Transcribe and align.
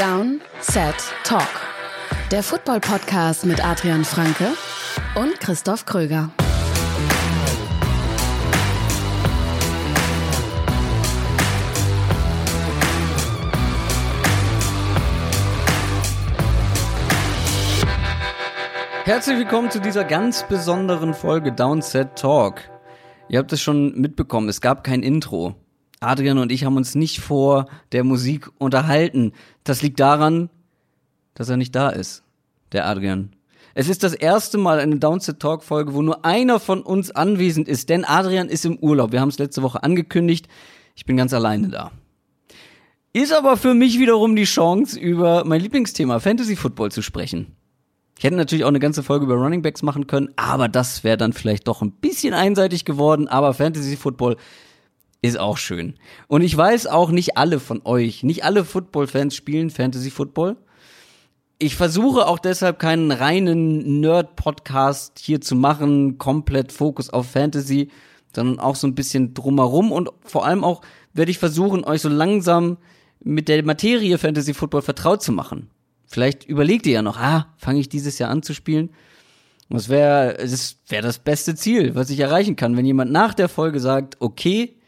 Down, 0.00 0.40
Set, 0.62 0.94
Talk. 1.24 1.46
Der 2.30 2.42
Football-Podcast 2.42 3.44
mit 3.44 3.62
Adrian 3.62 4.02
Franke 4.02 4.46
und 5.14 5.38
Christoph 5.40 5.84
Kröger. 5.84 6.30
Herzlich 19.04 19.36
willkommen 19.36 19.70
zu 19.70 19.80
dieser 19.80 20.04
ganz 20.04 20.48
besonderen 20.48 21.12
Folge 21.12 21.52
Downset 21.52 22.16
Talk. 22.16 22.62
Ihr 23.28 23.38
habt 23.38 23.52
es 23.52 23.60
schon 23.60 24.00
mitbekommen, 24.00 24.48
es 24.48 24.62
gab 24.62 24.82
kein 24.82 25.02
Intro. 25.02 25.56
Adrian 26.00 26.38
und 26.38 26.50
ich 26.50 26.64
haben 26.64 26.78
uns 26.78 26.94
nicht 26.94 27.20
vor 27.20 27.66
der 27.92 28.04
Musik 28.04 28.50
unterhalten. 28.56 29.32
Das 29.64 29.82
liegt 29.82 30.00
daran, 30.00 30.48
dass 31.34 31.50
er 31.50 31.58
nicht 31.58 31.74
da 31.74 31.90
ist, 31.90 32.22
der 32.72 32.86
Adrian. 32.86 33.34
Es 33.74 33.88
ist 33.88 34.02
das 34.02 34.14
erste 34.14 34.56
Mal 34.56 34.80
eine 34.80 34.96
Downset 34.96 35.40
Talk 35.40 35.62
Folge, 35.62 35.92
wo 35.92 36.00
nur 36.00 36.24
einer 36.24 36.58
von 36.58 36.80
uns 36.82 37.10
anwesend 37.10 37.68
ist, 37.68 37.90
denn 37.90 38.06
Adrian 38.06 38.48
ist 38.48 38.64
im 38.64 38.78
Urlaub. 38.78 39.12
Wir 39.12 39.20
haben 39.20 39.28
es 39.28 39.38
letzte 39.38 39.62
Woche 39.62 39.82
angekündigt. 39.82 40.48
Ich 40.96 41.04
bin 41.04 41.18
ganz 41.18 41.34
alleine 41.34 41.68
da. 41.68 41.92
Ist 43.12 43.34
aber 43.34 43.58
für 43.58 43.74
mich 43.74 43.98
wiederum 43.98 44.36
die 44.36 44.44
Chance, 44.44 44.98
über 44.98 45.44
mein 45.44 45.60
Lieblingsthema 45.60 46.18
Fantasy 46.18 46.56
Football 46.56 46.90
zu 46.92 47.02
sprechen. 47.02 47.56
Ich 48.16 48.24
hätte 48.24 48.36
natürlich 48.36 48.64
auch 48.64 48.68
eine 48.68 48.80
ganze 48.80 49.02
Folge 49.02 49.26
über 49.26 49.34
Running 49.34 49.62
Backs 49.62 49.82
machen 49.82 50.06
können, 50.06 50.30
aber 50.36 50.68
das 50.68 51.04
wäre 51.04 51.16
dann 51.18 51.34
vielleicht 51.34 51.68
doch 51.68 51.82
ein 51.82 51.92
bisschen 51.92 52.32
einseitig 52.32 52.86
geworden. 52.86 53.28
Aber 53.28 53.52
Fantasy 53.52 53.96
Football 53.96 54.36
ist 55.22 55.38
auch 55.38 55.58
schön. 55.58 55.94
Und 56.28 56.42
ich 56.42 56.56
weiß 56.56 56.86
auch 56.86 57.10
nicht 57.10 57.36
alle 57.36 57.60
von 57.60 57.82
euch, 57.84 58.22
nicht 58.22 58.44
alle 58.44 58.64
Football-Fans 58.64 59.34
spielen 59.34 59.70
Fantasy 59.70 60.10
Football. 60.10 60.56
Ich 61.58 61.76
versuche 61.76 62.26
auch 62.26 62.38
deshalb 62.38 62.78
keinen 62.78 63.12
reinen 63.12 64.00
Nerd-Podcast 64.00 65.18
hier 65.18 65.42
zu 65.42 65.54
machen, 65.56 66.16
komplett 66.16 66.72
Fokus 66.72 67.10
auf 67.10 67.30
Fantasy, 67.30 67.90
sondern 68.34 68.60
auch 68.60 68.76
so 68.76 68.86
ein 68.86 68.94
bisschen 68.94 69.34
drumherum 69.34 69.92
und 69.92 70.08
vor 70.24 70.46
allem 70.46 70.64
auch 70.64 70.80
werde 71.12 71.30
ich 71.30 71.38
versuchen, 71.38 71.84
euch 71.84 72.00
so 72.00 72.08
langsam 72.08 72.78
mit 73.22 73.48
der 73.48 73.62
Materie 73.64 74.16
Fantasy 74.16 74.54
Football 74.54 74.82
vertraut 74.82 75.22
zu 75.22 75.32
machen. 75.32 75.68
Vielleicht 76.06 76.44
überlegt 76.44 76.86
ihr 76.86 76.94
ja 76.94 77.02
noch, 77.02 77.18
ah, 77.18 77.48
fange 77.58 77.80
ich 77.80 77.88
dieses 77.88 78.18
Jahr 78.18 78.30
an 78.30 78.42
zu 78.42 78.54
spielen? 78.54 78.90
Das 79.68 79.88
wäre 79.88 80.36
das, 80.40 80.78
wär 80.88 81.02
das 81.02 81.18
beste 81.18 81.54
Ziel, 81.54 81.94
was 81.94 82.10
ich 82.10 82.18
erreichen 82.18 82.56
kann, 82.56 82.76
wenn 82.76 82.86
jemand 82.86 83.12
nach 83.12 83.34
der 83.34 83.48
Folge 83.48 83.78
sagt, 83.78 84.16
okay, 84.18 84.79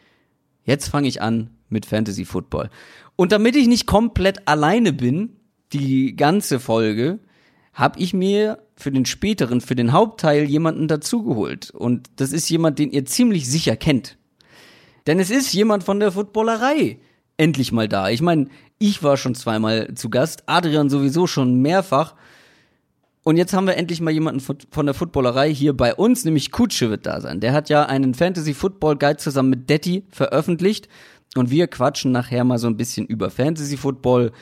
Jetzt 0.64 0.88
fange 0.88 1.08
ich 1.08 1.20
an 1.22 1.50
mit 1.68 1.86
Fantasy 1.86 2.24
Football. 2.24 2.70
Und 3.16 3.32
damit 3.32 3.56
ich 3.56 3.66
nicht 3.66 3.86
komplett 3.86 4.46
alleine 4.46 4.92
bin, 4.92 5.36
die 5.72 6.16
ganze 6.16 6.60
Folge, 6.60 7.18
habe 7.72 7.98
ich 7.98 8.12
mir 8.12 8.58
für 8.76 8.90
den 8.90 9.06
späteren, 9.06 9.60
für 9.60 9.74
den 9.74 9.92
Hauptteil 9.92 10.44
jemanden 10.44 10.88
dazugeholt. 10.88 11.70
Und 11.70 12.10
das 12.16 12.32
ist 12.32 12.48
jemand, 12.50 12.78
den 12.78 12.90
ihr 12.90 13.06
ziemlich 13.06 13.48
sicher 13.48 13.76
kennt. 13.76 14.18
Denn 15.06 15.18
es 15.18 15.30
ist 15.30 15.52
jemand 15.52 15.84
von 15.84 15.98
der 15.98 16.12
Footballerei 16.12 16.98
endlich 17.36 17.72
mal 17.72 17.88
da. 17.88 18.10
Ich 18.10 18.22
meine, 18.22 18.48
ich 18.78 19.02
war 19.02 19.16
schon 19.16 19.34
zweimal 19.34 19.94
zu 19.94 20.10
Gast, 20.10 20.44
Adrian 20.46 20.90
sowieso 20.90 21.26
schon 21.26 21.60
mehrfach. 21.60 22.14
Und 23.24 23.36
jetzt 23.36 23.52
haben 23.52 23.66
wir 23.66 23.76
endlich 23.76 24.00
mal 24.00 24.10
jemanden 24.10 24.40
von 24.40 24.86
der 24.86 24.94
Footballerei 24.94 25.54
hier 25.54 25.76
bei 25.76 25.94
uns, 25.94 26.24
nämlich 26.24 26.50
Kutsche 26.50 26.90
wird 26.90 27.06
da 27.06 27.20
sein. 27.20 27.38
Der 27.38 27.52
hat 27.52 27.68
ja 27.68 27.84
einen 27.86 28.14
Fantasy 28.14 28.52
Football 28.52 28.96
Guide 28.96 29.18
zusammen 29.18 29.50
mit 29.50 29.70
Detti 29.70 30.04
veröffentlicht. 30.10 30.88
Und 31.36 31.50
wir 31.50 31.68
quatschen 31.68 32.12
nachher 32.12 32.44
mal 32.44 32.58
so 32.58 32.66
ein 32.66 32.76
bisschen 32.76 33.06
über 33.06 33.30
Fantasy 33.30 33.76
Football. 33.76 34.32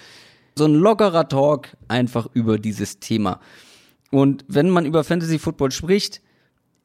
So 0.56 0.64
ein 0.64 0.74
lockerer 0.74 1.28
Talk 1.28 1.76
einfach 1.88 2.28
über 2.32 2.58
dieses 2.58 3.00
Thema. 3.00 3.40
Und 4.10 4.44
wenn 4.48 4.70
man 4.70 4.86
über 4.86 5.04
Fantasy 5.04 5.38
Football 5.38 5.70
spricht, 5.72 6.22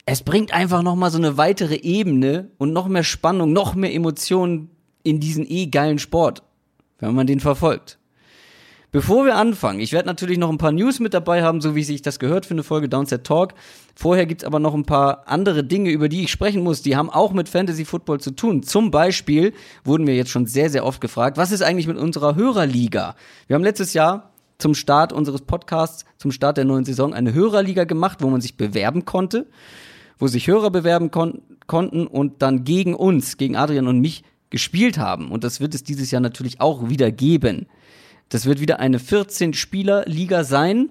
es 0.05 0.21
bringt 0.21 0.53
einfach 0.53 0.83
nochmal 0.83 1.09
so 1.09 1.17
eine 1.17 1.37
weitere 1.37 1.75
Ebene 1.75 2.51
und 2.57 2.73
noch 2.73 2.87
mehr 2.87 3.03
Spannung, 3.03 3.53
noch 3.53 3.73
mehr 3.73 3.93
Emotionen 3.93 4.69
in 5.01 5.19
diesen 5.19 5.49
eh 5.49 5.67
geilen 5.67 5.97
Sport, 5.97 6.43
wenn 6.99 7.15
man 7.15 7.25
den 7.25 7.39
verfolgt. 7.39 7.97
Bevor 8.95 9.25
wir 9.25 9.35
anfangen, 9.35 9.81
ich 9.81 9.91
werde 9.91 10.07
natürlich 10.07 10.37
noch 10.37 10.49
ein 10.49 10.57
paar 10.57 10.71
News 10.71 11.01
mit 11.01 11.13
dabei 11.13 11.43
haben, 11.43 11.59
so 11.59 11.75
wie 11.75 11.83
sich 11.83 12.01
das 12.01 12.17
gehört 12.17 12.45
für 12.45 12.53
eine 12.53 12.63
Folge 12.63 12.87
Downset 12.87 13.25
Talk. 13.25 13.53
Vorher 13.93 14.25
gibt's 14.25 14.45
aber 14.45 14.59
noch 14.59 14.73
ein 14.73 14.85
paar 14.85 15.27
andere 15.27 15.65
Dinge, 15.65 15.89
über 15.89 16.07
die 16.07 16.23
ich 16.23 16.31
sprechen 16.31 16.63
muss, 16.63 16.81
die 16.81 16.95
haben 16.95 17.09
auch 17.09 17.33
mit 17.33 17.49
Fantasy 17.49 17.83
Football 17.83 18.21
zu 18.21 18.31
tun. 18.31 18.63
Zum 18.63 18.91
Beispiel 18.91 19.51
wurden 19.83 20.07
wir 20.07 20.15
jetzt 20.15 20.29
schon 20.29 20.45
sehr, 20.45 20.69
sehr 20.69 20.85
oft 20.85 21.01
gefragt, 21.01 21.35
was 21.35 21.51
ist 21.51 21.61
eigentlich 21.61 21.87
mit 21.87 21.97
unserer 21.97 22.35
Hörerliga? 22.35 23.17
Wir 23.47 23.55
haben 23.55 23.65
letztes 23.65 23.93
Jahr 23.93 24.31
zum 24.59 24.73
Start 24.73 25.11
unseres 25.11 25.41
Podcasts, 25.41 26.05
zum 26.15 26.31
Start 26.31 26.55
der 26.55 26.63
neuen 26.63 26.85
Saison 26.85 27.13
eine 27.13 27.33
Hörerliga 27.33 27.83
gemacht, 27.83 28.19
wo 28.21 28.29
man 28.29 28.39
sich 28.39 28.55
bewerben 28.55 29.03
konnte, 29.03 29.45
wo 30.19 30.27
sich 30.27 30.47
Hörer 30.47 30.71
bewerben 30.71 31.11
kon 31.11 31.41
konnten 31.67 32.07
und 32.07 32.41
dann 32.41 32.63
gegen 32.63 32.95
uns, 32.95 33.35
gegen 33.35 33.57
Adrian 33.57 33.87
und 33.87 33.99
mich 33.99 34.23
gespielt 34.51 34.97
haben. 34.97 35.31
Und 35.31 35.43
das 35.43 35.59
wird 35.59 35.75
es 35.75 35.83
dieses 35.83 36.11
Jahr 36.11 36.21
natürlich 36.21 36.61
auch 36.61 36.87
wieder 36.87 37.11
geben. 37.11 37.67
Das 38.29 38.45
wird 38.45 38.59
wieder 38.59 38.79
eine 38.79 38.97
14-Spieler-Liga 38.97 40.43
sein. 40.43 40.89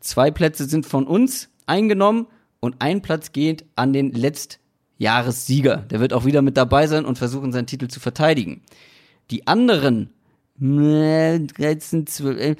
Zwei 0.00 0.30
Plätze 0.30 0.66
sind 0.66 0.86
von 0.86 1.06
uns 1.06 1.48
eingenommen 1.66 2.26
und 2.60 2.76
ein 2.80 3.02
Platz 3.02 3.32
geht 3.32 3.64
an 3.74 3.92
den 3.92 4.12
Letztjahressieger. 4.12 5.78
Der 5.78 6.00
wird 6.00 6.12
auch 6.12 6.24
wieder 6.24 6.42
mit 6.42 6.56
dabei 6.56 6.86
sein 6.86 7.04
und 7.04 7.18
versuchen, 7.18 7.52
seinen 7.52 7.66
Titel 7.66 7.88
zu 7.88 8.00
verteidigen. 8.00 8.62
Die 9.30 9.46
anderen 9.46 10.10
13, 10.58 12.06
12, 12.06 12.56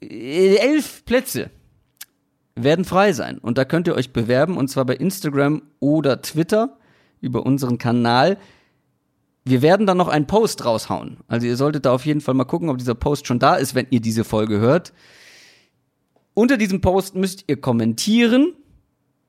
11 0.00 1.04
Plätze 1.04 1.50
werden 2.54 2.84
frei 2.84 3.12
sein. 3.12 3.38
Und 3.38 3.56
da 3.58 3.64
könnt 3.64 3.86
ihr 3.86 3.94
euch 3.94 4.12
bewerben, 4.12 4.56
und 4.56 4.68
zwar 4.68 4.84
bei 4.84 4.94
Instagram 4.94 5.62
oder 5.80 6.20
Twitter 6.22 6.78
über 7.20 7.46
unseren 7.46 7.78
Kanal 7.78 8.36
wir 9.44 9.62
werden 9.62 9.86
dann 9.86 9.96
noch 9.96 10.08
einen 10.08 10.26
Post 10.26 10.64
raushauen. 10.64 11.18
Also 11.26 11.46
ihr 11.46 11.56
solltet 11.56 11.86
da 11.86 11.92
auf 11.92 12.06
jeden 12.06 12.20
Fall 12.20 12.34
mal 12.34 12.44
gucken, 12.44 12.68
ob 12.68 12.78
dieser 12.78 12.94
Post 12.94 13.26
schon 13.26 13.38
da 13.38 13.56
ist, 13.56 13.74
wenn 13.74 13.86
ihr 13.90 14.00
diese 14.00 14.24
Folge 14.24 14.58
hört. 14.60 14.92
Unter 16.34 16.56
diesem 16.56 16.80
Post 16.80 17.14
müsst 17.14 17.44
ihr 17.48 17.60
kommentieren 17.60 18.54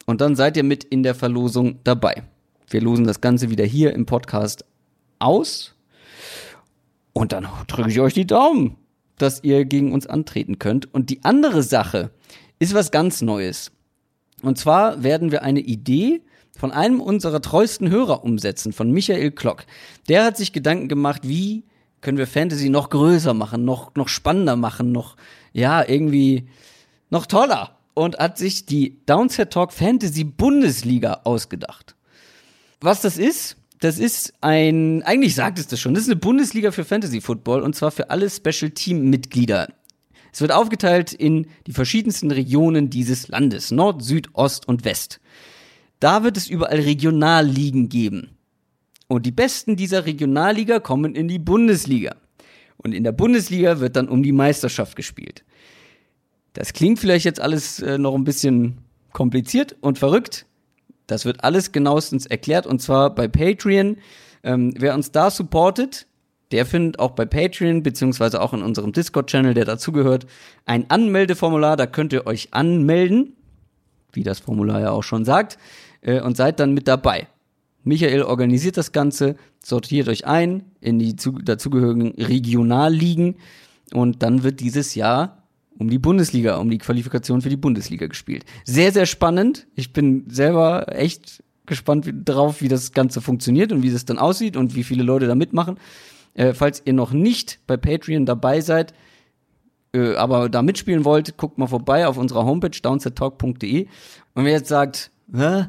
und 0.06 0.22
dann 0.22 0.36
seid 0.36 0.56
ihr 0.56 0.64
mit 0.64 0.84
in 0.84 1.04
der 1.04 1.16
Verlosung 1.16 1.80
dabei. 1.84 2.24
Wir 2.70 2.82
losen 2.82 3.06
das 3.06 3.22
Ganze 3.22 3.50
wieder 3.50 3.66
hier 3.66 3.94
im 3.94 4.06
Podcast 4.06 4.66
aus 5.20 5.76
und 7.14 7.32
dann 7.32 7.48
drücke 7.68 7.90
ich 7.90 8.00
euch 8.00 8.14
die 8.14 8.28
Daumen, 8.28 8.78
dass 9.18 9.44
ihr 9.44 9.66
gegen 9.66 9.94
uns 9.94 10.08
antreten 10.08 10.60
könnt. 10.60 10.94
Und 10.94 11.10
die 11.10 11.24
andere 11.24 11.64
Sache 11.64 12.12
ist 12.60 12.74
was 12.74 12.92
ganz 12.92 13.22
Neues. 13.22 13.72
Und 14.42 14.58
zwar 14.58 15.04
werden 15.04 15.32
wir 15.32 15.44
eine 15.44 15.62
Idee 15.62 16.22
von 16.58 16.72
einem 16.72 17.02
unserer 17.02 17.42
treuesten 17.42 17.90
Hörer 17.90 18.24
umsetzen, 18.24 18.74
von 18.74 18.92
Michael 18.92 19.32
Klock. 19.32 19.66
Der 20.08 20.24
hat 20.24 20.38
sich 20.38 20.54
Gedanken 20.54 20.88
gemacht, 20.88 21.22
wie 21.28 21.64
können 22.02 22.18
wir 22.18 22.28
Fantasy 22.28 22.70
noch 22.70 22.90
größer 22.90 23.34
machen, 23.34 23.66
noch, 23.66 23.96
noch 23.96 24.08
spannender 24.08 24.56
machen, 24.56 24.92
noch, 24.92 25.16
ja, 25.54 25.88
irgendwie 25.88 26.48
noch 27.10 27.26
toller. 27.26 27.78
Und 27.96 28.18
hat 28.18 28.38
sich 28.38 28.66
die 28.66 29.06
Downset 29.06 29.52
Talk 29.52 29.72
Fantasy 29.72 30.24
Bundesliga 30.24 31.22
ausgedacht. 31.24 31.96
Was 32.82 33.02
das 33.02 33.18
ist, 33.18 33.56
das 33.80 34.00
ist 34.00 34.34
ein, 34.42 35.04
eigentlich 35.04 35.36
sagt 35.36 35.60
es 35.60 35.68
das 35.68 35.80
schon, 35.80 35.94
das 35.94 36.04
ist 36.04 36.10
eine 36.10 36.20
Bundesliga 36.20 36.72
für 36.72 36.86
Fantasy 36.86 37.22
Football 37.22 37.62
und 37.62 37.76
zwar 37.76 37.92
für 37.92 38.10
alle 38.10 38.30
Special 38.30 38.72
Team 38.72 39.10
Mitglieder. 39.10 39.68
Es 40.32 40.42
wird 40.42 40.52
aufgeteilt 40.52 41.14
in 41.14 41.48
die 41.68 41.74
verschiedensten 41.74 42.32
Regionen 42.32 42.90
dieses 42.90 43.28
Landes, 43.28 43.72
Nord, 43.72 44.02
Süd, 44.02 44.30
Ost 44.34 44.68
und 44.68 44.84
West. 44.84 45.20
Da 46.04 46.26
wird 46.26 46.36
es 46.36 46.50
überall 46.50 46.82
Regionalligen 46.82 47.88
geben. 47.88 48.32
Und 49.08 49.26
die 49.26 49.32
Besten 49.32 49.78
dieser 49.78 50.06
Regionalliga 50.06 50.82
kommen 50.82 51.16
in 51.16 51.30
die 51.30 51.40
Bundesliga. 51.40 52.18
Und 52.76 52.92
in 52.92 53.06
der 53.06 53.14
Bundesliga 53.14 53.80
wird 53.80 53.96
dann 53.96 54.10
um 54.10 54.22
die 54.22 54.34
Meisterschaft 54.34 54.98
gespielt. 54.98 55.46
Das 56.52 56.74
klingt 56.74 57.00
vielleicht 57.00 57.24
jetzt 57.24 57.40
alles 57.40 57.80
äh, 57.80 57.98
noch 57.98 58.16
ein 58.16 58.26
bisschen 58.26 58.80
kompliziert 59.14 59.78
und 59.80 59.98
verrückt. 59.98 60.46
Das 61.08 61.24
wird 61.24 61.46
alles 61.46 61.72
genauestens 61.72 62.26
erklärt 62.26 62.68
und 62.68 62.82
zwar 62.82 63.16
bei 63.16 63.30
Patreon. 63.30 63.96
Ähm, 64.44 64.74
wer 64.78 64.96
uns 64.96 65.12
da 65.12 65.32
supportet, 65.32 66.06
der 66.52 66.66
findet 66.66 67.00
auch 67.00 67.12
bei 67.12 67.26
Patreon 67.26 67.82
beziehungsweise 67.82 68.42
auch 68.42 68.52
in 68.52 68.62
unserem 68.62 68.92
Discord-Channel, 68.92 69.54
der 69.54 69.64
dazugehört, 69.64 70.26
ein 70.66 70.90
Anmeldeformular. 70.90 71.78
Da 71.78 71.88
könnt 71.88 72.12
ihr 72.12 72.28
euch 72.28 72.54
anmelden, 72.54 73.38
wie 74.12 74.24
das 74.24 74.42
Formular 74.42 74.82
ja 74.82 74.92
auch 74.92 75.04
schon 75.04 75.24
sagt 75.24 75.58
äh, 76.04 76.22
und 76.22 76.38
seid 76.38 76.60
dann 76.60 76.74
mit 76.74 76.88
dabei. 76.88 77.28
Michael 77.84 78.24
organisiert 78.24 78.78
das 78.78 78.92
Ganze, 78.92 79.36
sortiert 79.62 80.08
euch 80.08 80.26
ein 80.26 80.64
in 80.80 81.00
die 81.00 81.16
zu, 81.16 81.32
dazugehörigen 81.34 82.12
Regionalligen 82.12 83.36
und 83.94 84.24
dann 84.24 84.44
wird 84.44 84.60
dieses 84.60 84.96
Jahr 84.96 85.44
um 85.78 85.90
die 85.90 86.00
Bundesliga, 86.00 86.58
um 86.58 86.70
die 86.70 86.78
Qualifikation 86.78 87.42
für 87.42 87.50
die 87.50 87.58
Bundesliga 87.58 88.08
gespielt. 88.08 88.46
Sehr, 88.64 88.92
sehr 88.92 89.06
spannend. 89.06 89.68
Ich 89.76 89.92
bin 89.92 90.26
selber 90.30 90.86
echt 90.96 91.44
gespannt 91.66 92.10
drauf, 92.26 92.62
wie 92.62 92.68
das 92.68 92.92
Ganze 92.92 93.22
funktioniert 93.22 93.72
und 93.72 93.84
wie 93.84 93.92
das 93.92 94.06
dann 94.06 94.20
aussieht 94.20 94.56
und 94.56 94.76
wie 94.76 94.84
viele 94.84 95.04
Leute 95.04 95.28
da 95.28 95.36
mitmachen. 95.36 95.78
Äh, 96.36 96.54
falls 96.54 96.82
ihr 96.86 96.94
noch 96.94 97.12
nicht 97.12 97.60
bei 97.68 97.78
Patreon 97.78 98.26
dabei 98.26 98.62
seid, 98.62 98.94
äh, 99.94 100.16
aber 100.16 100.50
da 100.50 100.62
mitspielen 100.62 101.06
wollt, 101.06 101.38
guckt 101.38 101.58
mal 101.58 101.68
vorbei 101.68 102.08
auf 102.08 102.18
unserer 102.18 102.46
Homepage 102.46 102.80
downsettalk.de. 102.82 103.88
Und 104.34 104.46
wer 104.46 104.52
jetzt 104.52 104.70
sagt, 104.70 105.12
Hä? 105.36 105.66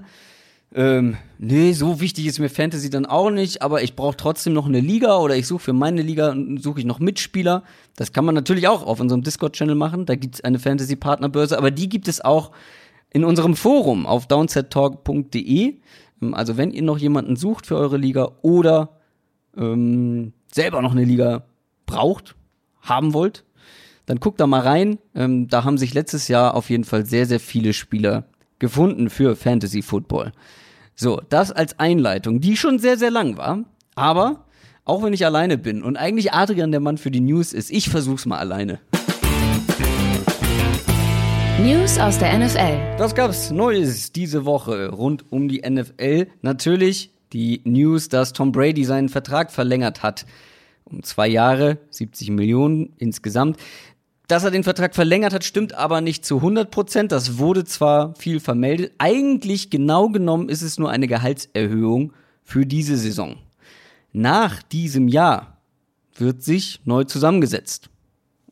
Ähm, 0.76 1.16
nee, 1.38 1.72
so 1.72 2.00
wichtig 2.00 2.26
ist 2.26 2.40
mir 2.40 2.49
Fantasy 2.49 2.90
dann 2.90 3.06
auch 3.06 3.31
nicht, 3.31 3.62
aber 3.62 3.82
ich 3.82 3.94
brauche 3.94 4.16
trotzdem 4.16 4.55
noch 4.55 4.66
eine 4.66 4.81
Liga 4.81 5.19
oder 5.19 5.37
ich 5.37 5.46
suche 5.46 5.62
für 5.62 5.72
meine 5.72 6.02
Liga 6.02 6.34
suche 6.58 6.81
ich 6.81 6.84
noch 6.84 6.99
Mitspieler. 6.99 7.62
Das 7.94 8.12
kann 8.12 8.25
man 8.25 8.34
natürlich 8.34 8.66
auch 8.66 8.84
auf 8.84 8.99
unserem 8.99 9.22
Discord-Channel 9.22 9.76
machen. 9.76 10.05
Da 10.05 10.16
gibt 10.16 10.34
es 10.34 10.40
eine 10.43 10.58
Fantasy-Partnerbörse, 10.58 11.56
aber 11.56 11.70
die 11.70 11.88
gibt 11.88 12.08
es 12.08 12.20
auch 12.20 12.50
in 13.11 13.25
unserem 13.25 13.55
Forum 13.55 14.05
auf 14.05 14.26
downsettalk.de. 14.26 15.76
Ähm, 16.20 16.34
also 16.34 16.56
wenn 16.56 16.72
ihr 16.72 16.82
noch 16.82 16.99
jemanden 16.99 17.37
sucht 17.37 17.67
für 17.67 17.76
eure 17.76 17.96
Liga 17.96 18.32
oder 18.43 19.00
ähm, 19.56 20.32
selber 20.52 20.82
noch 20.82 20.93
eine 20.93 21.05
Liga 21.05 21.44
braucht, 21.87 22.34
haben 22.81 23.14
wollt, 23.14 23.44
dann 24.06 24.19
guckt 24.19 24.40
da 24.40 24.49
mal 24.49 24.60
rein. 24.60 24.99
Ähm, 25.14 25.46
da 25.46 25.62
haben 25.62 25.78
sich 25.78 25.94
letztes 25.94 26.26
Jahr 26.26 26.55
auf 26.55 26.69
jeden 26.69 26.84
Fall 26.84 27.06
sehr, 27.06 27.26
sehr 27.26 27.40
viele 27.40 27.72
Spieler 27.72 28.25
gefunden 28.64 29.11
für 29.11 29.37
Fantasy 29.37 29.82
Football. 29.82 30.32
So, 30.94 31.20
das 31.28 31.52
als 31.52 31.78
Einleitung, 31.78 32.40
die 32.40 32.56
schon 32.56 32.78
sehr, 32.78 32.96
sehr 32.96 33.11
lang 33.11 33.37
war. 33.37 33.58
Aber 33.94 34.46
auch 34.87 35.02
wenn 35.02 35.12
ich 35.12 35.26
alleine 35.26 35.58
bin 35.58 35.82
und 35.82 35.99
eigentlich 35.99 36.32
Adrian 36.32 36.70
der 36.70 36.81
Mann 36.81 36.96
für 36.96 37.11
die 37.11 37.20
News 37.20 37.52
ist, 37.52 37.70
ich 37.70 37.90
versuch's 37.90 38.25
mal 38.25 38.38
alleine. 38.38 38.81
News 41.61 41.99
aus 41.99 42.19
der 42.19 42.38
NFL. 42.38 42.99
Was 42.99 43.14
gab's 43.14 43.50
Neues 43.50 44.12
diese 44.12 44.46
Woche 44.46 44.88
rund 44.88 45.31
um 45.31 45.49
die 45.49 45.60
NFL? 45.69 46.28
Natürlich 46.40 47.10
die 47.34 47.60
News, 47.64 48.08
dass 48.08 48.32
Tom 48.32 48.50
Brady 48.50 48.84
seinen 48.84 49.10
Vertrag 49.10 49.52
verlängert 49.52 50.02
hat. 50.02 50.25
Um 50.84 51.02
zwei 51.02 51.28
Jahre, 51.28 51.78
70 51.90 52.31
Millionen 52.31 52.94
insgesamt. 52.96 53.58
Dass 54.34 54.42
er 54.42 54.50
den 54.50 54.64
Vertrag 54.64 54.96
verlängert 54.96 55.32
hat, 55.32 55.44
stimmt 55.44 55.75
aber 55.75 56.00
nicht 56.00 56.25
zu 56.25 56.38
100 56.38 56.69
Prozent. 56.69 57.12
Das 57.12 57.38
wurde 57.38 57.64
zwar 57.64 58.16
viel 58.16 58.40
vermeldet. 58.40 58.90
Eigentlich 58.98 59.70
genau 59.70 60.08
genommen 60.08 60.48
ist 60.48 60.62
es 60.62 60.76
nur 60.76 60.90
eine 60.90 61.06
Gehaltserhöhung 61.06 62.12
für 62.42 62.66
diese 62.66 62.96
Saison. 62.96 63.36
Nach 64.12 64.60
diesem 64.60 65.06
Jahr 65.06 65.58
wird 66.16 66.42
sich 66.42 66.81
neu 66.84 67.04
zusammengesetzt. 67.04 67.90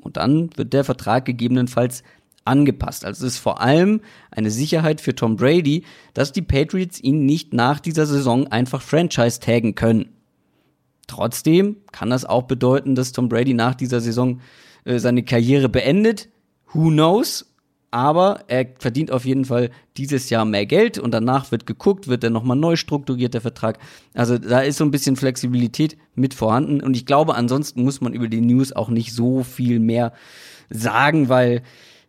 Und 0.01 0.19
dann 0.19 0.51
wird 0.55 0.73
der 0.73 0.85
Vertrag 0.85 1.25
gegebenenfalls 1.25 2.05
angepasst. 2.45 3.05
Also 3.05 3.27
es 3.27 3.35
ist 3.35 3.41
vor 3.41 3.61
allem 3.61 4.03
eine 4.31 4.53
Sicherheit 4.53 5.01
für 5.01 5.17
Tom 5.17 5.35
Brady, 5.35 5.83
dass 6.15 6.31
die 6.31 6.43
Patriots 6.43 7.01
ihn 7.01 7.27
nicht 7.27 7.55
nach 7.55 7.81
dieser 7.81 8.07
Saison 8.07 8.47
einfach 8.47 8.83
Franchise 8.83 9.41
taggen 9.41 9.75
können. 9.75 10.11
Trotzdem 11.09 11.79
kann 11.91 12.11
das 12.11 12.25
auch 12.25 12.45
bedeuten, 12.45 12.95
dass 12.95 13.11
Tom 13.11 13.29
Brady 13.29 13.53
nach 13.53 13.75
dieser 13.75 14.01
Saison 14.01 14.39
äh, 14.85 14.99
seine 14.99 15.23
Karriere 15.23 15.69
beendet. 15.69 16.29
Who 16.73 16.89
knows? 16.89 17.49
Aber 17.91 18.45
er 18.49 18.67
verdient 18.79 19.11
auf 19.11 19.27
jeden 19.27 19.45
Fall 19.45 19.71
dieses 19.99 20.31
Jahr 20.31 20.47
mehr 20.47 20.65
Geld 20.65 20.99
und 20.99 21.11
danach 21.11 21.53
wird 21.53 21.67
geguckt, 21.67 22.09
wird 22.09 22.25
er 22.25 22.31
nochmal 22.31 22.57
neu 22.57 22.77
strukturiert, 22.77 23.35
der 23.35 23.43
Vertrag. 23.43 23.79
Also 24.15 24.39
da 24.39 24.61
ist 24.61 24.79
so 24.79 24.85
ein 24.85 24.91
bisschen 24.91 25.15
Flexibilität 25.17 25.99
mit 26.15 26.33
vorhanden 26.33 26.81
und 26.83 26.97
ich 26.97 27.05
glaube, 27.05 27.35
ansonsten 27.35 27.85
muss 27.85 28.01
man 28.01 28.15
über 28.15 28.29
die 28.29 28.41
News 28.41 28.73
auch 28.73 28.89
nicht 28.89 29.13
so 29.13 29.43
viel 29.43 29.79
mehr 29.79 30.15
sagen, 30.71 31.29
weil 31.29 31.63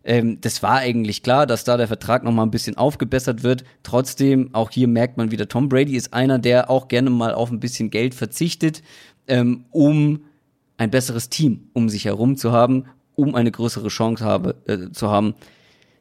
ähm, 0.04 0.38
das 0.40 0.62
war 0.62 0.76
eigentlich 0.76 1.22
klar, 1.22 1.46
dass 1.46 1.64
da 1.64 1.76
der 1.76 1.88
Vertrag 1.88 2.24
nochmal 2.24 2.46
ein 2.46 2.50
bisschen 2.50 2.76
aufgebessert 2.76 3.42
wird. 3.42 3.64
Trotzdem, 3.82 4.54
auch 4.54 4.70
hier 4.70 4.88
merkt 4.88 5.16
man 5.16 5.30
wieder, 5.30 5.48
Tom 5.48 5.68
Brady 5.68 5.96
ist 5.96 6.14
einer, 6.14 6.38
der 6.38 6.70
auch 6.70 6.88
gerne 6.88 7.10
mal 7.10 7.34
auf 7.34 7.50
ein 7.50 7.60
bisschen 7.60 7.90
Geld 7.90 8.14
verzichtet, 8.14 8.82
ähm, 9.26 9.64
um 9.70 10.20
ein 10.76 10.90
besseres 10.90 11.28
Team 11.28 11.68
um 11.72 11.88
sich 11.88 12.04
herum 12.04 12.36
zu 12.36 12.52
haben, 12.52 12.84
um 13.14 13.34
eine 13.34 13.50
größere 13.50 13.88
Chance 13.88 14.24
habe, 14.24 14.56
äh, 14.66 14.90
zu 14.90 15.10
haben, 15.10 15.34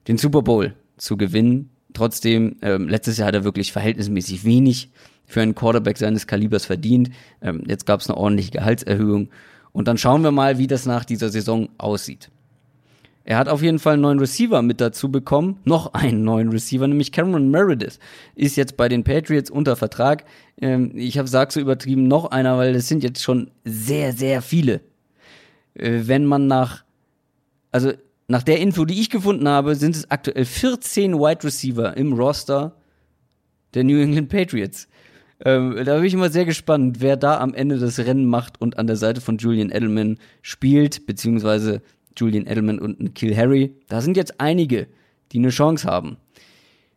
den 0.07 0.17
Super 0.17 0.41
Bowl 0.41 0.75
zu 0.97 1.17
gewinnen. 1.17 1.69
Trotzdem, 1.93 2.57
ähm, 2.61 2.87
letztes 2.87 3.17
Jahr 3.17 3.27
hat 3.27 3.35
er 3.35 3.43
wirklich 3.43 3.71
verhältnismäßig 3.71 4.43
wenig 4.45 4.89
für 5.25 5.41
einen 5.41 5.55
Quarterback 5.55 5.97
seines 5.97 6.27
Kalibers 6.27 6.65
verdient. 6.65 7.11
Ähm, 7.41 7.63
jetzt 7.67 7.85
gab 7.85 8.01
es 8.01 8.09
eine 8.09 8.17
ordentliche 8.17 8.51
Gehaltserhöhung. 8.51 9.29
Und 9.71 9.87
dann 9.87 9.97
schauen 9.97 10.23
wir 10.23 10.31
mal, 10.31 10.57
wie 10.57 10.67
das 10.67 10.85
nach 10.85 11.05
dieser 11.05 11.29
Saison 11.29 11.69
aussieht. 11.77 12.29
Er 13.25 13.37
hat 13.37 13.47
auf 13.47 13.61
jeden 13.61 13.79
Fall 13.79 13.93
einen 13.93 14.01
neuen 14.01 14.19
Receiver 14.19 14.61
mit 14.61 14.81
dazu 14.81 15.09
bekommen. 15.09 15.59
Noch 15.63 15.93
einen 15.93 16.23
neuen 16.23 16.49
Receiver, 16.49 16.87
nämlich 16.87 17.11
Cameron 17.11 17.49
Meredith. 17.49 17.99
Ist 18.35 18.57
jetzt 18.57 18.75
bei 18.75 18.89
den 18.89 19.03
Patriots 19.03 19.49
unter 19.49 19.75
Vertrag. 19.75 20.25
Ähm, 20.59 20.91
ich 20.95 21.17
habe 21.17 21.25
gesagt 21.25 21.53
so 21.53 21.59
übertrieben 21.59 22.07
noch 22.07 22.31
einer, 22.31 22.57
weil 22.57 22.75
es 22.75 22.89
sind 22.89 23.03
jetzt 23.03 23.21
schon 23.21 23.51
sehr, 23.63 24.11
sehr 24.11 24.41
viele. 24.41 24.81
Äh, 25.73 26.01
wenn 26.03 26.25
man 26.25 26.47
nach, 26.47 26.83
also 27.71 27.93
nach 28.27 28.43
der 28.43 28.59
Info, 28.59 28.83
die 28.83 28.99
ich 28.99 29.09
gefunden 29.09 29.47
habe, 29.47 29.75
sind 29.75 29.95
es 29.95 30.11
aktuell 30.11 30.45
14 30.45 31.13
Wide 31.13 31.43
Receiver 31.43 31.95
im 31.95 32.13
Roster 32.13 32.75
der 33.73 33.85
New 33.85 33.99
England 33.99 34.29
Patriots. 34.29 34.87
Ähm, 35.45 35.81
da 35.83 35.95
bin 35.95 36.05
ich 36.05 36.13
immer 36.13 36.29
sehr 36.29 36.45
gespannt, 36.45 36.97
wer 36.99 37.17
da 37.17 37.39
am 37.39 37.53
Ende 37.53 37.77
das 37.77 37.99
Rennen 37.99 38.25
macht 38.25 38.61
und 38.61 38.77
an 38.77 38.87
der 38.87 38.95
Seite 38.95 39.19
von 39.19 39.37
Julian 39.37 39.71
Edelman 39.71 40.17
spielt, 40.41 41.05
beziehungsweise 41.05 41.81
Julian 42.17 42.47
Edelman 42.47 42.79
und 42.79 43.15
Kill 43.15 43.35
Harry. 43.35 43.75
Da 43.87 44.01
sind 44.01 44.17
jetzt 44.17 44.39
einige, 44.39 44.87
die 45.31 45.39
eine 45.39 45.49
Chance 45.49 45.87
haben. 45.87 46.17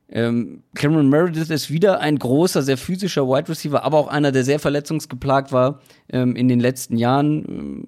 Ähm, 0.08 0.62
Cameron 0.74 1.08
Meredith 1.08 1.50
ist 1.50 1.70
wieder 1.70 2.00
ein 2.00 2.18
großer, 2.18 2.62
sehr 2.62 2.78
physischer 2.78 3.26
Wide 3.26 3.48
Receiver, 3.48 3.82
aber 3.82 3.98
auch 3.98 4.06
einer, 4.06 4.30
der 4.30 4.44
sehr 4.44 4.60
verletzungsgeplagt 4.60 5.50
war 5.50 5.80
ähm, 6.10 6.36
in 6.36 6.46
den 6.48 6.60
letzten 6.60 6.96
Jahren. 6.96 7.44
Ähm, 7.48 7.84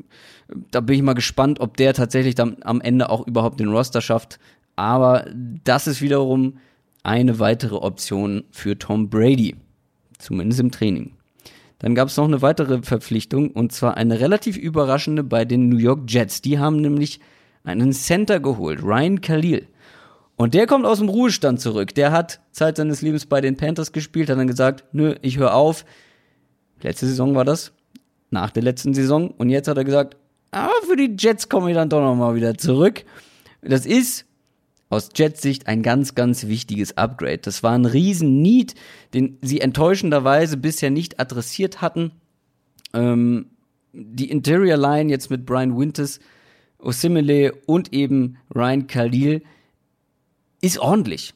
da 0.70 0.80
bin 0.80 0.96
ich 0.96 1.02
mal 1.02 1.14
gespannt, 1.14 1.60
ob 1.60 1.76
der 1.76 1.94
tatsächlich 1.94 2.34
dann 2.34 2.56
am 2.62 2.80
Ende 2.80 3.10
auch 3.10 3.26
überhaupt 3.26 3.60
den 3.60 3.68
Roster 3.68 4.00
schafft. 4.00 4.40
Aber 4.74 5.26
das 5.64 5.86
ist 5.86 6.00
wiederum 6.00 6.58
eine 7.02 7.38
weitere 7.38 7.76
Option 7.76 8.44
für 8.50 8.78
Tom 8.78 9.10
Brady. 9.10 9.56
Zumindest 10.18 10.60
im 10.60 10.70
Training. 10.72 11.12
Dann 11.78 11.94
gab 11.94 12.08
es 12.08 12.16
noch 12.16 12.24
eine 12.24 12.42
weitere 12.42 12.82
Verpflichtung 12.82 13.50
und 13.50 13.72
zwar 13.72 13.96
eine 13.96 14.20
relativ 14.20 14.56
überraschende 14.56 15.22
bei 15.22 15.44
den 15.44 15.68
New 15.68 15.76
York 15.78 16.10
Jets. 16.10 16.42
Die 16.42 16.58
haben 16.58 16.80
nämlich 16.80 17.20
einen 17.64 17.92
Center 17.92 18.40
geholt, 18.40 18.82
Ryan 18.82 19.20
Khalil. 19.20 19.66
Und 20.36 20.54
der 20.54 20.66
kommt 20.66 20.86
aus 20.86 20.98
dem 20.98 21.08
Ruhestand 21.08 21.60
zurück. 21.60 21.94
Der 21.94 22.12
hat 22.12 22.40
Zeit 22.52 22.76
seines 22.76 23.02
Lebens 23.02 23.26
bei 23.26 23.40
den 23.40 23.56
Panthers 23.56 23.92
gespielt, 23.92 24.30
hat 24.30 24.38
dann 24.38 24.46
gesagt, 24.46 24.84
nö, 24.92 25.16
ich 25.22 25.38
höre 25.38 25.54
auf. 25.54 25.84
Letzte 26.80 27.06
Saison 27.06 27.34
war 27.34 27.44
das, 27.44 27.72
nach 28.30 28.50
der 28.50 28.62
letzten 28.62 28.94
Saison. 28.94 29.30
Und 29.32 29.50
jetzt 29.50 29.68
hat 29.68 29.76
er 29.76 29.84
gesagt, 29.84 30.16
aber 30.50 30.74
für 30.88 30.96
die 30.96 31.16
Jets 31.18 31.48
komme 31.48 31.70
ich 31.70 31.76
dann 31.76 31.88
doch 31.88 32.00
nochmal 32.00 32.34
wieder 32.34 32.56
zurück. 32.56 33.04
Das 33.62 33.84
ist 33.84 34.27
aus 34.90 35.10
Jets 35.14 35.42
Sicht 35.42 35.66
ein 35.66 35.82
ganz, 35.82 36.14
ganz 36.14 36.46
wichtiges 36.46 36.96
Upgrade. 36.96 37.38
Das 37.38 37.62
war 37.62 37.72
ein 37.72 37.84
riesen 37.84 38.40
Need, 38.40 38.74
den 39.14 39.38
sie 39.42 39.60
enttäuschenderweise 39.60 40.56
bisher 40.56 40.90
nicht 40.90 41.20
adressiert 41.20 41.80
hatten. 41.80 42.12
Ähm, 42.94 43.46
die 43.92 44.30
Interior 44.30 44.76
Line 44.76 45.10
jetzt 45.10 45.30
mit 45.30 45.44
Brian 45.44 45.76
Winters, 45.78 46.20
Osimile 46.78 47.52
und 47.66 47.92
eben 47.92 48.38
Ryan 48.54 48.86
Khalil 48.86 49.42
ist 50.60 50.78
ordentlich. 50.78 51.34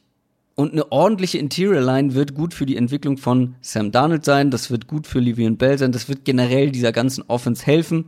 Und 0.55 0.73
eine 0.73 0.91
ordentliche 0.91 1.39
Interior 1.39 1.81
Line 1.81 2.13
wird 2.13 2.35
gut 2.35 2.53
für 2.53 2.65
die 2.65 2.77
Entwicklung 2.77 3.17
von 3.17 3.55
Sam 3.61 3.91
Darnold 3.91 4.23
sein, 4.23 4.51
das 4.51 4.69
wird 4.69 4.87
gut 4.87 5.07
für 5.07 5.19
Livian 5.19 5.57
Bell 5.57 5.77
sein, 5.79 5.91
das 5.91 6.07
wird 6.07 6.25
generell 6.25 6.71
dieser 6.71 6.91
ganzen 6.91 7.23
Offense 7.27 7.65
helfen. 7.65 8.05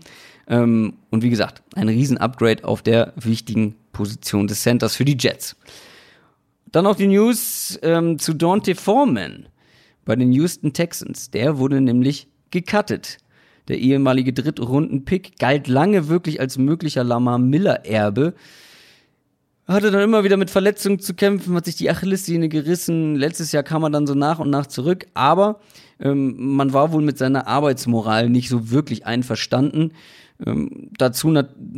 Ähm, 0.48 0.94
und 1.10 1.24
wie 1.24 1.32
gesagt, 1.32 1.64
ein 1.76 1.90
riesen 1.90 2.18
Upgrade 2.18 2.64
auf 2.64 2.84
der 2.84 3.14
wichtigen 3.16 3.76
Position 3.96 4.48
des 4.48 4.62
Centers 4.62 4.96
für 4.96 5.06
die 5.06 5.18
Jets. 5.18 5.56
Dann 6.72 6.84
noch 6.84 6.98
die 6.98 7.08
News 7.08 7.80
ähm, 7.82 8.20
zu 8.20 8.34
Dante 8.34 8.76
Foreman 8.76 9.48
bei 10.04 10.16
den 10.16 10.32
Houston 10.34 10.74
Texans. 10.74 11.32
Der 11.32 11.58
wurde 11.58 11.80
nämlich 11.80 12.28
gecuttet. 12.52 13.18
Der 13.70 13.80
ehemalige 13.80 14.34
Drittrunden-Pick 14.34 15.40
galt 15.40 15.68
lange 15.68 16.10
wirklich 16.10 16.40
als 16.40 16.58
möglicher 16.58 17.04
Lamar 17.04 17.40
Miller-Erbe. 17.40 18.34
Hatte 19.68 19.90
dann 19.90 20.04
immer 20.04 20.24
wieder 20.24 20.38
mit 20.38 20.52
Verletzungen 20.52 21.00
zu 21.00 21.16
kämpfen, 21.16 21.56
hat 21.56 21.66
sich 21.66 21.76
die 21.76 21.90
Achillessehne 21.90 22.50
gerissen. 22.50 23.16
Letztes 23.16 23.52
Jahr 23.52 23.64
kam 23.64 23.84
er 23.84 23.90
dann 23.90 24.06
so 24.06 24.14
nach 24.14 24.38
und 24.38 24.52
nach 24.52 24.68
zurück, 24.68 25.08
aber 25.16 25.60
ähm, 26.00 26.36
man 26.56 26.74
war 26.74 26.92
wohl 26.92 27.02
mit 27.02 27.18
seiner 27.18 27.48
Arbeitsmoral 27.48 28.30
nicht 28.30 28.50
so 28.50 28.70
wirklich 28.70 29.08
einverstanden. 29.08 29.94
Ähm, 30.46 30.90
dazu 30.98 31.34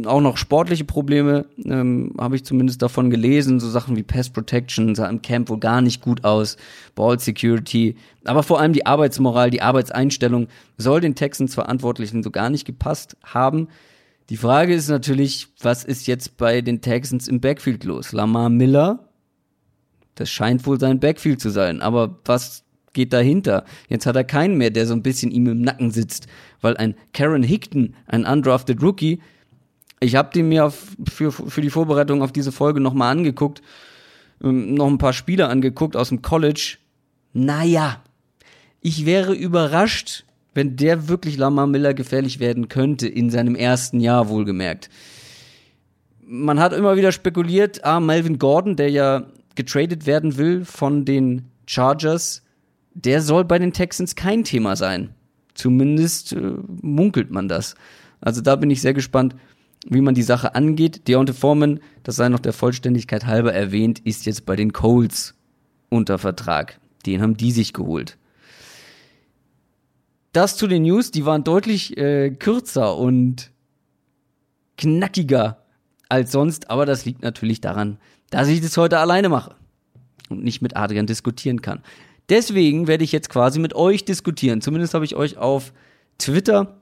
auch 0.05 0.21
noch 0.21 0.37
sportliche 0.37 0.83
Probleme, 0.83 1.45
ähm, 1.63 2.13
habe 2.19 2.35
ich 2.35 2.43
zumindest 2.43 2.81
davon 2.81 3.11
gelesen. 3.11 3.59
So 3.59 3.69
Sachen 3.69 3.95
wie 3.95 4.03
Pest 4.03 4.33
Protection 4.33 4.95
sah 4.95 5.07
im 5.07 5.21
Camp 5.21 5.49
wohl 5.49 5.59
gar 5.59 5.81
nicht 5.81 6.01
gut 6.01 6.23
aus, 6.23 6.57
Ball 6.95 7.19
Security, 7.19 7.95
aber 8.25 8.41
vor 8.41 8.59
allem 8.59 8.73
die 8.73 8.85
Arbeitsmoral, 8.85 9.51
die 9.51 9.61
Arbeitseinstellung 9.61 10.47
soll 10.77 11.01
den 11.01 11.13
Texans 11.13 11.53
Verantwortlichen 11.53 12.23
so 12.23 12.31
gar 12.31 12.49
nicht 12.49 12.65
gepasst 12.65 13.15
haben. 13.23 13.67
Die 14.29 14.37
Frage 14.37 14.73
ist 14.73 14.89
natürlich, 14.89 15.49
was 15.61 15.83
ist 15.83 16.07
jetzt 16.07 16.37
bei 16.37 16.61
den 16.61 16.81
Texans 16.81 17.27
im 17.27 17.39
Backfield 17.39 17.83
los? 17.83 18.11
Lamar 18.11 18.49
Miller, 18.49 19.07
das 20.15 20.31
scheint 20.31 20.65
wohl 20.65 20.79
sein 20.79 20.99
Backfield 20.99 21.39
zu 21.39 21.51
sein, 21.51 21.81
aber 21.81 22.17
was 22.25 22.63
geht 22.94 23.13
dahinter. 23.13 23.63
Jetzt 23.89 24.06
hat 24.06 24.15
er 24.15 24.24
keinen 24.24 24.58
mehr, 24.58 24.70
der 24.70 24.86
so 24.86 24.94
ein 24.94 25.03
bisschen 25.03 25.32
ihm 25.32 25.48
im 25.48 25.62
Nacken 25.62 25.91
sitzt, 25.91 26.27
weil 26.62 26.77
ein 26.77 26.96
Karen 27.13 27.44
Hickton, 27.44 27.96
ein 28.08 28.25
undrafted 28.25 28.82
Rookie, 28.82 29.20
Ich 30.00 30.15
habe 30.15 30.29
die 30.34 30.44
mir 30.44 30.65
auf, 30.65 30.96
für, 31.10 31.32
für 31.32 31.62
die 31.62 31.70
Vorbereitung 31.70 32.22
auf 32.22 32.32
diese 32.32 32.51
Folge 32.51 32.79
nochmal 32.79 33.12
angeguckt, 33.12 33.62
ähm, 34.44 34.75
noch 34.75 34.88
ein 34.88 35.00
paar 35.00 35.13
Spiele 35.13 35.48
angeguckt 35.48 35.96
aus 35.96 36.10
dem 36.10 36.22
College. 36.22 36.77
Naja, 37.34 38.01
ich 38.82 39.06
wäre 39.06 39.34
überrascht, 39.34 40.25
wenn 40.53 40.75
der 40.75 41.08
wirklich 41.08 41.38
Lamar 41.38 41.67
Miller 41.67 41.94
gefährlich 41.94 42.39
werden 42.39 42.67
könnte, 42.67 43.08
in 43.08 43.29
seinem 43.29 43.56
ersten 43.56 44.00
Jahr 44.00 44.29
wohlgemerkt. 44.29 44.89
Man 46.25 46.60
hat 46.60 46.74
immer 46.74 46.96
wieder 46.96 47.12
spekuliert, 47.12 47.84
ah, 47.86 48.00
Melvin 48.00 48.39
Gordon, 48.39 48.75
der 48.75 48.89
ja 48.89 49.27
getradet 49.56 50.06
werden 50.06 50.38
will 50.38 50.65
von 50.65 51.06
den 51.06 51.46
Chargers, 51.67 52.44
der 53.04 53.22
soll 53.22 53.46
bei 53.46 53.60
den 53.60 53.74
Texans 53.74 54.16
kein 54.16 54.44
Thema 54.44 54.75
sein. 54.75 55.13
Zumindest 55.54 56.34
äh, 56.34 56.54
munkelt 56.82 57.32
man 57.32 57.48
das. 57.48 57.75
Also 58.22 58.42
da 58.42 58.56
bin 58.56 58.72
ich 58.72 58.82
sehr 58.82 58.94
gespannt, 58.94 59.36
wie 59.88 60.01
man 60.01 60.16
die 60.16 60.24
Sache 60.24 60.56
angeht. 60.56 61.08
Deontay 61.08 61.34
Foreman, 61.34 61.80
das 62.04 62.16
sei 62.16 62.30
noch 62.30 62.39
der 62.39 62.54
Vollständigkeit 62.54 63.25
halber 63.25 63.54
erwähnt, 63.54 64.00
ist 64.00 64.25
jetzt 64.25 64.46
bei 64.46 64.56
den 64.56 64.74
Colts 64.74 65.36
unter 65.89 66.18
Vertrag. 66.18 66.80
Den 67.06 67.22
haben 67.22 67.38
die 67.38 67.51
sich 67.51 67.74
geholt. 67.74 68.18
Das 70.34 70.58
zu 70.58 70.68
den 70.68 70.84
News, 70.84 71.12
die 71.12 71.25
waren 71.25 71.44
deutlich 71.44 71.98
äh, 71.98 72.32
kürzer 72.32 72.98
und 72.98 73.51
knackiger 74.77 75.63
als 76.10 76.32
sonst, 76.32 76.70
aber 76.70 76.86
das 76.86 77.06
liegt 77.06 77.22
natürlich 77.22 77.62
daran, 77.62 77.98
dass 78.32 78.48
ich 78.48 78.62
das 78.62 78.75
heute 78.77 79.00
alleine 79.00 79.30
mache 79.30 79.56
und 80.30 80.44
nicht 80.44 80.62
mit 80.62 80.75
Adrian 80.75 81.08
diskutieren 81.08 81.62
kann. 81.62 81.82
Deswegen 82.29 82.88
werde 82.88 83.05
ich 83.05 83.13
jetzt 83.13 83.29
quasi 83.29 83.57
mit 83.57 83.74
euch 83.74 84.03
diskutieren. 84.03 84.60
Zumindest 84.60 84.93
habe 84.93 85.05
ich 85.05 85.15
euch 85.15 85.38
auf 85.38 85.72
Twitter 86.17 86.81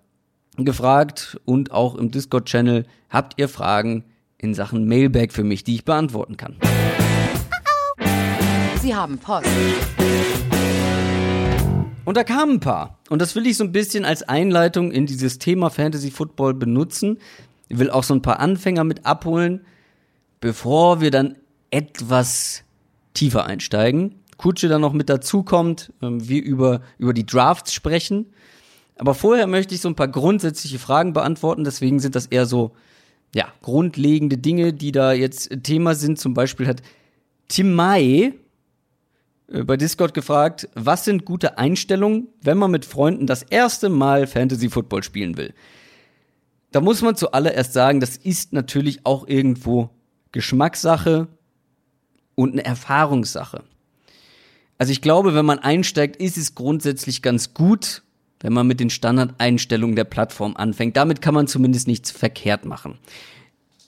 gefragt 0.58 1.40
und 1.46 1.72
auch 1.72 1.94
im 1.94 2.10
Discord-Channel. 2.10 2.86
Habt 3.12 3.38
ihr 3.38 3.48
Fragen 3.48 4.06
in 4.40 4.56
Sachen 4.56 4.88
Mailback 4.88 5.32
für 5.32 5.44
mich, 5.44 5.64
die 5.64 5.76
ich 5.76 5.86
beantworten 5.86 6.36
kann? 6.36 6.56
Sie 8.82 8.96
haben 8.96 9.20
Post. 9.20 9.48
Und 12.06 12.18
da 12.18 12.24
kamen 12.24 12.54
ein 12.54 12.60
paar. 12.60 12.98
Und 13.10 13.22
das 13.22 13.36
will 13.36 13.46
ich 13.46 13.58
so 13.58 13.64
ein 13.64 13.72
bisschen 13.72 14.04
als 14.04 14.24
Einleitung 14.24 14.92
in 14.92 15.06
dieses 15.06 15.38
Thema 15.38 15.70
Fantasy 15.70 16.10
Football 16.10 16.56
benutzen. 16.56 17.20
Ich 17.68 17.78
will 17.78 17.92
auch 17.92 18.04
so 18.04 18.16
ein 18.16 18.24
paar 18.24 18.40
Anfänger 18.40 18.84
mit 18.84 19.06
abholen, 19.06 19.64
bevor 20.40 21.02
wir 21.02 21.12
dann 21.12 21.36
etwas 21.70 22.64
tiefer 23.14 23.46
einsteigen. 23.46 24.22
Kutsche 24.38 24.68
dann 24.68 24.82
noch 24.82 24.94
mit 24.94 25.10
dazukommt, 25.10 25.94
ähm, 26.02 26.28
wir 26.28 26.44
über, 26.44 26.82
über 26.98 27.14
die 27.14 27.26
Drafts 27.26 27.74
sprechen. 27.74 28.28
Aber 28.98 29.14
vorher 29.14 29.48
möchte 29.48 29.76
ich 29.76 29.82
so 29.82 29.90
ein 29.90 29.96
paar 29.96 30.08
grundsätzliche 30.08 30.80
Fragen 30.80 31.14
beantworten, 31.14 31.64
deswegen 31.64 32.00
sind 32.00 32.16
das 32.16 32.28
eher 32.28 32.46
so, 32.46 32.72
ja, 33.34 33.48
grundlegende 33.62 34.38
Dinge, 34.38 34.74
die 34.74 34.92
da 34.92 35.12
jetzt 35.12 35.64
Thema 35.64 35.96
sind. 35.96 36.20
Zum 36.20 36.34
Beispiel 36.34 36.68
hat 36.68 36.82
Tim 37.48 37.74
Mai 37.74 38.34
äh, 39.48 39.64
bei 39.64 39.78
Discord 39.78 40.14
gefragt, 40.14 40.70
was 40.76 41.06
sind 41.06 41.26
gute 41.26 41.58
Einstellungen, 41.58 42.28
wenn 42.42 42.58
man 42.58 42.72
mit 42.72 42.86
Freunden 42.86 43.28
das 43.28 43.44
erste 43.44 43.90
Mal 43.90 44.28
Fantasy 44.28 44.70
Football 44.70 45.04
spielen 45.04 45.38
will? 45.38 45.54
Da 46.72 46.82
muss 46.82 47.02
man 47.02 47.16
zuallererst 47.16 47.74
sagen, 47.74 48.00
das 48.00 48.18
ist 48.18 48.52
natürlich 48.52 49.06
auch 49.06 49.28
irgendwo 49.28 49.90
Geschmackssache 50.32 51.28
und 52.36 52.52
eine 52.52 52.66
Erfahrungssache. 52.66 53.64
Also 54.78 54.92
ich 54.92 55.02
glaube, 55.02 55.34
wenn 55.36 55.46
man 55.46 55.60
einsteigt, 55.60 56.18
ist 56.18 56.38
es 56.38 56.56
grundsätzlich 56.56 57.22
ganz 57.22 57.54
gut, 57.54 58.04
wenn 58.42 58.54
man 58.54 58.68
mit 58.68 58.80
den 58.80 58.90
Standardeinstellungen 58.90 59.96
der 59.96 60.04
Plattform 60.04 60.56
anfängt. 60.56 60.98
Damit 60.98 61.22
kann 61.22 61.34
man 61.34 61.48
zumindest 61.48 61.88
nichts 61.88 62.12
verkehrt 62.12 62.66
machen. 62.66 62.98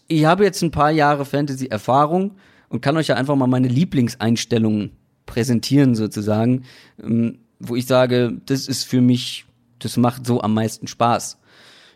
Ich 0.08 0.26
habe 0.26 0.46
jetzt 0.46 0.62
ein 0.62 0.72
paar 0.72 0.92
Jahre 0.92 1.26
Fantasy-Erfahrung 1.26 2.38
und 2.70 2.82
kann 2.82 2.96
euch 2.96 3.08
ja 3.08 3.16
einfach 3.16 3.36
mal 3.36 3.48
meine 3.48 3.68
Lieblingseinstellungen 3.68 4.92
präsentieren 5.26 5.96
sozusagen, 5.96 6.64
ähm, 7.04 7.40
wo 7.60 7.76
ich 7.76 7.86
sage, 7.86 8.40
das 8.46 8.68
ist 8.68 8.84
für 8.84 9.02
mich, 9.02 9.46
das 9.80 9.98
macht 9.98 10.26
so 10.26 10.42
am 10.42 10.54
meisten 10.54 10.88
Spaß. 10.88 11.38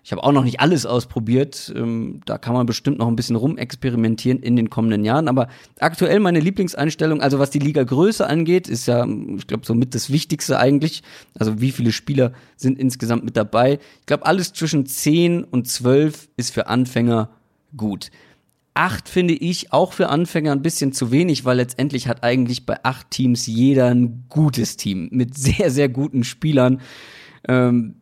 Ich 0.04 0.12
habe 0.12 0.24
auch 0.24 0.32
noch 0.32 0.44
nicht 0.44 0.60
alles 0.60 0.86
ausprobiert. 0.86 1.72
Ähm, 1.76 2.22
da 2.26 2.38
kann 2.38 2.54
man 2.54 2.66
bestimmt 2.66 2.98
noch 2.98 3.08
ein 3.08 3.16
bisschen 3.16 3.36
rumexperimentieren 3.36 4.40
in 4.40 4.56
den 4.56 4.70
kommenden 4.70 5.04
Jahren. 5.04 5.28
Aber 5.28 5.48
aktuell 5.80 6.20
meine 6.20 6.40
Lieblingseinstellung, 6.40 7.22
also 7.22 7.38
was 7.38 7.52
die 7.52 7.60
Liga-Größe 7.60 8.26
angeht, 8.26 8.68
ist 8.68 8.88
ja, 8.88 9.06
ich 9.06 9.46
glaube, 9.46 9.66
somit 9.66 9.94
das 9.94 10.12
Wichtigste 10.12 10.58
eigentlich. 10.58 11.04
Also 11.38 11.62
wie 11.62 11.72
viele 11.72 11.92
Spieler 11.92 12.34
sind 12.56 12.80
insgesamt 12.80 13.24
mit 13.24 13.38
dabei? 13.38 13.80
Ich 14.00 14.06
glaube, 14.08 14.26
alles 14.26 14.54
zwischen 14.54 14.88
10 14.88 15.44
und 15.44 15.68
12 15.68 16.30
ist 16.36 16.52
für 16.52 16.68
Anfänger 16.68 17.30
gut. 17.78 18.10
Acht 18.74 19.08
finde 19.08 19.36
ich 19.36 19.72
auch 19.72 19.94
für 19.94 20.10
Anfänger 20.10 20.54
ein 20.54 20.62
bisschen 20.62 20.94
zu 20.94 21.12
wenig, 21.12 21.46
weil 21.46 21.58
letztendlich 21.58 22.08
hat 22.08 22.24
eigentlich 22.24 22.66
bei 22.66 22.84
acht 22.84 23.12
Teams 23.12 23.46
jeder 23.46 23.88
ein 23.88 24.24
gutes 24.30 24.78
Team 24.78 25.10
mit 25.12 25.38
sehr, 25.38 25.70
sehr 25.70 25.90
guten 25.90 26.24
Spielern. 26.24 26.82
Ähm, 27.48 27.96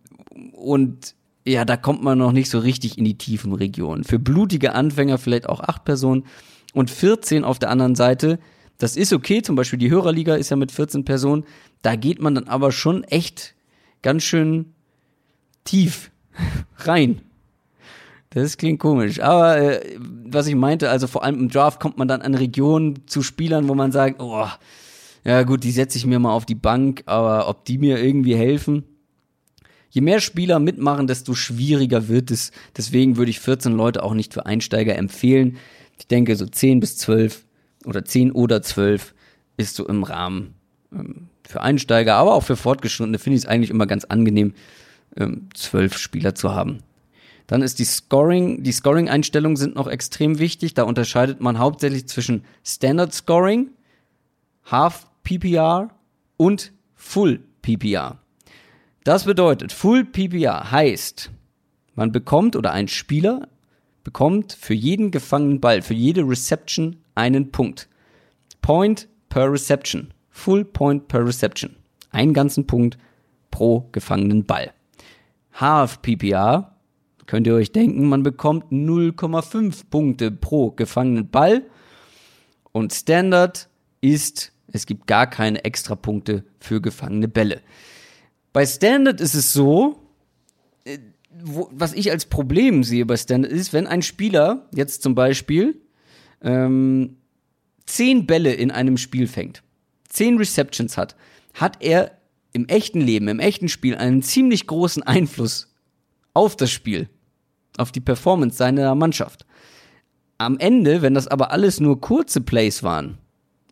und 0.53 1.15
ja, 1.49 1.65
da 1.65 1.77
kommt 1.77 2.03
man 2.03 2.17
noch 2.17 2.31
nicht 2.31 2.49
so 2.49 2.59
richtig 2.59 2.97
in 2.97 3.05
die 3.05 3.17
tiefen 3.17 3.53
Regionen. 3.53 4.03
Für 4.03 4.19
blutige 4.19 4.73
Anfänger 4.73 5.17
vielleicht 5.17 5.49
auch 5.49 5.61
acht 5.61 5.83
Personen 5.85 6.25
und 6.73 6.89
14 6.89 7.43
auf 7.43 7.59
der 7.59 7.69
anderen 7.69 7.95
Seite. 7.95 8.39
Das 8.77 8.95
ist 8.95 9.11
okay, 9.13 9.41
zum 9.41 9.55
Beispiel 9.55 9.79
die 9.79 9.89
Hörerliga 9.89 10.35
ist 10.35 10.49
ja 10.49 10.55
mit 10.55 10.71
14 10.71 11.05
Personen. 11.05 11.45
Da 11.81 11.95
geht 11.95 12.21
man 12.21 12.35
dann 12.35 12.47
aber 12.47 12.71
schon 12.71 13.03
echt 13.03 13.55
ganz 14.01 14.23
schön 14.23 14.73
tief 15.63 16.11
rein. 16.77 17.21
Das 18.29 18.57
klingt 18.57 18.79
komisch. 18.79 19.19
Aber 19.21 19.57
äh, 19.57 19.97
was 19.99 20.45
ich 20.47 20.55
meinte, 20.55 20.89
also 20.89 21.07
vor 21.07 21.23
allem 21.23 21.39
im 21.39 21.49
Draft 21.49 21.79
kommt 21.79 21.97
man 21.97 22.07
dann 22.07 22.21
an 22.21 22.35
Regionen 22.35 23.07
zu 23.07 23.23
Spielern, 23.23 23.67
wo 23.67 23.73
man 23.73 23.91
sagt, 23.91 24.21
oh, 24.21 24.47
ja 25.25 25.43
gut, 25.43 25.63
die 25.63 25.71
setze 25.71 25.97
ich 25.97 26.05
mir 26.05 26.19
mal 26.19 26.33
auf 26.33 26.45
die 26.45 26.55
Bank, 26.55 27.03
aber 27.07 27.49
ob 27.49 27.65
die 27.65 27.79
mir 27.79 28.01
irgendwie 28.01 28.35
helfen, 28.35 28.83
je 29.89 30.01
mehr 30.01 30.19
Spieler 30.19 30.59
mitmachen, 30.59 31.07
desto 31.07 31.33
schwieriger 31.33 32.07
wird 32.07 32.31
es. 32.31 32.51
Deswegen 32.77 33.17
würde 33.17 33.31
ich 33.31 33.39
14 33.39 33.73
Leute 33.73 34.03
auch 34.03 34.13
nicht 34.13 34.33
für 34.33 34.45
Einsteiger 34.45 34.95
empfehlen. 34.95 35.57
Ich 35.97 36.07
denke, 36.07 36.35
so 36.35 36.45
10 36.45 36.79
bis 36.79 36.97
12 36.97 37.45
oder 37.85 38.05
10 38.05 38.31
oder 38.31 38.61
12 38.61 39.13
ist 39.57 39.75
so 39.75 39.87
im 39.87 40.03
Rahmen 40.03 40.53
ähm, 40.93 41.27
für 41.47 41.61
Einsteiger, 41.61 42.15
aber 42.15 42.35
auch 42.35 42.43
für 42.43 42.55
Fortgeschrittene 42.55 43.19
finde 43.19 43.37
ich 43.37 43.43
es 43.43 43.49
eigentlich 43.49 43.71
immer 43.71 43.87
ganz 43.87 44.05
angenehm, 44.05 44.53
ähm, 45.17 45.49
12 45.53 45.97
Spieler 45.97 46.35
zu 46.35 46.53
haben. 46.53 46.79
Dann 47.47 47.63
ist 47.63 47.79
die 47.79 47.85
Scoring, 47.85 48.61
die 48.61 48.71
Scoring-Einstellungen 48.71 49.55
sind 49.55 49.73
noch 49.73 49.87
extrem 49.87 50.37
wichtig. 50.37 50.75
Da 50.75 50.83
unterscheidet 50.83 51.41
man 51.41 51.57
hauptsächlich 51.57 52.07
zwischen 52.07 52.43
Standard 52.63 53.11
Scoring, 53.11 53.71
Half 54.65 55.07
PPR 55.23 55.89
und 56.37 56.71
Full 56.93 57.39
PPR. 57.63 58.19
Das 59.09 59.23
bedeutet, 59.23 59.71
Full 59.71 60.05
PPR 60.05 60.69
heißt, 60.69 61.31
man 61.95 62.11
bekommt 62.11 62.55
oder 62.55 62.73
ein 62.73 62.87
Spieler 62.87 63.47
bekommt 64.03 64.53
für 64.53 64.75
jeden 64.75 65.09
gefangenen 65.09 65.59
Ball, 65.59 65.81
für 65.81 65.95
jede 65.95 66.21
Reception 66.21 66.97
einen 67.15 67.51
Punkt. 67.51 67.89
Point 68.61 69.09
per 69.29 69.51
Reception. 69.51 70.13
Full 70.29 70.63
Point 70.63 71.07
per 71.07 71.25
Reception. 71.25 71.75
Einen 72.11 72.35
ganzen 72.35 72.67
Punkt 72.67 72.99
pro 73.49 73.89
gefangenen 73.93 74.45
Ball. 74.45 74.73
Half 75.53 76.03
PPR 76.03 76.75
könnt 77.25 77.47
ihr 77.47 77.55
euch 77.55 77.71
denken, 77.71 78.07
man 78.09 78.21
bekommt 78.21 78.71
0,5 78.71 79.85
Punkte 79.89 80.29
pro 80.29 80.69
gefangenen 80.69 81.31
Ball. 81.31 81.63
Und 82.73 82.93
Standard 82.93 83.69
ist, 84.01 84.53
es 84.67 84.85
gibt 84.85 85.07
gar 85.07 85.25
keine 85.25 85.65
extra 85.65 85.95
Punkte 85.95 86.43
für 86.59 86.79
gefangene 86.79 87.27
Bälle. 87.27 87.61
Bei 88.53 88.65
Standard 88.65 89.21
ist 89.21 89.35
es 89.35 89.53
so, 89.53 89.99
äh, 90.85 90.97
wo, 91.43 91.69
was 91.71 91.93
ich 91.93 92.11
als 92.11 92.25
Problem 92.25 92.83
sehe 92.83 93.05
bei 93.05 93.17
Standard 93.17 93.51
ist, 93.51 93.73
wenn 93.73 93.87
ein 93.87 94.01
Spieler 94.01 94.67
jetzt 94.73 95.03
zum 95.03 95.15
Beispiel 95.15 95.81
ähm, 96.41 97.17
zehn 97.85 98.25
Bälle 98.25 98.53
in 98.53 98.71
einem 98.71 98.97
Spiel 98.97 99.27
fängt, 99.27 99.63
zehn 100.07 100.37
Receptions 100.37 100.97
hat, 100.97 101.15
hat 101.53 101.81
er 101.81 102.11
im 102.53 102.67
echten 102.67 103.01
Leben, 103.01 103.27
im 103.27 103.39
echten 103.39 103.69
Spiel 103.69 103.95
einen 103.95 104.23
ziemlich 104.23 104.67
großen 104.67 105.03
Einfluss 105.03 105.73
auf 106.33 106.55
das 106.55 106.71
Spiel, 106.71 107.09
auf 107.77 107.91
die 107.91 108.01
Performance 108.01 108.57
seiner 108.57 108.95
Mannschaft. 108.95 109.45
Am 110.37 110.57
Ende, 110.57 111.01
wenn 111.01 111.13
das 111.13 111.27
aber 111.27 111.51
alles 111.51 111.79
nur 111.79 111.99
kurze 112.01 112.41
Plays 112.41 112.81
waren, 112.81 113.17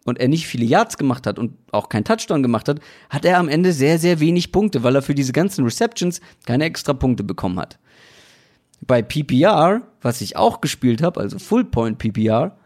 und 0.08 0.20
er 0.20 0.30
nicht 0.30 0.48
viele 0.48 0.66
Yards 0.66 0.98
gemacht 0.98 1.28
hat 1.28 1.38
und 1.38 1.54
auch 1.72 1.90
kein 1.90 2.06
Touchdown 2.06 2.42
gemacht 2.42 2.70
hat, 2.70 2.80
hat 3.10 3.26
er 3.26 3.38
am 3.38 3.50
Ende 3.50 3.74
sehr, 3.74 4.00
sehr 4.00 4.22
wenig 4.22 4.54
Punkte, 4.54 4.82
weil 4.82 4.96
er 4.96 5.02
für 5.02 5.14
diese 5.14 5.34
ganzen 5.34 5.66
Receptions 5.66 6.22
keine 6.46 6.64
extra 6.64 6.94
Punkte 6.94 7.26
bekommen 7.26 7.60
hat. 7.60 7.78
Bei 8.86 9.02
PPR, 9.02 9.82
was 10.02 10.22
ich 10.22 10.38
auch 10.38 10.62
gespielt 10.62 11.02
habe, 11.02 11.20
also 11.20 11.40
Full 11.40 11.66
Point 11.66 11.98
PPR, 11.98 12.58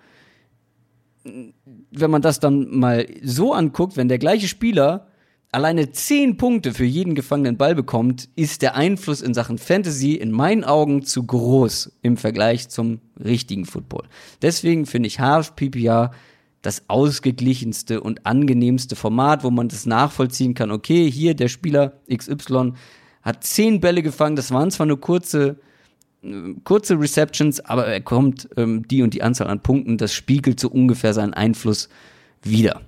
wenn 1.23 2.11
man 2.11 2.21
das 2.21 2.39
dann 2.39 2.77
mal 2.77 3.07
so 3.23 3.53
anguckt, 3.53 3.97
wenn 3.97 4.07
der 4.07 4.19
gleiche 4.19 4.47
Spieler 4.47 5.07
alleine 5.51 5.91
10 5.91 6.37
Punkte 6.37 6.73
für 6.73 6.85
jeden 6.85 7.15
gefangenen 7.15 7.57
Ball 7.57 7.73
bekommt, 7.73 8.29
ist 8.35 8.61
der 8.61 8.75
Einfluss 8.75 9.21
in 9.21 9.33
Sachen 9.33 9.57
Fantasy 9.57 10.13
in 10.13 10.31
meinen 10.31 10.63
Augen 10.63 11.03
zu 11.03 11.25
groß 11.25 11.97
im 12.03 12.17
Vergleich 12.17 12.69
zum 12.69 13.01
richtigen 13.19 13.65
Football. 13.65 14.03
Deswegen 14.41 14.85
finde 14.85 15.07
ich 15.07 15.19
Half 15.19 15.55
PPR 15.55 16.11
das 16.61 16.83
ausgeglichenste 16.87 18.01
und 18.01 18.25
angenehmste 18.25 18.95
Format, 18.95 19.43
wo 19.43 19.49
man 19.49 19.67
das 19.67 19.85
nachvollziehen 19.85 20.53
kann. 20.53 20.71
Okay, 20.71 21.09
hier 21.09 21.33
der 21.33 21.47
Spieler 21.47 21.93
XY 22.13 22.73
hat 23.23 23.43
10 23.43 23.81
Bälle 23.81 24.03
gefangen, 24.03 24.35
das 24.35 24.51
waren 24.51 24.71
zwar 24.71 24.85
nur 24.85 24.99
kurze 24.99 25.59
äh, 26.23 26.53
kurze 26.63 26.99
Receptions, 26.99 27.59
aber 27.59 27.87
er 27.87 28.01
kommt 28.01 28.49
ähm, 28.57 28.87
die 28.87 29.01
und 29.01 29.13
die 29.13 29.23
Anzahl 29.23 29.47
an 29.47 29.61
Punkten, 29.61 29.97
das 29.97 30.13
spiegelt 30.13 30.59
so 30.59 30.69
ungefähr 30.69 31.13
seinen 31.13 31.33
Einfluss 31.33 31.89
wieder, 32.43 32.81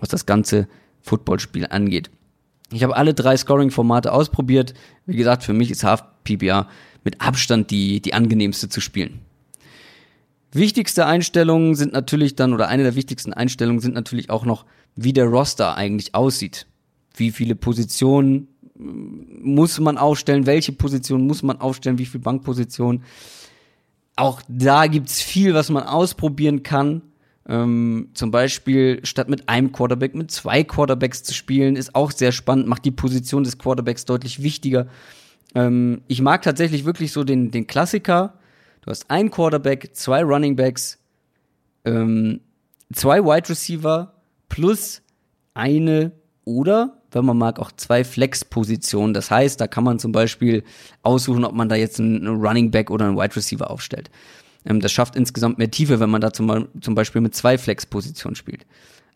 was 0.00 0.08
das 0.08 0.26
ganze 0.26 0.68
Footballspiel 1.02 1.66
angeht. 1.66 2.10
Ich 2.72 2.82
habe 2.82 2.96
alle 2.96 3.14
drei 3.14 3.36
Scoring-Formate 3.36 4.12
ausprobiert. 4.12 4.74
Wie 5.06 5.16
gesagt, 5.16 5.44
für 5.44 5.52
mich 5.52 5.70
ist 5.70 5.84
Half 5.84 6.02
PPR 6.24 6.68
mit 7.04 7.20
Abstand 7.20 7.70
die, 7.70 8.00
die 8.00 8.12
angenehmste 8.12 8.68
zu 8.68 8.80
spielen. 8.80 9.20
Wichtigste 10.56 11.04
Einstellungen 11.04 11.74
sind 11.74 11.92
natürlich 11.92 12.34
dann, 12.34 12.54
oder 12.54 12.68
eine 12.68 12.82
der 12.82 12.94
wichtigsten 12.94 13.34
Einstellungen 13.34 13.80
sind 13.80 13.94
natürlich 13.94 14.30
auch 14.30 14.46
noch, 14.46 14.64
wie 14.94 15.12
der 15.12 15.26
Roster 15.26 15.76
eigentlich 15.76 16.14
aussieht. 16.14 16.66
Wie 17.14 17.30
viele 17.30 17.54
Positionen 17.54 18.48
muss 18.78 19.78
man 19.80 19.98
aufstellen, 19.98 20.46
welche 20.46 20.72
Position 20.72 21.26
muss 21.26 21.42
man 21.42 21.60
aufstellen, 21.60 21.98
wie 21.98 22.06
viel 22.06 22.20
Bankpositionen. 22.20 23.02
Auch 24.16 24.40
da 24.48 24.86
gibt's 24.86 25.20
viel, 25.20 25.52
was 25.52 25.68
man 25.68 25.82
ausprobieren 25.82 26.62
kann. 26.62 27.02
Ähm, 27.46 28.08
zum 28.14 28.30
Beispiel 28.30 29.00
statt 29.04 29.28
mit 29.28 29.50
einem 29.50 29.72
Quarterback 29.72 30.14
mit 30.14 30.30
zwei 30.30 30.64
Quarterbacks 30.64 31.22
zu 31.22 31.34
spielen, 31.34 31.76
ist 31.76 31.94
auch 31.94 32.10
sehr 32.10 32.32
spannend, 32.32 32.66
macht 32.66 32.86
die 32.86 32.90
Position 32.90 33.44
des 33.44 33.58
Quarterbacks 33.58 34.06
deutlich 34.06 34.42
wichtiger. 34.42 34.88
Ähm, 35.54 36.00
ich 36.08 36.22
mag 36.22 36.40
tatsächlich 36.40 36.86
wirklich 36.86 37.12
so 37.12 37.24
den, 37.24 37.50
den 37.50 37.66
Klassiker. 37.66 38.38
Du 38.86 38.92
hast 38.92 39.10
einen 39.10 39.32
Quarterback, 39.32 39.90
zwei 39.94 40.22
Running 40.22 40.54
Backs, 40.54 40.98
ähm, 41.84 42.40
zwei 42.92 43.20
Wide 43.24 43.48
Receiver 43.48 44.14
plus 44.48 45.02
eine 45.54 46.12
oder, 46.44 47.02
wenn 47.10 47.24
man 47.24 47.36
mag, 47.36 47.58
auch 47.58 47.72
zwei 47.72 48.04
Flex-Positionen. 48.04 49.12
Das 49.12 49.28
heißt, 49.28 49.60
da 49.60 49.66
kann 49.66 49.82
man 49.82 49.98
zum 49.98 50.12
Beispiel 50.12 50.62
aussuchen, 51.02 51.44
ob 51.44 51.52
man 51.52 51.68
da 51.68 51.74
jetzt 51.74 51.98
einen 51.98 52.28
Running 52.28 52.70
Back 52.70 52.92
oder 52.92 53.06
einen 53.06 53.16
Wide 53.16 53.34
Receiver 53.34 53.68
aufstellt. 53.68 54.08
Ähm, 54.64 54.78
das 54.78 54.92
schafft 54.92 55.16
insgesamt 55.16 55.58
mehr 55.58 55.70
Tiefe, 55.72 55.98
wenn 55.98 56.10
man 56.10 56.20
da 56.20 56.32
zum, 56.32 56.68
zum 56.80 56.94
Beispiel 56.94 57.20
mit 57.20 57.34
zwei 57.34 57.58
Flex-Positionen 57.58 58.36
spielt. 58.36 58.66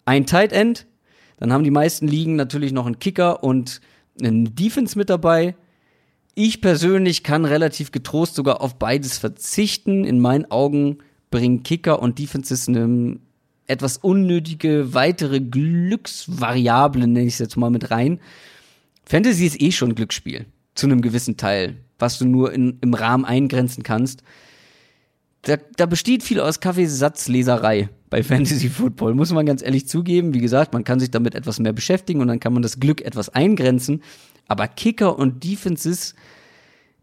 Ein 0.05 0.27
Tight 0.27 0.53
End, 0.53 0.89
dann 1.37 1.53
haben 1.53 1.63
die 1.63 1.71
meisten 1.71 2.09
Ligen 2.09 2.35
natürlich 2.35 2.73
noch 2.73 2.87
einen 2.87 2.99
Kicker 2.99 3.45
und 3.45 3.81
einen 4.21 4.53
Defense 4.57 4.99
mit 4.99 5.11
dabei. 5.11 5.55
Ich 6.35 6.61
persönlich 6.61 7.23
kann 7.23 7.45
relativ 7.45 7.93
getrost 7.93 8.35
sogar 8.35 8.61
auf 8.61 8.79
beides 8.79 9.19
verzichten. 9.19 10.05
In 10.05 10.21
meinen 10.21 10.51
Augen 10.51 10.99
bringen 11.31 11.63
Kicker 11.63 12.01
und 12.01 12.19
Defenses 12.19 12.69
eine 12.69 13.19
etwas 13.67 13.99
unnötige 13.99 14.95
weitere 14.95 15.41
Glücksvariable, 15.41 17.07
nenne 17.07 17.27
ich 17.27 17.35
es 17.35 17.39
jetzt 17.39 17.57
mal 17.57 17.71
mit 17.71 17.91
rein. 17.91 18.21
Fantasy 19.05 19.47
ist 19.47 19.61
eh 19.61 19.73
schon 19.73 19.91
ein 19.91 19.95
Glücksspiel. 19.95 20.47
Zu 20.75 20.87
einem 20.87 21.03
gewissen 21.03 21.37
Teil. 21.37 21.77
Was 21.99 22.19
du 22.19 22.27
nur 22.27 22.53
in, 22.53 22.79
im 22.81 22.95
Rahmen 22.95 23.25
eingrenzen 23.25 23.83
kannst. 23.83 24.23
Da, 25.43 25.57
da 25.77 25.87
besteht 25.87 26.23
viel 26.23 26.41
aus 26.41 26.61
Kaffeesatzleserei 26.61 27.89
bei 28.11 28.23
Fantasy 28.23 28.69
Football, 28.69 29.15
muss 29.15 29.33
man 29.33 29.47
ganz 29.47 29.63
ehrlich 29.63 29.89
zugeben. 29.89 30.35
Wie 30.35 30.41
gesagt, 30.41 30.73
man 30.73 30.85
kann 30.85 31.01
sich 31.01 31.11
damit 31.11 31.35
etwas 31.35 31.61
mehr 31.61 31.73
beschäftigen 31.73 32.21
und 32.21 32.29
dann 32.29 32.41
kann 32.41 32.53
man 32.53 32.63
das 32.63 32.81
Glück 32.81 33.01
etwas 33.01 33.31
eingrenzen. 33.31 34.03
Aber 34.51 34.67
Kicker 34.67 35.17
und 35.17 35.45
Defenses 35.45 36.17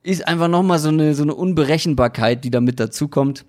ist 0.04 0.28
einfach 0.28 0.50
nochmal 0.50 0.80
so 0.80 0.90
eine, 0.90 1.16
so 1.16 1.24
eine 1.24 1.34
Unberechenbarkeit, 1.34 2.44
die 2.44 2.52
damit 2.52 2.78
dazukommt, 2.78 3.46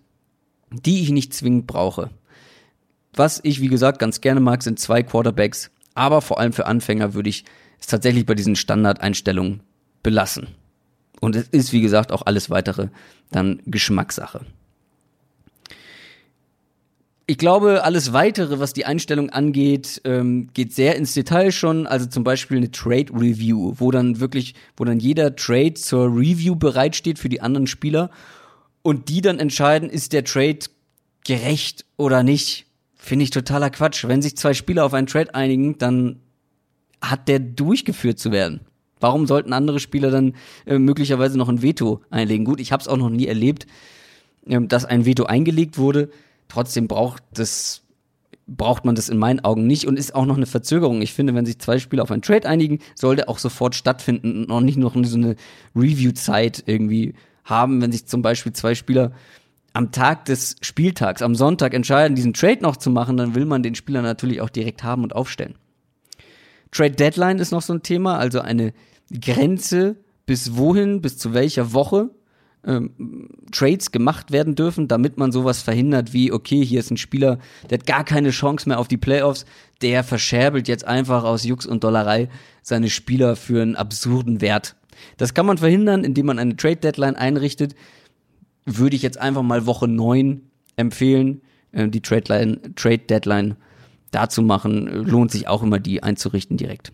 die 0.71 1.03
ich 1.03 1.11
nicht 1.11 1.35
zwingend 1.35 1.67
brauche. 1.67 2.11
Was 3.13 3.41
ich, 3.43 3.61
wie 3.61 3.67
gesagt, 3.67 3.99
ganz 3.99 4.21
gerne 4.21 4.39
mag, 4.39 4.63
sind 4.63 4.79
zwei 4.79 5.03
Quarterbacks. 5.03 5.73
Aber 5.95 6.21
vor 6.21 6.39
allem 6.39 6.53
für 6.53 6.67
Anfänger 6.67 7.15
würde 7.15 7.29
ich 7.29 7.45
es 7.81 7.89
tatsächlich 7.89 8.25
bei 8.25 8.37
diesen 8.37 8.55
Standardeinstellungen 8.55 9.65
belassen. 10.05 10.47
Und 11.21 11.35
es 11.35 11.49
ist, 11.49 11.73
wie 11.73 11.81
gesagt, 11.81 12.13
auch 12.13 12.23
alles 12.25 12.51
weitere 12.51 12.91
dann 13.33 13.61
Geschmackssache. 13.67 14.43
Ich 17.31 17.37
glaube, 17.37 17.85
alles 17.85 18.15
weitere, 18.15 18.59
was 18.59 18.73
die 18.73 18.87
Einstellung 18.87 19.29
angeht, 19.29 20.01
ähm, 20.05 20.49
geht 20.55 20.73
sehr 20.73 20.97
ins 20.97 21.13
Detail 21.13 21.53
schon. 21.53 21.87
Also 21.87 22.07
zum 22.07 22.25
Beispiel 22.25 22.57
eine 22.57 22.71
Trade 22.71 23.13
Review, 23.13 23.75
wo 23.77 23.91
dann 23.91 24.19
wirklich, 24.19 24.55
wo 24.79 24.87
dann 24.87 24.99
jeder 24.99 25.37
Trade 25.37 25.75
zur 25.75 26.07
Review 26.07 26.57
bereitsteht 26.57 27.19
für 27.19 27.29
die 27.29 27.43
anderen 27.43 27.67
Spieler 27.67 28.11
und 28.81 29.11
die 29.11 29.21
dann 29.21 29.41
entscheiden, 29.41 29.91
ist 29.91 30.15
der 30.15 30.25
Trade 30.25 30.61
gerecht 31.23 31.85
oder 31.99 32.23
nicht. 32.23 32.65
Finde 32.95 33.25
ich 33.25 33.31
totaler 33.31 33.69
Quatsch. 33.69 34.09
Wenn 34.09 34.23
sich 34.23 34.35
zwei 34.39 34.55
Spieler 34.55 34.87
auf 34.87 34.95
einen 34.95 35.07
Trade 35.07 35.35
einigen, 35.35 35.77
dann 35.77 36.21
hat 37.03 37.29
der 37.29 37.41
durchgeführt 37.41 38.19
zu 38.19 38.33
werden. 38.33 38.61
Warum 39.01 39.27
sollten 39.27 39.53
andere 39.53 39.81
Spieler 39.81 40.11
dann 40.11 40.33
äh, 40.65 40.79
möglicherweise 40.79 41.37
noch 41.37 41.51
ein 41.51 41.61
Veto 41.61 42.01
einlegen? 42.09 42.47
Gut, 42.47 42.59
ich 42.59 42.73
habe 42.73 42.81
es 42.81 42.89
auch 42.89 42.97
noch 42.97 43.11
nie 43.11 43.27
erlebt, 43.27 43.67
äh, 44.47 44.59
dass 44.63 44.87
ein 44.87 45.05
Veto 45.05 45.25
eingelegt 45.25 45.77
wurde. 45.77 46.09
Trotzdem 46.49 46.89
braucht 46.89 47.23
das 47.33 47.83
braucht 48.49 48.87
man 48.87 48.95
das 48.95 49.11
in 49.11 49.19
meinen 49.19 49.41
Augen 49.41 49.67
nicht 49.67 49.87
und 49.87 49.99
ist 49.99 50.15
auch 50.15 50.25
noch 50.25 50.37
eine 50.37 50.47
Verzögerung. 50.47 51.03
Ich 51.03 51.13
finde, 51.13 51.35
wenn 51.35 51.45
sich 51.45 51.59
zwei 51.59 51.79
Spieler 51.79 52.03
auf 52.03 52.11
einen 52.11 52.23
Trade 52.23 52.49
einigen, 52.49 52.79
sollte 52.95 53.29
auch 53.29 53.39
sofort 53.39 53.75
stattfinden 53.75 54.41
und 54.41 54.49
noch 54.49 54.63
nicht 54.63 54.79
noch 54.79 54.95
so 55.05 55.17
eine 55.19 55.37
Review-Zeit 55.77 56.65
irgendwie 56.67 57.15
haben, 57.45 57.83
wenn 57.83 57.93
sich 57.93 58.07
zum 58.07 58.23
Beispiel 58.23 58.53
zwei 58.55 58.75
Spieler 58.75 59.13
am 59.75 59.93
Tag 59.93 60.25
des 60.25 60.57
Spieltags, 60.63 61.21
am 61.21 61.35
Sonntag 61.35 61.75
entscheiden, 61.75 62.15
diesen 62.15 62.33
Trade 62.33 62.63
noch 62.63 62.77
zu 62.79 62.91
machen, 62.91 63.19
dann 63.19 63.35
will 63.35 63.45
man 63.45 63.63
den 63.63 63.75
Spieler 63.75 64.03
natürlich 64.03 64.41
auch 64.41 64.51
direkt 64.51 64.83
haben 64.83 65.03
und 65.03 65.15
aufstellen. 65.15 65.55
Trade 66.73 66.93
Deadline 66.93 67.39
ist 67.39 67.53
noch 67.53 67.63
so 67.63 67.75
ein 67.75 67.83
Thema, 67.83 68.19
also 68.19 68.41
eine 68.41 68.73
Grenze, 69.21 69.97
bis 70.27 70.57
wohin, 70.57 71.01
bis 71.01 71.17
zu 71.19 71.33
welcher 71.33 71.73
Woche 71.73 72.11
ähm, 72.69 73.31
Trades 73.51 73.91
gemacht 73.91 74.31
werden 74.31 74.55
dürfen, 74.55 74.89
damit 74.89 75.17
man 75.17 75.33
sowas 75.33 75.63
verhindert 75.63 76.13
wie, 76.13 76.31
okay, 76.31 76.65
hier 76.65 76.81
ist 76.81 76.91
ein 76.91 76.99
Spieler, 76.99 77.39
der 77.69 77.79
hat 77.79 77.87
gar 77.87 78.05
keine 78.05 78.31
Chance 78.31 78.69
mehr 78.69 78.79
auf 78.79 78.89
die 78.89 78.99
Playoffs, 78.99 79.47
der 79.81 80.05
verscherbelt 80.05 80.69
jetzt 80.69 80.85
einfach 80.85 81.25
aus 81.25 81.45
Jux 81.45 81.67
und 81.67 81.83
Dollerei 81.83 82.29
seine 82.63 82.91
Spieler 82.91 83.37
für 83.37 83.63
einen 83.63 83.75
absurden 83.75 84.41
Wert. 84.43 84.77
Das 85.17 85.33
kann 85.33 85.47
man 85.47 85.59
verhindern, 85.59 86.05
indem 86.05 86.27
man 86.27 86.39
eine 86.39 86.57
Trade 86.57 86.77
Deadline 86.77 87.17
einrichtet, 87.17 87.75
würde 88.67 88.97
ich 88.97 89.03
jetzt 89.03 89.19
einfach 89.19 89.43
mal 89.43 89.65
Woche 89.65 89.89
9 89.89 90.43
empfehlen, 90.77 91.41
äh, 91.73 91.89
die 91.89 92.03
Trade, 92.03 92.25
Line, 92.29 92.61
Trade 92.77 92.99
Deadline 92.99 93.57
dazu 94.11 94.43
machen. 94.43 94.87
Lohnt 94.87 95.31
sich 95.31 95.49
auch 95.49 95.63
immer, 95.63 95.79
die 95.79 96.03
einzurichten 96.03 96.59
direkt. 96.59 96.93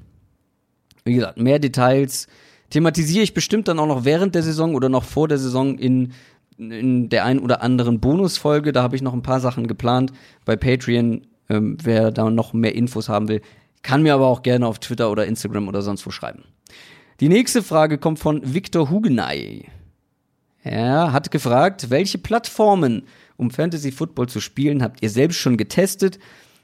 Wie 1.04 1.14
gesagt, 1.14 1.38
mehr 1.38 1.58
Details 1.58 2.28
thematisiere 2.74 3.22
ich 3.22 3.34
bestimmt 3.34 3.68
dann 3.68 3.78
auch 3.78 3.86
noch 3.86 4.04
während 4.04 4.34
der 4.34 4.42
Saison 4.42 4.74
oder 4.74 4.88
noch 4.88 5.04
vor 5.04 5.28
der 5.28 5.38
Saison 5.38 5.78
in, 5.78 6.12
in 6.58 7.08
der 7.08 7.24
ein 7.24 7.38
oder 7.38 7.62
anderen 7.62 8.00
Bonusfolge. 8.00 8.72
Da 8.72 8.82
habe 8.82 8.96
ich 8.96 9.02
noch 9.02 9.12
ein 9.12 9.22
paar 9.22 9.38
Sachen 9.38 9.68
geplant 9.68 10.12
bei 10.44 10.56
Patreon. 10.56 11.22
Ähm, 11.48 11.76
wer 11.80 12.10
da 12.10 12.28
noch 12.30 12.52
mehr 12.52 12.74
Infos 12.74 13.08
haben 13.08 13.28
will, 13.28 13.42
kann 13.82 14.02
mir 14.02 14.12
aber 14.12 14.26
auch 14.26 14.42
gerne 14.42 14.66
auf 14.66 14.80
Twitter 14.80 15.12
oder 15.12 15.24
Instagram 15.24 15.68
oder 15.68 15.82
sonst 15.82 16.04
wo 16.04 16.10
schreiben. 16.10 16.42
Die 17.20 17.28
nächste 17.28 17.62
Frage 17.62 17.96
kommt 17.96 18.18
von 18.18 18.40
Victor 18.42 18.90
Hugenay. 18.90 19.66
Er 20.64 21.12
hat 21.12 21.30
gefragt, 21.30 21.90
welche 21.90 22.18
Plattformen, 22.18 23.04
um 23.36 23.52
Fantasy 23.52 23.92
Football 23.92 24.28
zu 24.28 24.40
spielen, 24.40 24.82
habt 24.82 25.00
ihr 25.00 25.10
selbst 25.10 25.36
schon 25.36 25.56
getestet? 25.56 26.18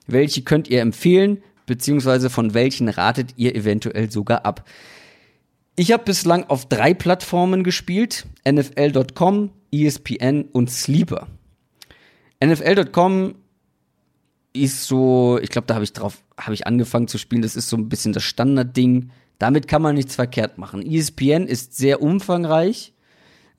Welche 0.08 0.42
könnt 0.42 0.66
ihr 0.66 0.80
empfehlen? 0.80 1.40
Beziehungsweise 1.66 2.30
von 2.30 2.52
welchen 2.52 2.88
ratet 2.88 3.34
ihr 3.36 3.54
eventuell 3.54 4.10
sogar 4.10 4.44
ab? 4.44 4.64
Ich 5.80 5.92
habe 5.92 6.04
bislang 6.04 6.44
auf 6.44 6.68
drei 6.68 6.92
Plattformen 6.92 7.64
gespielt: 7.64 8.26
NFL.com, 8.46 9.48
ESPN 9.72 10.42
und 10.52 10.70
Sleeper. 10.70 11.26
NFL.com 12.44 13.34
ist 14.52 14.84
so, 14.84 15.38
ich 15.40 15.48
glaube, 15.48 15.66
da 15.68 15.76
habe 15.76 15.84
ich 15.84 15.94
drauf, 15.94 16.22
habe 16.36 16.52
ich 16.52 16.66
angefangen 16.66 17.08
zu 17.08 17.16
spielen. 17.16 17.40
Das 17.40 17.56
ist 17.56 17.70
so 17.70 17.78
ein 17.78 17.88
bisschen 17.88 18.12
das 18.12 18.24
Standardding. 18.24 19.10
Damit 19.38 19.68
kann 19.68 19.80
man 19.80 19.94
nichts 19.94 20.16
verkehrt 20.16 20.58
machen. 20.58 20.84
ESPN 20.84 21.46
ist 21.46 21.78
sehr 21.78 22.02
umfangreich 22.02 22.92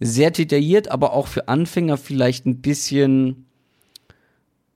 sehr 0.04 0.32
detailliert, 0.32 0.90
aber 0.90 1.14
auch 1.14 1.28
für 1.28 1.48
Anfänger 1.48 1.96
vielleicht 1.96 2.48
ein 2.48 2.62
bisschen 2.62 3.46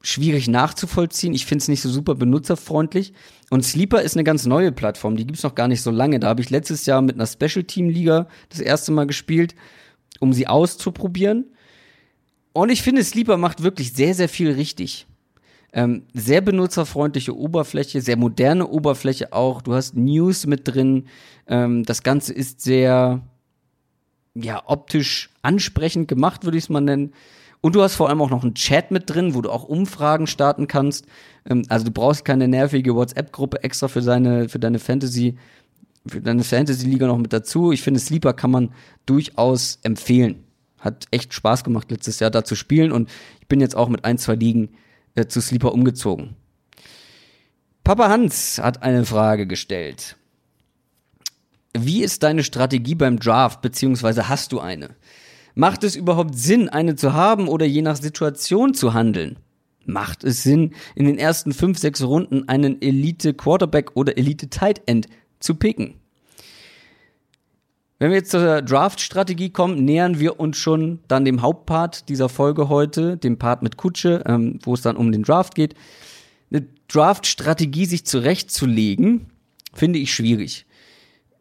schwierig 0.06 0.48
nachzuvollziehen. 0.48 1.34
Ich 1.34 1.46
finde 1.46 1.64
es 1.64 1.68
nicht 1.68 1.82
so 1.82 1.90
super 1.90 2.16
benutzerfreundlich. 2.16 3.14
Und 3.50 3.66
Sleeper 3.66 4.02
ist 4.02 4.16
eine 4.16 4.24
ganz 4.24 4.46
neue 4.46 4.72
Plattform, 4.72 5.16
die 5.16 5.26
gibt's 5.26 5.44
noch 5.44 5.56
gar 5.56 5.68
nicht 5.68 5.82
so 5.82 5.92
lange. 5.92 6.20
Da 6.20 6.28
habe 6.28 6.42
ich 6.42 6.50
letztes 6.50 6.86
Jahr 6.86 7.02
mit 7.02 7.16
einer 7.16 7.28
Special 7.28 7.64
Team 7.64 7.90
Liga 7.90 8.28
das 8.50 8.60
erste 8.60 8.92
Mal 8.92 9.08
gespielt, 9.08 9.56
um 10.20 10.34
sie 10.34 10.48
auszuprobieren. 10.48 11.46
Und 12.54 12.70
ich 12.70 12.84
finde, 12.84 13.04
Sleeper 13.04 13.38
macht 13.38 13.64
wirklich 13.64 13.94
sehr, 13.94 14.14
sehr 14.14 14.30
viel 14.30 14.52
richtig. 14.52 15.08
Ähm, 15.74 16.04
sehr 16.14 16.40
benutzerfreundliche 16.40 17.36
Oberfläche, 17.36 18.00
sehr 18.00 18.16
moderne 18.16 18.68
Oberfläche 18.68 19.34
auch. 19.34 19.62
Du 19.62 19.74
hast 19.74 19.96
News 19.96 20.46
mit 20.46 20.68
drin. 20.68 21.08
Ähm, 21.48 21.84
das 21.84 22.02
Ganze 22.02 22.34
ist 22.34 22.62
sehr, 22.62 23.22
ja, 24.36 24.64
optisch 24.68 25.32
ansprechend 25.42 26.08
gemacht, 26.08 26.46
würde 26.46 26.58
ich 26.58 26.66
es 26.66 26.70
mal 26.70 26.80
nennen. 26.80 27.14
Und 27.66 27.74
du 27.74 27.82
hast 27.82 27.96
vor 27.96 28.10
allem 28.10 28.22
auch 28.22 28.30
noch 28.30 28.44
einen 28.44 28.54
Chat 28.54 28.92
mit 28.92 29.10
drin, 29.10 29.34
wo 29.34 29.42
du 29.42 29.50
auch 29.50 29.64
Umfragen 29.64 30.28
starten 30.28 30.68
kannst. 30.68 31.08
Ähm, 31.50 31.64
also 31.68 31.86
du 31.86 31.90
brauchst 31.90 32.24
keine 32.24 32.48
nervige 32.48 32.94
WhatsApp-Gruppe 32.94 33.64
extra 33.64 33.88
für 33.88 34.04
seine, 34.04 34.50
für 34.50 34.60
deine 34.60 34.78
Fantasy, 34.78 35.40
für 36.06 36.22
deine 36.22 36.44
Fantasy-Liga 36.44 37.08
noch 37.08 37.18
mit 37.18 37.34
dazu. 37.34 37.72
Ich 37.72 37.82
finde, 37.82 38.00
Sleeper 38.00 38.34
kann 38.34 38.52
man 38.52 38.72
durchaus 39.08 39.80
empfehlen. 39.82 40.44
Hat 40.78 41.08
echt 41.10 41.34
Spaß 41.34 41.64
gemacht, 41.64 41.90
letztes 41.90 42.20
Jahr 42.20 42.30
da 42.30 42.44
zu 42.44 42.54
spielen. 42.54 42.92
Und 42.92 43.10
ich 43.42 43.48
bin 43.48 43.60
jetzt 43.62 43.76
auch 43.76 43.90
mit 43.90 44.06
ein, 44.06 44.20
zwei 44.20 44.36
Ligen 44.36 44.70
äh, 45.16 45.26
zu 45.26 45.42
Sleeper 45.42 45.74
umgezogen. 45.74 46.36
Papa 47.84 48.10
Hans 48.10 48.60
hat 48.62 48.84
eine 48.84 49.06
Frage 49.06 49.48
gestellt. 49.48 50.18
Wie 51.76 52.04
ist 52.04 52.22
deine 52.22 52.44
Strategie 52.44 52.94
beim 52.94 53.18
Draft, 53.18 53.64
beziehungsweise 53.64 54.30
hast 54.30 54.52
du 54.52 54.60
eine? 54.60 54.92
Macht 55.56 55.86
es 55.86 55.96
überhaupt 55.96 56.38
Sinn, 56.38 56.68
eine 56.68 56.96
zu 56.96 57.14
haben 57.14 57.48
oder 57.48 57.66
je 57.66 57.82
nach 57.82 57.96
Situation 57.96 58.74
zu 58.74 58.94
handeln? 58.94 59.40
Macht 59.86 60.24
es 60.24 60.44
Sinn, 60.44 60.74
in 60.96 61.06
den 61.06 61.18
ersten 61.18 61.54
fünf, 61.54 61.80
sechs 61.80 62.04
Runden 62.04 62.48
einen 62.50 62.82
Elite 62.82 63.34
Quarterback 63.34 63.96
oder 63.96 64.18
Elite 64.18 64.50
Tight 64.50 64.82
End 64.86 65.08
zu 65.40 65.56
picken? 65.56 65.96
Wenn 67.98 68.10
wir 68.10 68.18
jetzt 68.18 68.32
zur 68.32 68.62
Draft-Strategie 68.62 69.52
kommen, 69.52 69.86
nähern 69.86 70.20
wir 70.20 70.40
uns 70.40 70.58
schon 70.58 71.00
dann 71.08 71.24
dem 71.24 71.42
Hauptpart 71.42 72.10
dieser 72.10 72.28
Folge 72.28 72.68
heute, 72.68 73.16
dem 73.16 73.38
Part 73.38 73.64
mit 73.64 73.78
Kutsche, 73.78 74.24
ähm, 74.26 74.60
wo 74.64 74.74
es 74.74 74.82
dann 74.82 74.98
um 74.98 75.14
den 75.14 75.24
Draft 75.24 75.56
geht. 75.56 75.76
Eine 76.52 76.68
Draft-Strategie 76.90 77.86
sich 77.86 78.06
zurechtzulegen, 78.06 79.28
finde 79.74 80.00
ich 80.00 80.14
schwierig. 80.14 80.66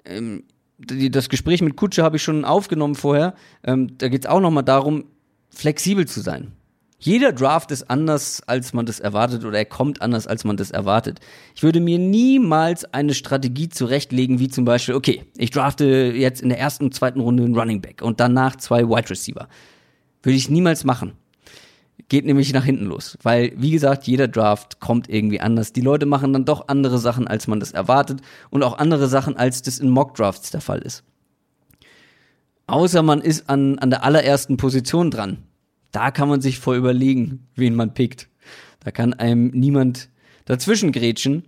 Ähm, 0.04 0.44
das 0.78 1.28
Gespräch 1.28 1.62
mit 1.62 1.76
Kutsche 1.76 2.02
habe 2.02 2.16
ich 2.16 2.22
schon 2.22 2.44
aufgenommen 2.44 2.94
vorher. 2.94 3.34
Ähm, 3.62 3.96
da 3.98 4.08
geht 4.08 4.24
es 4.24 4.30
auch 4.30 4.40
nochmal 4.40 4.64
darum, 4.64 5.04
flexibel 5.50 6.06
zu 6.06 6.20
sein. 6.20 6.52
Jeder 6.98 7.32
Draft 7.32 7.70
ist 7.70 7.90
anders, 7.90 8.42
als 8.46 8.72
man 8.72 8.86
das 8.86 8.98
erwartet, 8.98 9.44
oder 9.44 9.58
er 9.58 9.66
kommt 9.66 10.00
anders, 10.00 10.26
als 10.26 10.44
man 10.44 10.56
das 10.56 10.70
erwartet. 10.70 11.20
Ich 11.54 11.62
würde 11.62 11.78
mir 11.78 11.98
niemals 11.98 12.86
eine 12.94 13.12
Strategie 13.12 13.68
zurechtlegen, 13.68 14.38
wie 14.38 14.48
zum 14.48 14.64
Beispiel, 14.64 14.94
okay, 14.94 15.24
ich 15.36 15.50
drafte 15.50 16.14
jetzt 16.16 16.40
in 16.40 16.48
der 16.48 16.58
ersten 16.58 16.84
und 16.84 16.94
zweiten 16.94 17.20
Runde 17.20 17.44
einen 17.44 17.58
Running 17.58 17.82
Back 17.82 18.00
und 18.00 18.20
danach 18.20 18.56
zwei 18.56 18.88
Wide 18.88 19.10
Receiver. 19.10 19.48
Würde 20.22 20.36
ich 20.36 20.48
niemals 20.48 20.84
machen. 20.84 21.12
Geht 22.08 22.26
nämlich 22.26 22.52
nach 22.52 22.64
hinten 22.64 22.86
los. 22.86 23.16
Weil, 23.22 23.52
wie 23.56 23.70
gesagt, 23.70 24.06
jeder 24.06 24.28
Draft 24.28 24.80
kommt 24.80 25.08
irgendwie 25.08 25.40
anders. 25.40 25.72
Die 25.72 25.80
Leute 25.80 26.06
machen 26.06 26.32
dann 26.32 26.44
doch 26.44 26.68
andere 26.68 26.98
Sachen, 26.98 27.26
als 27.26 27.46
man 27.46 27.60
das 27.60 27.72
erwartet 27.72 28.20
und 28.50 28.62
auch 28.62 28.78
andere 28.78 29.08
Sachen, 29.08 29.36
als 29.36 29.62
das 29.62 29.78
in 29.78 29.88
Mock 29.88 30.14
Drafts 30.14 30.50
der 30.50 30.60
Fall 30.60 30.80
ist. 30.80 31.02
Außer 32.66 33.02
man 33.02 33.20
ist 33.20 33.48
an, 33.48 33.78
an 33.78 33.90
der 33.90 34.04
allerersten 34.04 34.56
Position 34.56 35.10
dran 35.10 35.38
da 35.94 36.10
kann 36.10 36.28
man 36.28 36.40
sich 36.40 36.58
voll 36.58 36.76
überlegen, 36.76 37.46
wen 37.54 37.76
man 37.76 37.94
pickt. 37.94 38.28
Da 38.80 38.90
kann 38.90 39.14
einem 39.14 39.48
niemand 39.52 40.10
dazwischen 40.44 40.90
grätschen. 40.90 41.44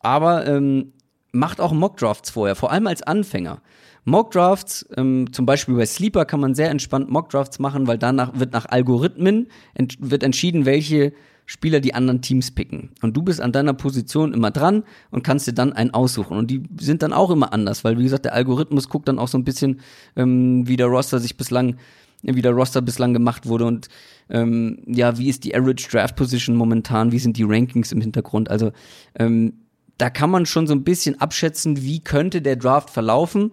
Aber 0.00 0.46
ähm, 0.46 0.92
macht 1.32 1.60
auch 1.60 1.72
Mockdrafts 1.72 2.30
vorher, 2.30 2.56
vor 2.56 2.72
allem 2.72 2.86
als 2.86 3.02
Anfänger. 3.02 3.60
Mockdrafts, 4.08 4.88
ähm, 4.96 5.32
zum 5.32 5.46
Beispiel 5.46 5.74
bei 5.74 5.86
Sleeper 5.86 6.24
kann 6.24 6.40
man 6.40 6.54
sehr 6.54 6.70
entspannt 6.70 7.10
Mockdrafts 7.10 7.58
machen, 7.58 7.86
weil 7.86 7.98
danach 7.98 8.38
wird 8.38 8.52
nach 8.52 8.66
Algorithmen 8.66 9.48
ent 9.74 9.96
wird 10.00 10.22
entschieden, 10.22 10.64
welche 10.64 11.12
Spieler 11.46 11.80
die 11.80 11.94
anderen 11.94 12.20
Teams 12.20 12.50
picken. 12.50 12.90
Und 13.00 13.16
du 13.16 13.22
bist 13.22 13.40
an 13.40 13.52
deiner 13.52 13.72
Position 13.72 14.34
immer 14.34 14.50
dran 14.50 14.82
und 15.10 15.24
kannst 15.24 15.46
dir 15.46 15.54
dann 15.54 15.72
einen 15.72 15.94
aussuchen. 15.94 16.36
Und 16.36 16.50
die 16.50 16.62
sind 16.78 17.02
dann 17.02 17.12
auch 17.12 17.30
immer 17.30 17.52
anders, 17.52 17.84
weil 17.84 17.98
wie 17.98 18.02
gesagt, 18.02 18.26
der 18.26 18.34
Algorithmus 18.34 18.88
guckt 18.88 19.08
dann 19.08 19.18
auch 19.18 19.28
so 19.28 19.38
ein 19.38 19.44
bisschen, 19.44 19.80
ähm, 20.16 20.68
wie 20.68 20.76
der 20.76 20.88
Roster 20.88 21.18
sich 21.18 21.36
bislang 21.36 21.76
wie 22.22 22.42
der 22.42 22.52
Roster 22.52 22.82
bislang 22.82 23.12
gemacht 23.12 23.46
wurde 23.46 23.64
und 23.64 23.88
ähm, 24.28 24.78
ja, 24.86 25.18
wie 25.18 25.28
ist 25.28 25.44
die 25.44 25.54
Average 25.54 25.88
Draft 25.88 26.16
Position 26.16 26.56
momentan, 26.56 27.12
wie 27.12 27.20
sind 27.20 27.36
die 27.36 27.44
Rankings 27.44 27.92
im 27.92 28.00
Hintergrund. 28.00 28.50
Also 28.50 28.72
ähm, 29.14 29.52
da 29.98 30.10
kann 30.10 30.30
man 30.30 30.44
schon 30.44 30.66
so 30.66 30.74
ein 30.74 30.84
bisschen 30.84 31.20
abschätzen, 31.20 31.82
wie 31.82 32.00
könnte 32.00 32.42
der 32.42 32.56
Draft 32.56 32.90
verlaufen 32.90 33.52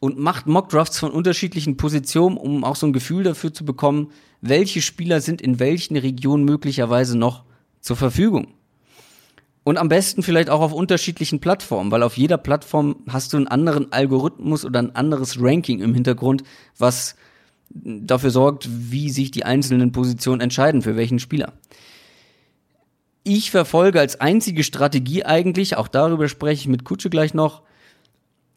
und 0.00 0.18
macht 0.18 0.46
Mock-Drafts 0.46 0.98
von 0.98 1.12
unterschiedlichen 1.12 1.76
Positionen, 1.76 2.38
um 2.38 2.64
auch 2.64 2.76
so 2.76 2.86
ein 2.86 2.92
Gefühl 2.92 3.22
dafür 3.22 3.52
zu 3.52 3.64
bekommen, 3.64 4.10
welche 4.40 4.80
Spieler 4.80 5.20
sind 5.20 5.42
in 5.42 5.60
welchen 5.60 5.96
Regionen 5.96 6.44
möglicherweise 6.44 7.16
noch 7.16 7.44
zur 7.80 7.96
Verfügung. 7.96 8.54
Und 9.62 9.76
am 9.76 9.90
besten 9.90 10.22
vielleicht 10.22 10.48
auch 10.48 10.62
auf 10.62 10.72
unterschiedlichen 10.72 11.40
Plattformen, 11.40 11.90
weil 11.90 12.02
auf 12.02 12.16
jeder 12.16 12.38
Plattform 12.38 12.96
hast 13.08 13.34
du 13.34 13.36
einen 13.36 13.46
anderen 13.46 13.92
Algorithmus 13.92 14.64
oder 14.64 14.80
ein 14.80 14.96
anderes 14.96 15.36
Ranking 15.38 15.80
im 15.80 15.92
Hintergrund, 15.92 16.42
was 16.78 17.14
dafür 17.68 18.30
sorgt, 18.30 18.68
wie 18.70 19.10
sich 19.10 19.30
die 19.30 19.44
einzelnen 19.44 19.92
Positionen 19.92 20.40
entscheiden, 20.40 20.80
für 20.80 20.96
welchen 20.96 21.18
Spieler. 21.18 21.52
Ich 23.22 23.50
verfolge 23.50 24.00
als 24.00 24.18
einzige 24.18 24.64
Strategie 24.64 25.24
eigentlich, 25.24 25.76
auch 25.76 25.88
darüber 25.88 26.26
spreche 26.26 26.62
ich 26.62 26.68
mit 26.68 26.84
Kutsche 26.84 27.10
gleich 27.10 27.34
noch, 27.34 27.62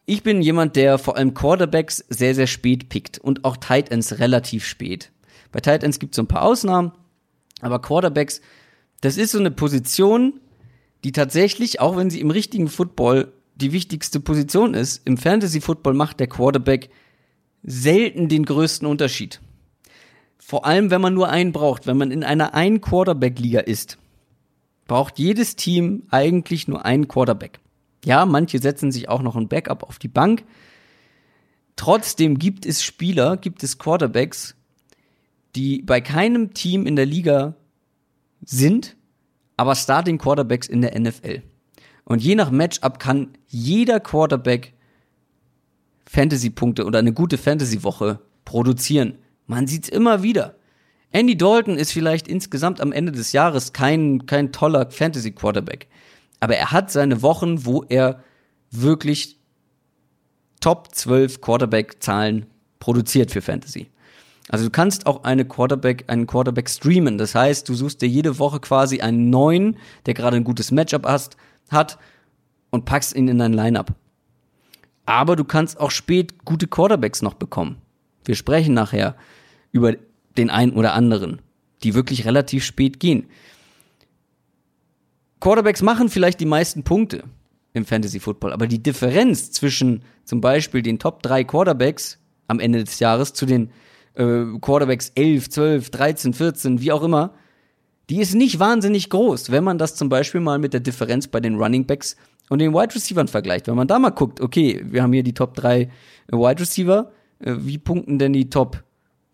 ich 0.06 0.24
bin 0.24 0.42
jemand, 0.42 0.76
der 0.76 0.98
vor 0.98 1.18
allem 1.18 1.34
Quarterbacks 1.34 2.04
sehr, 2.10 2.36
sehr 2.36 2.48
spät 2.48 2.90
pickt 2.90 3.20
und 3.20 3.46
auch 3.46 3.58
Tight 3.58 3.90
Ends 3.92 4.20
relativ 4.20 4.66
spät. 4.66 5.12
Bei 5.52 5.60
Tight 5.60 5.84
Ends 5.84 6.00
gibt 6.00 6.14
es 6.14 6.16
so 6.18 6.24
ein 6.24 6.28
paar 6.28 6.44
Ausnahmen, 6.44 6.92
aber 7.62 7.80
Quarterbacks, 7.80 8.42
das 9.02 9.18
ist 9.18 9.32
so 9.32 9.40
eine 9.40 9.52
Position, 9.52 10.40
die 11.04 11.12
tatsächlich, 11.12 11.80
auch 11.80 11.96
wenn 11.96 12.10
sie 12.10 12.22
im 12.22 12.32
richtigen 12.32 12.68
Football 12.68 13.32
die 13.56 13.72
wichtigste 13.72 14.20
Position 14.20 14.74
ist, 14.74 15.02
im 15.06 15.18
Fantasy 15.18 15.62
Football 15.62 15.94
macht 15.94 16.20
der 16.20 16.28
Quarterback 16.28 16.90
selten 17.62 18.28
den 18.28 18.46
größten 18.46 18.88
Unterschied. 18.88 19.40
Vor 20.38 20.66
allem, 20.66 20.92
wenn 20.92 21.02
man 21.02 21.14
nur 21.14 21.30
einen 21.30 21.54
braucht, 21.54 21.88
wenn 21.88 21.98
man 21.98 22.12
in 22.12 22.24
einer 22.24 22.54
Ein-Quarterback-Liga 22.54 23.62
ist, 23.62 23.98
braucht 24.88 25.18
jedes 25.18 25.56
Team 25.56 26.04
eigentlich 26.10 26.68
nur 26.68 26.84
einen 26.84 27.08
Quarterback. 27.08 27.60
Ja, 28.06 28.26
manche 28.26 28.60
setzen 28.60 28.92
sich 28.92 29.10
auch 29.10 29.22
noch 29.22 29.36
ein 29.36 29.48
Backup 29.48 29.84
auf 29.84 30.00
die 30.00 30.08
Bank. 30.08 30.44
Trotzdem 31.76 32.38
gibt 32.38 32.66
es 32.66 32.84
Spieler, 32.84 33.38
gibt 33.38 33.64
es 33.64 33.78
Quarterbacks, 33.78 34.56
die 35.56 35.82
bei 35.82 36.02
keinem 36.02 36.54
Team 36.54 36.86
in 36.86 36.96
der 36.96 37.06
Liga 37.06 37.56
sind, 38.44 38.96
aber 39.58 39.76
Starting 39.76 40.18
Quarterbacks 40.18 40.68
in 40.68 40.82
der 40.82 41.00
NFL. 41.00 41.42
Und 42.06 42.22
je 42.22 42.36
nach 42.36 42.52
Matchup 42.52 43.00
kann 43.00 43.30
jeder 43.48 44.00
Quarterback 44.00 44.74
Fantasy-Punkte 46.06 46.86
oder 46.86 47.00
eine 47.00 47.14
gute 47.14 47.38
Fantasy-Woche 47.38 48.20
produzieren. 48.46 49.18
Man 49.48 49.68
sieht's 49.68 49.90
immer 49.90 50.22
wieder. 50.22 50.56
Andy 51.12 51.38
Dalton 51.38 51.78
ist 51.78 51.92
vielleicht 51.92 52.28
insgesamt 52.28 52.82
am 52.82 52.92
Ende 52.92 53.12
des 53.12 53.32
Jahres 53.32 53.72
kein, 53.72 54.26
kein 54.26 54.52
toller 54.52 54.90
Fantasy-Quarterback. 54.90 55.88
Aber 56.44 56.58
er 56.58 56.74
hat 56.74 56.92
seine 56.92 57.22
Wochen, 57.22 57.64
wo 57.64 57.86
er 57.88 58.22
wirklich 58.70 59.40
Top 60.60 60.94
12 60.94 61.40
Quarterback-Zahlen 61.40 62.48
produziert 62.80 63.32
für 63.32 63.42
Fantasy. 63.42 63.90
Also 64.50 64.66
du 64.66 64.70
kannst 64.70 65.06
auch 65.06 65.24
eine 65.24 65.46
Quarterback, 65.46 66.04
einen 66.08 66.28
Quarterback 66.28 66.70
streamen. 66.70 67.18
Das 67.18 67.34
heißt, 67.34 67.70
du 67.70 67.74
suchst 67.76 68.02
dir 68.02 68.10
jede 68.10 68.40
Woche 68.40 68.60
quasi 68.60 69.00
einen 69.00 69.30
neuen, 69.30 69.78
der 70.06 70.16
gerade 70.16 70.36
ein 70.36 70.44
gutes 70.44 70.72
Matchup 70.72 71.06
hast, 71.06 71.38
hat 71.70 71.98
und 72.72 72.84
packst 72.84 73.16
ihn 73.16 73.30
in 73.30 73.40
dein 73.40 73.54
Lineup. 73.54 73.94
Aber 75.06 75.38
du 75.38 75.46
kannst 75.46 75.80
auch 75.80 75.92
spät 75.92 76.44
gute 76.44 76.68
Quarterbacks 76.68 77.22
noch 77.22 77.36
bekommen. 77.36 77.78
Wir 78.26 78.36
sprechen 78.36 78.74
nachher 78.74 79.16
über 79.72 79.96
den 80.38 80.50
einen 80.50 80.74
oder 80.74 80.94
anderen, 80.94 81.42
die 81.84 81.94
wirklich 81.94 82.26
relativ 82.26 82.66
spät 82.66 83.00
gehen. 83.00 83.30
Quarterbacks 85.44 85.82
machen 85.82 86.08
vielleicht 86.08 86.40
die 86.40 86.46
meisten 86.46 86.84
Punkte 86.84 87.26
im 87.74 87.84
Fantasy 87.84 88.22
Football, 88.22 88.54
aber 88.54 88.66
die 88.66 88.82
Differenz 88.82 89.52
zwischen 89.52 90.04
zum 90.24 90.40
Beispiel 90.40 90.82
den 90.82 91.00
Top 91.00 91.22
3 91.22 91.44
Quarterbacks 91.44 92.18
am 92.48 92.62
Ende 92.62 92.86
des 92.86 93.00
Jahres 93.00 93.34
zu 93.34 93.46
den 93.46 93.70
äh, 94.14 94.46
Quarterbacks 94.62 95.12
11, 95.16 95.50
12, 95.50 95.90
13, 95.90 96.34
14, 96.34 96.80
wie 96.80 96.94
auch 96.94 97.04
immer, 97.04 97.34
die 98.10 98.22
ist 98.22 98.36
nicht 98.36 98.58
wahnsinnig 98.60 99.10
groß, 99.10 99.52
wenn 99.52 99.66
man 99.66 99.78
das 99.78 99.96
zum 99.96 100.08
Beispiel 100.08 100.40
mal 100.40 100.60
mit 100.60 100.72
der 100.72 100.80
Differenz 100.80 101.28
bei 101.28 101.42
den 101.42 101.58
Running 101.58 101.86
Backs 101.88 102.16
und 102.48 102.60
den 102.60 102.74
Wide 102.74 102.96
Receivers 102.96 103.30
vergleicht. 103.30 103.68
Wenn 103.68 103.76
man 103.76 103.90
da 103.90 104.00
mal 104.00 104.12
guckt, 104.12 104.40
okay, 104.40 104.82
wir 104.86 105.04
haben 105.04 105.12
hier 105.12 105.24
die 105.24 105.34
Top 105.34 105.56
3 105.56 105.90
Wide 106.32 106.62
Receiver, 106.62 107.12
äh, 107.40 107.56
wie 107.58 107.80
punkten 107.80 108.18
denn 108.18 108.32
die 108.32 108.50
Top 108.50 108.82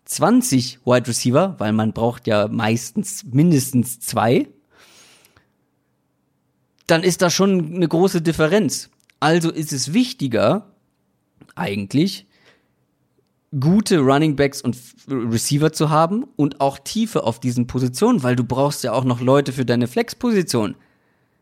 20 0.06 0.80
Wide 0.84 1.06
Receiver? 1.06 1.54
Weil 1.58 1.72
man 1.72 1.92
braucht 1.92 2.26
ja 2.26 2.48
meistens 2.48 3.24
mindestens 3.30 4.00
zwei. 4.00 4.48
Dann 6.90 7.04
ist 7.04 7.22
da 7.22 7.30
schon 7.30 7.74
eine 7.74 7.86
große 7.86 8.20
Differenz. 8.20 8.90
Also 9.20 9.50
ist 9.50 9.72
es 9.72 9.92
wichtiger, 9.92 10.66
eigentlich, 11.54 12.26
gute 13.58 13.98
Running 13.98 14.34
Backs 14.34 14.60
und 14.60 14.76
Receiver 15.08 15.72
zu 15.72 15.90
haben 15.90 16.24
und 16.34 16.60
auch 16.60 16.78
Tiefe 16.78 17.22
auf 17.22 17.38
diesen 17.38 17.68
Positionen, 17.68 18.24
weil 18.24 18.34
du 18.34 18.42
brauchst 18.42 18.82
ja 18.82 18.92
auch 18.92 19.04
noch 19.04 19.20
Leute 19.20 19.52
für 19.52 19.64
deine 19.64 19.86
Flex-Position. 19.86 20.74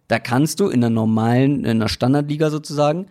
Da 0.09 0.19
kannst 0.19 0.61
du 0.61 0.69
in 0.69 0.83
der 0.83 0.91
normalen, 0.91 1.65
in 1.65 1.81
der 1.81 1.89
Standardliga 1.89 2.51
sozusagen, 2.51 3.07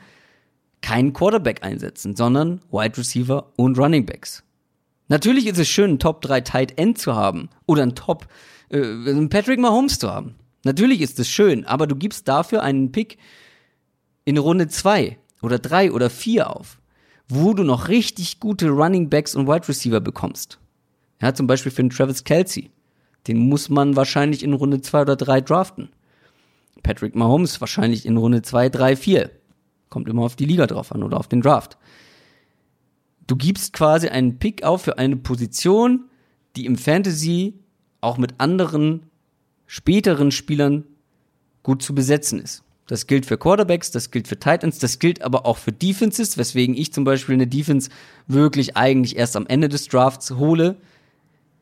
keinen 0.82 1.13
Quarterback 1.13 1.63
einsetzen, 1.63 2.15
sondern 2.15 2.62
Wide 2.71 2.97
Receiver 3.00 3.52
und 3.56 3.80
Running 3.80 4.06
Backs. 4.06 4.43
Natürlich 5.08 5.47
ist 5.47 5.58
es 5.58 5.69
schön, 5.69 5.89
einen 5.91 6.00
Top 6.00 6.21
3 6.21 6.41
Tight 6.41 6.78
End 6.78 7.00
zu 7.00 7.15
haben 7.15 7.50
oder 7.65 7.82
einen 7.82 7.95
Top 7.95 8.28
äh, 8.69 8.78
einen 8.78 9.30
Patrick 9.30 9.60
Mahomes 9.60 9.97
zu 9.97 10.12
haben. 10.12 10.36
Natürlich 10.67 10.99
ist 10.99 11.17
es 11.17 11.30
schön, 11.30 11.63
aber 11.63 11.88
du 11.88 11.95
gibst 11.95 12.27
dafür 12.27 12.62
einen 12.62 12.91
Pick 12.91 13.17
in 14.25 14.38
Runde 14.38 14.67
2 14.67 15.17
oder 15.41 15.60
3 15.60 15.93
oder 15.93 16.10
4 16.10 16.53
auf, 16.53 16.82
wo 17.30 17.53
du 17.53 17.63
noch 17.63 17.88
richtig 17.88 18.41
gute 18.41 18.67
Running 18.67 19.10
Backs 19.10 19.34
und 19.34 19.47
Wide 19.47 19.69
Receiver 19.69 20.01
bekommst. 20.01 20.60
Ja, 21.21 21.34
zum 21.34 21.47
Beispiel 21.47 21.71
für 21.71 21.84
den 21.84 21.89
Travis 21.89 22.25
Kelsey. 22.25 22.69
Den 23.27 23.38
muss 23.38 23.69
man 23.69 23.95
wahrscheinlich 23.95 24.43
in 24.43 24.51
Runde 24.51 24.82
2 24.82 25.03
oder 25.03 25.15
3 25.15 25.39
draften. 25.39 25.88
Patrick 26.84 27.15
Mahomes 27.15 27.62
wahrscheinlich 27.62 28.06
in 28.06 28.17
Runde 28.17 28.41
2, 28.41 28.67
3, 28.67 28.97
4. 28.97 29.32
Kommt 29.88 30.10
immer 30.10 30.23
auf 30.23 30.36
die 30.36 30.43
Liga 30.43 30.67
drauf 30.67 30.91
an 30.91 31.01
oder 31.01 31.17
auf 31.17 31.30
den 31.30 31.39
Draft. 31.39 31.77
Du 33.25 33.38
gibst 33.38 33.71
quasi 33.71 34.10
einen 34.10 34.38
Pick 34.38 34.63
auf 34.63 34.82
für 34.82 34.97
eine 34.97 35.15
Position, 35.15 36.10
die 36.58 36.65
im 36.65 36.75
Fantasy 36.75 37.53
auch 38.01 38.17
mit 38.17 38.36
anderen 38.39 39.10
späteren 39.67 40.32
Spielern 40.32 40.86
gut 41.62 41.84
zu 41.84 41.93
besetzen 41.93 42.39
ist. 42.39 42.63
Das 42.88 43.06
gilt 43.06 43.25
für 43.25 43.38
Quarterbacks, 43.38 43.91
das 43.91 44.12
gilt 44.12 44.30
für 44.30 44.39
Titans, 44.39 44.80
das 44.80 44.97
gilt 44.99 45.21
aber 45.21 45.45
auch 45.45 45.58
für 45.58 45.73
Defenses, 45.73 46.38
weswegen 46.38 46.75
ich 46.75 46.93
zum 46.93 47.03
Beispiel 47.03 47.36
eine 47.36 47.47
Defense 47.47 47.89
wirklich 48.27 48.77
eigentlich 48.77 49.17
erst 49.17 49.36
am 49.36 49.45
Ende 49.45 49.67
des 49.67 49.89
Drafts 49.89 50.32
hole, 50.32 50.77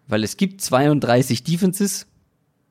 weil 0.07 0.23
es 0.23 0.37
gibt 0.37 0.61
32 0.61 1.43
Defenses, 1.43 2.05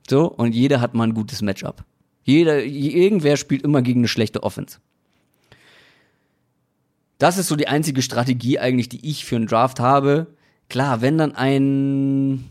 so, 0.08 0.30
und 0.30 0.54
jeder 0.54 0.80
hat 0.80 0.94
mal 0.94 1.04
ein 1.04 1.14
gutes 1.14 1.42
Matchup. 1.42 1.84
Jeder, 2.22 2.62
irgendwer 2.62 3.36
spielt 3.36 3.62
immer 3.62 3.82
gegen 3.82 4.00
eine 4.00 4.08
schlechte 4.08 4.44
Offense. 4.44 4.78
Das 7.18 7.38
ist 7.38 7.48
so 7.48 7.56
die 7.56 7.68
einzige 7.68 8.02
Strategie 8.02 8.58
eigentlich, 8.58 8.88
die 8.88 9.08
ich 9.08 9.24
für 9.24 9.36
einen 9.36 9.46
Draft 9.46 9.80
habe. 9.80 10.28
Klar, 10.68 11.00
wenn 11.00 11.18
dann 11.18 11.34
ein 11.34 12.50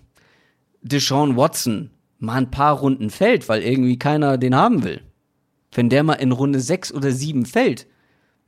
Deshaun 0.81 1.37
Watson 1.37 1.89
mal 2.23 2.37
ein 2.37 2.51
paar 2.51 2.77
Runden 2.77 3.09
fällt, 3.09 3.49
weil 3.49 3.61
irgendwie 3.61 3.99
keiner 3.99 4.37
den 4.37 4.55
haben 4.55 4.83
will, 4.83 5.01
wenn 5.73 5.89
der 5.89 6.03
mal 6.03 6.13
in 6.13 6.31
Runde 6.31 6.61
6 6.61 6.93
oder 6.93 7.11
7 7.11 7.45
fällt, 7.45 7.85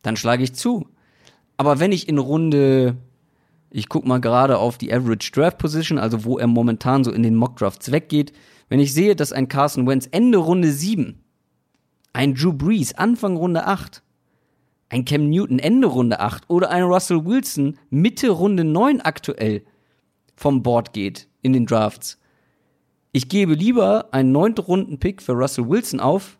dann 0.01 0.15
schlage 0.15 0.43
ich 0.43 0.53
zu. 0.53 0.87
Aber 1.57 1.79
wenn 1.79 1.91
ich 1.91 2.07
in 2.07 2.17
Runde, 2.17 2.95
ich 3.69 3.89
guck 3.89 4.05
mal 4.05 4.21
gerade 4.21 4.59
auf 4.59 4.77
die 4.77 4.93
Average 4.93 5.31
Draft 5.33 5.57
Position, 5.57 5.99
also 5.99 6.23
wo 6.23 6.37
er 6.37 6.47
momentan 6.47 7.03
so 7.03 7.11
in 7.11 7.21
den 7.21 7.35
Mock 7.35 7.57
Drafts 7.57 7.91
weggeht, 7.91 8.31
wenn 8.69 8.79
ich 8.79 8.93
sehe, 8.93 9.15
dass 9.15 9.33
ein 9.33 9.49
Carson 9.49 9.85
Wentz 9.85 10.07
Ende 10.09 10.37
Runde 10.37 10.71
7, 10.71 11.21
ein 12.13 12.33
Drew 12.33 12.53
Brees 12.53 12.93
Anfang 12.97 13.35
Runde 13.35 13.67
8, 13.67 14.01
ein 14.87 15.03
Cam 15.03 15.29
Newton 15.29 15.59
Ende 15.59 15.87
Runde 15.87 16.21
8 16.21 16.49
oder 16.49 16.69
ein 16.69 16.83
Russell 16.83 17.25
Wilson 17.25 17.77
Mitte 17.89 18.29
Runde 18.29 18.63
9 18.63 19.01
aktuell 19.01 19.63
vom 20.37 20.63
Board 20.63 20.93
geht 20.93 21.27
in 21.41 21.51
den 21.51 21.65
Drafts. 21.65 22.19
Ich 23.15 23.29
gebe 23.29 23.53
lieber 23.53 24.09
einen 24.11 24.33
neunten 24.33 24.65
Runden-Pick 24.65 25.21
für 25.21 25.31
Russell 25.31 25.69
Wilson 25.69 26.01
auf, 26.01 26.37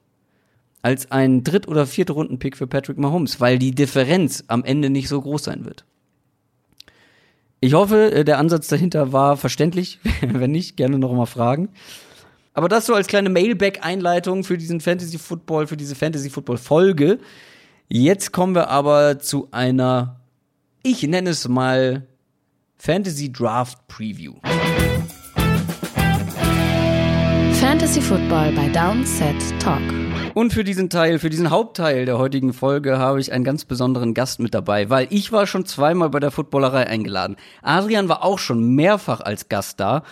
als 0.82 1.10
einen 1.10 1.42
dritt- 1.42 1.70
oder 1.70 1.88
vierten 1.88 2.12
Runden-Pick 2.12 2.58
für 2.58 2.68
Patrick 2.68 2.98
Mahomes, 2.98 3.40
weil 3.40 3.58
die 3.58 3.72
Differenz 3.72 4.44
am 4.48 4.66
Ende 4.66 4.90
nicht 4.90 5.08
so 5.08 5.22
groß 5.22 5.46
sein 5.46 5.64
wird. 5.64 5.86
Ich 7.62 7.74
hoffe, 7.76 8.12
äh, 8.12 8.26
der 8.26 8.40
Ansatz 8.40 8.68
dahinter 8.68 9.14
war 9.14 9.38
verständlich. 9.38 10.02
Wenn 10.22 10.52
nicht, 10.52 10.76
gerne 10.76 11.00
noch 11.00 11.14
mal 11.14 11.28
fragen. 11.28 11.70
Aber 12.54 12.68
das 12.68 12.88
so 12.88 12.94
als 12.94 13.08
kleine 13.08 13.30
Mailback-Einleitung 13.30 14.44
für 14.44 14.58
diesen 14.58 14.82
Fantasy 14.82 15.18
Football, 15.18 15.68
für 15.68 15.78
diese 15.78 15.96
Fantasy 15.96 16.30
Football 16.30 16.58
Folge. 16.58 17.20
Jetzt 17.88 18.34
kommen 18.34 18.54
wir 18.54 18.70
aber 18.70 19.20
zu 19.20 19.48
einer, 19.52 20.20
ich 20.84 21.04
nenne 21.04 21.30
es 21.30 21.48
mal 21.48 22.06
Fantasy 22.76 23.32
Draft 23.32 23.88
Preview. 23.88 24.34
Fantasy 27.76 28.00
Football 28.00 28.54
bei 28.54 28.70
Downset 28.70 29.36
Talk. 29.60 29.82
Und 30.34 30.54
für 30.54 30.64
diesen 30.64 30.90
Teil, 30.90 31.20
für 31.20 31.30
diesen 31.30 31.50
Hauptteil 31.50 32.06
der 32.06 32.18
heutigen 32.18 32.54
Folge 32.54 33.00
habe 33.00 33.20
ich 33.20 33.34
einen 33.34 33.44
ganz 33.44 33.66
besonderen 33.66 34.14
Gast 34.14 34.40
mit 34.40 34.54
dabei, 34.54 34.90
weil 34.90 35.08
ich 35.10 35.34
war 35.34 35.46
schon 35.46 35.66
zweimal 35.66 36.10
bei 36.10 36.22
der 36.22 36.32
Footballerei 36.32 36.88
eingeladen. 36.88 37.36
Adrian 37.62 38.08
war 38.08 38.24
auch 38.24 38.40
schon 38.40 38.76
mehrfach 38.76 39.20
als 39.20 39.50
Gast 39.50 39.82
da. 39.82 40.04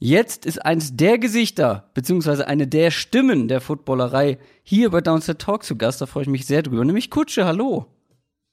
Jetzt 0.00 0.46
ist 0.46 0.58
eins 0.66 0.96
der 0.96 1.18
Gesichter, 1.18 1.88
beziehungsweise 1.94 2.48
eine 2.48 2.66
der 2.66 2.90
Stimmen 2.90 3.46
der 3.46 3.60
Footballerei 3.60 4.38
hier 4.64 4.90
bei 4.90 5.00
Downset 5.00 5.38
Talk 5.38 5.62
zu 5.62 5.76
Gast. 5.76 6.00
Da 6.00 6.06
freue 6.06 6.24
ich 6.24 6.28
mich 6.28 6.44
sehr 6.44 6.64
drüber. 6.64 6.84
Nämlich 6.84 7.12
Kutsche, 7.12 7.46
hallo. 7.46 7.86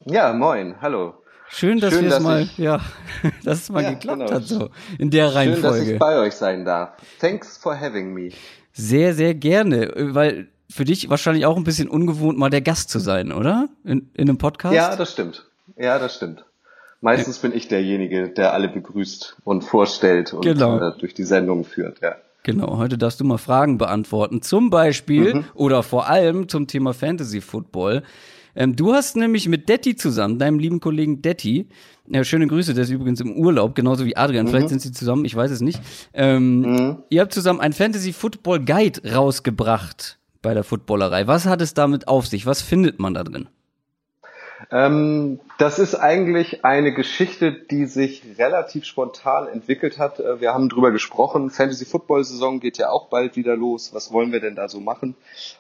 Ja, 0.06 0.32
moin, 0.32 0.76
hallo. 0.80 1.23
Schön, 1.54 1.80
dass 1.80 1.94
wir 1.94 2.12
es 2.12 2.20
mal, 2.20 2.42
ich, 2.42 2.58
ja, 2.58 2.82
dass 3.44 3.62
es 3.64 3.70
mal 3.70 3.84
ja, 3.84 3.92
geklappt 3.92 4.22
genau. 4.22 4.32
hat, 4.32 4.44
so 4.46 4.70
in 4.98 5.12
der 5.12 5.36
Reihenfolge. 5.36 5.68
Schön, 5.68 5.86
dass 5.86 5.94
ich 5.94 6.00
bei 6.00 6.18
euch 6.18 6.34
sein 6.34 6.66
darf. 6.66 6.94
Thanks 7.20 7.58
for 7.58 7.80
having 7.80 8.12
me. 8.12 8.30
Sehr, 8.72 9.14
sehr 9.14 9.36
gerne, 9.36 9.92
weil 9.96 10.48
für 10.68 10.84
dich 10.84 11.12
wahrscheinlich 11.12 11.46
auch 11.46 11.56
ein 11.56 11.64
bisschen 11.64 11.90
ungewohnt, 11.90 12.40
mal 12.40 12.50
der 12.50 12.62
Gast 12.62 12.90
zu 12.90 12.98
sein, 12.98 13.32
oder? 13.32 13.70
In, 13.84 14.10
in 14.16 14.30
einem 14.30 14.40
Podcast? 14.40 14.74
Ja, 14.74 14.96
das 14.96 15.12
stimmt. 15.12 15.46
Ja, 15.78 16.00
das 16.00 16.16
stimmt. 16.16 16.44
Meistens 17.02 17.38
bin 17.38 17.54
ich 17.54 17.68
derjenige, 17.68 18.30
der 18.30 18.54
alle 18.54 18.70
begrüßt 18.70 19.38
und 19.44 19.64
vorstellt 19.64 20.34
und 20.34 20.42
genau. 20.42 20.80
äh, 20.80 20.98
durch 20.98 21.14
die 21.14 21.24
Sendung 21.24 21.66
führt, 21.66 22.02
ja. 22.02 22.16
Genau, 22.42 22.78
heute 22.78 22.98
darfst 22.98 23.20
du 23.20 23.26
mal 23.26 23.38
Fragen 23.38 23.78
beantworten. 23.78 24.42
Zum 24.42 24.70
Beispiel 24.72 25.36
mhm. 25.36 25.46
oder 25.54 25.84
vor 25.84 26.10
allem 26.10 26.50
zum 26.50 26.66
Thema 26.66 26.94
Fantasy 26.94 27.42
Football. 27.42 28.04
Ähm, 28.56 28.76
du 28.76 28.94
hast 28.94 29.16
nämlich 29.16 29.48
mit 29.48 29.70
Detti 29.70 29.96
zusammen, 29.96 30.40
deinem 30.40 30.60
lieben 30.60 30.80
Kollegen 30.80 31.22
Detti, 31.22 31.68
ja, 32.08 32.24
schöne 32.24 32.48
Grüße, 32.48 32.74
der 32.74 32.84
ist 32.84 32.90
übrigens 32.90 33.22
im 33.22 33.38
Urlaub, 33.38 33.76
genauso 33.76 34.06
wie 34.06 34.18
Adrian. 34.18 34.46
Mhm. 34.46 34.50
Vielleicht 34.50 34.70
sind 34.70 34.82
sie 34.82 34.92
zusammen, 34.92 35.26
ich 35.26 35.36
weiß 35.36 35.52
es 35.52 35.62
nicht. 35.62 35.82
Ähm, 36.14 36.62
mhm. 36.62 36.98
Ihr 37.10 37.22
habt 37.22 37.34
zusammen 37.34 37.62
ein 37.62 37.74
Fantasy 37.74 38.14
Football 38.14 38.66
Guide 38.66 39.14
rausgebracht 39.14 40.20
bei 40.42 40.54
der 40.54 40.64
Footballerei. 40.64 41.28
Was 41.28 41.46
hat 41.46 41.62
es 41.62 41.74
damit 41.74 42.08
auf 42.08 42.28
sich? 42.28 42.46
Was 42.46 42.62
findet 42.62 43.00
man 43.00 43.14
da 43.14 43.24
drin? 43.24 43.48
Ähm, 44.72 45.40
das 45.58 45.80
ist 45.80 45.96
eigentlich 45.96 46.66
eine 46.66 46.94
Geschichte, 46.94 47.52
die 47.52 47.86
sich 47.86 48.24
relativ 48.38 48.86
spontan 48.86 49.48
entwickelt 49.48 49.98
hat. 49.98 50.20
Äh, 50.20 50.42
wir 50.42 50.54
haben 50.54 50.70
drüber 50.70 50.92
gesprochen. 50.92 51.50
Fantasy 51.50 51.86
Football 51.86 52.24
Saison 52.24 52.60
geht 52.60 52.78
ja 52.78 52.90
auch 52.90 53.08
bald 53.08 53.36
wieder 53.36 53.56
los. 53.56 53.94
Was 53.94 54.12
wollen 54.12 54.32
wir 54.32 54.40
denn 54.40 54.56
da 54.56 54.68
so 54.68 54.80
machen? 54.80 55.16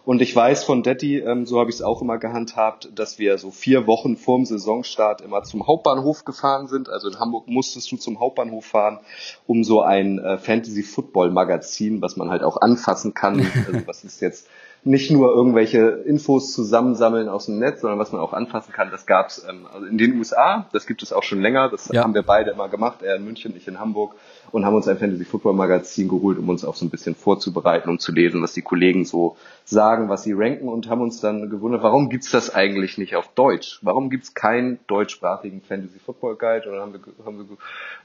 Und 0.05 0.21
ich 0.21 0.35
weiß 0.35 0.63
von 0.63 0.83
Detti, 0.83 1.19
ähm, 1.19 1.45
so 1.45 1.59
habe 1.59 1.69
ich 1.69 1.77
es 1.77 1.81
auch 1.81 2.01
immer 2.01 2.17
gehandhabt, 2.17 2.89
dass 2.95 3.19
wir 3.19 3.37
so 3.37 3.51
vier 3.51 3.87
Wochen 3.87 4.17
vorm 4.17 4.45
Saisonstart 4.45 5.21
immer 5.21 5.43
zum 5.43 5.67
Hauptbahnhof 5.67 6.25
gefahren 6.25 6.67
sind. 6.67 6.89
Also 6.89 7.09
in 7.09 7.19
Hamburg 7.19 7.47
musstest 7.47 7.91
du 7.91 7.97
zum 7.97 8.19
Hauptbahnhof 8.19 8.65
fahren, 8.65 8.99
um 9.47 9.63
so 9.63 9.81
ein 9.81 10.19
äh, 10.19 10.37
Fantasy 10.37 10.83
Football 10.83 11.31
Magazin, 11.31 12.01
was 12.01 12.15
man 12.15 12.29
halt 12.29 12.43
auch 12.43 12.57
anfassen 12.61 13.13
kann. 13.13 13.33
Also 13.65 13.87
was 13.87 14.03
ist 14.03 14.19
jetzt 14.19 14.47
nicht 14.85 15.11
nur 15.11 15.33
irgendwelche 15.33 15.79
Infos 16.05 16.51
zusammensammeln 16.51 17.29
aus 17.29 17.45
dem 17.45 17.57
Netz, 17.57 17.81
sondern 17.81 17.99
was 17.99 18.11
man 18.11 18.21
auch 18.21 18.33
anfassen 18.33 18.73
kann. 18.73 18.91
Das 18.91 19.05
gab 19.05 19.27
es 19.27 19.45
ähm, 19.47 19.65
also 19.73 19.85
in 19.85 19.97
den 19.97 20.17
USA, 20.17 20.67
das 20.73 20.85
gibt 20.85 21.03
es 21.03 21.13
auch 21.13 21.23
schon 21.23 21.41
länger, 21.41 21.69
das 21.69 21.89
ja. 21.89 22.03
haben 22.03 22.13
wir 22.13 22.23
beide 22.23 22.51
immer 22.51 22.67
gemacht, 22.67 23.01
er 23.01 23.15
in 23.15 23.23
München, 23.23 23.55
ich 23.55 23.67
in 23.67 23.79
Hamburg 23.79 24.15
und 24.51 24.65
haben 24.65 24.75
uns 24.75 24.87
ein 24.87 24.97
Fantasy 24.97 25.25
Football 25.25 25.53
Magazin 25.53 26.07
geholt, 26.07 26.37
um 26.37 26.49
uns 26.49 26.63
auch 26.63 26.75
so 26.75 26.85
ein 26.85 26.89
bisschen 26.89 27.15
vorzubereiten, 27.15 27.89
um 27.89 27.99
zu 27.99 28.11
lesen, 28.11 28.41
was 28.41 28.53
die 28.53 28.61
Kollegen 28.61 29.05
so 29.05 29.35
sagen, 29.65 30.09
was 30.09 30.23
sie 30.23 30.33
ranken 30.33 30.67
und 30.67 30.89
haben 30.89 31.01
uns 31.01 31.21
dann 31.21 31.49
gewundert, 31.49 31.83
warum 31.83 32.09
gibt's 32.09 32.31
das 32.31 32.53
eigentlich 32.53 32.97
nicht 32.97 33.15
auf 33.15 33.29
Deutsch? 33.29 33.79
Warum 33.81 34.09
gibt's 34.09 34.33
keinen 34.33 34.79
deutschsprachigen 34.87 35.61
Fantasy 35.61 35.99
Football 35.99 36.35
Guide? 36.35 36.69
Und 36.69 36.75
dann 36.75 36.81
haben 36.81 36.93
wir, 36.93 37.25
haben 37.25 37.57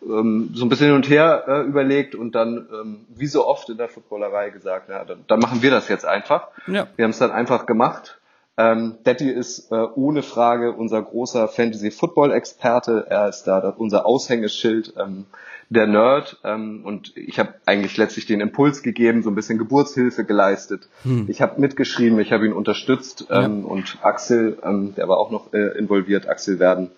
wir 0.03 0.19
ähm, 0.19 0.51
so 0.55 0.65
ein 0.65 0.69
bisschen 0.69 0.87
hin 0.87 0.97
und 0.97 1.09
her 1.11 1.45
äh, 1.47 1.61
überlegt 1.63 2.15
und 2.15 2.35
dann, 2.35 2.69
ähm, 2.73 3.07
wie 3.09 3.27
so 3.27 3.47
oft 3.47 3.69
in 3.69 3.77
der 3.77 3.89
Footballerei 3.89 4.51
gesagt, 4.51 4.89
ja, 4.89 5.05
dann, 5.05 5.25
dann 5.27 5.41
machen 5.41 5.63
wir 5.63 5.71
das 5.71 5.89
jetzt 5.89 6.07
einfach. 6.07 6.49
Ja. 6.67 6.87
Wir 6.97 7.05
haben 7.05 7.11
es 7.11 7.19
dann 7.19 7.31
einfach 7.31 7.67
gemacht. 7.67 8.19
Ähm, 8.59 8.99
Detti 9.07 9.31
ist 9.31 9.71
äh, 9.71 9.87
ohne 9.95 10.23
Frage 10.23 10.73
unser 10.73 11.01
großer 11.01 11.47
Fantasy 11.47 11.93
Football 11.93 12.33
Experte. 12.33 13.07
Er 13.09 13.29
ist 13.29 13.45
da 13.45 13.69
unser 13.77 14.05
Aushängeschild. 14.05 14.95
Ähm, 14.99 15.27
der 15.71 15.87
Nerd 15.87 16.39
ähm, 16.45 16.83
und 16.85 17.17
ich 17.17 17.39
habe 17.39 17.55
eigentlich 17.67 17.97
letztlich 17.97 18.27
den 18.27 18.41
Impuls 18.41 18.83
gegeben, 18.83 19.23
so 19.23 19.31
ein 19.31 19.35
bisschen 19.35 19.59
Geburtshilfe 19.59 20.25
geleistet. 20.25 20.89
Hm. 21.03 21.27
Ich 21.29 21.43
habe 21.43 21.61
mitgeschrieben, 21.61 22.19
ich 22.21 22.33
habe 22.33 22.47
ihn 22.47 22.53
unterstützt 22.53 23.27
ähm, 23.31 23.63
ja. 23.63 23.67
und 23.67 23.99
Axel, 24.03 24.59
ähm, 24.63 24.95
der 24.97 25.09
war 25.09 25.19
auch 25.19 25.31
noch 25.31 25.53
äh, 25.53 25.79
involviert, 25.79 26.29
Axel 26.29 26.59
werden 26.59 26.91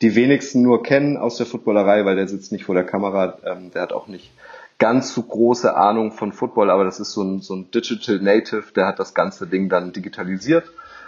die 0.00 0.14
wenigsten 0.14 0.62
nur 0.62 0.82
kennen 0.82 1.16
aus 1.16 1.38
der 1.38 1.46
Footballerei, 1.46 2.04
weil 2.04 2.16
der 2.16 2.28
sitzt 2.28 2.52
nicht 2.52 2.64
vor 2.64 2.74
der 2.74 2.84
Kamera, 2.84 3.38
ähm, 3.44 3.70
der 3.72 3.82
hat 3.82 3.92
auch 3.92 4.06
nicht 4.06 4.30
ganz 4.78 5.12
so 5.12 5.22
große 5.22 5.76
Ahnung 5.76 6.12
von 6.12 6.32
Football, 6.32 6.70
aber 6.70 6.84
das 6.84 7.00
ist 7.00 7.12
so 7.12 7.22
ein, 7.22 7.40
so 7.40 7.54
ein 7.54 7.70
Digital 7.70 8.20
Native, 8.20 8.72
der 8.74 8.86
hat 8.86 8.98
das 8.98 9.14
ganze 9.14 9.46
Ding 9.46 9.68
dann 9.68 9.92
digitalisiert 9.92 10.64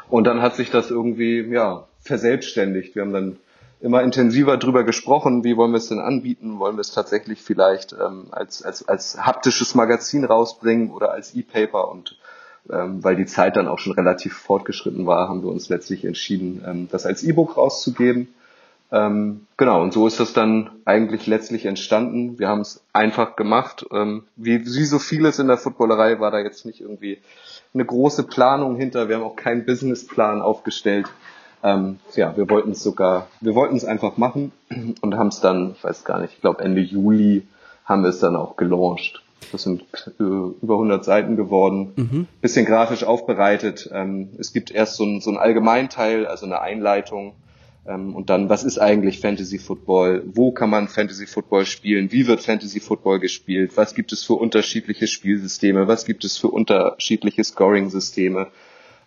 und 0.09 0.27
dann 0.27 0.43
hat 0.43 0.57
sich 0.57 0.71
das 0.71 0.91
irgendwie 0.91 1.41
ja 1.41 1.87
verselbstständigt. 2.01 2.95
Wir 2.95 3.03
haben 3.03 3.13
dann 3.13 3.37
immer 3.81 4.03
intensiver 4.03 4.57
drüber 4.57 4.85
gesprochen, 4.85 5.45
wie 5.45 5.57
wollen 5.57 5.73
wir 5.73 5.79
es 5.79 5.89
denn 5.89 6.01
anbieten, 6.01 6.59
wollen 6.59 6.77
wir 6.77 6.83
es 6.83 6.93
tatsächlich 6.93 7.43
vielleicht 7.43 7.93
ähm, 7.93 8.27
als, 8.31 8.63
als, 8.63 8.87
als 8.87 9.25
haptisches 9.25 9.75
Magazin 9.75 10.25
rausbringen 10.25 10.91
oder 10.91 11.13
als 11.13 11.35
E-Paper 11.35 11.91
und 11.91 12.17
ähm, 12.71 13.03
weil 13.03 13.17
die 13.17 13.27
Zeit 13.27 13.57
dann 13.57 13.69
auch 13.69 13.79
schon 13.79 13.95
relativ 13.95 14.35
fortgeschritten 14.35 15.07
war, 15.07 15.29
haben 15.29 15.43
wir 15.43 15.51
uns 15.51 15.69
letztlich 15.71 16.05
entschieden, 16.05 16.63
ähm, 16.67 16.89
das 16.91 17.07
als 17.07 17.23
E-Book 17.23 17.57
rauszugeben. 17.57 18.29
Ähm, 18.93 19.47
genau, 19.57 19.83
und 19.83 19.93
so 19.93 20.07
ist 20.07 20.21
das 20.21 20.33
dann 20.33 20.71
eigentlich 20.85 21.27
letztlich 21.27 21.65
entstanden. 21.65 22.39
Wir 22.39 22.49
haben 22.49 22.61
es 22.61 22.83
einfach 22.93 23.37
gemacht. 23.37 23.87
Ähm, 23.93 24.25
wie, 24.37 24.65
wie 24.67 24.85
so 24.85 24.99
vieles 24.99 25.39
in 25.39 25.47
der 25.47 25.59
Footballerei 25.59 26.21
war 26.21 26.31
da 26.31 26.41
jetzt 26.41 26.67
nicht 26.67 26.81
irgendwie 26.81 27.19
eine 27.73 27.85
große 27.85 28.25
Planung 28.25 28.77
hinter. 28.77 29.09
Wir 29.09 29.17
haben 29.17 29.23
auch 29.23 29.37
keinen 29.37 29.65
Businessplan 29.65 30.43
aufgestellt. 30.43 31.07
Ähm, 31.63 31.99
ja, 32.15 32.37
wir 32.37 32.49
wollten 32.49 32.71
es 32.71 32.83
sogar, 32.83 33.29
wir 33.41 33.55
wollten 33.55 33.77
es 33.77 33.85
einfach 33.85 34.17
machen 34.17 34.53
und 35.01 35.17
haben 35.17 35.29
es 35.29 35.41
dann, 35.41 35.73
ich 35.73 35.85
weiß 35.85 36.05
gar 36.05 36.21
nicht, 36.21 36.35
ich 36.35 36.41
glaube 36.41 36.65
Ende 36.65 36.81
Juli 36.81 37.47
haben 37.85 38.03
wir 38.03 38.11
es 38.11 38.21
dann 38.21 38.37
auch 38.37 38.57
gelauncht. 38.57 39.23
Das 39.53 39.63
sind 39.63 39.83
äh, 40.07 40.23
über 40.23 40.75
100 40.75 41.05
Seiten 41.05 41.37
geworden, 41.37 41.93
mhm. 41.97 42.27
bisschen 42.41 42.67
grafisch 42.67 43.05
aufbereitet. 43.05 43.91
Ähm, 43.93 44.31
es 44.39 44.53
gibt 44.53 44.71
erst 44.71 44.97
so 44.97 45.05
ein, 45.05 45.21
so 45.21 45.31
ein 45.31 45.39
Allgemeinteil, 45.39 46.27
also 46.27 46.47
eine 46.47 46.61
Einleitung. 46.61 47.35
Ähm, 47.87 48.15
und 48.15 48.31
dann, 48.31 48.49
was 48.49 48.65
ist 48.65 48.79
eigentlich 48.79 49.21
Fantasy 49.21 49.59
Football? 49.59 50.23
Wo 50.27 50.53
kann 50.53 50.71
man 50.71 50.89
Fantasy 50.89 51.27
Football 51.27 51.67
spielen? 51.67 52.13
Wie 52.13 52.27
wird 52.27 52.41
Fantasy 52.41 52.81
Football 52.81 53.19
gespielt? 53.19 53.73
Was 53.77 53.95
gibt 53.95 54.13
es 54.13 54.23
für 54.23 54.35
unterschiedliche 54.35 55.07
Spielsysteme? 55.07 55.89
Was 55.89 56.05
gibt 56.05 56.25
es 56.25 56.37
für 56.37 56.49
unterschiedliche 56.49 57.43
Scoring-Systeme? 57.43 58.49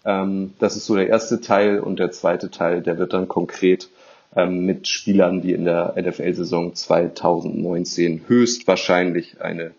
Ähm, 0.06 0.54
das 0.60 0.76
ist 0.76 0.86
so 0.86 0.96
der 0.96 1.08
erste 1.08 1.42
Teil. 1.42 1.80
Und 1.80 2.00
der 2.00 2.12
zweite 2.12 2.52
Teil, 2.52 2.82
der 2.82 2.98
wird 2.98 3.14
dann 3.14 3.28
konkret 3.28 3.90
ähm, 4.36 4.66
mit 4.66 4.88
Spielern, 4.88 5.42
die 5.42 5.54
in 5.54 5.66
der 5.66 5.94
NFL-Saison 5.98 6.74
2019 6.76 8.24
höchstwahrscheinlich 8.28 9.42
eine 9.42 9.72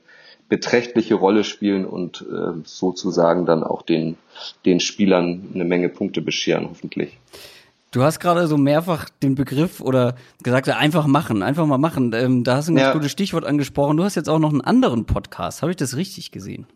beträchtliche 0.48 1.14
Rolle 1.14 1.42
spielen 1.42 1.84
und 1.84 2.22
äh, 2.22 2.60
sozusagen 2.64 3.46
dann 3.46 3.62
auch 3.64 3.82
den, 3.82 4.16
den 4.64 4.78
Spielern 4.78 5.48
eine 5.54 5.64
Menge 5.64 5.88
Punkte 5.88 6.20
bescheren, 6.20 6.68
hoffentlich. 6.68 7.18
Du 7.90 8.02
hast 8.02 8.18
gerade 8.18 8.48
so 8.48 8.56
mehrfach 8.56 9.08
den 9.08 9.36
Begriff 9.36 9.80
oder 9.80 10.16
gesagt, 10.42 10.68
einfach 10.68 11.06
machen, 11.06 11.42
einfach 11.42 11.64
mal 11.64 11.78
machen. 11.78 12.12
Ähm, 12.12 12.42
da 12.42 12.56
hast 12.56 12.68
du 12.68 12.72
ein 12.72 12.76
ganz 12.76 12.88
ja. 12.88 12.92
gutes 12.92 13.12
Stichwort 13.12 13.44
angesprochen. 13.44 13.96
Du 13.96 14.04
hast 14.04 14.16
jetzt 14.16 14.28
auch 14.28 14.40
noch 14.40 14.50
einen 14.50 14.62
anderen 14.62 15.04
Podcast. 15.04 15.62
Habe 15.62 15.70
ich 15.70 15.76
das 15.76 15.96
richtig 15.96 16.32
gesehen? 16.32 16.66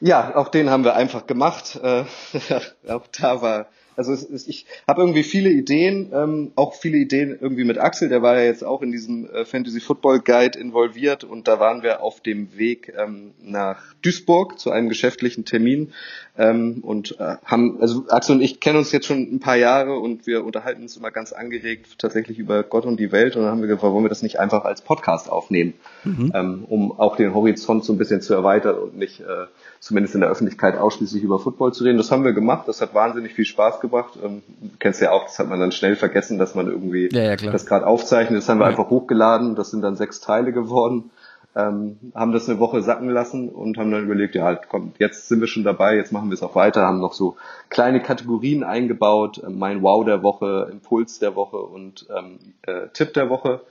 Ja, 0.00 0.36
auch 0.36 0.48
den 0.48 0.70
haben 0.70 0.84
wir 0.84 0.94
einfach 0.94 1.26
gemacht. 1.26 1.78
Äh, 1.82 2.04
auch 2.88 3.06
da 3.08 3.42
war 3.42 3.66
also 3.98 4.12
es, 4.12 4.22
es, 4.22 4.46
ich 4.46 4.64
habe 4.86 5.02
irgendwie 5.02 5.24
viele 5.24 5.50
Ideen, 5.50 6.12
ähm, 6.14 6.52
auch 6.54 6.74
viele 6.74 6.98
Ideen 6.98 7.36
irgendwie 7.38 7.64
mit 7.64 7.78
Axel, 7.78 8.08
der 8.08 8.22
war 8.22 8.36
ja 8.36 8.44
jetzt 8.44 8.62
auch 8.62 8.80
in 8.80 8.92
diesem 8.92 9.28
äh, 9.28 9.44
Fantasy 9.44 9.80
Football 9.80 10.20
Guide 10.20 10.56
involviert 10.56 11.24
und 11.24 11.48
da 11.48 11.58
waren 11.58 11.82
wir 11.82 12.00
auf 12.00 12.20
dem 12.20 12.56
Weg 12.56 12.94
ähm, 12.96 13.32
nach 13.42 13.82
Duisburg 14.02 14.60
zu 14.60 14.70
einem 14.70 14.88
geschäftlichen 14.88 15.44
Termin 15.44 15.92
ähm, 16.38 16.78
und 16.82 17.18
äh, 17.18 17.38
haben, 17.44 17.78
also 17.80 18.04
Axel 18.08 18.36
und 18.36 18.40
ich 18.40 18.60
kennen 18.60 18.78
uns 18.78 18.92
jetzt 18.92 19.06
schon 19.06 19.18
ein 19.18 19.40
paar 19.40 19.56
Jahre 19.56 19.98
und 19.98 20.28
wir 20.28 20.44
unterhalten 20.44 20.82
uns 20.82 20.96
immer 20.96 21.10
ganz 21.10 21.32
angeregt 21.32 21.98
tatsächlich 21.98 22.38
über 22.38 22.62
Gott 22.62 22.86
und 22.86 23.00
die 23.00 23.10
Welt 23.10 23.34
und 23.34 23.42
dann 23.42 23.50
haben 23.50 23.62
wir 23.62 23.68
gefragt, 23.68 23.92
wollen 23.92 24.04
wir 24.04 24.10
das 24.10 24.22
nicht 24.22 24.38
einfach 24.38 24.64
als 24.64 24.80
Podcast 24.80 25.28
aufnehmen, 25.28 25.74
mhm. 26.04 26.30
ähm, 26.36 26.64
um 26.68 26.92
auch 26.92 27.16
den 27.16 27.34
Horizont 27.34 27.84
so 27.84 27.92
ein 27.92 27.98
bisschen 27.98 28.20
zu 28.20 28.32
erweitern 28.32 28.76
und 28.76 28.96
nicht 28.96 29.18
äh, 29.18 29.46
zumindest 29.80 30.14
in 30.14 30.20
der 30.20 30.30
Öffentlichkeit 30.30 30.76
ausschließlich 30.76 31.22
über 31.22 31.38
Football 31.38 31.72
zu 31.72 31.84
reden. 31.84 31.98
Das 31.98 32.10
haben 32.10 32.24
wir 32.24 32.32
gemacht, 32.32 32.66
das 32.66 32.80
hat 32.80 32.94
wahnsinnig 32.94 33.34
viel 33.34 33.44
Spaß 33.44 33.80
gebracht. 33.80 34.18
Ähm, 34.22 34.42
du 34.60 34.76
kennst 34.78 35.00
ja 35.00 35.12
auch, 35.12 35.24
das 35.24 35.38
hat 35.38 35.48
man 35.48 35.60
dann 35.60 35.72
schnell 35.72 35.96
vergessen, 35.96 36.38
dass 36.38 36.54
man 36.54 36.66
irgendwie 36.66 37.08
ja, 37.12 37.22
ja, 37.22 37.36
das 37.36 37.66
gerade 37.66 37.86
aufzeichnet. 37.86 38.38
Das 38.38 38.48
haben 38.48 38.58
wir 38.58 38.64
ja. 38.64 38.70
einfach 38.70 38.90
hochgeladen, 38.90 39.54
das 39.54 39.70
sind 39.70 39.82
dann 39.82 39.96
sechs 39.96 40.20
Teile 40.20 40.52
geworden. 40.52 41.10
Ähm, 41.56 41.98
haben 42.14 42.32
das 42.32 42.48
eine 42.48 42.60
Woche 42.60 42.82
sacken 42.82 43.08
lassen 43.08 43.48
und 43.48 43.78
haben 43.78 43.90
dann 43.90 44.04
überlegt, 44.04 44.34
ja, 44.34 44.44
halt, 44.44 44.68
komm, 44.68 44.92
jetzt 44.98 45.28
sind 45.28 45.40
wir 45.40 45.48
schon 45.48 45.64
dabei, 45.64 45.96
jetzt 45.96 46.12
machen 46.12 46.28
wir 46.28 46.34
es 46.34 46.42
auch 46.42 46.54
weiter, 46.54 46.82
haben 46.82 47.00
noch 47.00 47.14
so 47.14 47.36
kleine 47.68 48.00
Kategorien 48.00 48.62
eingebaut, 48.62 49.38
äh, 49.38 49.48
mein 49.48 49.82
Wow 49.82 50.04
der 50.04 50.22
Woche, 50.22 50.68
Impuls 50.70 51.18
der 51.18 51.34
Woche 51.34 51.56
und 51.56 52.06
ähm, 52.16 52.38
äh, 52.62 52.88
Tipp 52.92 53.14
der 53.14 53.30
Woche. 53.30 53.62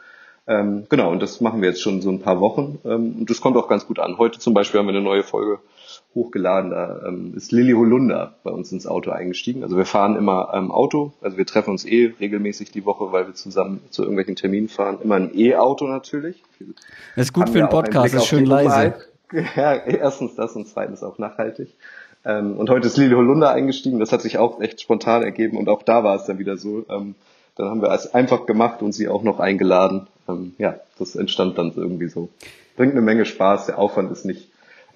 Ähm, 0.48 0.86
genau, 0.90 1.12
und 1.12 1.22
das 1.22 1.40
machen 1.40 1.62
wir 1.62 1.70
jetzt 1.70 1.82
schon 1.82 2.02
so 2.02 2.10
ein 2.10 2.22
paar 2.22 2.40
Wochen 2.40 2.80
ähm, 2.84 3.18
und 3.20 3.30
das 3.30 3.42
kommt 3.42 3.58
auch 3.58 3.68
ganz 3.68 3.86
gut 3.86 4.00
an. 4.00 4.18
Heute 4.18 4.40
zum 4.40 4.54
Beispiel 4.54 4.80
haben 4.80 4.88
wir 4.88 4.94
eine 4.94 5.04
neue 5.04 5.24
Folge 5.24 5.60
hochgeladen. 6.18 6.72
Da 6.72 7.04
ähm, 7.08 7.34
ist 7.36 7.52
Lilly 7.52 7.74
Holunder 7.74 8.34
bei 8.44 8.52
uns 8.52 8.72
ins 8.72 8.88
Auto 8.88 9.12
eingestiegen. 9.12 9.64
Also 9.64 9.78
wir 9.78 9.86
fahren 9.86 10.16
immer 10.16 10.52
im 10.54 10.72
Auto, 10.72 11.14
also 11.22 11.38
wir 11.38 11.46
treffen 11.46 11.72
uns 11.72 11.86
eh 11.86 12.14
regelmäßig 12.20 12.72
die 12.72 12.86
Woche, 12.86 13.12
weil 13.12 13.28
wir 13.28 13.36
zusammen 13.36 13.82
zu 13.92 14.02
irgendwelchen 14.02 14.36
Terminen 14.36 14.68
fahren. 14.68 14.98
Immer 15.04 15.16
ein 15.16 15.32
E-Auto 15.38 15.88
natürlich. 15.88 16.44
Das 17.16 17.28
ist 17.28 17.34
gut 17.34 17.50
für 17.50 17.60
einen 17.60 17.70
Podcast, 17.70 18.14
ist 18.14 18.26
schön 18.26 18.46
leise. 18.46 18.96
Ja, 19.58 19.74
erstens 19.74 20.36
das 20.36 20.56
und 20.56 20.70
zweitens 20.70 21.04
auch 21.04 21.18
nachhaltig. 21.18 21.74
Ähm, 22.24 22.56
und 22.56 22.70
heute 22.70 22.88
ist 22.88 22.96
Lilly 22.96 23.14
Holunder 23.14 23.52
eingestiegen. 23.52 24.00
Das 24.00 24.14
hat 24.14 24.22
sich 24.22 24.38
auch 24.38 24.62
echt 24.62 24.80
spontan 24.80 25.22
ergeben 25.22 25.58
und 25.58 25.68
auch 25.68 25.84
da 25.84 26.02
war 26.06 26.16
es 26.16 26.24
dann 26.24 26.40
wieder 26.40 26.56
so. 26.56 26.86
Ähm, 26.90 27.16
dann 27.58 27.70
haben 27.70 27.82
wir 27.82 27.92
es 27.92 28.14
einfach 28.14 28.46
gemacht 28.46 28.82
und 28.82 28.94
sie 28.94 29.10
auch 29.10 29.24
noch 29.24 29.42
eingeladen. 29.42 30.08
Ähm, 30.30 30.54
ja, 30.58 30.80
das 30.98 31.18
entstand 31.18 31.58
dann 31.58 31.74
irgendwie 31.76 32.08
so. 32.08 32.30
Bringt 32.78 32.94
eine 32.94 33.02
Menge 33.02 33.26
Spaß. 33.26 33.66
Der 33.66 33.80
Aufwand 33.80 34.12
ist 34.14 34.24
nicht 34.24 34.48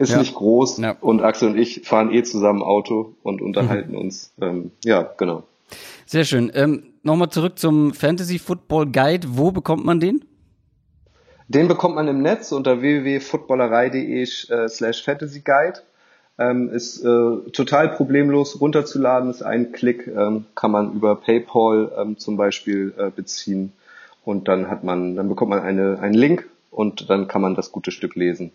ist 0.02 0.12
ja. 0.12 0.20
nicht 0.20 0.36
groß 0.36 0.80
ja. 0.80 0.98
und 1.00 1.22
Axel 1.22 1.50
und 1.50 1.58
ich 1.58 1.82
fahren 1.84 2.12
eh 2.12 2.24
zusammen 2.24 2.62
Auto 2.62 3.16
und 3.24 3.42
unterhalten 3.42 3.92
mhm. 3.92 3.98
uns. 3.98 4.34
Ähm, 4.42 4.72
ja, 4.84 5.10
genau. 5.18 5.44
Sehr 6.06 6.26
schön. 6.26 6.52
Ähm, 6.54 6.92
Nochmal 7.04 7.30
zurück 7.30 7.58
zum 7.58 7.96
Fantasy 7.96 8.38
Football 8.38 8.92
Guide. 8.92 9.28
Wo 9.32 9.52
bekommt 9.52 9.84
man 9.86 10.00
den? 10.00 10.24
Den 11.48 11.68
bekommt 11.68 11.96
man 11.96 12.08
im 12.08 12.22
Netz 12.22 12.52
unter 12.52 12.82
www.footballerei.de 12.82 14.22
äh, 14.22 14.70
slash 14.70 15.04
fantasy 15.04 15.40
guide. 15.40 15.80
Ähm, 16.38 16.70
ist 16.70 17.04
äh, 17.04 17.50
total 17.52 17.90
problemlos 17.90 18.62
runterzuladen, 18.62 19.30
ist 19.32 19.42
ein 19.42 19.72
Klick, 19.72 20.08
ähm, 20.08 20.46
kann 20.56 20.72
man 20.72 20.94
über 20.94 21.16
PayPal 21.16 21.92
ähm, 21.98 22.18
zum 22.18 22.38
Beispiel 22.38 22.94
äh, 22.98 23.10
beziehen 23.10 23.74
und 24.24 24.48
dann 24.48 24.70
hat 24.70 24.84
man, 24.84 25.16
dann 25.16 25.28
bekommt 25.28 25.50
man 25.50 25.60
eine, 25.62 26.00
einen 26.00 26.14
Link 26.14 26.48
und 26.70 27.10
dann 27.10 27.28
kann 27.28 27.42
man 27.42 27.54
das 27.54 27.72
gute 27.72 27.92
Stück 27.92 28.16
lesen. 28.16 28.52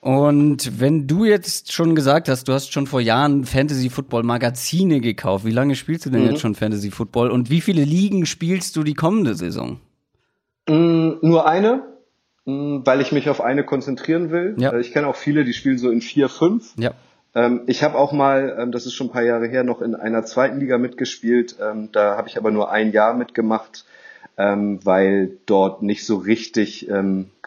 Und 0.00 0.80
wenn 0.80 1.06
du 1.06 1.26
jetzt 1.26 1.72
schon 1.72 1.94
gesagt 1.94 2.30
hast, 2.30 2.48
du 2.48 2.54
hast 2.54 2.72
schon 2.72 2.86
vor 2.86 3.02
Jahren 3.02 3.44
Fantasy 3.44 3.90
Football 3.90 4.22
Magazine 4.22 5.00
gekauft, 5.00 5.44
wie 5.44 5.50
lange 5.50 5.74
spielst 5.74 6.06
du 6.06 6.10
denn 6.10 6.22
mhm. 6.22 6.30
jetzt 6.30 6.40
schon 6.40 6.54
Fantasy 6.54 6.90
Football 6.90 7.30
und 7.30 7.50
wie 7.50 7.60
viele 7.60 7.84
Ligen 7.84 8.24
spielst 8.24 8.76
du 8.76 8.82
die 8.82 8.94
kommende 8.94 9.34
Saison? 9.34 9.78
Mm, 10.66 11.12
nur 11.20 11.46
eine, 11.46 11.82
mm, 12.46 12.80
weil 12.84 13.02
ich 13.02 13.12
mich 13.12 13.28
auf 13.28 13.42
eine 13.42 13.62
konzentrieren 13.62 14.30
will. 14.30 14.54
Ja. 14.56 14.72
Äh, 14.72 14.80
ich 14.80 14.92
kenne 14.92 15.06
auch 15.06 15.16
viele, 15.16 15.44
die 15.44 15.52
spielen 15.52 15.76
so 15.76 15.90
in 15.90 16.00
vier, 16.00 16.30
fünf. 16.30 16.72
Ja. 16.78 16.92
Ähm, 17.34 17.62
ich 17.66 17.82
habe 17.82 17.98
auch 17.98 18.12
mal, 18.12 18.56
ähm, 18.58 18.72
das 18.72 18.86
ist 18.86 18.94
schon 18.94 19.08
ein 19.08 19.12
paar 19.12 19.22
Jahre 19.22 19.48
her, 19.48 19.64
noch 19.64 19.82
in 19.82 19.94
einer 19.94 20.24
zweiten 20.24 20.60
Liga 20.60 20.78
mitgespielt. 20.78 21.56
Ähm, 21.60 21.90
da 21.92 22.16
habe 22.16 22.28
ich 22.28 22.38
aber 22.38 22.50
nur 22.50 22.70
ein 22.70 22.92
Jahr 22.92 23.14
mitgemacht 23.14 23.84
weil 24.42 25.36
dort 25.44 25.82
nicht 25.82 26.06
so 26.06 26.16
richtig, 26.16 26.88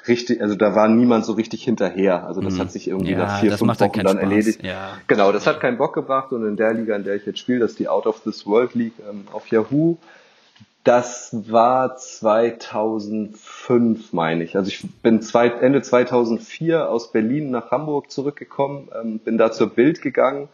richtig, 0.08 0.42
also 0.42 0.56
da 0.56 0.76
war 0.76 0.88
niemand 0.88 1.26
so 1.26 1.34
richtig 1.34 1.63
hinterher. 1.63 2.26
Also 2.26 2.42
das 2.42 2.56
mhm. 2.56 2.60
hat 2.60 2.72
sich 2.72 2.88
irgendwie 2.88 3.12
ja, 3.12 3.20
nach 3.20 3.39
vier, 3.39 3.58
fünf 3.58 3.80
Wochen 3.80 4.04
dann 4.04 4.08
Spaß. 4.08 4.16
erledigt. 4.16 4.63
Ja. 4.63 4.98
Genau, 5.08 5.32
das 5.32 5.48
hat 5.48 5.60
keinen 5.60 5.78
Bock 5.78 5.94
gebracht 5.94 6.32
und 6.32 6.46
in 6.46 6.56
der 6.56 6.74
Liga, 6.74 6.96
in 6.96 7.04
der 7.04 7.16
ich 7.16 7.26
jetzt 7.26 7.39
spiele, 7.39 7.60
das 7.60 7.72
ist 7.72 7.80
die 7.80 7.88
Out 7.88 8.08
of 8.08 8.22
This 8.22 8.46
World 8.46 8.76
League 8.76 8.94
ähm, 9.10 9.28
auf 9.32 9.48
Yahoo. 9.48 9.98
Das 10.84 11.34
war 11.50 11.96
2005, 11.96 14.12
meine 14.12 14.44
ich. 14.44 14.58
Also 14.58 14.68
ich 14.68 14.86
bin 15.02 15.22
zwei, 15.22 15.48
Ende 15.48 15.82
2004 15.82 16.89
aus 16.89 17.13
Berlin 17.13 17.52
nach 17.52 17.72
Hamburg 17.72 18.12
zurückgekommen, 18.12 18.89
ähm, 19.02 19.20
bin 19.20 19.38
da 19.38 19.54
zur 19.54 19.70
Bild 19.70 20.02
gegangen 20.02 20.50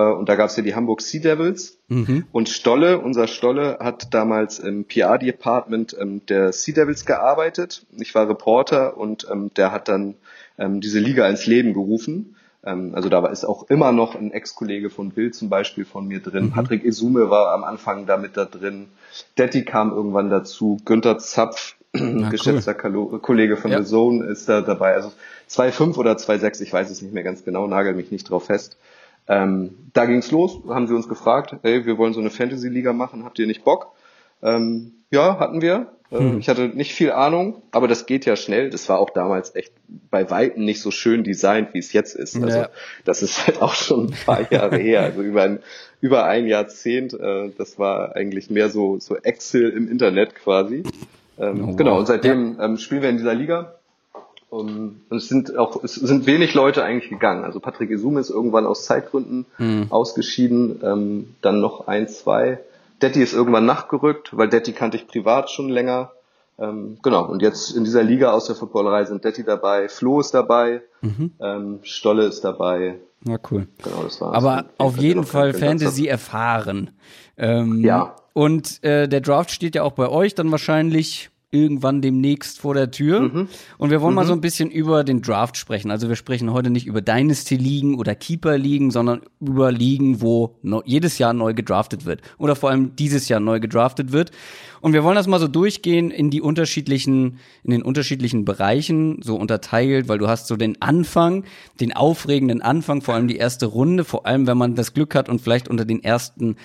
und 0.00 0.28
da 0.28 0.34
gab 0.34 0.50
es 0.50 0.56
ja 0.56 0.62
die 0.62 0.74
Hamburg 0.74 1.00
Sea 1.00 1.20
Devils. 1.20 1.78
Mhm. 1.88 2.24
Und 2.32 2.48
Stolle, 2.48 2.98
unser 2.98 3.28
Stolle, 3.28 3.78
hat 3.80 4.12
damals 4.12 4.58
im 4.58 4.84
PR-Department 4.84 5.96
ähm, 6.00 6.26
der 6.26 6.52
Sea 6.52 6.74
Devils 6.74 7.06
gearbeitet. 7.06 7.86
Ich 7.96 8.14
war 8.14 8.28
Reporter 8.28 8.96
und 8.96 9.26
ähm, 9.30 9.50
der 9.56 9.70
hat 9.70 9.88
dann 9.88 10.14
ähm, 10.58 10.80
diese 10.80 10.98
Liga 10.98 11.28
ins 11.28 11.46
Leben 11.46 11.74
gerufen. 11.74 12.36
Ähm, 12.64 12.92
also 12.94 13.08
da 13.08 13.26
ist 13.26 13.44
auch 13.44 13.68
immer 13.68 13.92
noch 13.92 14.14
ein 14.14 14.32
Ex-Kollege 14.32 14.90
von 14.90 15.10
Bill 15.10 15.32
zum 15.32 15.48
Beispiel 15.48 15.84
von 15.84 16.06
mir 16.06 16.20
drin. 16.20 16.46
Mhm. 16.46 16.50
Patrick 16.52 16.84
Isume 16.84 17.30
war 17.30 17.52
am 17.54 17.64
Anfang 17.64 18.06
damit 18.06 18.36
da 18.36 18.44
drin. 18.46 18.88
Detti 19.38 19.64
kam 19.64 19.92
irgendwann 19.92 20.30
dazu. 20.30 20.78
Günther 20.84 21.18
Zapf, 21.18 21.76
ah, 21.94 21.98
geschätzter 22.30 22.74
cool. 22.84 23.20
Kollege 23.20 23.56
von 23.56 23.70
ja. 23.70 23.82
The 23.82 23.88
Zone, 23.88 24.24
ist 24.24 24.48
da 24.48 24.60
dabei. 24.60 24.94
Also 24.94 25.12
2,5 25.50 25.96
oder 25.98 26.12
2,6, 26.12 26.62
ich 26.62 26.72
weiß 26.72 26.90
es 26.90 27.02
nicht 27.02 27.12
mehr 27.12 27.22
ganz 27.22 27.44
genau, 27.44 27.66
nagel 27.66 27.94
mich 27.94 28.10
nicht 28.10 28.30
drauf 28.30 28.46
fest. 28.46 28.76
Ähm, 29.28 29.90
da 29.92 30.06
ging's 30.06 30.30
los, 30.30 30.60
haben 30.68 30.86
sie 30.86 30.94
uns 30.94 31.08
gefragt, 31.08 31.56
ey, 31.62 31.86
wir 31.86 31.96
wollen 31.98 32.12
so 32.12 32.20
eine 32.20 32.30
Fantasy-Liga 32.30 32.92
machen, 32.92 33.24
habt 33.24 33.38
ihr 33.38 33.46
nicht 33.46 33.64
Bock? 33.64 33.92
Ähm, 34.42 34.92
ja, 35.10 35.38
hatten 35.38 35.62
wir. 35.62 35.92
Ähm, 36.12 36.32
hm. 36.32 36.38
Ich 36.38 36.48
hatte 36.48 36.68
nicht 36.68 36.92
viel 36.92 37.12
Ahnung, 37.12 37.62
aber 37.70 37.88
das 37.88 38.06
geht 38.06 38.26
ja 38.26 38.36
schnell. 38.36 38.70
Das 38.70 38.88
war 38.88 38.98
auch 38.98 39.10
damals 39.10 39.54
echt 39.54 39.72
bei 40.10 40.30
Weitem 40.30 40.64
nicht 40.64 40.80
so 40.80 40.90
schön 40.90 41.24
designt, 41.24 41.72
wie 41.72 41.78
es 41.78 41.92
jetzt 41.92 42.14
ist. 42.14 42.36
Also 42.36 42.58
ja. 42.58 42.68
das 43.04 43.22
ist 43.22 43.46
halt 43.46 43.62
auch 43.62 43.74
schon 43.74 44.06
ein 44.06 44.16
paar 44.26 44.52
Jahre 44.52 44.76
her, 44.76 45.02
also 45.02 45.22
über 45.22 45.42
ein, 45.42 45.60
über 46.00 46.24
ein 46.26 46.46
Jahrzehnt. 46.46 47.14
Äh, 47.14 47.50
das 47.56 47.78
war 47.78 48.14
eigentlich 48.16 48.50
mehr 48.50 48.68
so, 48.68 48.98
so 48.98 49.16
Excel 49.16 49.70
im 49.70 49.90
Internet 49.90 50.34
quasi. 50.34 50.82
Ähm, 51.38 51.64
oh, 51.64 51.68
wow. 51.68 51.76
Genau, 51.76 51.98
und 51.98 52.06
seitdem 52.06 52.56
ja. 52.58 52.64
ähm, 52.64 52.76
spielen 52.76 53.02
wir 53.02 53.08
in 53.08 53.16
dieser 53.16 53.34
Liga. 53.34 53.76
Um, 54.54 55.00
und 55.08 55.16
es 55.16 55.26
sind 55.26 55.58
auch, 55.58 55.82
es 55.82 55.96
sind 55.96 56.26
wenig 56.26 56.54
Leute 56.54 56.84
eigentlich 56.84 57.10
gegangen. 57.10 57.42
Also 57.42 57.58
Patrick 57.58 57.90
Isume 57.90 58.20
ist 58.20 58.30
irgendwann 58.30 58.66
aus 58.66 58.84
Zeitgründen 58.84 59.46
mhm. 59.58 59.86
ausgeschieden, 59.90 60.80
ähm, 60.84 61.34
dann 61.40 61.60
noch 61.60 61.88
ein, 61.88 62.06
zwei. 62.06 62.60
Detti 63.02 63.20
ist 63.20 63.34
irgendwann 63.34 63.66
nachgerückt, 63.66 64.36
weil 64.36 64.48
Detti 64.48 64.72
kannte 64.72 64.96
ich 64.96 65.08
privat 65.08 65.50
schon 65.50 65.70
länger. 65.70 66.12
Ähm, 66.56 66.98
genau, 67.02 67.24
und 67.24 67.42
jetzt 67.42 67.72
in 67.72 67.82
dieser 67.82 68.04
Liga 68.04 68.30
aus 68.30 68.46
der 68.46 68.54
Footballerei 68.54 69.04
sind 69.06 69.24
Detti 69.24 69.42
dabei, 69.42 69.88
Flo 69.88 70.20
ist 70.20 70.34
dabei, 70.34 70.82
mhm. 71.00 71.32
ähm, 71.40 71.80
Stolle 71.82 72.26
ist 72.26 72.44
dabei. 72.44 73.00
Ja, 73.26 73.38
cool. 73.50 73.66
Genau, 73.82 74.04
das 74.04 74.20
war's. 74.20 74.36
Aber 74.36 74.66
auf 74.78 74.98
jeden 74.98 75.24
Fall 75.24 75.52
Fantasy 75.52 76.06
erfahren. 76.06 76.90
Ähm, 77.36 77.80
ja. 77.80 78.14
Und 78.34 78.84
äh, 78.84 79.08
der 79.08 79.20
Draft 79.20 79.50
steht 79.50 79.74
ja 79.74 79.82
auch 79.82 79.94
bei 79.94 80.08
euch 80.08 80.36
dann 80.36 80.52
wahrscheinlich 80.52 81.30
irgendwann 81.54 82.02
demnächst 82.02 82.58
vor 82.58 82.74
der 82.74 82.90
Tür. 82.90 83.20
Mhm. 83.20 83.48
Und 83.78 83.90
wir 83.90 84.00
wollen 84.00 84.12
mhm. 84.12 84.16
mal 84.16 84.26
so 84.26 84.32
ein 84.32 84.40
bisschen 84.40 84.70
über 84.70 85.04
den 85.04 85.22
Draft 85.22 85.56
sprechen. 85.56 85.90
Also 85.90 86.08
wir 86.08 86.16
sprechen 86.16 86.52
heute 86.52 86.70
nicht 86.70 86.86
über 86.86 87.00
Dynasty-Ligen 87.00 87.94
oder 87.94 88.14
Keeper-Ligen, 88.14 88.90
sondern 88.90 89.22
über 89.40 89.70
Ligen, 89.70 90.20
wo 90.20 90.56
no 90.62 90.82
jedes 90.84 91.18
Jahr 91.18 91.32
neu 91.32 91.54
gedraftet 91.54 92.04
wird. 92.04 92.20
Oder 92.38 92.56
vor 92.56 92.70
allem 92.70 92.96
dieses 92.96 93.28
Jahr 93.28 93.40
neu 93.40 93.60
gedraftet 93.60 94.12
wird. 94.12 94.32
Und 94.80 94.92
wir 94.92 95.02
wollen 95.02 95.16
das 95.16 95.26
mal 95.26 95.40
so 95.40 95.48
durchgehen 95.48 96.10
in 96.10 96.28
die 96.28 96.42
unterschiedlichen, 96.42 97.38
in 97.62 97.70
den 97.70 97.82
unterschiedlichen 97.82 98.44
Bereichen, 98.44 99.22
so 99.22 99.36
unterteilt, 99.36 100.08
weil 100.08 100.18
du 100.18 100.28
hast 100.28 100.46
so 100.46 100.56
den 100.56 100.82
Anfang, 100.82 101.44
den 101.80 101.94
aufregenden 101.94 102.60
Anfang, 102.60 103.00
vor 103.00 103.14
allem 103.14 103.28
die 103.28 103.36
erste 103.36 103.64
Runde, 103.64 104.04
vor 104.04 104.26
allem 104.26 104.46
wenn 104.46 104.58
man 104.58 104.74
das 104.74 104.92
Glück 104.92 105.14
hat 105.14 105.30
und 105.30 105.40
vielleicht 105.40 105.68
unter 105.68 105.86
den 105.86 106.04
ersten 106.04 106.56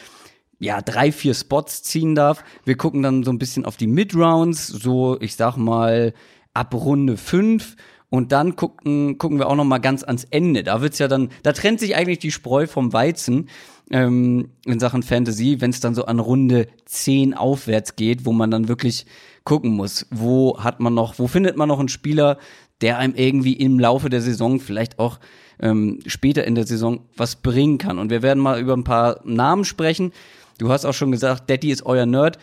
ja, 0.59 0.81
drei, 0.81 1.11
vier 1.11 1.33
Spots 1.33 1.83
ziehen 1.83 2.15
darf. 2.15 2.43
Wir 2.65 2.75
gucken 2.75 3.01
dann 3.01 3.23
so 3.23 3.31
ein 3.31 3.39
bisschen 3.39 3.65
auf 3.65 3.77
die 3.77 3.87
Mid-Rounds, 3.87 4.67
so, 4.67 5.19
ich 5.19 5.35
sag 5.35 5.57
mal, 5.57 6.13
ab 6.53 6.73
Runde 6.73 7.17
fünf 7.17 7.75
und 8.09 8.31
dann 8.31 8.55
gucken, 8.55 9.17
gucken 9.17 9.37
wir 9.37 9.47
auch 9.47 9.55
noch 9.55 9.63
mal 9.63 9.77
ganz 9.77 10.03
ans 10.03 10.25
Ende. 10.25 10.63
Da 10.63 10.81
wird's 10.81 10.99
ja 10.99 11.07
dann, 11.07 11.29
da 11.43 11.53
trennt 11.53 11.79
sich 11.79 11.95
eigentlich 11.95 12.19
die 12.19 12.31
Spreu 12.31 12.67
vom 12.67 12.91
Weizen 12.91 13.49
ähm, 13.91 14.49
in 14.65 14.79
Sachen 14.79 15.03
Fantasy, 15.03 15.61
wenn 15.61 15.69
es 15.69 15.79
dann 15.79 15.95
so 15.95 16.05
an 16.05 16.19
Runde 16.19 16.67
zehn 16.85 17.33
aufwärts 17.33 17.95
geht, 17.95 18.25
wo 18.25 18.31
man 18.31 18.51
dann 18.51 18.67
wirklich 18.67 19.05
gucken 19.45 19.71
muss, 19.71 20.07
wo 20.11 20.59
hat 20.59 20.79
man 20.79 20.93
noch, 20.93 21.19
wo 21.19 21.27
findet 21.27 21.55
man 21.55 21.69
noch 21.69 21.79
einen 21.79 21.89
Spieler, 21.89 22.37
der 22.81 22.97
einem 22.97 23.15
irgendwie 23.15 23.53
im 23.53 23.79
Laufe 23.79 24.09
der 24.09 24.21
Saison 24.21 24.59
vielleicht 24.59 24.99
auch 24.99 25.19
ähm, 25.59 25.99
später 26.05 26.45
in 26.45 26.55
der 26.55 26.65
Saison 26.65 27.01
was 27.15 27.35
bringen 27.37 27.77
kann. 27.77 27.99
Und 27.99 28.09
wir 28.09 28.21
werden 28.21 28.39
mal 28.39 28.59
über 28.59 28.73
ein 28.73 28.83
paar 28.83 29.19
Namen 29.23 29.65
sprechen. 29.65 30.11
Du 30.59 30.69
hast 30.69 30.85
auch 30.85 30.93
schon 30.93 31.11
gesagt, 31.11 31.49
Daddy 31.49 31.71
ist 31.71 31.85
euer 31.85 32.05
Nerd. 32.05 32.37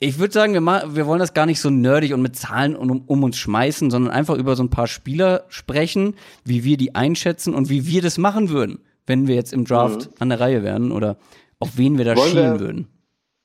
Ich 0.00 0.18
würde 0.18 0.34
sagen, 0.34 0.52
wir, 0.52 0.60
mal, 0.60 0.94
wir 0.94 1.06
wollen 1.06 1.20
das 1.20 1.32
gar 1.32 1.46
nicht 1.46 1.60
so 1.60 1.70
nerdig 1.70 2.12
und 2.12 2.20
mit 2.20 2.36
Zahlen 2.36 2.76
um, 2.76 3.04
um, 3.06 3.22
uns 3.22 3.38
schmeißen, 3.38 3.90
sondern 3.90 4.12
einfach 4.12 4.34
über 4.36 4.56
so 4.56 4.62
ein 4.62 4.70
paar 4.70 4.88
Spieler 4.88 5.44
sprechen, 5.48 6.16
wie 6.44 6.64
wir 6.64 6.76
die 6.76 6.94
einschätzen 6.94 7.54
und 7.54 7.70
wie 7.70 7.86
wir 7.86 8.02
das 8.02 8.18
machen 8.18 8.50
würden, 8.50 8.80
wenn 9.06 9.28
wir 9.28 9.36
jetzt 9.36 9.52
im 9.52 9.64
Draft 9.64 10.06
mhm. 10.06 10.14
an 10.18 10.28
der 10.28 10.40
Reihe 10.40 10.62
wären 10.62 10.92
oder 10.92 11.16
auf 11.60 11.78
wen 11.78 11.96
wir 11.96 12.04
da 12.04 12.16
wollen 12.16 12.30
schielen 12.30 12.52
wir, 12.54 12.60
würden. 12.60 12.88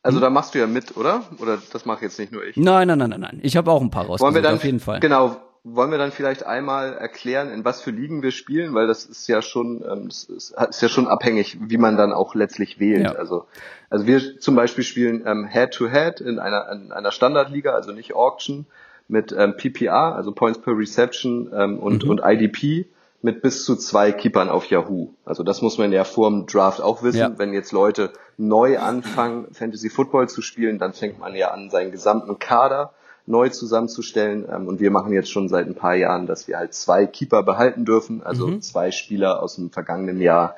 Also 0.01 0.17
hm? 0.17 0.21
da 0.21 0.29
machst 0.29 0.55
du 0.55 0.59
ja 0.59 0.67
mit, 0.67 0.97
oder? 0.97 1.23
Oder 1.39 1.59
das 1.71 1.85
mache 1.85 2.05
jetzt 2.05 2.17
nicht 2.19 2.31
nur 2.31 2.43
ich? 2.43 2.57
Nein, 2.57 2.87
nein, 2.87 2.97
nein, 2.97 3.09
nein, 3.11 3.21
nein. 3.21 3.39
Ich 3.43 3.55
habe 3.55 3.71
auch 3.71 3.81
ein 3.81 3.91
paar 3.91 4.05
rausgesucht, 4.05 4.21
wollen 4.21 4.35
wir 4.35 4.41
dann, 4.41 4.55
auf 4.55 4.63
jeden 4.63 4.79
Fall. 4.79 4.99
Genau, 5.01 5.37
wollen 5.63 5.91
wir 5.91 5.97
dann 5.97 6.11
vielleicht 6.11 6.45
einmal 6.45 6.93
erklären, 6.93 7.51
in 7.51 7.65
was 7.65 7.81
für 7.81 7.91
Ligen 7.91 8.23
wir 8.23 8.31
spielen, 8.31 8.73
weil 8.73 8.87
das 8.87 9.05
ist 9.05 9.27
ja 9.27 9.41
schon, 9.41 9.83
ähm, 9.89 10.07
das 10.07 10.23
ist, 10.23 10.53
ja 10.81 10.89
schon 10.89 11.07
abhängig, 11.07 11.57
wie 11.61 11.77
man 11.77 11.97
dann 11.97 12.13
auch 12.13 12.35
letztlich 12.35 12.79
wählt. 12.79 13.03
Ja. 13.03 13.11
Also, 13.13 13.45
also 13.89 14.05
wir 14.05 14.39
zum 14.39 14.55
Beispiel 14.55 14.83
spielen 14.83 15.23
ähm, 15.25 15.45
Head-to-Head 15.45 16.21
in 16.21 16.39
einer, 16.39 16.71
in 16.71 16.91
einer 16.91 17.11
Standardliga, 17.11 17.73
also 17.73 17.91
nicht 17.91 18.15
Auction, 18.15 18.67
mit 19.07 19.31
ähm, 19.37 19.57
PPR, 19.57 20.15
also 20.15 20.31
Points 20.31 20.61
per 20.61 20.77
Reception 20.77 21.51
ähm, 21.53 21.79
und, 21.79 22.05
mhm. 22.05 22.11
und 22.11 22.21
IDP 22.23 22.87
mit 23.21 23.41
bis 23.41 23.65
zu 23.65 23.75
zwei 23.75 24.11
Keepern 24.11 24.49
auf 24.49 24.65
Yahoo. 24.67 25.09
Also 25.25 25.43
das 25.43 25.61
muss 25.61 25.77
man 25.77 25.91
ja 25.91 26.03
vor 26.05 26.29
dem 26.29 26.45
Draft 26.45 26.81
auch 26.81 27.03
wissen. 27.03 27.19
Ja. 27.19 27.37
Wenn 27.37 27.53
jetzt 27.53 27.73
Leute 27.73 28.11
neu 28.37 28.79
anfangen, 28.79 29.53
Fantasy 29.53 29.89
Football 29.89 30.29
zu 30.29 30.41
spielen, 30.41 30.79
dann 30.79 30.93
fängt 30.93 31.19
man 31.19 31.35
ja 31.35 31.51
an, 31.51 31.69
seinen 31.69 31.91
gesamten 31.91 32.39
Kader 32.39 32.93
neu 33.29 33.49
zusammenzustellen. 33.49 34.45
Ähm, 34.51 34.67
und 34.67 34.79
wir 34.79 34.91
machen 34.91 35.13
jetzt 35.13 35.31
schon 35.31 35.47
seit 35.47 35.67
ein 35.67 35.75
paar 35.75 35.95
Jahren, 35.95 36.27
dass 36.27 36.47
wir 36.47 36.57
halt 36.57 36.73
zwei 36.73 37.05
Keeper 37.05 37.43
behalten 37.43 37.85
dürfen. 37.85 38.21
Also 38.23 38.47
mhm. 38.47 38.61
zwei 38.61 38.91
Spieler 38.91 39.41
aus 39.41 39.55
dem 39.55 39.69
vergangenen 39.69 40.19
Jahr 40.19 40.55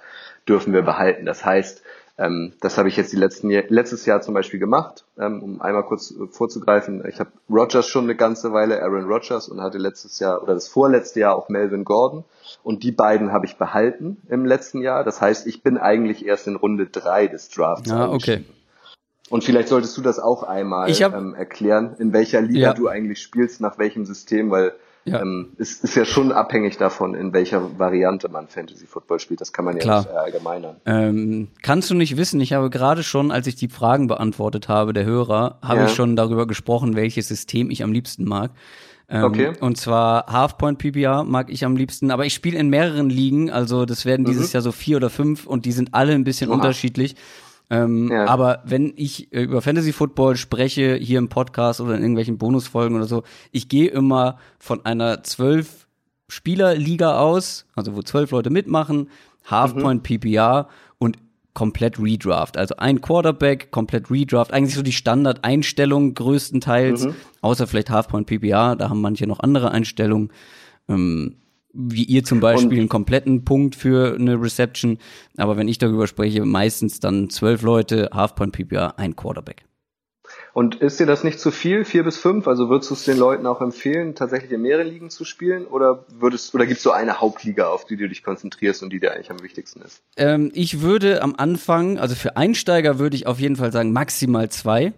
dürfen 0.48 0.74
wir 0.74 0.82
behalten. 0.82 1.26
Das 1.26 1.46
heißt, 1.46 1.84
ähm, 2.18 2.54
das 2.62 2.78
habe 2.78 2.90
ich 2.90 2.98
jetzt 2.98 3.12
die 3.12 3.18
letzten 3.18 3.50
letztes 3.50 4.06
Jahr 4.06 4.22
zum 4.22 4.34
Beispiel 4.34 4.60
gemacht, 4.60 5.06
ähm, 5.18 5.42
um 5.42 5.62
einmal 5.62 5.84
kurz 5.84 6.12
äh, 6.12 6.28
vorzugreifen. 6.28 7.04
Ich 7.08 7.20
habe 7.20 7.32
Rogers 7.50 7.88
schon 7.88 8.06
eine 8.06 8.16
ganze 8.16 8.54
Weile, 8.54 8.82
Aaron 8.82 9.06
Rogers 9.06 9.50
und 9.50 9.62
hatte 9.62 9.78
letztes 9.78 10.20
Jahr 10.20 10.42
oder 10.42 10.54
das 10.54 10.68
vorletzte 10.68 11.22
Jahr 11.22 11.36
auch 11.36 11.50
Melvin 11.50 11.84
Gordon. 11.84 12.24
Und 12.64 12.84
die 12.84 12.92
beiden 12.92 13.32
habe 13.32 13.46
ich 13.46 13.58
behalten 13.58 14.18
im 14.30 14.46
letzten 14.46 14.82
Jahr. 14.82 15.04
Das 15.04 15.20
heißt, 15.20 15.48
ich 15.48 15.64
bin 15.64 15.78
eigentlich 15.78 16.26
erst 16.26 16.48
in 16.48 16.56
Runde 16.56 16.86
drei 16.86 17.28
des 17.28 17.50
Drafts. 17.50 17.92
Ah, 17.92 18.12
okay. 18.12 18.44
Und 19.32 19.46
vielleicht 19.46 19.70
solltest 19.70 19.98
du 19.98 20.02
das 20.02 20.20
auch 20.20 20.44
einmal 20.44 20.92
hab, 20.92 21.16
ähm, 21.16 21.34
erklären, 21.34 21.96
in 22.00 22.12
welcher 22.12 22.42
Liga 22.42 22.60
ja. 22.60 22.74
du 22.74 22.90
eigentlich 22.90 23.22
spielst, 23.22 23.62
nach 23.62 23.80
welchem 23.80 24.06
System, 24.06 24.52
weil 24.52 24.74
ja. 25.06 25.22
ähm, 25.22 25.54
es 25.58 25.80
ist 25.80 25.96
ja 25.96 26.04
schon 26.04 26.34
abhängig 26.34 26.78
davon, 26.78 27.16
in 27.16 27.32
welcher 27.32 27.80
Variante 27.80 28.28
man 28.28 28.50
Fantasy 28.50 28.86
Football 28.86 29.22
spielt. 29.22 29.40
Das 29.40 29.54
kann 29.54 29.64
man 29.64 29.76
ja 29.76 29.82
Klar. 29.82 30.02
nicht 30.02 30.12
allgemeinern. 30.12 30.76
Ähm, 30.86 31.48
kannst 31.62 31.90
du 31.90 31.96
nicht 31.96 32.18
wissen, 32.18 32.42
ich 32.42 32.52
habe 32.52 32.70
gerade 32.70 33.04
schon, 33.04 33.32
als 33.32 33.48
ich 33.48 33.56
die 33.56 33.70
Fragen 33.70 34.08
beantwortet 34.08 34.68
habe, 34.68 34.92
der 34.92 35.06
Hörer, 35.06 35.60
habe 35.62 35.80
ja. 35.80 35.86
ich 35.86 35.94
schon 35.94 36.18
darüber 36.18 36.46
gesprochen, 36.46 36.98
welches 36.98 37.30
System 37.30 37.72
ich 37.72 37.84
am 37.84 37.94
liebsten 37.94 38.26
mag. 38.26 38.52
Ähm, 39.08 39.24
okay. 39.24 39.54
Und 39.62 39.78
zwar 39.78 40.26
Halfpoint 40.28 40.78
PPR 40.78 41.24
mag 41.24 41.50
ich 41.50 41.64
am 41.64 41.78
liebsten, 41.78 42.12
aber 42.12 42.26
ich 42.26 42.34
spiele 42.34 42.60
in 42.60 42.68
mehreren 42.68 43.10
Ligen, 43.10 43.50
also 43.50 43.86
das 43.86 44.06
werden 44.06 44.26
dieses 44.26 44.50
mhm. 44.50 44.54
Jahr 44.56 44.62
so 44.62 44.74
vier 44.74 44.98
oder 44.98 45.10
fünf 45.10 45.48
und 45.48 45.66
die 45.66 45.72
sind 45.72 45.94
alle 45.94 46.14
ein 46.14 46.26
bisschen 46.26 46.50
Oha. 46.50 46.58
unterschiedlich. 46.58 47.16
Ähm, 47.72 48.12
ja. 48.12 48.26
Aber 48.26 48.62
wenn 48.66 48.92
ich 48.98 49.32
äh, 49.32 49.44
über 49.44 49.62
Fantasy 49.62 49.94
Football 49.94 50.36
spreche, 50.36 50.96
hier 50.96 51.18
im 51.20 51.30
Podcast 51.30 51.80
oder 51.80 51.96
in 51.96 52.02
irgendwelchen 52.02 52.38
Bonusfolgen 52.38 52.98
oder 52.98 53.08
so, 53.08 53.24
ich 53.52 53.70
gehe 53.70 53.90
immer 53.90 54.38
von 54.60 54.86
einer 54.86 55.24
zwölf 55.24 55.88
Spieler-Liga 56.28 57.18
aus, 57.18 57.66
also 57.74 57.96
wo 57.96 58.02
zwölf 58.02 58.32
Leute 58.32 58.50
mitmachen, 58.50 59.10
Halfpoint 59.46 60.02
mhm. 60.02 60.18
PPR 60.18 60.68
und 60.98 61.18
komplett 61.54 61.98
Redraft. 61.98 62.58
Also 62.58 62.76
ein 62.76 63.00
Quarterback, 63.00 63.72
komplett 63.72 64.12
Redraft. 64.12 64.52
Eigentlich 64.52 64.76
so 64.76 64.82
die 64.82 64.92
Standardeinstellung 64.92 66.14
größtenteils, 66.14 67.06
mhm. 67.06 67.16
außer 67.40 67.68
vielleicht 67.68 67.90
Halfpoint 67.90 68.28
PPR, 68.28 68.76
da 68.76 68.90
haben 68.90 69.00
manche 69.00 69.28
noch 69.28 69.40
andere 69.40 69.72
Einstellungen. 69.72 70.30
Ähm, 70.90 71.38
wie 71.74 72.04
ihr 72.04 72.24
zum 72.24 72.40
Beispiel 72.40 72.70
und, 72.70 72.80
einen 72.80 72.90
kompletten 72.90 73.46
Punkt 73.46 73.76
für 73.76 74.16
eine 74.16 74.42
Reception. 74.42 74.98
Aber 75.38 75.58
wenn 75.58 75.68
ich 75.68 75.78
darüber 75.78 76.08
spreche, 76.08 76.46
meistens 76.46 77.00
dann 77.00 77.30
zwölf 77.30 77.62
Leute, 77.62 78.10
Halfpoint 78.14 78.54
PPR, 78.54 78.98
ein 78.98 79.16
Quarterback. 79.16 79.64
Und 80.54 80.76
ist 80.76 81.00
dir 81.00 81.06
das 81.06 81.24
nicht 81.24 81.40
zu 81.40 81.52
viel, 81.52 81.86
vier 81.86 82.04
bis 82.04 82.18
fünf? 82.18 82.48
Also 82.48 82.70
würdest 82.70 82.90
du 82.90 82.96
es 82.96 83.06
den 83.06 83.18
Leuten 83.18 83.46
auch 83.46 83.62
empfehlen, 83.62 84.16
tatsächlich 84.16 84.52
in 84.52 84.62
mehreren 84.62 84.88
Ligen 84.88 85.10
zu 85.10 85.24
spielen? 85.24 85.66
Oder 85.66 86.06
würdest, 86.10 86.54
oder 86.54 86.66
gibt 86.66 86.78
es 86.78 86.84
so 86.84 86.92
eine 86.92 87.22
Hauptliga, 87.22 87.68
auf 87.68 87.86
die 87.86 87.96
du 87.96 88.08
dich 88.10 88.24
konzentrierst 88.24 88.84
und 88.84 88.92
die 88.92 89.00
dir 89.00 89.14
eigentlich 89.14 89.32
am 89.32 89.42
wichtigsten 89.42 89.82
ist? 89.82 90.02
Ähm, 90.18 90.52
ich 90.54 90.82
würde 90.82 91.22
am 91.22 91.36
Anfang, 91.38 91.98
also 91.98 92.16
für 92.16 92.36
Einsteiger 92.36 93.00
würde 93.00 93.16
ich 93.16 93.28
auf 93.28 93.40
jeden 93.40 93.56
Fall 93.56 93.72
sagen, 93.72 93.94
maximal 93.94 94.50
zwei. 94.50 94.94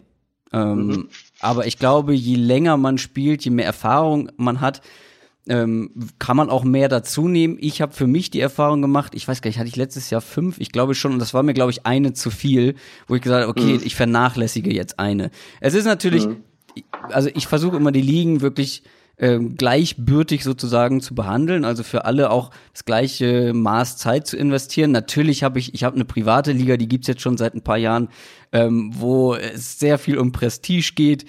Ähm, 0.51 0.87
mhm. 0.87 1.09
Aber 1.39 1.67
ich 1.67 1.77
glaube, 1.77 2.13
je 2.13 2.35
länger 2.35 2.77
man 2.77 2.97
spielt, 2.97 3.43
je 3.45 3.51
mehr 3.51 3.65
Erfahrung 3.65 4.31
man 4.37 4.59
hat, 4.59 4.81
ähm, 5.47 5.91
kann 6.19 6.37
man 6.37 6.49
auch 6.49 6.63
mehr 6.63 6.87
dazu 6.87 7.27
nehmen. 7.27 7.57
Ich 7.59 7.81
habe 7.81 7.93
für 7.93 8.07
mich 8.07 8.29
die 8.31 8.39
Erfahrung 8.39 8.81
gemacht, 8.81 9.13
ich 9.15 9.27
weiß 9.27 9.41
gar 9.41 9.49
nicht, 9.49 9.59
hatte 9.59 9.67
ich 9.67 9.75
letztes 9.75 10.09
Jahr 10.09 10.21
fünf, 10.21 10.59
ich 10.59 10.71
glaube 10.71 10.95
schon, 10.95 11.13
und 11.13 11.19
das 11.19 11.33
war 11.33 11.43
mir, 11.43 11.53
glaube 11.53 11.71
ich, 11.71 11.85
eine 11.85 12.13
zu 12.13 12.29
viel, 12.29 12.75
wo 13.07 13.15
ich 13.15 13.21
gesagt 13.21 13.41
habe, 13.41 13.51
okay, 13.51 13.77
mhm. 13.77 13.81
ich 13.83 13.95
vernachlässige 13.95 14.73
jetzt 14.73 14.99
eine. 14.99 15.31
Es 15.59 15.73
ist 15.73 15.85
natürlich, 15.85 16.27
mhm. 16.27 16.43
also 17.09 17.29
ich 17.33 17.47
versuche 17.47 17.77
immer 17.77 17.91
die 17.91 18.01
Ligen 18.01 18.41
wirklich 18.41 18.83
ähm, 19.17 19.55
gleichbürtig 19.55 20.43
sozusagen 20.43 21.01
zu 21.01 21.13
behandeln, 21.13 21.65
also 21.65 21.83
für 21.83 22.05
alle 22.05 22.31
auch 22.31 22.49
das 22.71 22.85
gleiche 22.85 23.53
Maß 23.53 23.97
Zeit 23.97 24.25
zu 24.25 24.37
investieren. 24.37 24.91
Natürlich 24.91 25.43
habe 25.43 25.59
ich, 25.59 25.73
ich 25.73 25.83
habe 25.83 25.95
eine 25.95 26.05
private 26.05 26.51
Liga, 26.51 26.77
die 26.77 26.87
gibt's 26.87 27.07
jetzt 27.07 27.21
schon 27.21 27.37
seit 27.37 27.53
ein 27.53 27.61
paar 27.61 27.77
Jahren, 27.77 28.09
ähm, 28.51 28.91
wo 28.95 29.35
es 29.35 29.77
sehr 29.77 29.99
viel 29.99 30.17
um 30.17 30.31
Prestige 30.31 30.93
geht 30.95 31.25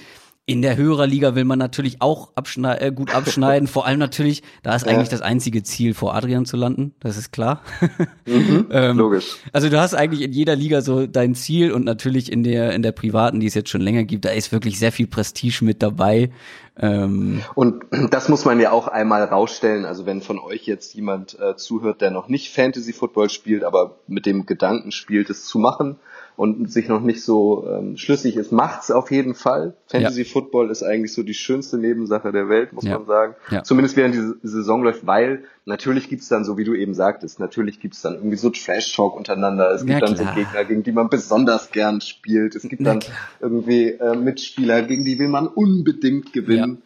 in 0.47 0.61
der 0.61 0.77
Hörerliga 0.77 1.35
will 1.35 1.45
man 1.45 1.59
natürlich 1.59 2.03
auch 2.03 2.33
abschneid 2.35 2.83
äh, 2.83 2.93
gut 2.93 3.15
abschneiden. 3.15 3.67
Vor 3.67 3.87
allem 3.87 3.99
natürlich, 3.99 4.43
da 4.63 4.75
ist 4.75 4.87
eigentlich 4.87 5.09
das 5.09 5.23
einzige 5.23 5.63
Ziel, 5.63 5.95
vor 5.95 6.15
Adrian 6.15 6.45
zu 6.45 6.57
landen. 6.57 6.95
Das 7.01 7.17
ist 7.17 7.33
klar. 7.33 7.63
Mhm, 8.27 8.69
ähm, 8.71 8.97
logisch. 8.97 9.37
Also 9.53 9.69
du 9.69 9.79
hast 9.79 9.95
eigentlich 9.95 10.23
in 10.23 10.33
jeder 10.33 10.57
Liga 10.57 10.81
so 10.81 11.07
dein 11.07 11.35
Ziel 11.35 11.73
und 11.73 11.85
natürlich 11.85 12.33
in 12.33 12.43
der 12.43 12.73
in 12.73 12.83
der 12.83 12.93
privaten, 12.93 13.39
die 13.39 13.47
es 13.47 13.55
jetzt 13.55 13.69
schon 13.69 13.83
länger 13.83 14.05
gibt, 14.05 14.25
da 14.25 14.31
ist 14.31 14.51
wirklich 14.51 14.79
sehr 14.79 14.93
viel 14.93 15.07
Prestige 15.07 15.63
mit 15.63 15.83
dabei. 15.83 16.31
Ähm, 16.79 17.43
und 17.55 17.85
das 18.11 18.31
muss 18.31 18.47
man 18.47 18.61
ja 18.61 18.73
auch 18.73 18.89
einmal 18.89 19.25
rausstellen. 19.25 19.85
Also 19.85 20.07
wenn 20.07 20.23
von 20.23 20.39
euch 20.39 20.67
jetzt 20.67 20.95
jemand 20.95 21.39
äh, 21.39 21.55
zuhört, 21.57 22.01
der 22.01 22.11
noch 22.11 22.29
nicht 22.29 22.51
Fantasy 22.51 22.95
Football 22.95 23.29
spielt, 23.29 23.63
aber 23.63 23.99
mit 24.07 24.25
dem 24.25 24.47
Gedanken 24.47 24.91
spielt, 24.91 25.29
es 25.29 25.45
zu 25.45 25.59
machen 25.59 25.97
und 26.37 26.71
sich 26.71 26.89
noch 26.89 27.01
nicht 27.01 27.23
so 27.23 27.67
ähm, 27.69 27.97
schlüssig 27.97 28.37
ist, 28.37 28.53
macht's 28.53 28.91
auf 28.91 29.11
jeden 29.11 29.35
Fall. 29.35 29.75
Fantasy 29.87 30.23
ja. 30.23 30.29
Football 30.29 30.71
ist 30.71 30.83
eigentlich 30.83 31.13
so 31.13 31.23
die 31.23 31.35
schönste 31.35 31.79
Nebensache 31.79 32.33
der 32.33 32.49
Welt, 32.49 32.73
muss 32.73 32.85
ja. 32.85 32.99
man 32.99 33.07
sagen. 33.07 33.35
Ja. 33.51 33.63
Zumindest 33.63 33.97
während 33.97 34.15
die 34.15 34.49
Saison 34.49 34.83
läuft, 34.83 35.07
weil 35.07 35.45
Natürlich 35.67 36.11
gibt's 36.11 36.29
dann, 36.29 36.45
so 36.45 36.59
wie 36.59 36.65
du 36.65 36.75
eben 36.75 36.93
sagtest, 36.93 37.41
natürlich 37.41 37.81
gibt's 37.81 38.03
dann 38.03 38.17
irgendwie 38.17 38.37
so 38.37 38.51
Trash-Talk 38.51 39.17
untereinander. 39.17 39.71
Es 39.71 39.87
gibt 39.87 40.03
dann 40.03 40.15
so 40.15 40.25
Gegner, 40.35 40.63
gegen 40.65 40.83
die 40.83 40.93
man 40.93 41.09
besonders 41.09 41.71
gern 41.71 42.03
spielt. 42.03 42.55
Es 42.55 42.69
gibt 42.69 42.83
Na, 42.83 42.91
dann 42.91 43.01
klar. 43.01 43.17
irgendwie 43.41 43.93
äh, 43.93 44.15
Mitspieler, 44.15 44.83
gegen 44.83 45.07
die 45.07 45.19
will 45.19 45.29
man 45.29 45.47
unbedingt 45.47 46.35
gewinnen. 46.35 46.83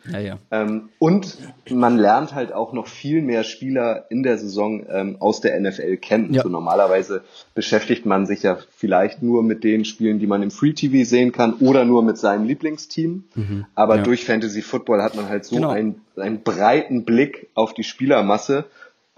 Ähm, 0.53 0.91
und 1.01 1.39
man 1.69 1.99
lernt 1.99 2.37
halt 2.37 2.53
auch 2.53 2.73
noch 2.73 2.87
viel 2.87 3.21
mehr 3.21 3.43
Spieler 3.43 4.07
in 4.11 4.23
der 4.23 4.39
Saison 4.39 4.87
ähm, 4.89 5.17
aus 5.19 5.41
der 5.41 5.59
NFL 5.59 5.97
kennen. 5.97 6.33
So 6.41 6.49
normalerweise 6.49 7.23
beschäftigt 7.57 8.07
man 8.07 8.27
sich 8.27 8.45
ja 8.45 8.59
vielleicht 8.77 9.25
nur 9.25 9.38
mit 9.43 9.64
den 9.64 9.84
Spielen, 9.84 10.18
die 10.18 10.26
man 10.26 10.43
im 10.43 10.51
Free 10.51 10.72
TV 10.72 11.09
sehen 11.09 11.32
kann 11.32 11.55
oder 11.55 11.84
nur 11.84 12.03
mit 12.03 12.18
seinem 12.18 12.45
Lieblingsteam. 12.45 13.24
Mhm. 13.34 13.66
Aber 13.74 13.97
ja. 13.97 14.03
durch 14.03 14.24
Fantasy 14.24 14.62
Football 14.62 15.03
hat 15.03 15.14
man 15.14 15.28
halt 15.28 15.45
so 15.45 15.57
genau. 15.57 15.70
einen, 15.70 16.01
einen 16.16 16.43
breiten 16.43 17.05
Blick 17.05 17.49
auf 17.55 17.74
die 17.74 17.84
Spielermasse 17.84 18.64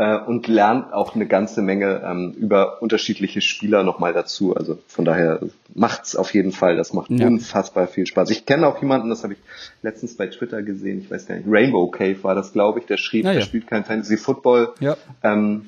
äh, 0.01 0.19
und 0.19 0.49
lernt 0.49 0.95
auch 0.95 1.15
eine 1.15 1.27
ganze 1.27 1.61
Menge 1.61 2.03
ähm, 2.03 2.33
über 2.33 2.81
unterschiedliche 2.81 3.43
Spieler 3.43 3.83
nochmal 3.83 4.15
dazu. 4.15 4.57
Also 4.57 4.79
von 4.87 5.05
daher 5.05 5.41
macht's 5.75 6.17
auf 6.17 6.33
jeden 6.33 6.53
Fall. 6.53 6.77
Das 6.77 6.95
macht 6.95 7.11
ja. 7.11 7.27
unfassbar 7.27 7.87
viel 7.87 8.07
Spaß. 8.07 8.31
Ich 8.31 8.47
kenne 8.47 8.67
auch 8.67 8.81
jemanden, 8.81 9.11
das 9.11 9.25
habe 9.25 9.35
ich 9.35 9.39
letztens 9.83 10.17
bei 10.17 10.27
Twitter 10.29 10.63
gesehen, 10.63 11.01
ich 11.01 11.11
weiß 11.11 11.27
gar 11.27 11.37
nicht, 11.37 11.47
Rainbow 11.47 11.89
Cave 11.89 12.17
war 12.23 12.35
das, 12.35 12.55
glaube 12.55 12.79
ich, 12.79 12.87
der 12.87 12.97
schrieb, 12.97 13.27
ja. 13.27 13.33
er 13.33 13.43
spielt 13.43 13.67
kein 13.67 13.85
Fantasy 13.85 14.17
Football. 14.17 14.73
Ja. 14.81 14.97
Ähm, 15.23 15.67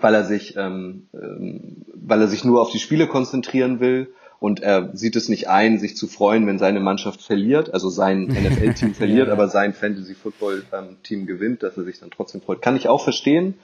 weil 0.00 0.14
er 0.14 0.24
sich, 0.24 0.56
ähm, 0.56 1.08
ähm, 1.14 1.84
weil 1.94 2.20
er 2.20 2.28
sich 2.28 2.44
nur 2.44 2.60
auf 2.60 2.70
die 2.70 2.78
Spiele 2.78 3.06
konzentrieren 3.06 3.80
will 3.80 4.08
und 4.40 4.60
er 4.60 4.96
sieht 4.96 5.16
es 5.16 5.28
nicht 5.28 5.48
ein, 5.48 5.78
sich 5.78 5.96
zu 5.96 6.06
freuen, 6.06 6.46
wenn 6.46 6.58
seine 6.58 6.80
Mannschaft 6.80 7.22
verliert, 7.22 7.74
also 7.74 7.88
sein 7.88 8.22
NFL-Team 8.28 8.94
verliert, 8.94 9.28
ja. 9.28 9.32
aber 9.32 9.48
sein 9.48 9.74
Fantasy-Football-Team 9.74 11.26
gewinnt, 11.26 11.62
dass 11.62 11.76
er 11.76 11.84
sich 11.84 12.00
dann 12.00 12.10
trotzdem 12.10 12.40
freut. 12.40 12.62
Kann 12.62 12.76
ich 12.76 12.88
auch 12.88 13.02
verstehen 13.02 13.54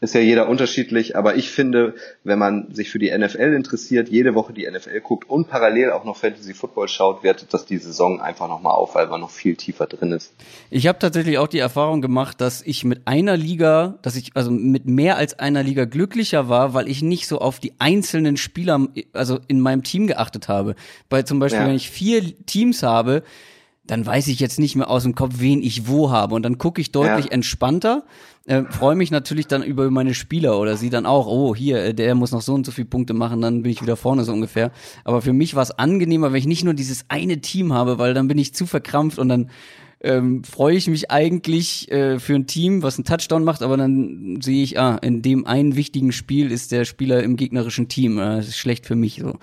ist 0.00 0.14
ja 0.14 0.20
jeder 0.20 0.48
unterschiedlich, 0.48 1.16
aber 1.16 1.34
ich 1.34 1.50
finde, 1.50 1.94
wenn 2.22 2.38
man 2.38 2.72
sich 2.72 2.90
für 2.90 3.00
die 3.00 3.10
NFL 3.16 3.52
interessiert, 3.54 4.08
jede 4.08 4.34
Woche 4.34 4.52
die 4.52 4.68
NFL 4.70 5.00
guckt 5.00 5.28
und 5.28 5.48
parallel 5.48 5.90
auch 5.90 6.04
noch 6.04 6.16
Fantasy 6.16 6.54
Football 6.54 6.86
schaut, 6.86 7.24
wertet 7.24 7.52
das 7.52 7.66
die 7.66 7.78
Saison 7.78 8.20
einfach 8.20 8.48
nochmal 8.48 8.74
auf, 8.74 8.94
weil 8.94 9.08
man 9.08 9.20
noch 9.20 9.30
viel 9.30 9.56
tiefer 9.56 9.86
drin 9.86 10.12
ist. 10.12 10.32
Ich 10.70 10.86
habe 10.86 11.00
tatsächlich 11.00 11.38
auch 11.38 11.48
die 11.48 11.58
Erfahrung 11.58 12.00
gemacht, 12.00 12.40
dass 12.40 12.62
ich 12.62 12.84
mit 12.84 13.08
einer 13.08 13.36
Liga, 13.36 13.98
dass 14.02 14.14
ich 14.14 14.30
also 14.34 14.52
mit 14.52 14.86
mehr 14.86 15.16
als 15.16 15.38
einer 15.38 15.64
Liga 15.64 15.84
glücklicher 15.84 16.48
war, 16.48 16.74
weil 16.74 16.88
ich 16.88 17.02
nicht 17.02 17.26
so 17.26 17.38
auf 17.38 17.58
die 17.58 17.72
einzelnen 17.80 18.36
Spieler, 18.36 18.86
also 19.12 19.40
in 19.48 19.60
meinem 19.60 19.82
Team 19.82 20.06
geachtet 20.06 20.46
habe. 20.46 20.76
Weil 21.10 21.24
zum 21.24 21.40
Beispiel, 21.40 21.62
ja. 21.62 21.66
wenn 21.66 21.74
ich 21.74 21.90
vier 21.90 22.22
Teams 22.46 22.84
habe, 22.84 23.24
dann 23.88 24.04
weiß 24.04 24.28
ich 24.28 24.38
jetzt 24.38 24.58
nicht 24.58 24.76
mehr 24.76 24.90
aus 24.90 25.02
dem 25.02 25.14
Kopf, 25.14 25.34
wen 25.38 25.62
ich 25.62 25.88
wo 25.88 26.10
habe. 26.10 26.34
Und 26.34 26.42
dann 26.42 26.58
gucke 26.58 26.80
ich 26.80 26.92
deutlich 26.92 27.26
ja. 27.26 27.32
entspannter, 27.32 28.04
äh, 28.48 28.64
freue 28.70 28.96
mich 28.96 29.10
natürlich 29.10 29.46
dann 29.46 29.62
über 29.62 29.90
meine 29.90 30.14
Spieler 30.14 30.58
oder 30.58 30.76
sie 30.76 30.90
dann 30.90 31.06
auch, 31.06 31.26
oh, 31.26 31.54
hier, 31.54 31.84
äh, 31.84 31.94
der 31.94 32.14
muss 32.14 32.32
noch 32.32 32.40
so 32.40 32.54
und 32.54 32.64
so 32.64 32.72
viele 32.72 32.88
Punkte 32.88 33.12
machen, 33.12 33.40
dann 33.42 33.62
bin 33.62 33.70
ich 33.70 33.82
wieder 33.82 33.96
vorne 33.96 34.24
so 34.24 34.32
ungefähr. 34.32 34.72
Aber 35.04 35.22
für 35.22 35.32
mich 35.32 35.54
war 35.54 35.62
es 35.62 35.70
angenehmer, 35.70 36.32
wenn 36.32 36.38
ich 36.38 36.46
nicht 36.46 36.64
nur 36.64 36.74
dieses 36.74 37.04
eine 37.08 37.40
Team 37.40 37.72
habe, 37.72 37.98
weil 37.98 38.14
dann 38.14 38.26
bin 38.26 38.38
ich 38.38 38.54
zu 38.54 38.66
verkrampft 38.66 39.18
und 39.18 39.28
dann 39.28 39.50
ähm, 40.00 40.44
freue 40.44 40.76
ich 40.76 40.86
mich 40.88 41.10
eigentlich 41.10 41.90
äh, 41.90 42.18
für 42.18 42.34
ein 42.36 42.46
Team, 42.46 42.82
was 42.82 42.96
einen 42.96 43.04
Touchdown 43.04 43.44
macht, 43.44 43.62
aber 43.62 43.76
dann 43.76 44.38
sehe 44.40 44.62
ich, 44.62 44.78
ah, 44.78 44.96
in 45.02 45.22
dem 45.22 45.46
einen 45.46 45.76
wichtigen 45.76 46.12
Spiel 46.12 46.50
ist 46.50 46.72
der 46.72 46.84
Spieler 46.84 47.22
im 47.22 47.36
gegnerischen 47.36 47.88
Team. 47.88 48.18
Äh, 48.18 48.36
das 48.36 48.48
ist 48.48 48.58
schlecht 48.58 48.86
für 48.86 48.96
mich 48.96 49.20
so. 49.20 49.34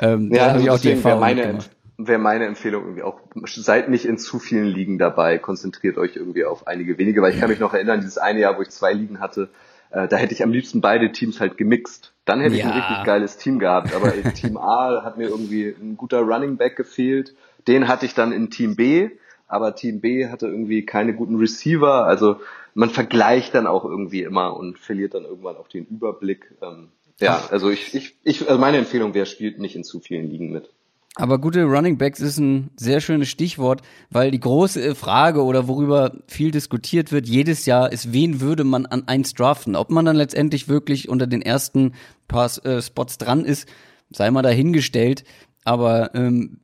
Ähm, 0.00 0.30
ja, 0.32 0.46
da 0.46 0.52
also 0.52 0.64
ich 0.64 0.70
auch 0.70 0.80
die 0.80 0.90
Erfahrung 0.90 1.20
meine, 1.20 1.46
gemacht 1.46 1.70
wäre 2.06 2.18
meine 2.18 2.46
Empfehlung 2.46 2.82
irgendwie 2.84 3.02
auch, 3.02 3.20
seid 3.46 3.88
nicht 3.88 4.04
in 4.04 4.18
zu 4.18 4.38
vielen 4.38 4.66
Ligen 4.66 4.98
dabei, 4.98 5.38
konzentriert 5.38 5.98
euch 5.98 6.16
irgendwie 6.16 6.44
auf 6.44 6.66
einige 6.66 6.98
wenige, 6.98 7.22
weil 7.22 7.32
ich 7.32 7.40
kann 7.40 7.50
mich 7.50 7.60
noch 7.60 7.74
erinnern, 7.74 8.00
dieses 8.00 8.18
eine 8.18 8.40
Jahr, 8.40 8.56
wo 8.56 8.62
ich 8.62 8.70
zwei 8.70 8.92
Ligen 8.92 9.20
hatte, 9.20 9.48
äh, 9.90 10.08
da 10.08 10.16
hätte 10.16 10.34
ich 10.34 10.42
am 10.42 10.52
liebsten 10.52 10.80
beide 10.80 11.12
Teams 11.12 11.40
halt 11.40 11.56
gemixt. 11.56 12.12
Dann 12.24 12.40
hätte 12.40 12.56
ja. 12.56 12.60
ich 12.60 12.72
ein 12.72 12.78
richtig 12.78 13.04
geiles 13.04 13.36
Team 13.36 13.58
gehabt, 13.58 13.94
aber 13.94 14.14
in 14.14 14.34
Team 14.34 14.56
A 14.56 15.02
hat 15.04 15.18
mir 15.18 15.28
irgendwie 15.28 15.68
ein 15.68 15.96
guter 15.96 16.20
Running 16.20 16.56
Back 16.56 16.76
gefehlt, 16.76 17.34
den 17.66 17.88
hatte 17.88 18.06
ich 18.06 18.14
dann 18.14 18.32
in 18.32 18.50
Team 18.50 18.76
B, 18.76 19.10
aber 19.48 19.74
Team 19.74 20.00
B 20.00 20.28
hatte 20.28 20.46
irgendwie 20.46 20.84
keine 20.84 21.14
guten 21.14 21.36
Receiver, 21.36 22.04
also 22.06 22.40
man 22.74 22.90
vergleicht 22.90 23.54
dann 23.54 23.66
auch 23.66 23.84
irgendwie 23.84 24.22
immer 24.22 24.56
und 24.56 24.78
verliert 24.78 25.14
dann 25.14 25.24
irgendwann 25.24 25.56
auch 25.56 25.68
den 25.68 25.86
Überblick. 25.86 26.54
Ähm, 26.62 26.88
ja, 27.18 27.48
also 27.50 27.68
ich, 27.68 27.94
ich, 27.94 28.16
ich, 28.22 28.48
also 28.48 28.60
meine 28.60 28.78
Empfehlung 28.78 29.12
wäre, 29.12 29.26
spielt 29.26 29.58
nicht 29.58 29.76
in 29.76 29.84
zu 29.84 30.00
vielen 30.00 30.30
Ligen 30.30 30.52
mit. 30.52 30.70
Aber 31.16 31.38
gute 31.38 31.64
Running 31.64 31.98
Backs 31.98 32.20
ist 32.20 32.38
ein 32.38 32.70
sehr 32.76 33.00
schönes 33.00 33.28
Stichwort, 33.28 33.82
weil 34.10 34.30
die 34.30 34.38
große 34.38 34.94
Frage 34.94 35.44
oder 35.44 35.66
worüber 35.66 36.12
viel 36.28 36.52
diskutiert 36.52 37.10
wird 37.10 37.26
jedes 37.26 37.66
Jahr 37.66 37.90
ist, 37.90 38.12
wen 38.12 38.40
würde 38.40 38.62
man 38.62 38.86
an 38.86 39.08
eins 39.08 39.34
draften? 39.34 39.74
Ob 39.74 39.90
man 39.90 40.04
dann 40.04 40.16
letztendlich 40.16 40.68
wirklich 40.68 41.08
unter 41.08 41.26
den 41.26 41.42
ersten 41.42 41.94
paar 42.28 42.48
äh, 42.64 42.80
Spots 42.80 43.18
dran 43.18 43.44
ist, 43.44 43.68
sei 44.10 44.30
mal 44.30 44.42
dahingestellt. 44.42 45.24
Aber 45.64 46.14
ähm, 46.14 46.60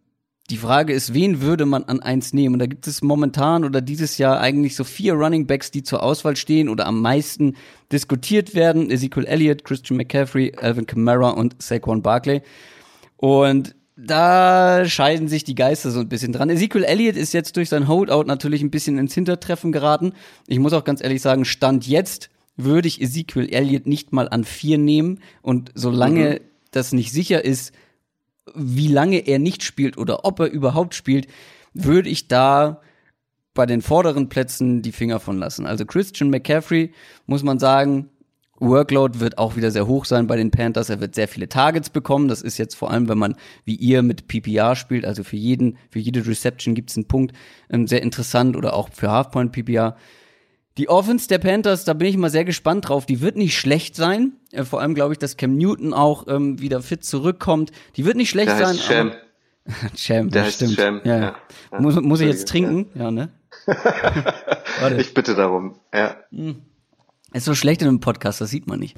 die 0.49 0.59
Frage 0.59 0.93
ist, 0.93 1.13
wen 1.13 1.41
würde 1.41 1.67
man 1.67 1.83
an 1.85 2.01
eins 2.01 2.33
nehmen? 2.33 2.55
Und 2.55 2.59
da 2.61 2.67
gibt 2.67 2.87
es 2.87 3.03
momentan 3.03 3.65
oder 3.65 3.81
dieses 3.81 4.17
Jahr 4.17 4.41
eigentlich 4.41 4.77
so 4.77 4.85
vier 4.85 5.15
Running 5.15 5.49
Backs, 5.49 5.73
die 5.73 5.83
zur 5.83 6.05
Auswahl 6.05 6.37
stehen 6.37 6.69
oder 6.69 6.87
am 6.87 7.03
meisten 7.03 7.57
diskutiert 7.91 8.55
werden. 8.55 8.91
Ezekiel 8.91 9.25
Elliott, 9.25 9.65
Christian 9.65 9.97
McCaffrey, 9.97 10.53
Alvin 10.57 10.87
Kamara 10.87 11.31
und 11.31 11.61
Saquon 11.61 12.01
Barkley. 12.01 12.43
Und 13.17 13.75
da 13.97 14.85
scheiden 14.85 15.27
sich 15.27 15.43
die 15.45 15.55
Geister 15.55 15.91
so 15.91 16.01
ein 16.01 16.09
bisschen 16.09 16.33
dran. 16.33 16.51
Ezekiel 16.51 16.85
Elliott 16.85 17.17
ist 17.17 17.33
jetzt 17.33 17.57
durch 17.57 17.71
sein 17.71 17.89
Holdout 17.89 18.25
natürlich 18.25 18.63
ein 18.63 18.71
bisschen 18.71 18.99
ins 18.99 19.15
Hintertreffen 19.15 19.73
geraten. 19.73 20.13
Ich 20.47 20.59
muss 20.59 20.75
auch 20.75 20.85
ganz 20.85 21.03
ehrlich 21.03 21.23
sagen, 21.23 21.47
Stand 21.47 21.87
jetzt 21.87 22.31
würde 22.57 22.89
ich 22.89 23.01
Ezekiel 23.01 23.49
Elliott 23.53 23.87
nicht 23.87 24.13
mal 24.13 24.29
an 24.29 24.45
vier 24.45 24.77
nehmen. 24.77 25.21
Und 25.41 25.73
solange 25.75 26.31
mhm. 26.31 26.41
das 26.73 26.93
nicht 26.93 27.11
sicher 27.11 27.45
ist, 27.45 27.73
wie 28.55 28.89
lange 28.89 29.19
er 29.27 29.39
nicht 29.39 29.63
spielt 29.63 29.97
oder 29.97 30.25
ob 30.25 30.41
er 30.41 30.51
überhaupt 30.51 30.95
spielt, 30.95 31.27
würde 31.73 32.11
ich 32.11 32.29
da 32.29 32.83
bei 33.55 33.65
den 33.65 33.81
vorderen 33.81 34.29
Plätzen 34.29 34.83
die 34.83 34.93
Finger 34.93 35.21
von 35.21 35.39
lassen. 35.39 35.67
Also 35.67 35.87
Christian 35.87 36.29
McCaffrey, 36.31 36.93
muss 37.27 37.43
man 37.43 37.59
sagen, 37.59 38.11
Workload 38.59 39.21
wird 39.21 39.39
auch 39.39 39.57
wieder 39.57 39.71
sehr 39.71 39.87
hoch 39.87 40.05
sein 40.05 40.27
bei 40.27 40.37
den 40.37 40.51
Panthers. 40.51 40.89
Er 40.89 41.01
wird 41.01 41.15
sehr 41.15 41.29
viele 41.29 41.49
Targets 41.49 41.91
bekommen. 41.91 42.29
Das 42.29 42.43
ist 42.43 42.59
jetzt 42.59 42.75
vor 42.75 42.91
allem, 42.91 43.09
wenn 43.09 43.19
man 43.19 43.37
wie 43.65 43.75
ihr 43.75 44.03
mit 44.03 44.29
PPR 44.29 44.77
spielt, 44.77 45.05
also 45.05 45.25
für 45.25 45.37
jeden, 45.37 45.79
für 45.91 45.99
jede 45.99 46.27
Reception 46.27 46.75
gibt 46.75 46.91
es 46.91 46.97
einen 46.97 47.09
Punkt, 47.09 47.35
ähm, 47.71 47.87
sehr 47.87 48.03
interessant 48.03 48.57
oder 48.57 48.75
auch 48.75 48.89
für 48.93 49.11
Halfpoint 49.11 49.53
PPR. 49.53 49.97
Die 50.79 50.89
Offense 50.89 51.27
der 51.29 51.39
Panthers, 51.39 51.85
da 51.85 51.95
bin 51.95 52.09
ich 52.09 52.17
mal 52.17 52.31
sehr 52.31 52.45
gespannt 52.45 52.89
drauf. 52.89 53.07
Die 53.07 53.21
wird 53.21 53.37
nicht 53.37 53.59
schlecht 53.59 53.97
sein. 53.97 54.33
Äh, 54.53 54.65
vor 54.65 54.81
allem 54.81 54.95
glaube 54.95 55.13
ich, 55.13 55.19
dass 55.19 55.37
Cam 55.37 55.57
Newton 55.57 55.95
auch 55.95 56.27
ähm, 56.29 56.61
wieder 56.61 56.83
fit 56.83 57.05
zurückkommt. 57.05 57.73
Die 57.97 58.05
wird 58.05 58.17
nicht 58.17 58.31
schlecht 58.31 58.49
der 58.49 58.67
sein. 58.67 58.77
Cham. 58.77 59.13
Cham, 59.97 60.31
das 60.31 60.55
stimmt. 60.55 60.77
Cham. 60.77 61.01
Ja, 61.05 61.17
ja. 61.17 61.37
ja. 61.73 61.81
Muss, 61.81 62.01
muss 62.01 62.21
ich 62.21 62.29
jetzt 62.29 62.49
trinken? 62.49 62.91
Ja, 62.95 63.05
ja 63.05 63.11
ne? 63.11 63.29
ich 64.99 65.15
bitte 65.15 65.35
darum. 65.35 65.77
Ja. 65.93 66.17
Hm. 66.31 66.63
Ist 67.37 67.45
so 67.45 67.55
schlecht 67.55 67.83
in 67.83 67.89
einem 67.89 68.01
Podcast, 68.01 68.41
das 68.41 68.51
sieht 68.51 68.67
man 68.67 68.79
nicht. 68.79 68.97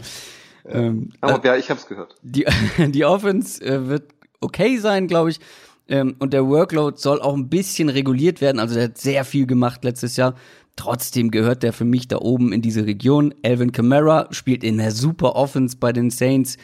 Ähm, 0.66 1.11
Aber 1.20 1.43
äh, 1.45 1.47
ja, 1.49 1.57
ich 1.57 1.70
hab's 1.70 1.86
gehört. 1.86 2.16
Die, 2.22 2.45
die 2.78 3.05
Offense 3.05 3.64
äh, 3.64 3.89
wird 3.89 4.12
okay 4.41 4.78
sein, 4.78 5.07
glaube 5.07 5.30
ich. 5.30 5.41
Ähm, 5.89 6.16
und 6.18 6.32
der 6.32 6.47
Workload 6.47 6.99
soll 6.99 7.20
auch 7.20 7.34
ein 7.34 7.49
bisschen 7.49 7.89
reguliert 7.89 8.41
werden. 8.41 8.59
Also 8.59 8.74
der 8.74 8.84
hat 8.84 8.99
sehr 8.99 9.24
viel 9.24 9.47
gemacht 9.47 9.84
letztes 9.84 10.16
Jahr. 10.16 10.34
Trotzdem 10.76 11.30
gehört 11.30 11.62
der 11.62 11.72
für 11.72 11.84
mich 11.84 12.07
da 12.07 12.18
oben 12.18 12.53
in 12.53 12.62
diese 12.62 12.86
Region. 12.86 13.34
Alvin 13.45 13.72
Kamara 13.72 14.28
spielt 14.30 14.62
in 14.62 14.78
der 14.78 14.93
super 14.93 15.34
Offense 15.34 15.76
bei 15.78 15.93
den 15.93 16.11
Saints. 16.11 16.57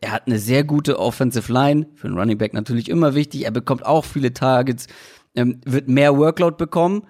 Er 0.00 0.12
hat 0.12 0.26
eine 0.26 0.38
sehr 0.38 0.62
gute 0.62 1.00
Offensive 1.00 1.52
Line. 1.52 1.86
Für 1.94 2.06
einen 2.06 2.18
Running 2.18 2.38
Back 2.38 2.52
natürlich 2.52 2.88
immer 2.88 3.14
wichtig. 3.14 3.44
Er 3.44 3.50
bekommt 3.50 3.84
auch 3.84 4.04
viele 4.04 4.32
Targets. 4.34 4.86
Ähm, 5.34 5.60
wird 5.64 5.88
mehr 5.88 6.16
Workload 6.16 6.56
bekommen. 6.56 7.02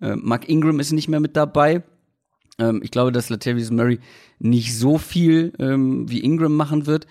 Äh, 0.00 0.16
Mark 0.16 0.48
Ingram 0.48 0.78
ist 0.78 0.92
nicht 0.92 1.08
mehr 1.08 1.20
mit 1.20 1.36
dabei. 1.36 1.82
Ähm, 2.58 2.80
ich 2.82 2.90
glaube, 2.90 3.12
dass 3.12 3.30
Latavius 3.30 3.70
Murray 3.70 3.98
nicht 4.38 4.76
so 4.76 4.98
viel 4.98 5.52
ähm, 5.58 6.10
wie 6.10 6.22
Ingram 6.22 6.54
machen 6.54 6.86
wird. 6.86 7.06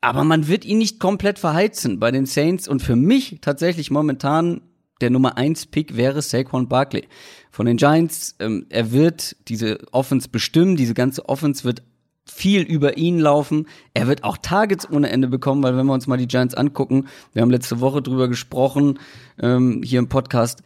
Aber 0.00 0.22
man 0.24 0.46
wird 0.46 0.64
ihn 0.64 0.78
nicht 0.78 1.00
komplett 1.00 1.38
verheizen 1.38 1.98
bei 1.98 2.10
den 2.10 2.26
Saints. 2.26 2.68
Und 2.68 2.82
für 2.82 2.96
mich 2.96 3.38
tatsächlich 3.40 3.90
momentan 3.90 4.60
der 5.00 5.10
Nummer 5.10 5.36
1 5.36 5.66
Pick 5.66 5.96
wäre 5.96 6.22
Saquon 6.22 6.68
Barkley 6.68 7.06
von 7.50 7.66
den 7.66 7.76
Giants. 7.76 8.36
Ähm, 8.38 8.66
er 8.68 8.92
wird 8.92 9.36
diese 9.48 9.78
Offense 9.92 10.28
bestimmen, 10.28 10.76
diese 10.76 10.94
ganze 10.94 11.28
Offense 11.28 11.64
wird 11.64 11.82
viel 12.30 12.62
über 12.62 12.98
ihn 12.98 13.18
laufen. 13.18 13.66
Er 13.94 14.06
wird 14.06 14.22
auch 14.22 14.36
Targets 14.36 14.88
ohne 14.90 15.08
Ende 15.10 15.28
bekommen, 15.28 15.62
weil 15.62 15.76
wenn 15.76 15.86
wir 15.86 15.94
uns 15.94 16.06
mal 16.06 16.18
die 16.18 16.28
Giants 16.28 16.54
angucken, 16.54 17.08
wir 17.32 17.42
haben 17.42 17.50
letzte 17.50 17.80
Woche 17.80 18.02
drüber 18.02 18.28
gesprochen, 18.28 18.98
ähm, 19.40 19.82
hier 19.82 19.98
im 19.98 20.08
Podcast, 20.08 20.62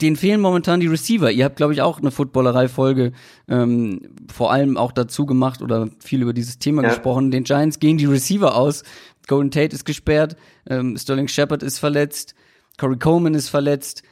den 0.00 0.16
fehlen 0.16 0.40
momentan 0.40 0.80
die 0.80 0.86
Receiver. 0.86 1.30
Ihr 1.30 1.44
habt, 1.44 1.56
glaube 1.56 1.72
ich, 1.72 1.82
auch 1.82 1.98
eine 1.98 2.10
Footballerei-Folge 2.10 3.12
ähm, 3.48 4.00
vor 4.32 4.52
allem 4.52 4.76
auch 4.76 4.92
dazu 4.92 5.26
gemacht 5.26 5.62
oder 5.62 5.88
viel 6.00 6.22
über 6.22 6.32
dieses 6.32 6.58
Thema 6.58 6.82
ja. 6.82 6.90
gesprochen. 6.90 7.30
Den 7.30 7.44
Giants 7.44 7.78
gehen 7.78 7.98
die 7.98 8.06
Receiver 8.06 8.54
aus. 8.54 8.82
Golden 9.26 9.50
Tate 9.50 9.74
ist 9.74 9.84
gesperrt, 9.84 10.36
ähm, 10.68 10.96
Sterling 10.96 11.28
Shepard 11.28 11.62
ist 11.62 11.78
verletzt, 11.78 12.34
Corey 12.78 12.98
Coleman 12.98 13.34
ist 13.34 13.48
verletzt. 13.48 14.02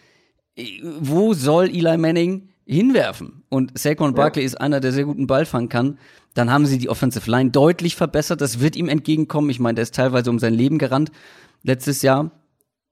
Wo 1.00 1.34
soll 1.34 1.66
Eli 1.68 1.96
Manning 1.96 2.48
hinwerfen? 2.66 3.42
Und 3.48 3.78
Saquon 3.78 4.14
Barkley 4.14 4.42
ja. 4.42 4.46
ist 4.46 4.60
einer, 4.60 4.80
der 4.80 4.92
sehr 4.92 5.04
guten 5.04 5.26
Ball 5.26 5.46
fangen 5.46 5.68
kann. 5.68 5.98
Dann 6.34 6.50
haben 6.50 6.66
sie 6.66 6.78
die 6.78 6.88
Offensive 6.88 7.30
Line 7.30 7.50
deutlich 7.50 7.96
verbessert. 7.96 8.40
Das 8.40 8.60
wird 8.60 8.76
ihm 8.76 8.88
entgegenkommen. 8.88 9.48
Ich 9.50 9.58
meine, 9.58 9.76
der 9.76 9.84
ist 9.84 9.94
teilweise 9.94 10.30
um 10.30 10.38
sein 10.38 10.52
Leben 10.54 10.78
gerannt 10.78 11.10
letztes 11.62 12.02
Jahr. 12.02 12.30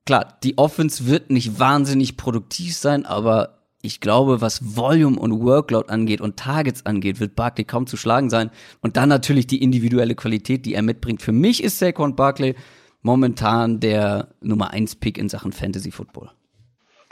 Klar, 0.07 0.39
die 0.43 0.59
Offense 0.59 1.07
wird 1.07 1.31
nicht 1.31 1.59
wahnsinnig 1.59 2.17
produktiv 2.17 2.77
sein, 2.77 3.07
aber 3.07 3.61
ich 3.81 4.01
glaube, 4.01 4.41
was 4.41 4.77
Volume 4.77 5.19
und 5.19 5.43
Workload 5.43 5.91
angeht 5.91 6.21
und 6.21 6.39
Targets 6.39 6.87
angeht, 6.87 7.21
wird 7.21 7.37
Barkley 7.37 7.65
kaum 7.65 7.87
zu 7.87 7.97
schlagen 7.97 8.31
sein. 8.31 8.51
Und 8.81 8.97
dann 8.97 9.11
natürlich 9.11 9.47
die 9.47 9.63
individuelle 9.63 10.15
Qualität, 10.15 10.65
die 10.65 10.75
er 10.75 10.83
mitbringt. 10.83 11.21
Für 11.21 11.33
mich 11.33 11.63
ist 11.63 11.79
Saquon 11.79 12.17
Barkley 12.17 12.55
momentan 13.03 13.81
der 13.81 14.29
Nummer 14.41 14.71
1 14.71 14.97
Pick 14.97 15.19
in 15.19 15.29
Sachen 15.29 15.53
Fantasy 15.53 15.91
Football. 15.91 16.31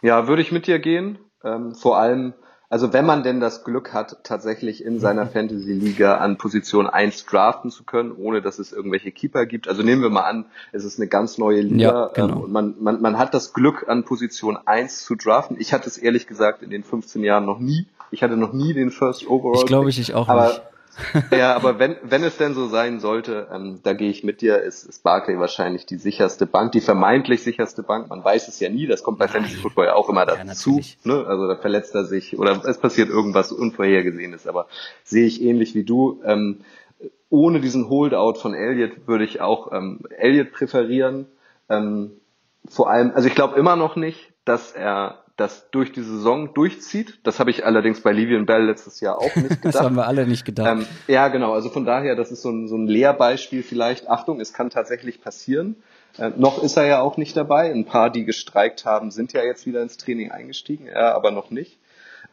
Ja, 0.02 0.26
würde 0.28 0.42
ich 0.42 0.50
mit 0.50 0.66
dir 0.66 0.78
gehen. 0.78 1.18
Ähm, 1.44 1.74
vor 1.74 1.98
allem, 1.98 2.32
also 2.72 2.94
wenn 2.94 3.04
man 3.04 3.22
denn 3.22 3.38
das 3.38 3.64
Glück 3.64 3.92
hat, 3.92 4.24
tatsächlich 4.24 4.82
in 4.82 4.98
seiner 4.98 5.26
Fantasy-Liga 5.32 6.16
an 6.16 6.38
Position 6.38 6.86
1 6.86 7.26
draften 7.26 7.70
zu 7.70 7.84
können, 7.84 8.12
ohne 8.12 8.40
dass 8.40 8.58
es 8.58 8.72
irgendwelche 8.72 9.12
Keeper 9.12 9.44
gibt. 9.44 9.68
Also 9.68 9.82
nehmen 9.82 10.00
wir 10.00 10.08
mal 10.08 10.22
an, 10.22 10.46
es 10.72 10.84
ist 10.84 10.98
eine 10.98 11.06
ganz 11.06 11.36
neue 11.36 11.60
Liga 11.60 11.82
ja, 11.82 12.06
genau. 12.14 12.36
ähm, 12.36 12.40
und 12.44 12.52
man, 12.52 12.74
man, 12.80 13.02
man 13.02 13.18
hat 13.18 13.34
das 13.34 13.52
Glück, 13.52 13.84
an 13.88 14.04
Position 14.04 14.56
1 14.56 15.04
zu 15.04 15.16
draften. 15.16 15.58
Ich 15.60 15.74
hatte 15.74 15.86
es 15.86 15.98
ehrlich 15.98 16.26
gesagt 16.26 16.62
in 16.62 16.70
den 16.70 16.82
15 16.82 17.22
Jahren 17.22 17.44
noch 17.44 17.58
nie. 17.58 17.84
Ich 18.10 18.22
hatte 18.22 18.38
noch 18.38 18.54
nie 18.54 18.72
den 18.72 18.90
First 18.90 19.28
Overall. 19.28 19.58
Ich 19.58 19.66
glaube, 19.66 19.90
ich 19.90 20.14
auch 20.14 20.28
aber, 20.28 20.48
nicht. 20.48 20.62
ja, 21.30 21.54
aber 21.54 21.78
wenn, 21.78 21.96
wenn 22.02 22.22
es 22.22 22.36
denn 22.36 22.54
so 22.54 22.66
sein 22.66 23.00
sollte, 23.00 23.48
ähm, 23.52 23.80
da 23.82 23.94
gehe 23.94 24.10
ich 24.10 24.24
mit 24.24 24.40
dir, 24.40 24.60
ist, 24.60 24.84
ist 24.84 25.02
Barclay 25.02 25.38
wahrscheinlich 25.38 25.86
die 25.86 25.96
sicherste 25.96 26.46
Bank, 26.46 26.72
die 26.72 26.80
vermeintlich 26.80 27.42
sicherste 27.42 27.82
Bank. 27.82 28.08
Man 28.10 28.22
weiß 28.22 28.48
es 28.48 28.60
ja 28.60 28.68
nie, 28.68 28.86
das 28.86 29.02
kommt 29.02 29.18
bei 29.18 29.28
Fantasy 29.28 29.56
Football 29.56 29.86
ja 29.86 29.94
auch 29.94 30.08
immer 30.08 30.26
dazu. 30.26 30.80
Ja, 31.04 31.14
ne? 31.14 31.26
Also 31.26 31.48
da 31.48 31.56
verletzt 31.56 31.94
er 31.94 32.04
sich 32.04 32.38
oder 32.38 32.62
es 32.64 32.78
passiert 32.78 33.08
irgendwas 33.08 33.52
Unvorhergesehenes. 33.52 34.46
Aber 34.46 34.66
sehe 35.04 35.26
ich 35.26 35.42
ähnlich 35.42 35.74
wie 35.74 35.84
du. 35.84 36.20
Ähm, 36.24 36.60
ohne 37.30 37.60
diesen 37.60 37.88
Holdout 37.88 38.34
von 38.34 38.52
Elliott 38.52 39.06
würde 39.06 39.24
ich 39.24 39.40
auch 39.40 39.72
ähm, 39.72 40.00
Elliott 40.10 40.52
präferieren. 40.52 41.26
Ähm, 41.70 42.12
vor 42.68 42.90
allem, 42.90 43.12
also 43.14 43.26
ich 43.26 43.34
glaube 43.34 43.58
immer 43.58 43.76
noch 43.76 43.96
nicht, 43.96 44.32
dass 44.44 44.72
er 44.72 45.21
das 45.36 45.70
durch 45.70 45.92
die 45.92 46.02
Saison 46.02 46.52
durchzieht. 46.54 47.18
Das 47.22 47.40
habe 47.40 47.50
ich 47.50 47.64
allerdings 47.64 48.02
bei 48.02 48.12
Livian 48.12 48.46
Bell 48.46 48.64
letztes 48.64 49.00
Jahr 49.00 49.18
auch 49.18 49.34
nicht 49.34 49.48
gedacht. 49.48 49.64
das 49.64 49.80
haben 49.80 49.96
wir 49.96 50.06
alle 50.06 50.26
nicht 50.26 50.44
gedacht. 50.44 50.80
Ähm, 50.80 50.86
ja, 51.08 51.28
genau. 51.28 51.52
Also 51.52 51.70
von 51.70 51.84
daher, 51.84 52.16
das 52.16 52.30
ist 52.30 52.42
so 52.42 52.50
ein, 52.50 52.68
so 52.68 52.76
ein 52.76 52.86
Lehrbeispiel 52.86 53.62
vielleicht. 53.62 54.08
Achtung, 54.08 54.40
es 54.40 54.52
kann 54.52 54.70
tatsächlich 54.70 55.20
passieren. 55.22 55.76
Äh, 56.18 56.30
noch 56.36 56.62
ist 56.62 56.76
er 56.76 56.86
ja 56.86 57.00
auch 57.00 57.16
nicht 57.16 57.36
dabei. 57.36 57.72
Ein 57.72 57.86
paar, 57.86 58.10
die 58.10 58.24
gestreikt 58.24 58.84
haben, 58.84 59.10
sind 59.10 59.32
ja 59.32 59.42
jetzt 59.42 59.66
wieder 59.66 59.82
ins 59.82 59.96
Training 59.96 60.30
eingestiegen, 60.30 60.86
er 60.86 61.14
aber 61.14 61.30
noch 61.30 61.50
nicht. 61.50 61.78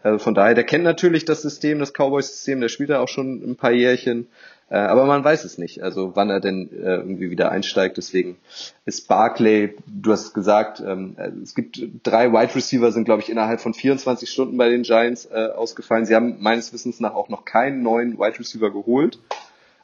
Also 0.03 0.19
von 0.19 0.33
daher, 0.33 0.55
der 0.55 0.63
kennt 0.63 0.83
natürlich 0.83 1.25
das 1.25 1.41
System, 1.41 1.79
das 1.79 1.93
Cowboys-System, 1.93 2.61
der 2.61 2.69
spielt 2.69 2.89
ja 2.89 2.99
auch 2.99 3.07
schon 3.07 3.43
ein 3.43 3.55
paar 3.55 3.71
Jährchen. 3.71 4.27
Äh, 4.69 4.77
aber 4.77 5.05
man 5.05 5.23
weiß 5.23 5.45
es 5.45 5.57
nicht, 5.57 5.81
also 5.81 6.15
wann 6.15 6.29
er 6.29 6.39
denn 6.39 6.69
äh, 6.71 6.95
irgendwie 6.97 7.31
wieder 7.31 7.51
einsteigt. 7.51 7.97
Deswegen 7.97 8.37
ist 8.85 9.07
Barclay, 9.07 9.75
du 9.87 10.11
hast 10.11 10.33
gesagt, 10.33 10.79
ähm, 10.85 11.15
es 11.43 11.55
gibt 11.55 11.81
drei 12.03 12.31
Wide 12.31 12.55
Receiver, 12.55 12.91
sind 12.91 13.05
glaube 13.05 13.21
ich 13.21 13.29
innerhalb 13.29 13.61
von 13.61 13.73
24 13.73 14.29
Stunden 14.29 14.57
bei 14.57 14.69
den 14.69 14.83
Giants 14.83 15.25
äh, 15.25 15.49
ausgefallen. 15.55 16.05
Sie 16.05 16.15
haben 16.15 16.37
meines 16.39 16.71
Wissens 16.71 16.99
nach 16.99 17.13
auch 17.13 17.29
noch 17.29 17.45
keinen 17.45 17.81
neuen 17.81 18.19
Wide 18.19 18.39
Receiver 18.39 18.71
geholt. 18.71 19.19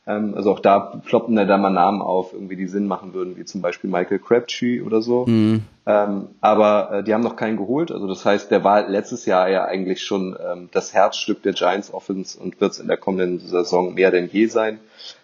Ähm, 0.07 0.33
also 0.35 0.51
auch 0.51 0.59
da 0.59 0.79
ploppen 0.79 1.35
da 1.35 1.57
mal 1.57 1.71
Namen 1.71 2.01
auf, 2.01 2.33
irgendwie 2.33 2.55
die 2.55 2.67
Sinn 2.67 2.87
machen 2.87 3.13
würden, 3.13 3.37
wie 3.37 3.45
zum 3.45 3.61
Beispiel 3.61 3.89
Michael 3.89 4.19
Crabtree 4.19 4.81
oder 4.81 5.01
so. 5.01 5.25
Mhm. 5.25 5.63
Ähm, 5.85 6.27
aber 6.41 6.91
äh, 6.91 7.03
die 7.03 7.13
haben 7.13 7.23
noch 7.23 7.35
keinen 7.35 7.57
geholt. 7.57 7.91
Also 7.91 8.07
das 8.07 8.25
heißt, 8.25 8.51
der 8.51 8.63
war 8.63 8.87
letztes 8.87 9.25
Jahr 9.25 9.49
ja 9.49 9.65
eigentlich 9.65 10.03
schon 10.03 10.35
ähm, 10.39 10.69
das 10.71 10.93
Herzstück 10.93 11.43
der 11.43 11.53
Giants 11.53 11.93
Offense 11.93 12.39
und 12.39 12.61
wird 12.61 12.73
es 12.73 12.79
in 12.79 12.87
der 12.87 12.97
kommenden 12.97 13.39
Saison 13.39 13.93
mehr 13.93 14.11
denn 14.11 14.29
je 14.31 14.47
sein. 14.47 14.79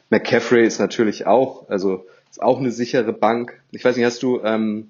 McCaffrey 0.10 0.66
ist 0.66 0.80
natürlich 0.80 1.26
auch, 1.28 1.70
also 1.70 2.06
ist 2.30 2.42
auch 2.42 2.60
eine 2.60 2.72
sichere 2.72 3.14
Bank. 3.14 3.62
Ich 3.72 3.86
weiß 3.86 3.96
nicht, 3.96 4.06
hast 4.06 4.24
du 4.24 4.42
ähm, 4.44 4.90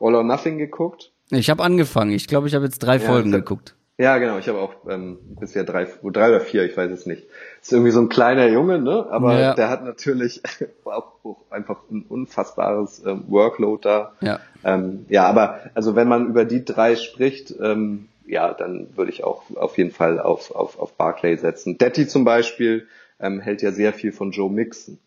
All 0.00 0.14
or 0.14 0.24
Nothing 0.24 0.58
geguckt? 0.58 1.10
Ich 1.30 1.50
habe 1.50 1.62
angefangen. 1.62 2.12
Ich 2.12 2.26
glaube, 2.26 2.48
ich 2.48 2.54
habe 2.54 2.64
jetzt 2.64 2.80
drei 2.80 2.96
ja, 2.96 3.00
Folgen 3.00 3.32
geguckt. 3.32 3.74
Ja, 4.02 4.18
genau. 4.18 4.36
Ich 4.38 4.48
habe 4.48 4.58
auch 4.58 4.74
ähm, 4.90 5.18
bisher 5.38 5.62
drei, 5.62 5.86
drei 6.02 6.28
oder 6.28 6.40
vier, 6.40 6.64
ich 6.64 6.76
weiß 6.76 6.90
es 6.90 7.06
nicht. 7.06 7.22
Ist 7.60 7.72
irgendwie 7.72 7.92
so 7.92 8.00
ein 8.00 8.08
kleiner 8.08 8.48
Junge, 8.48 8.80
ne? 8.80 9.06
Aber 9.08 9.38
ja. 9.38 9.54
der 9.54 9.68
hat 9.68 9.84
natürlich 9.84 10.42
auch, 10.84 11.12
einfach 11.50 11.78
ein 11.88 12.04
unfassbares 12.08 13.00
ähm, 13.06 13.22
Workload 13.28 13.82
da. 13.84 14.12
Ja. 14.20 14.40
Ähm, 14.64 15.06
ja, 15.08 15.26
aber 15.26 15.60
also 15.74 15.94
wenn 15.94 16.08
man 16.08 16.26
über 16.26 16.44
die 16.44 16.64
drei 16.64 16.96
spricht, 16.96 17.54
ähm, 17.60 18.08
ja, 18.26 18.52
dann 18.52 18.88
würde 18.96 19.12
ich 19.12 19.22
auch 19.22 19.44
auf 19.54 19.78
jeden 19.78 19.92
Fall 19.92 20.18
auf, 20.18 20.52
auf, 20.52 20.80
auf 20.80 20.94
Barclay 20.94 21.36
setzen. 21.36 21.78
Detti 21.78 22.08
zum 22.08 22.24
Beispiel 22.24 22.88
ähm, 23.20 23.38
hält 23.38 23.62
ja 23.62 23.70
sehr 23.70 23.92
viel 23.92 24.10
von 24.10 24.32
Joe 24.32 24.50
Mixon. 24.50 24.98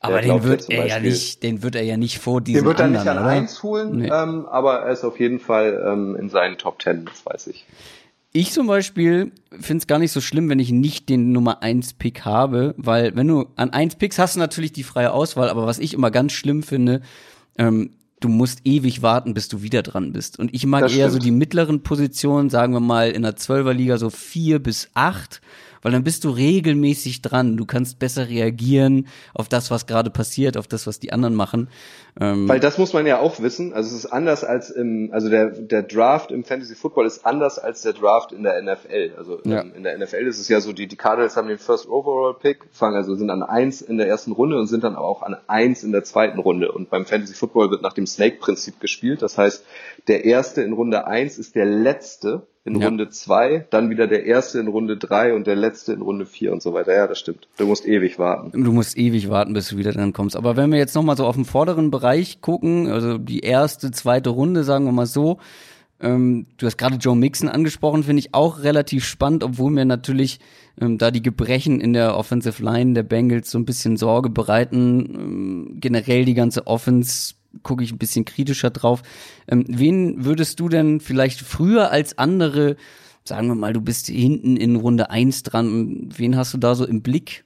Aber 0.00 0.20
den 0.20 0.42
wird 0.42 0.68
er 0.68 0.86
ja 0.86 1.00
nicht, 1.00 1.42
den 1.42 1.62
wird 1.62 1.74
er 1.74 1.82
ja 1.82 1.96
nicht 1.96 2.18
vor 2.18 2.42
diesem 2.42 2.64
Den 2.64 2.68
wird 2.68 2.80
er 2.80 2.88
nicht 2.88 3.06
an 3.06 3.16
oder? 3.16 3.26
eins 3.28 3.62
holen, 3.62 3.96
nee. 3.96 4.10
ähm, 4.12 4.44
aber 4.44 4.80
er 4.80 4.92
ist 4.92 5.04
auf 5.04 5.18
jeden 5.18 5.40
Fall 5.40 5.82
ähm, 5.86 6.16
in 6.16 6.28
seinen 6.28 6.58
Top 6.58 6.78
Ten, 6.78 7.06
das 7.06 7.24
weiß 7.24 7.46
ich. 7.46 7.64
Ich 8.36 8.52
zum 8.52 8.66
Beispiel 8.66 9.32
finde 9.50 9.78
es 9.78 9.86
gar 9.86 9.98
nicht 9.98 10.12
so 10.12 10.20
schlimm, 10.20 10.50
wenn 10.50 10.58
ich 10.58 10.70
nicht 10.70 11.08
den 11.08 11.32
Nummer 11.32 11.62
1 11.62 11.94
Pick 11.94 12.26
habe, 12.26 12.74
weil 12.76 13.16
wenn 13.16 13.26
du 13.26 13.46
an 13.56 13.70
1 13.70 13.96
Picks 13.96 14.18
hast 14.18 14.36
du 14.36 14.40
natürlich 14.40 14.72
die 14.72 14.82
freie 14.82 15.12
Auswahl, 15.12 15.48
aber 15.48 15.66
was 15.66 15.78
ich 15.78 15.94
immer 15.94 16.10
ganz 16.10 16.32
schlimm 16.32 16.62
finde, 16.62 17.00
ähm, 17.56 17.92
du 18.20 18.28
musst 18.28 18.60
ewig 18.64 19.00
warten, 19.00 19.32
bis 19.32 19.48
du 19.48 19.62
wieder 19.62 19.82
dran 19.82 20.12
bist. 20.12 20.38
Und 20.38 20.52
ich 20.52 20.66
mag 20.66 20.82
das 20.82 20.92
eher 20.92 21.08
stimmt. 21.08 21.12
so 21.12 21.18
die 21.26 21.30
mittleren 21.30 21.82
Positionen, 21.82 22.50
sagen 22.50 22.74
wir 22.74 22.80
mal 22.80 23.10
in 23.10 23.22
der 23.22 23.36
Zwölferliga 23.36 23.96
so 23.96 24.10
vier 24.10 24.58
bis 24.58 24.90
acht 24.92 25.40
weil 25.82 25.92
dann 25.92 26.04
bist 26.04 26.24
du 26.24 26.30
regelmäßig 26.30 27.22
dran. 27.22 27.56
Du 27.56 27.66
kannst 27.66 27.98
besser 27.98 28.28
reagieren 28.28 29.06
auf 29.34 29.48
das, 29.48 29.70
was 29.70 29.86
gerade 29.86 30.10
passiert, 30.10 30.56
auf 30.56 30.66
das, 30.66 30.86
was 30.86 31.00
die 31.00 31.12
anderen 31.12 31.34
machen. 31.34 31.68
Ähm 32.18 32.48
weil 32.48 32.60
das 32.60 32.78
muss 32.78 32.92
man 32.92 33.06
ja 33.06 33.18
auch 33.18 33.40
wissen. 33.40 33.72
Also 33.72 33.90
es 33.90 34.04
ist 34.04 34.10
anders 34.10 34.44
als 34.44 34.70
im, 34.70 35.10
also 35.12 35.28
der, 35.28 35.50
der 35.50 35.82
Draft 35.82 36.30
im 36.30 36.44
Fantasy 36.44 36.74
Football 36.74 37.06
ist 37.06 37.26
anders 37.26 37.58
als 37.58 37.82
der 37.82 37.92
Draft 37.92 38.32
in 38.32 38.42
der 38.42 38.60
NFL. 38.62 39.12
Also 39.16 39.40
ja. 39.44 39.60
in 39.60 39.82
der 39.82 39.98
NFL 39.98 40.26
ist 40.26 40.38
es 40.38 40.48
ja 40.48 40.60
so, 40.60 40.72
die, 40.72 40.86
die 40.86 40.96
Cardinals 40.96 41.36
haben 41.36 41.48
den 41.48 41.58
First 41.58 41.88
Overall 41.88 42.34
Pick, 42.34 42.64
fangen 42.72 42.96
also 42.96 43.14
sind 43.14 43.30
an 43.30 43.42
eins 43.42 43.82
in 43.82 43.98
der 43.98 44.08
ersten 44.08 44.32
Runde 44.32 44.58
und 44.58 44.66
sind 44.66 44.84
dann 44.84 44.96
auch 44.96 45.22
an 45.22 45.36
eins 45.46 45.82
in 45.82 45.92
der 45.92 46.04
zweiten 46.04 46.38
Runde. 46.38 46.72
Und 46.72 46.90
beim 46.90 47.04
Fantasy 47.04 47.34
Football 47.34 47.70
wird 47.70 47.82
nach 47.82 47.92
dem 47.92 48.06
Snake-Prinzip 48.06 48.80
gespielt. 48.80 49.22
Das 49.22 49.36
heißt, 49.36 49.64
der 50.08 50.24
erste 50.24 50.62
in 50.62 50.72
Runde 50.72 51.06
eins 51.06 51.38
ist 51.38 51.54
der 51.54 51.66
letzte 51.66 52.46
in 52.66 52.80
ja. 52.80 52.88
Runde 52.88 53.08
zwei, 53.08 53.66
dann 53.70 53.90
wieder 53.90 54.06
der 54.06 54.26
erste 54.26 54.58
in 54.58 54.68
Runde 54.68 54.96
drei 54.96 55.34
und 55.34 55.46
der 55.46 55.56
letzte 55.56 55.92
in 55.92 56.02
Runde 56.02 56.26
vier 56.26 56.52
und 56.52 56.62
so 56.62 56.74
weiter. 56.74 56.94
Ja, 56.94 57.06
das 57.06 57.18
stimmt. 57.18 57.48
Du 57.56 57.66
musst 57.66 57.86
ewig 57.86 58.18
warten. 58.18 58.50
Du 58.64 58.72
musst 58.72 58.98
ewig 58.98 59.30
warten, 59.30 59.52
bis 59.52 59.68
du 59.68 59.76
wieder 59.76 59.92
dran 59.92 60.12
kommst. 60.12 60.36
Aber 60.36 60.56
wenn 60.56 60.72
wir 60.72 60.78
jetzt 60.78 60.94
nochmal 60.94 61.16
so 61.16 61.26
auf 61.26 61.36
den 61.36 61.44
vorderen 61.44 61.90
Bereich 61.90 62.40
gucken, 62.40 62.88
also 62.88 63.18
die 63.18 63.40
erste, 63.40 63.92
zweite 63.92 64.30
Runde, 64.30 64.64
sagen 64.64 64.84
wir 64.84 64.92
mal 64.92 65.06
so, 65.06 65.38
ähm, 66.00 66.46
du 66.58 66.66
hast 66.66 66.76
gerade 66.76 66.96
Joe 66.96 67.16
Mixon 67.16 67.48
angesprochen, 67.48 68.02
finde 68.02 68.20
ich 68.20 68.34
auch 68.34 68.62
relativ 68.62 69.04
spannend, 69.04 69.44
obwohl 69.44 69.70
mir 69.70 69.84
natürlich 69.84 70.40
ähm, 70.80 70.98
da 70.98 71.10
die 71.10 71.22
Gebrechen 71.22 71.80
in 71.80 71.92
der 71.92 72.16
Offensive 72.16 72.62
Line 72.62 72.92
der 72.92 73.02
Bengals 73.02 73.50
so 73.50 73.58
ein 73.58 73.64
bisschen 73.64 73.96
Sorge 73.96 74.28
bereiten. 74.28 75.14
Ähm, 75.14 75.76
generell 75.80 76.24
die 76.24 76.34
ganze 76.34 76.66
Offense 76.66 77.34
gucke 77.62 77.84
ich 77.84 77.92
ein 77.92 77.98
bisschen 77.98 78.24
kritischer 78.24 78.70
drauf. 78.70 79.02
Ähm, 79.48 79.64
wen 79.68 80.24
würdest 80.24 80.60
du 80.60 80.68
denn 80.68 81.00
vielleicht 81.00 81.40
früher 81.40 81.90
als 81.90 82.18
andere, 82.18 82.76
sagen 83.24 83.48
wir 83.48 83.54
mal, 83.54 83.72
du 83.72 83.80
bist 83.80 84.06
hinten 84.06 84.56
in 84.56 84.76
Runde 84.76 85.10
eins 85.10 85.42
dran, 85.42 86.10
wen 86.16 86.36
hast 86.36 86.54
du 86.54 86.58
da 86.58 86.74
so 86.74 86.84
im 86.84 87.02
Blick? 87.02 87.44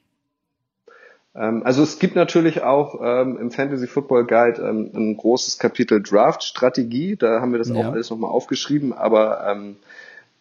Ähm, 1.35 1.63
also 1.65 1.83
es 1.83 1.99
gibt 1.99 2.17
natürlich 2.17 2.63
auch 2.63 3.01
ähm, 3.03 3.39
im 3.39 3.51
Fantasy 3.51 3.87
Football 3.87 4.27
Guide 4.27 4.63
ähm, 4.63 4.91
ein 4.95 5.17
großes 5.17 5.59
Kapitel 5.59 6.03
Draft 6.03 6.43
Strategie. 6.43 7.17
Da 7.17 7.41
haben 7.41 7.53
wir 7.53 7.59
das 7.59 7.69
ja. 7.69 7.77
auch 7.77 7.93
alles 7.93 8.11
nochmal 8.11 8.31
aufgeschrieben. 8.31 8.93
Aber 8.93 9.47
ähm, 9.49 9.77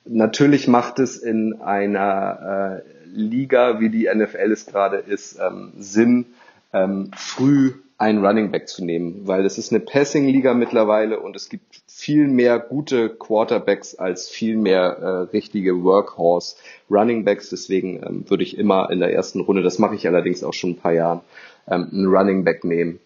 natürlich 0.06 0.68
macht 0.68 1.00
es 1.00 1.18
in 1.18 1.62
einer 1.62 2.82
äh, 2.84 3.00
Liga, 3.14 3.80
wie 3.80 3.90
die 3.90 4.10
NFL 4.14 4.52
es 4.52 4.66
gerade 4.66 4.98
ist, 4.98 5.40
ähm, 5.40 5.74
Sinn, 5.78 6.26
ähm, 6.74 7.12
früh 7.16 7.74
einen 8.00 8.26
Running 8.26 8.50
Back 8.50 8.70
zu 8.70 8.84
nehmen, 8.84 9.28
weil 9.28 9.46
es 9.46 9.58
ist 9.58 9.74
eine 9.74 9.82
Passing-Liga 9.82 10.54
mittlerweile 10.54 11.20
und 11.20 11.36
es 11.36 11.50
gibt 11.50 11.82
viel 11.86 12.30
mehr 12.30 12.58
gute 12.58 13.10
Quarterbacks 13.10 13.94
als 13.96 14.30
viel 14.30 14.56
mehr 14.56 14.98
äh, 14.98 15.08
richtige 15.34 15.84
Workhorse 15.84 16.56
Running 16.90 17.26
Backs. 17.26 17.50
Deswegen 17.50 18.02
ähm, 18.02 18.30
würde 18.30 18.44
ich 18.44 18.58
immer 18.58 18.90
in 18.90 19.02
der 19.02 19.14
ersten 19.14 19.42
Runde, 19.42 19.64
das 19.64 19.80
mache 19.80 19.96
ich 19.96 20.08
allerdings 20.08 20.46
auch 20.46 20.54
schon 20.54 20.72
ein 20.72 20.78
paar 20.78 20.94
Jahren, 20.94 21.20
ähm, 21.68 21.90
einen 21.92 22.08
Running 22.08 22.46
Back 22.46 22.64
nehmen. 22.64 23.00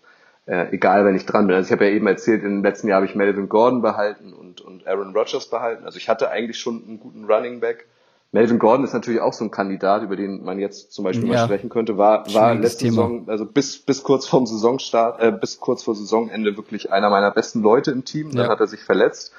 Äh, 0.46 0.68
egal, 0.74 1.06
wenn 1.06 1.16
ich 1.16 1.26
dran 1.26 1.48
bin. 1.48 1.56
Also 1.56 1.68
ich 1.68 1.72
habe 1.72 1.86
ja 1.86 1.92
eben 1.92 2.06
erzählt, 2.06 2.44
im 2.44 2.64
letzten 2.64 2.88
Jahr 2.88 2.98
habe 2.98 3.08
ich 3.08 3.16
Melvin 3.16 3.50
Gordon 3.50 3.82
behalten 3.82 4.32
und, 4.32 4.62
und 4.62 4.86
Aaron 4.86 5.16
Rodgers 5.16 5.50
behalten. 5.50 5.86
Also 5.86 5.98
ich 5.98 6.08
hatte 6.08 6.30
eigentlich 6.30 6.60
schon 6.60 6.84
einen 6.88 7.00
guten 7.00 7.26
Running 7.26 7.62
Back. 7.62 7.88
Melvin 8.34 8.58
Gordon 8.58 8.84
ist 8.84 8.94
natürlich 8.94 9.22
auch 9.22 9.32
so 9.32 9.46
ein 9.46 9.52
Kandidat, 9.52 10.02
über 10.02 10.16
den 10.16 10.44
man 10.44 10.58
jetzt 10.58 10.92
zum 10.92 11.06
Beispiel 11.06 11.28
ja. 11.28 11.36
mal 11.36 11.46
sprechen 11.46 11.70
könnte. 11.70 12.00
War, 12.00 12.26
war 12.34 12.56
letzte 12.56 12.86
Thema. 12.86 13.04
Saison, 13.04 13.30
also 13.30 13.46
bis, 13.46 13.78
bis 13.78 14.02
kurz 14.02 14.28
vorm 14.28 14.48
Saisonstart, 14.48 15.22
äh, 15.22 15.32
bis 15.32 15.60
kurz 15.60 15.84
vor 15.84 15.94
Saisonende 15.94 16.58
wirklich 16.58 16.92
einer 16.92 17.12
meiner 17.12 17.30
besten 17.30 17.62
Leute 17.62 17.92
im 17.92 18.06
Team. 18.06 18.32
Dann 18.32 18.46
ja. 18.46 18.52
hat 18.52 18.60
er 18.60 18.66
sich 18.66 18.82
verletzt. 18.82 19.34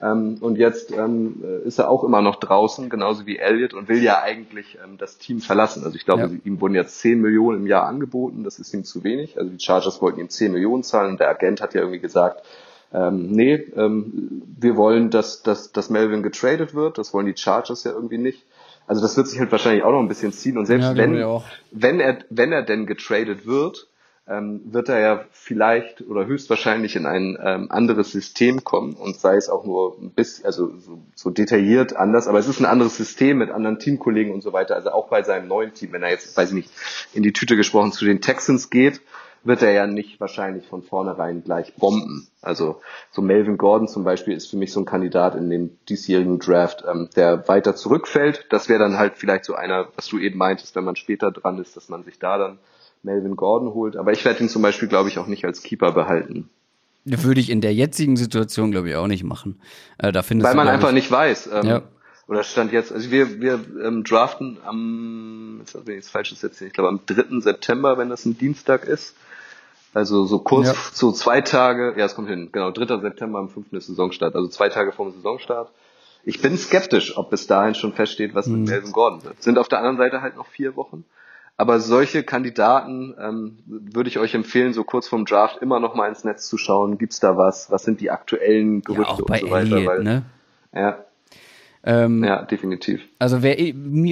Ähm, 0.00 0.38
und 0.40 0.56
jetzt 0.56 0.92
ähm, 0.92 1.44
ist 1.66 1.78
er 1.78 1.90
auch 1.90 2.04
immer 2.04 2.22
noch 2.22 2.36
draußen, 2.36 2.88
genauso 2.88 3.26
wie 3.26 3.36
Elliott 3.36 3.74
und 3.74 3.88
will 3.88 4.02
ja 4.02 4.22
eigentlich 4.22 4.78
ähm, 4.82 4.96
das 4.96 5.18
Team 5.18 5.40
verlassen. 5.40 5.84
Also 5.84 5.96
ich 5.96 6.06
glaube, 6.06 6.22
ja. 6.22 6.30
ihm 6.44 6.58
wurden 6.62 6.74
jetzt 6.74 7.00
10 7.00 7.20
Millionen 7.20 7.58
im 7.58 7.66
Jahr 7.66 7.84
angeboten, 7.84 8.44
das 8.44 8.58
ist 8.58 8.72
ihm 8.72 8.84
zu 8.84 9.04
wenig. 9.04 9.36
Also 9.36 9.50
die 9.50 9.62
Chargers 9.62 10.00
wollten 10.00 10.20
ihm 10.20 10.30
10 10.30 10.52
Millionen 10.52 10.84
zahlen 10.84 11.10
und 11.10 11.20
der 11.20 11.28
Agent 11.28 11.60
hat 11.60 11.74
ja 11.74 11.82
irgendwie 11.82 12.00
gesagt, 12.00 12.46
ähm, 12.92 13.30
nee, 13.32 13.54
ähm, 13.76 14.42
wir 14.58 14.76
wollen, 14.76 15.10
dass, 15.10 15.42
dass, 15.42 15.72
dass 15.72 15.90
Melvin 15.90 16.22
getradet 16.22 16.74
wird, 16.74 16.98
das 16.98 17.12
wollen 17.12 17.26
die 17.26 17.36
Chargers 17.36 17.84
ja 17.84 17.92
irgendwie 17.92 18.18
nicht. 18.18 18.46
Also 18.86 19.02
das 19.02 19.16
wird 19.16 19.28
sich 19.28 19.38
halt 19.38 19.52
wahrscheinlich 19.52 19.84
auch 19.84 19.92
noch 19.92 20.00
ein 20.00 20.08
bisschen 20.08 20.32
ziehen. 20.32 20.56
Und 20.56 20.64
selbst 20.64 20.88
ja, 20.88 20.96
wenn, 20.96 21.14
wenn 21.70 22.00
er, 22.00 22.18
wenn 22.30 22.52
er 22.52 22.62
denn 22.62 22.86
getradet 22.86 23.46
wird, 23.46 23.88
ähm, 24.26 24.60
wird 24.64 24.88
er 24.88 25.00
ja 25.00 25.24
vielleicht 25.30 26.02
oder 26.02 26.26
höchstwahrscheinlich 26.26 26.96
in 26.96 27.06
ein 27.06 27.38
ähm, 27.42 27.70
anderes 27.70 28.12
System 28.12 28.64
kommen. 28.64 28.94
Und 28.94 29.18
sei 29.18 29.36
es 29.36 29.50
auch 29.50 29.64
nur 29.64 29.98
ein 30.00 30.10
bisschen, 30.10 30.46
also 30.46 30.70
so, 30.78 31.00
so 31.14 31.30
detailliert 31.30 31.96
anders, 31.96 32.28
aber 32.28 32.38
es 32.38 32.48
ist 32.48 32.60
ein 32.60 32.66
anderes 32.66 32.96
System 32.96 33.38
mit 33.38 33.50
anderen 33.50 33.78
Teamkollegen 33.78 34.32
und 34.32 34.42
so 34.42 34.54
weiter. 34.54 34.74
Also 34.74 34.90
auch 34.90 35.08
bei 35.08 35.22
seinem 35.22 35.48
neuen 35.48 35.74
Team, 35.74 35.92
wenn 35.92 36.02
er 36.02 36.10
jetzt, 36.10 36.36
weiß 36.36 36.50
ich 36.50 36.54
nicht, 36.54 36.70
in 37.12 37.22
die 37.22 37.32
Tüte 37.32 37.56
gesprochen 37.56 37.92
zu 37.92 38.06
den 38.06 38.22
Texans 38.22 38.70
geht, 38.70 39.02
wird 39.44 39.62
er 39.62 39.72
ja 39.72 39.86
nicht 39.86 40.20
wahrscheinlich 40.20 40.66
von 40.66 40.82
vornherein 40.82 41.44
gleich 41.44 41.74
bomben. 41.74 42.28
Also 42.42 42.80
so 43.10 43.22
Melvin 43.22 43.58
Gordon 43.58 43.88
zum 43.88 44.04
Beispiel 44.04 44.34
ist 44.34 44.50
für 44.50 44.56
mich 44.56 44.72
so 44.72 44.80
ein 44.80 44.84
Kandidat 44.84 45.34
in 45.34 45.50
dem 45.50 45.78
diesjährigen 45.88 46.38
Draft, 46.38 46.84
ähm, 46.88 47.08
der 47.16 47.48
weiter 47.48 47.74
zurückfällt. 47.74 48.46
Das 48.50 48.68
wäre 48.68 48.78
dann 48.78 48.98
halt 48.98 49.14
vielleicht 49.16 49.44
so 49.44 49.54
einer, 49.54 49.88
was 49.96 50.08
du 50.08 50.18
eben 50.18 50.38
meintest, 50.38 50.74
wenn 50.76 50.84
man 50.84 50.96
später 50.96 51.30
dran 51.30 51.58
ist, 51.58 51.76
dass 51.76 51.88
man 51.88 52.04
sich 52.04 52.18
da 52.18 52.38
dann 52.38 52.58
Melvin 53.02 53.36
Gordon 53.36 53.74
holt. 53.74 53.96
Aber 53.96 54.12
ich 54.12 54.24
werde 54.24 54.42
ihn 54.42 54.48
zum 54.48 54.62
Beispiel, 54.62 54.88
glaube 54.88 55.08
ich, 55.08 55.18
auch 55.18 55.26
nicht 55.26 55.44
als 55.44 55.62
Keeper 55.62 55.92
behalten. 55.92 56.48
Würde 57.04 57.40
ich 57.40 57.50
in 57.50 57.60
der 57.60 57.72
jetzigen 57.72 58.16
Situation, 58.16 58.70
glaube 58.70 58.90
ich, 58.90 58.96
auch 58.96 59.06
nicht 59.06 59.24
machen. 59.24 59.60
Äh, 59.98 60.12
da 60.12 60.22
findest 60.22 60.48
Weil 60.48 60.56
man 60.56 60.66
du, 60.66 60.72
einfach 60.72 60.88
ich, 60.88 60.94
nicht 60.94 61.10
weiß. 61.10 61.50
Ähm, 61.52 61.66
ja. 61.66 61.82
Oder 62.26 62.42
stand 62.42 62.72
jetzt, 62.72 62.92
also 62.92 63.10
wir, 63.10 63.40
wir 63.40 63.64
ähm, 63.82 64.04
draften 64.04 64.58
am, 64.62 65.56
jetzt 65.60 65.74
will 65.74 65.94
ich 65.94 66.00
jetzt 66.00 66.10
falsches 66.10 66.42
jetzt 66.42 66.60
ich 66.60 66.74
glaube 66.74 66.90
am 66.90 67.00
3. 67.06 67.40
September, 67.40 67.96
wenn 67.96 68.10
das 68.10 68.26
ein 68.26 68.36
Dienstag 68.36 68.84
ist. 68.84 69.16
Also 69.94 70.26
so 70.26 70.38
kurz, 70.40 70.68
ja. 70.68 70.74
so 70.92 71.12
zwei 71.12 71.40
Tage, 71.40 71.94
ja, 71.96 72.04
es 72.04 72.14
kommt 72.14 72.28
hin, 72.28 72.50
genau, 72.52 72.70
3. 72.70 73.00
September 73.00 73.38
am 73.38 73.48
5. 73.48 73.68
Saisonstart, 73.72 74.34
also 74.34 74.48
zwei 74.48 74.68
Tage 74.68 74.92
vor 74.92 75.06
dem 75.06 75.14
Saisonstart. 75.14 75.70
Ich 76.24 76.42
bin 76.42 76.58
skeptisch, 76.58 77.16
ob 77.16 77.30
bis 77.30 77.46
dahin 77.46 77.74
schon 77.74 77.92
feststeht, 77.92 78.34
was 78.34 78.46
mit 78.48 78.60
mhm. 78.60 78.66
Melvin 78.66 78.92
Gordon 78.92 79.24
wird. 79.24 79.42
Sind 79.42 79.58
auf 79.58 79.68
der 79.68 79.78
anderen 79.78 79.96
Seite 79.96 80.20
halt 80.20 80.36
noch 80.36 80.46
vier 80.46 80.76
Wochen. 80.76 81.04
Aber 81.56 81.80
solche 81.80 82.22
Kandidaten 82.22 83.14
ähm, 83.18 83.58
würde 83.66 84.08
ich 84.08 84.18
euch 84.18 84.34
empfehlen, 84.34 84.72
so 84.72 84.84
kurz 84.84 85.08
vorm 85.08 85.24
Draft 85.24 85.60
immer 85.60 85.80
noch 85.80 85.94
mal 85.94 86.08
ins 86.08 86.22
Netz 86.22 86.48
zu 86.48 86.56
schauen. 86.56 86.98
Gibt's 86.98 87.18
da 87.18 87.36
was? 87.36 87.70
Was 87.70 87.82
sind 87.82 88.00
die 88.00 88.10
aktuellen 88.10 88.82
Gerüchte 88.82 89.12
ja, 89.12 89.24
auch 89.24 89.26
bei 89.26 89.42
und 89.42 89.48
so 89.48 89.50
weiter? 89.50 89.76
Elliot, 89.76 89.86
weil, 89.86 90.02
ne? 90.04 90.22
Ja. 90.72 91.04
Ähm, 91.82 92.22
ja, 92.22 92.42
definitiv. 92.42 93.00
Also 93.18 93.42
wer 93.42 93.56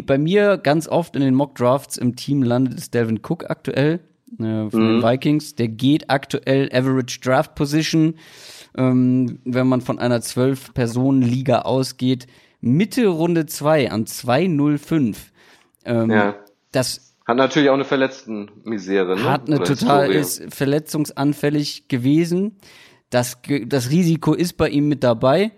bei 0.03 0.19
mir 0.19 0.57
ganz 0.57 0.89
oft 0.89 1.15
in 1.15 1.23
den 1.23 1.35
Mock 1.35 1.55
Drafts 1.55 1.99
im 1.99 2.17
Team 2.17 2.43
landet, 2.43 2.75
ist 2.75 2.95
Delvin 2.95 3.21
Cook 3.23 3.49
aktuell 3.49 4.01
äh, 4.39 4.71
von 4.71 4.97
mhm. 4.97 5.01
den 5.01 5.03
Vikings. 5.03 5.55
Der 5.55 5.69
geht 5.69 6.11
aktuell 6.11 6.69
Average 6.73 7.21
Draft 7.21 7.55
Position, 7.55 8.15
ähm, 8.77 9.41
wenn 9.45 9.67
man 9.67 9.81
von 9.81 9.99
einer 9.99 10.19
12-Personen-Liga 10.19 11.61
ausgeht, 11.61 12.27
Mitte 12.61 13.07
Runde 13.07 13.47
2 13.47 13.91
an 13.91 14.07
205. 14.07 15.33
Ähm, 15.85 16.11
ja. 16.11 16.35
Das 16.73 17.15
hat 17.27 17.37
natürlich 17.37 17.71
auch 17.71 17.75
eine 17.75 17.85
Verletzten-Misere, 17.85 19.17
ne? 19.17 19.25
Hat 19.25 19.49
eine 19.49 19.57
Oder 19.57 19.65
total, 19.65 20.13
Historie. 20.13 20.45
ist 20.45 20.55
verletzungsanfällig 20.55 21.89
gewesen. 21.89 22.57
Das, 23.11 23.39
das 23.67 23.91
Risiko 23.91 24.33
ist 24.33 24.57
bei 24.57 24.69
ihm 24.69 24.89
mit 24.89 25.03
dabei. 25.03 25.53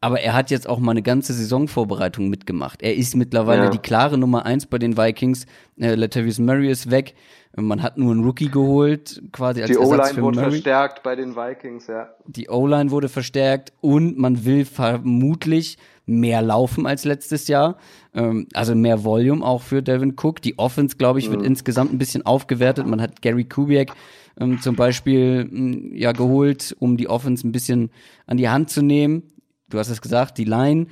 Aber 0.00 0.20
er 0.20 0.34
hat 0.34 0.50
jetzt 0.50 0.68
auch 0.68 0.80
mal 0.80 0.90
eine 0.90 1.02
ganze 1.02 1.32
Saisonvorbereitung 1.32 2.28
mitgemacht. 2.28 2.82
Er 2.82 2.96
ist 2.96 3.14
mittlerweile 3.14 3.64
ja. 3.64 3.70
die 3.70 3.78
klare 3.78 4.18
Nummer 4.18 4.44
eins 4.44 4.66
bei 4.66 4.78
den 4.78 4.96
Vikings. 4.96 5.46
Äh, 5.78 5.94
Latavius 5.94 6.40
Murray 6.40 6.68
ist 6.68 6.90
weg. 6.90 7.14
Man 7.54 7.82
hat 7.82 7.98
nur 7.98 8.12
einen 8.12 8.24
Rookie 8.24 8.50
geholt, 8.50 9.22
quasi 9.30 9.60
als 9.60 9.70
die 9.70 9.74
für 9.74 9.82
wurde 9.82 10.40
Murray. 10.40 10.50
verstärkt 10.52 11.02
bei 11.02 11.14
den 11.14 11.36
Vikings, 11.36 11.86
ja. 11.86 12.08
Die 12.26 12.48
O-Line 12.48 12.90
wurde 12.90 13.10
verstärkt 13.10 13.74
und 13.82 14.18
man 14.18 14.46
will 14.46 14.64
vermutlich 14.64 15.76
mehr 16.06 16.40
laufen 16.40 16.86
als 16.86 17.04
letztes 17.04 17.48
Jahr. 17.48 17.76
Ähm, 18.14 18.48
also 18.54 18.74
mehr 18.74 19.04
Volume 19.04 19.44
auch 19.44 19.60
für 19.60 19.82
Devin 19.82 20.14
Cook. 20.16 20.40
Die 20.40 20.58
Offense, 20.58 20.96
glaube 20.96 21.18
ich, 21.18 21.30
wird 21.30 21.40
mhm. 21.40 21.46
insgesamt 21.46 21.92
ein 21.92 21.98
bisschen 21.98 22.24
aufgewertet. 22.24 22.86
Man 22.86 23.02
hat 23.02 23.20
Gary 23.20 23.44
Kubiak 23.44 23.92
ähm, 24.40 24.60
zum 24.62 24.74
Beispiel 24.74 25.44
mh, 25.44 25.96
ja 25.96 26.12
geholt, 26.12 26.74
um 26.78 26.96
die 26.96 27.08
Offense 27.08 27.46
ein 27.46 27.52
bisschen 27.52 27.90
an 28.26 28.38
die 28.38 28.48
Hand 28.48 28.70
zu 28.70 28.82
nehmen. 28.82 29.24
Du 29.68 29.78
hast 29.78 29.90
es 29.90 30.00
gesagt, 30.00 30.38
die 30.38 30.44
Line. 30.44 30.86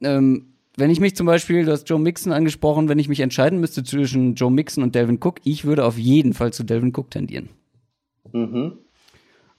Ähm, 0.00 0.53
wenn 0.76 0.90
ich 0.90 1.00
mich 1.00 1.16
zum 1.16 1.26
Beispiel, 1.26 1.64
du 1.64 1.72
hast 1.72 1.88
Joe 1.88 1.98
Mixon 1.98 2.32
angesprochen, 2.32 2.88
wenn 2.88 2.98
ich 2.98 3.08
mich 3.08 3.20
entscheiden 3.20 3.60
müsste 3.60 3.84
zwischen 3.84 4.34
Joe 4.34 4.50
Mixon 4.50 4.82
und 4.82 4.94
Delvin 4.94 5.20
Cook, 5.22 5.36
ich 5.44 5.64
würde 5.64 5.84
auf 5.84 5.98
jeden 5.98 6.34
Fall 6.34 6.52
zu 6.52 6.64
Delvin 6.64 6.92
Cook 6.94 7.10
tendieren. 7.10 7.48
Mhm. 8.32 8.78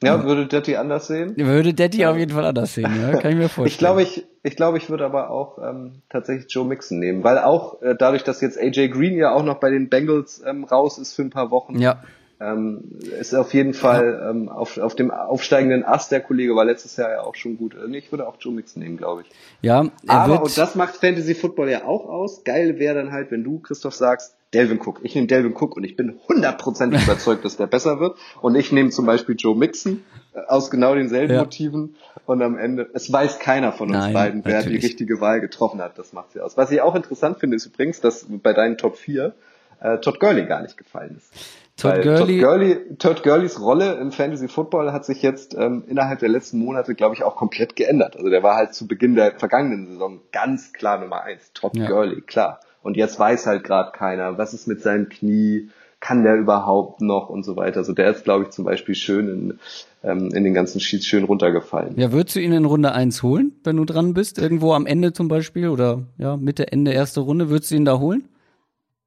Ja, 0.03 0.23
würde 0.25 0.45
Daddy 0.45 0.75
anders 0.75 1.07
sehen? 1.07 1.33
Würde 1.37 1.73
Daddy 1.73 1.99
ja. 1.99 2.11
auf 2.11 2.17
jeden 2.17 2.31
Fall 2.31 2.45
anders 2.45 2.73
sehen, 2.73 2.91
ja, 3.01 3.17
kann 3.17 3.31
ich 3.31 3.37
mir 3.37 3.49
vorstellen. 3.49 3.67
ich 3.67 3.77
glaube, 3.77 4.03
ich, 4.03 4.25
ich 4.43 4.55
glaube, 4.55 4.77
ich 4.77 4.89
würde 4.89 5.05
aber 5.05 5.29
auch 5.29 5.57
ähm, 5.57 6.01
tatsächlich 6.09 6.53
Joe 6.53 6.65
Mixon 6.65 6.99
nehmen, 6.99 7.23
weil 7.23 7.37
auch 7.39 7.81
äh, 7.81 7.95
dadurch, 7.97 8.23
dass 8.23 8.41
jetzt 8.41 8.59
AJ 8.59 8.89
Green 8.89 9.17
ja 9.17 9.33
auch 9.33 9.43
noch 9.43 9.59
bei 9.59 9.69
den 9.69 9.89
Bengals 9.89 10.43
ähm, 10.45 10.65
raus 10.65 10.97
ist 10.97 11.13
für 11.13 11.21
ein 11.21 11.29
paar 11.29 11.49
Wochen, 11.49 11.79
ja. 11.79 12.03
Ähm, 12.39 12.99
ist 13.19 13.33
auf 13.33 13.53
jeden 13.53 13.73
Fall 13.73 14.27
ähm, 14.29 14.49
auf, 14.49 14.77
auf 14.77 14.95
dem 14.95 15.11
aufsteigenden 15.11 15.85
Ast. 15.85 16.11
Der 16.11 16.21
Kollege 16.21 16.55
war 16.55 16.65
letztes 16.65 16.97
Jahr 16.97 17.11
ja 17.11 17.21
auch 17.21 17.35
schon 17.35 17.57
gut. 17.57 17.75
Äh, 17.75 17.95
ich 17.95 18.11
würde 18.11 18.27
auch 18.27 18.35
Joe 18.39 18.53
Mixon 18.53 18.83
nehmen, 18.83 18.97
glaube 18.97 19.21
ich. 19.21 19.27
Ja, 19.61 19.85
aber 20.07 20.43
und 20.43 20.57
das 20.57 20.75
macht 20.75 20.97
Fantasy 20.97 21.33
Football 21.33 21.69
ja 21.69 21.85
auch 21.85 22.05
aus. 22.05 22.43
Geil 22.43 22.77
wäre 22.77 22.95
dann 22.95 23.11
halt, 23.11 23.31
wenn 23.31 23.43
du 23.43 23.59
Christoph 23.59 23.95
sagst, 23.95 24.35
Delvin 24.53 24.79
Cook. 24.79 24.99
Ich 25.03 25.15
nehme 25.15 25.27
Delvin 25.27 25.53
Cook 25.53 25.75
und 25.75 25.83
ich 25.83 25.95
bin 25.95 26.19
hundertprozentig 26.27 27.03
überzeugt, 27.05 27.45
dass 27.45 27.57
der 27.57 27.67
besser 27.67 27.99
wird. 27.99 28.17
Und 28.41 28.55
ich 28.55 28.71
nehme 28.71 28.89
zum 28.89 29.05
Beispiel 29.05 29.35
Joe 29.37 29.55
Mixon 29.55 30.03
äh, 30.33 30.39
aus 30.47 30.69
genau 30.69 30.93
denselben 30.93 31.33
ja. 31.33 31.41
Motiven. 31.41 31.95
Und 32.25 32.41
am 32.41 32.57
Ende, 32.57 32.89
es 32.93 33.11
weiß 33.11 33.39
keiner 33.39 33.71
von 33.71 33.89
uns 33.89 33.97
Nein, 33.97 34.13
beiden, 34.13 34.45
wer 34.45 34.57
natürlich. 34.57 34.81
die 34.81 34.87
richtige 34.87 35.21
Wahl 35.21 35.39
getroffen 35.41 35.81
hat. 35.81 35.97
Das 35.97 36.11
macht 36.11 36.31
sie 36.33 36.41
aus. 36.41 36.57
Was 36.57 36.71
ich 36.71 36.81
auch 36.81 36.95
interessant 36.95 37.37
finde, 37.39 37.55
ist 37.55 37.65
übrigens, 37.65 38.01
dass 38.01 38.25
bei 38.29 38.53
deinen 38.53 38.77
Top 38.77 38.97
4 38.97 39.33
äh, 39.81 39.97
Todd 39.99 40.19
Gurley 40.19 40.45
gar 40.45 40.61
nicht 40.61 40.77
gefallen 40.77 41.17
ist. 41.17 41.31
Todd 41.77 42.01
Gurley. 42.03 42.39
Todd, 42.39 42.39
Gurley, 42.39 42.97
Todd 42.97 43.23
Gurleys 43.23 43.59
Rolle 43.59 43.95
im 43.95 44.11
Fantasy 44.11 44.47
Football 44.47 44.93
hat 44.93 45.05
sich 45.05 45.21
jetzt 45.21 45.55
ähm, 45.55 45.83
innerhalb 45.87 46.19
der 46.19 46.29
letzten 46.29 46.59
Monate, 46.59 46.95
glaube 46.95 47.15
ich, 47.15 47.23
auch 47.23 47.35
komplett 47.35 47.75
geändert. 47.75 48.15
Also 48.15 48.29
der 48.29 48.43
war 48.43 48.55
halt 48.55 48.73
zu 48.73 48.87
Beginn 48.87 49.15
der 49.15 49.37
vergangenen 49.37 49.87
Saison 49.87 50.21
ganz 50.31 50.71
klar 50.71 50.99
Nummer 50.99 51.23
eins. 51.23 51.51
Todd 51.53 51.75
ja. 51.75 51.87
Gurley, 51.87 52.21
klar. 52.21 52.61
Und 52.81 52.95
jetzt 52.95 53.19
weiß 53.19 53.45
halt 53.47 53.63
gerade 53.63 53.91
keiner, 53.91 54.37
was 54.37 54.53
ist 54.53 54.67
mit 54.67 54.81
seinem 54.81 55.09
Knie, 55.09 55.69
kann 55.99 56.23
der 56.23 56.35
überhaupt 56.35 57.01
noch 57.01 57.29
und 57.29 57.43
so 57.43 57.57
weiter. 57.57 57.77
Also 57.77 57.93
der 57.93 58.11
ist, 58.11 58.23
glaube 58.23 58.43
ich, 58.43 58.51
zum 58.51 58.63
Beispiel 58.63 58.95
schön 58.95 59.27
in, 59.27 59.59
ähm, 60.03 60.29
in 60.33 60.43
den 60.43 60.53
ganzen 60.53 60.79
Sheets 60.79 61.05
schön 61.05 61.23
runtergefallen. 61.23 61.97
Ja, 61.97 62.11
würdest 62.11 62.35
du 62.35 62.41
ihn 62.41 62.53
in 62.53 62.65
Runde 62.65 62.91
eins 62.91 63.23
holen, 63.23 63.53
wenn 63.63 63.75
du 63.77 63.85
dran 63.85 64.13
bist? 64.13 64.37
Irgendwo 64.37 64.73
am 64.73 64.85
Ende 64.85 65.13
zum 65.13 65.27
Beispiel 65.27 65.67
oder 65.67 66.03
ja, 66.19 66.37
Mitte, 66.37 66.71
Ende 66.71 66.91
erste 66.91 67.21
Runde, 67.21 67.49
würdest 67.49 67.71
du 67.71 67.75
ihn 67.75 67.85
da 67.85 67.97
holen? 67.99 68.29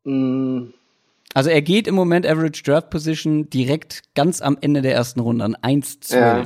Mm. 0.04 0.70
Also 1.34 1.50
er 1.50 1.62
geht 1.62 1.86
im 1.86 1.94
Moment 1.94 2.26
Average 2.26 2.62
Draft 2.62 2.90
Position 2.90 3.50
direkt 3.50 4.02
ganz 4.14 4.40
am 4.40 4.58
Ende 4.60 4.82
der 4.82 4.94
ersten 4.94 5.20
Runde 5.20 5.44
an 5.44 5.56
1,12. 5.56 6.14
Ja. 6.14 6.44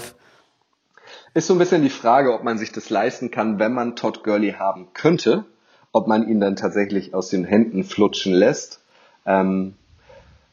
Ist 1.35 1.47
so 1.47 1.55
ein 1.55 1.59
bisschen 1.59 1.83
die 1.83 1.91
Frage, 1.91 2.35
ob 2.35 2.45
man 2.45 2.59
sich 2.59 2.73
das 2.73 2.91
leisten 2.91 3.31
kann, 3.31 3.59
wenn 3.59 3.73
man 3.73 3.97
Todd 3.97 4.23
Gurley 4.23 4.53
haben 4.53 4.89
könnte 4.93 5.47
ob 5.93 6.09
man 6.09 6.29
ihn 6.29 6.41
dann 6.41 6.57
tatsächlich 6.57 7.15
aus 7.15 7.29
den 7.29 7.45
Händen 7.45 7.85
flutschen 7.85 8.33
lässt. 8.33 8.81
Ähm, 9.27 9.75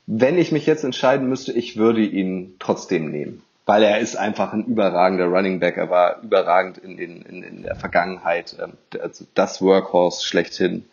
wenn 0.06 0.38
ich 0.38 0.52
mich 0.52 0.66
jetzt 0.66 0.84
entscheiden 0.84 1.30
müsste, 1.30 1.54
ich 1.54 1.78
würde 1.78 2.02
ihn 2.02 2.56
trotzdem 2.60 3.10
nehmen, 3.10 3.42
weil 3.66 3.84
er 3.84 4.00
ist 4.00 4.18
einfach 4.18 4.54
ein 4.54 4.66
überragender 4.66 5.26
Running 5.26 5.60
Back. 5.60 5.78
Er 5.78 5.90
war 5.90 6.22
überragend 6.22 6.78
in, 6.78 6.98
den, 6.98 7.22
in, 7.22 7.44
in 7.44 7.64
der 7.64 7.76
Vergangenheit, 7.76 8.56
ähm, 8.62 8.74
also 9.00 9.26
das 9.34 9.62
Workhorse 9.62 10.26
schlechthin. 10.26 10.86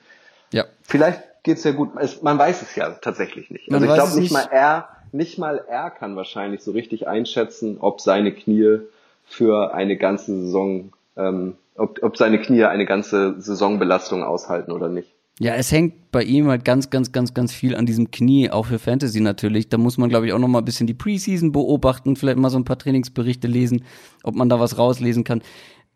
Ja. 0.53 0.65
Vielleicht 0.83 1.23
geht's 1.47 1.65
ja 1.65 1.73
gut. 1.73 1.91
Es, 1.99 2.21
man 2.23 2.39
weiß 2.39 2.61
es 2.61 2.77
ja 2.77 2.91
tatsächlich 2.91 3.51
nicht. 3.51 3.71
Man 3.71 3.83
also 3.83 3.95
ich 3.95 3.99
glaube 3.99 4.21
nicht, 4.21 4.33
mal 4.33 4.49
er, 4.51 4.89
nicht 5.13 5.39
mal 5.39 5.65
er 5.67 5.91
kann 5.91 6.17
wahrscheinlich 6.17 6.61
so 6.61 6.73
richtig 6.73 7.09
einschätzen, 7.09 7.79
ob 7.81 8.03
seine 8.03 8.33
Knie 8.33 8.81
für 9.25 9.73
eine 9.73 9.97
ganze 9.97 10.43
Saison, 10.43 10.93
ähm, 11.17 11.55
ob, 11.77 12.03
ob 12.03 12.17
seine 12.17 12.41
Knie 12.41 12.65
eine 12.65 12.85
ganze 12.85 13.41
Saisonbelastung 13.41 14.25
aushalten 14.25 14.73
oder 14.73 14.89
nicht. 14.89 15.15
Ja, 15.39 15.55
es 15.55 15.71
hängt 15.71 16.11
bei 16.11 16.23
ihm 16.23 16.49
halt 16.49 16.65
ganz, 16.65 16.91
ganz, 16.91 17.13
ganz, 17.13 17.33
ganz 17.33 17.53
viel 17.53 17.77
an 17.77 17.87
diesem 17.87 18.11
Knie, 18.11 18.51
auch 18.51 18.67
für 18.67 18.79
Fantasy 18.79 19.21
natürlich. 19.21 19.69
Da 19.69 19.79
muss 19.79 19.99
man, 19.99 20.09
glaube 20.09 20.27
ich, 20.27 20.33
auch 20.33 20.39
noch 20.39 20.49
mal 20.49 20.61
ein 20.61 20.65
bisschen 20.65 20.87
die 20.87 20.95
Preseason 20.95 21.53
beobachten, 21.53 22.17
vielleicht 22.17 22.39
mal 22.39 22.51
so 22.51 22.59
ein 22.59 22.65
paar 22.65 22.79
Trainingsberichte 22.79 23.47
lesen, 23.47 23.85
ob 24.25 24.35
man 24.35 24.49
da 24.49 24.59
was 24.59 24.79
rauslesen 24.79 25.25
kann. 25.25 25.43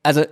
Also 0.03 0.25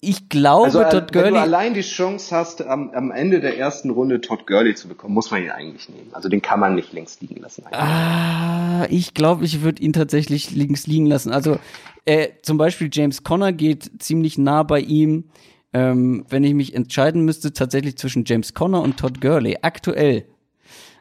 ich 0.00 0.28
glaube, 0.30 0.64
also, 0.66 0.80
äh, 0.80 0.88
Todd 0.88 1.08
wenn 1.12 1.22
Gurley. 1.24 1.34
du 1.34 1.40
allein 1.40 1.74
die 1.74 1.82
Chance 1.82 2.34
hast, 2.34 2.62
am, 2.62 2.90
am 2.90 3.10
Ende 3.10 3.40
der 3.40 3.58
ersten 3.58 3.90
Runde 3.90 4.20
Todd 4.20 4.46
Gurley 4.46 4.74
zu 4.74 4.88
bekommen, 4.88 5.12
muss 5.14 5.30
man 5.30 5.42
ihn 5.42 5.50
eigentlich 5.50 5.88
nehmen. 5.90 6.08
Also 6.12 6.28
den 6.28 6.40
kann 6.40 6.58
man 6.60 6.74
nicht 6.74 6.92
links 6.92 7.20
liegen 7.20 7.36
lassen. 7.40 7.64
Eigentlich. 7.66 7.80
Ah, 7.80 8.86
ich 8.88 9.12
glaube, 9.14 9.44
ich 9.44 9.62
würde 9.62 9.82
ihn 9.82 9.92
tatsächlich 9.92 10.50
links 10.52 10.86
liegen 10.86 11.06
lassen. 11.06 11.32
Also 11.32 11.58
äh, 12.06 12.28
zum 12.42 12.56
Beispiel 12.56 12.88
James 12.90 13.22
Conner 13.24 13.52
geht 13.52 14.02
ziemlich 14.02 14.38
nah 14.38 14.62
bei 14.62 14.80
ihm. 14.80 15.24
Ähm, 15.72 16.24
wenn 16.28 16.42
ich 16.42 16.54
mich 16.54 16.74
entscheiden 16.74 17.24
müsste, 17.24 17.52
tatsächlich 17.52 17.96
zwischen 17.96 18.24
James 18.24 18.54
Conner 18.54 18.82
und 18.82 18.96
Todd 18.96 19.20
Gurley, 19.20 19.58
aktuell 19.62 20.24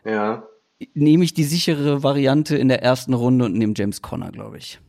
Ja. 0.06 0.44
nehme 0.94 1.24
ich 1.24 1.34
die 1.34 1.44
sichere 1.46 2.04
Variante 2.04 2.56
in 2.58 2.68
der 2.68 2.84
ersten 2.84 3.14
Runde 3.14 3.46
und 3.46 3.54
nehme 3.58 3.74
James 3.76 4.02
Conner, 4.04 4.32
glaube 4.32 4.58
ich. 4.60 4.80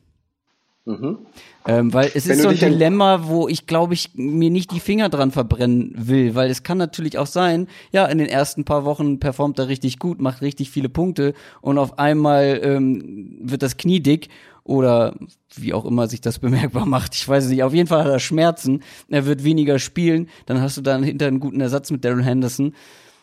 Mhm. 0.91 1.19
Ähm, 1.67 1.93
weil 1.93 2.11
es 2.15 2.27
Wenn 2.27 2.37
ist 2.37 2.43
so 2.43 2.49
ein 2.49 2.57
Dilemma, 2.57 3.29
wo 3.29 3.47
ich 3.47 3.67
glaube 3.67 3.93
ich 3.93 4.11
mir 4.15 4.51
nicht 4.51 4.73
die 4.73 4.81
Finger 4.81 5.11
dran 5.11 5.31
verbrennen 5.31 5.93
will, 5.95 6.35
weil 6.35 6.51
es 6.51 6.63
kann 6.63 6.79
natürlich 6.79 7.19
auch 7.19 7.27
sein, 7.27 7.69
ja, 7.93 8.07
in 8.07 8.19
den 8.19 8.29
ersten 8.29 8.65
paar 8.65 8.85
Wochen 8.85 9.21
performt 9.21 9.59
er 9.59 9.69
richtig 9.69 9.99
gut, 9.99 10.21
macht 10.21 10.41
richtig 10.41 10.71
viele 10.71 10.89
Punkte 10.89 11.35
und 11.61 11.77
auf 11.77 11.99
einmal 11.99 12.61
ähm, 12.63 13.37
wird 13.43 13.63
das 13.63 13.77
Knie 13.77 14.01
dick 14.01 14.29
oder 14.65 15.15
wie 15.57 15.75
auch 15.75 15.85
immer 15.85 16.07
sich 16.07 16.21
das 16.21 16.39
bemerkbar 16.41 16.87
macht. 16.87 17.15
Ich 17.15 17.29
weiß 17.29 17.45
es 17.45 17.51
nicht. 17.51 17.63
Auf 17.63 17.75
jeden 17.75 17.89
Fall 17.89 18.05
hat 18.05 18.11
er 18.11 18.21
Schmerzen. 18.21 18.83
Er 19.09 19.27
wird 19.27 19.45
weniger 19.45 19.79
spielen. 19.79 20.29
Dann 20.47 20.61
hast 20.61 20.77
du 20.77 20.81
dann 20.81 21.03
hinter 21.03 21.27
einen 21.27 21.41
guten 21.41 21.61
Ersatz 21.61 21.91
mit 21.91 22.05
Daryl 22.05 22.25
Henderson. 22.25 22.75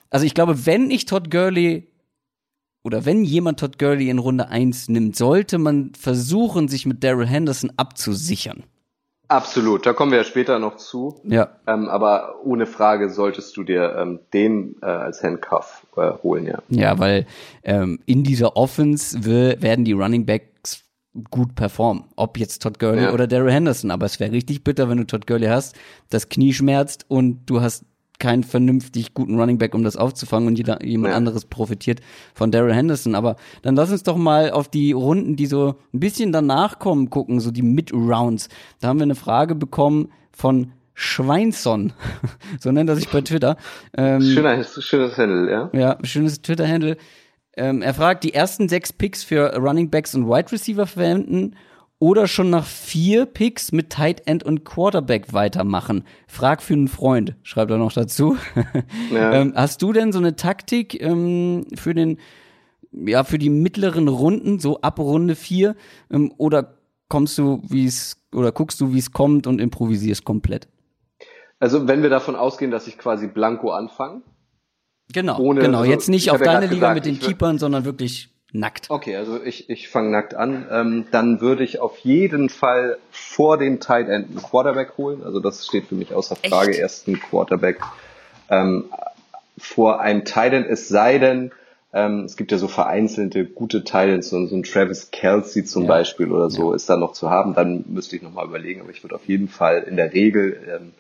Also 0.10 0.26
ich 0.26 0.34
glaube, 0.34 0.66
wenn 0.66 0.92
ich 0.92 1.06
Todd 1.06 1.32
Gurley 1.32 1.88
oder 2.88 3.06
wenn 3.06 3.26
jemand 3.26 3.60
Todd 3.60 3.78
Gurley 3.78 4.10
in 4.10 4.18
Runde 4.18 4.48
1 4.48 4.88
nimmt, 4.88 5.18
sollte 5.18 5.58
man 5.58 5.92
versuchen, 5.94 6.70
sich 6.70 6.86
mit 6.86 7.04
Daryl 7.04 7.28
Henderson 7.28 7.74
abzusichern. 7.76 8.64
Absolut, 9.28 9.86
da 9.86 9.92
kommen 9.92 10.12
wir 10.12 10.20
ja 10.20 10.24
später 10.24 10.58
noch 10.58 10.78
zu. 10.78 11.20
Ja. 11.26 11.50
Ähm, 11.68 11.90
aber 11.90 12.36
ohne 12.46 12.66
Frage 12.66 13.10
solltest 13.10 13.58
du 13.58 13.64
dir 13.64 13.94
ähm, 13.98 14.20
den 14.34 14.78
äh, 14.82 14.86
als 14.86 15.22
Handcuff 15.22 15.86
äh, 15.98 16.12
holen, 16.24 16.46
ja. 16.46 16.60
Ja, 16.70 16.98
weil 16.98 17.26
ähm, 17.64 18.00
in 18.06 18.24
dieser 18.24 18.56
Offense 18.56 19.26
will, 19.26 19.58
werden 19.60 19.84
die 19.84 19.92
Running 19.92 20.26
Backs 20.26 20.86
gut 21.30 21.56
performen. 21.56 22.06
Ob 22.16 22.38
jetzt 22.38 22.62
Todd 22.62 22.80
Gurley 22.80 23.04
Ja. 23.04 23.12
oder 23.12 23.28
Daryl 23.28 23.52
Henderson. 23.52 23.92
Aber 23.92 24.06
es 24.06 24.18
wäre 24.22 24.32
richtig 24.32 24.64
bitter, 24.64 24.88
wenn 24.88 25.00
du 25.00 25.04
Todd 25.06 25.28
Gurley 25.28 25.48
hast, 25.48 25.76
das 26.10 26.30
Knie 26.30 26.54
schmerzt 26.54 27.04
und 27.10 27.46
du 27.48 27.60
hast 27.60 27.84
keinen 28.20 28.44
vernünftig 28.44 29.14
guten 29.14 29.40
Running 29.40 29.58
Back, 29.58 29.76
um 29.76 29.84
das 29.84 29.96
aufzufangen 29.98 30.48
und 30.48 30.58
jeder, 30.58 30.84
jemand 30.84 31.12
Ja. 31.12 31.18
anderes 31.18 31.46
profitiert 31.46 32.00
von 32.34 32.52
Daryl 32.52 32.74
Henderson. 32.74 33.14
Aber 33.16 33.36
dann 33.62 33.76
lass 33.76 33.92
uns 33.92 34.04
doch 34.04 34.18
mal 34.18 34.52
auf 34.52 34.68
die 34.70 34.92
Runden, 34.92 35.36
die 35.36 35.46
so 35.46 35.76
ein 35.94 36.00
bisschen 36.00 36.32
danach 36.32 36.80
kommen, 36.80 37.10
gucken, 37.10 37.40
so 37.40 37.52
die 37.52 37.62
Mid-Rounds. 37.62 38.50
Da 38.80 38.88
haben 38.88 39.00
wir 39.00 39.04
eine 39.04 39.16
Frage 39.16 39.54
bekommen 39.56 40.12
von 40.32 40.72
Schweinson, 40.96 41.94
so 42.60 42.72
nennt 42.72 42.90
er 42.90 42.96
sich 42.96 43.08
bei 43.10 43.22
Twitter. 43.22 43.56
Ähm, 43.96 44.22
Schöner, 44.22 44.64
schönes 44.64 45.16
Handle, 45.18 45.52
ja. 45.52 45.70
ja, 45.74 45.98
schönes 46.04 46.42
Twitter-Handle. 46.42 46.98
Ähm, 47.56 47.84
er 47.84 47.94
fragt, 47.94 48.24
die 48.24 48.34
ersten 48.34 48.68
sechs 48.68 48.92
Picks 48.94 49.24
für 49.24 49.56
Running 49.56 49.90
Backs 49.92 50.16
und 50.16 50.28
Wide 50.28 50.52
Receiver 50.52 50.88
verwenden 50.88 51.54
oder 52.00 52.28
schon 52.28 52.50
nach 52.50 52.66
vier 52.66 53.26
Picks 53.26 53.72
mit 53.72 53.90
Tight 53.90 54.28
End 54.28 54.44
und 54.44 54.64
Quarterback 54.64 55.34
weitermachen. 55.34 56.04
Frag 56.28 56.62
für 56.62 56.74
einen 56.74 56.88
Freund, 56.88 57.36
schreibt 57.44 57.72
er 57.72 57.78
noch 57.78 57.94
dazu. 57.94 58.38
Ja. 59.12 59.34
ähm, 59.34 59.54
hast 59.56 59.82
du 59.82 59.94
denn 59.94 60.12
so 60.12 60.20
eine 60.20 60.36
Taktik 60.36 61.02
ähm, 61.02 61.66
für 61.76 61.94
den, 61.94 62.20
ja, 62.92 63.24
für 63.24 63.38
die 63.40 63.50
mittleren 63.50 64.08
Runden, 64.08 64.60
so 64.60 64.82
ab 64.82 65.00
Runde 65.00 65.36
vier, 65.36 65.76
ähm, 66.12 66.34
oder 66.38 66.78
kommst 67.10 67.38
du, 67.38 67.62
wie 67.68 67.86
es, 67.86 68.22
oder 68.34 68.52
guckst 68.52 68.80
du, 68.82 68.94
wie 68.94 69.00
es 69.00 69.12
kommt 69.12 69.48
und 69.48 69.60
improvisierst 69.60 70.24
komplett? 70.26 70.68
Also 71.60 71.88
wenn 71.88 72.04
wir 72.04 72.10
davon 72.10 72.36
ausgehen, 72.36 72.70
dass 72.70 72.86
ich 72.88 72.98
quasi 72.98 73.28
blanko 73.28 73.72
anfange. 73.72 74.22
Genau, 75.14 75.40
Ohne- 75.40 75.62
genau. 75.62 75.80
also, 75.80 75.92
Jetzt 75.92 76.10
nicht 76.10 76.26
ich 76.28 76.32
auf 76.32 76.42
deine 76.42 76.68
Liga 76.68 76.94
gesagt, 76.94 76.96
mit 76.96 77.06
den 77.06 77.20
Keepern, 77.20 77.58
sondern 77.58 77.86
wirklich 77.86 78.30
nackt. 78.58 78.90
Okay, 78.90 79.16
also 79.16 79.42
ich, 79.44 79.70
ich 79.70 79.88
fange 79.90 80.10
nackt 80.10 80.34
an. 80.36 80.66
Ähm, 80.72 81.06
dann 81.12 81.42
würde 81.42 81.64
ich 81.64 81.80
auf 81.80 81.98
jeden 82.00 82.50
Fall 82.50 82.98
vor 83.12 83.58
dem 83.58 83.80
Tight 83.80 84.10
End 84.10 84.30
einen 84.30 84.42
Quarterback 84.42 84.98
holen. 84.98 85.24
Also 85.24 85.40
das 85.40 85.66
steht 85.66 85.88
für 85.88 85.96
mich 85.96 86.14
außer 86.14 86.36
Frage. 86.36 86.72
Echt? 86.72 86.80
Erst 86.80 87.08
einen 87.08 87.20
Quarterback 87.20 87.80
ähm, 88.50 88.86
vor 89.58 90.00
einem 90.02 90.26
Tight 90.26 90.54
End. 90.54 90.68
Es 90.68 90.88
sei 90.88 91.18
denn, 91.20 91.52
ähm, 91.94 92.26
es 92.26 92.38
gibt 92.38 92.52
ja 92.52 92.58
so 92.58 92.68
vereinzelte 92.68 93.46
gute 93.46 93.84
Tight 93.84 94.10
Ends, 94.10 94.30
so, 94.30 94.46
so 94.46 94.56
ein 94.56 94.64
Travis 94.64 95.12
Kelsey 95.12 95.64
zum 95.66 95.84
Ja. 95.84 95.90
Beispiel 95.90 96.32
oder 96.32 96.50
so 96.50 96.74
ist 96.74 96.90
da 96.90 96.98
noch 96.98 97.14
zu 97.14 97.30
haben. 97.30 97.54
Dann 97.54 97.86
müsste 97.88 98.16
ich 98.16 98.22
nochmal 98.22 98.46
überlegen. 98.46 98.82
Aber 98.82 98.90
ich 98.90 99.04
würde 99.04 99.16
auf 99.16 99.26
jeden 99.26 99.48
Fall 99.48 99.84
in 99.84 99.96
der 99.96 100.14
Regel 100.14 100.60
ähm, 100.68 100.94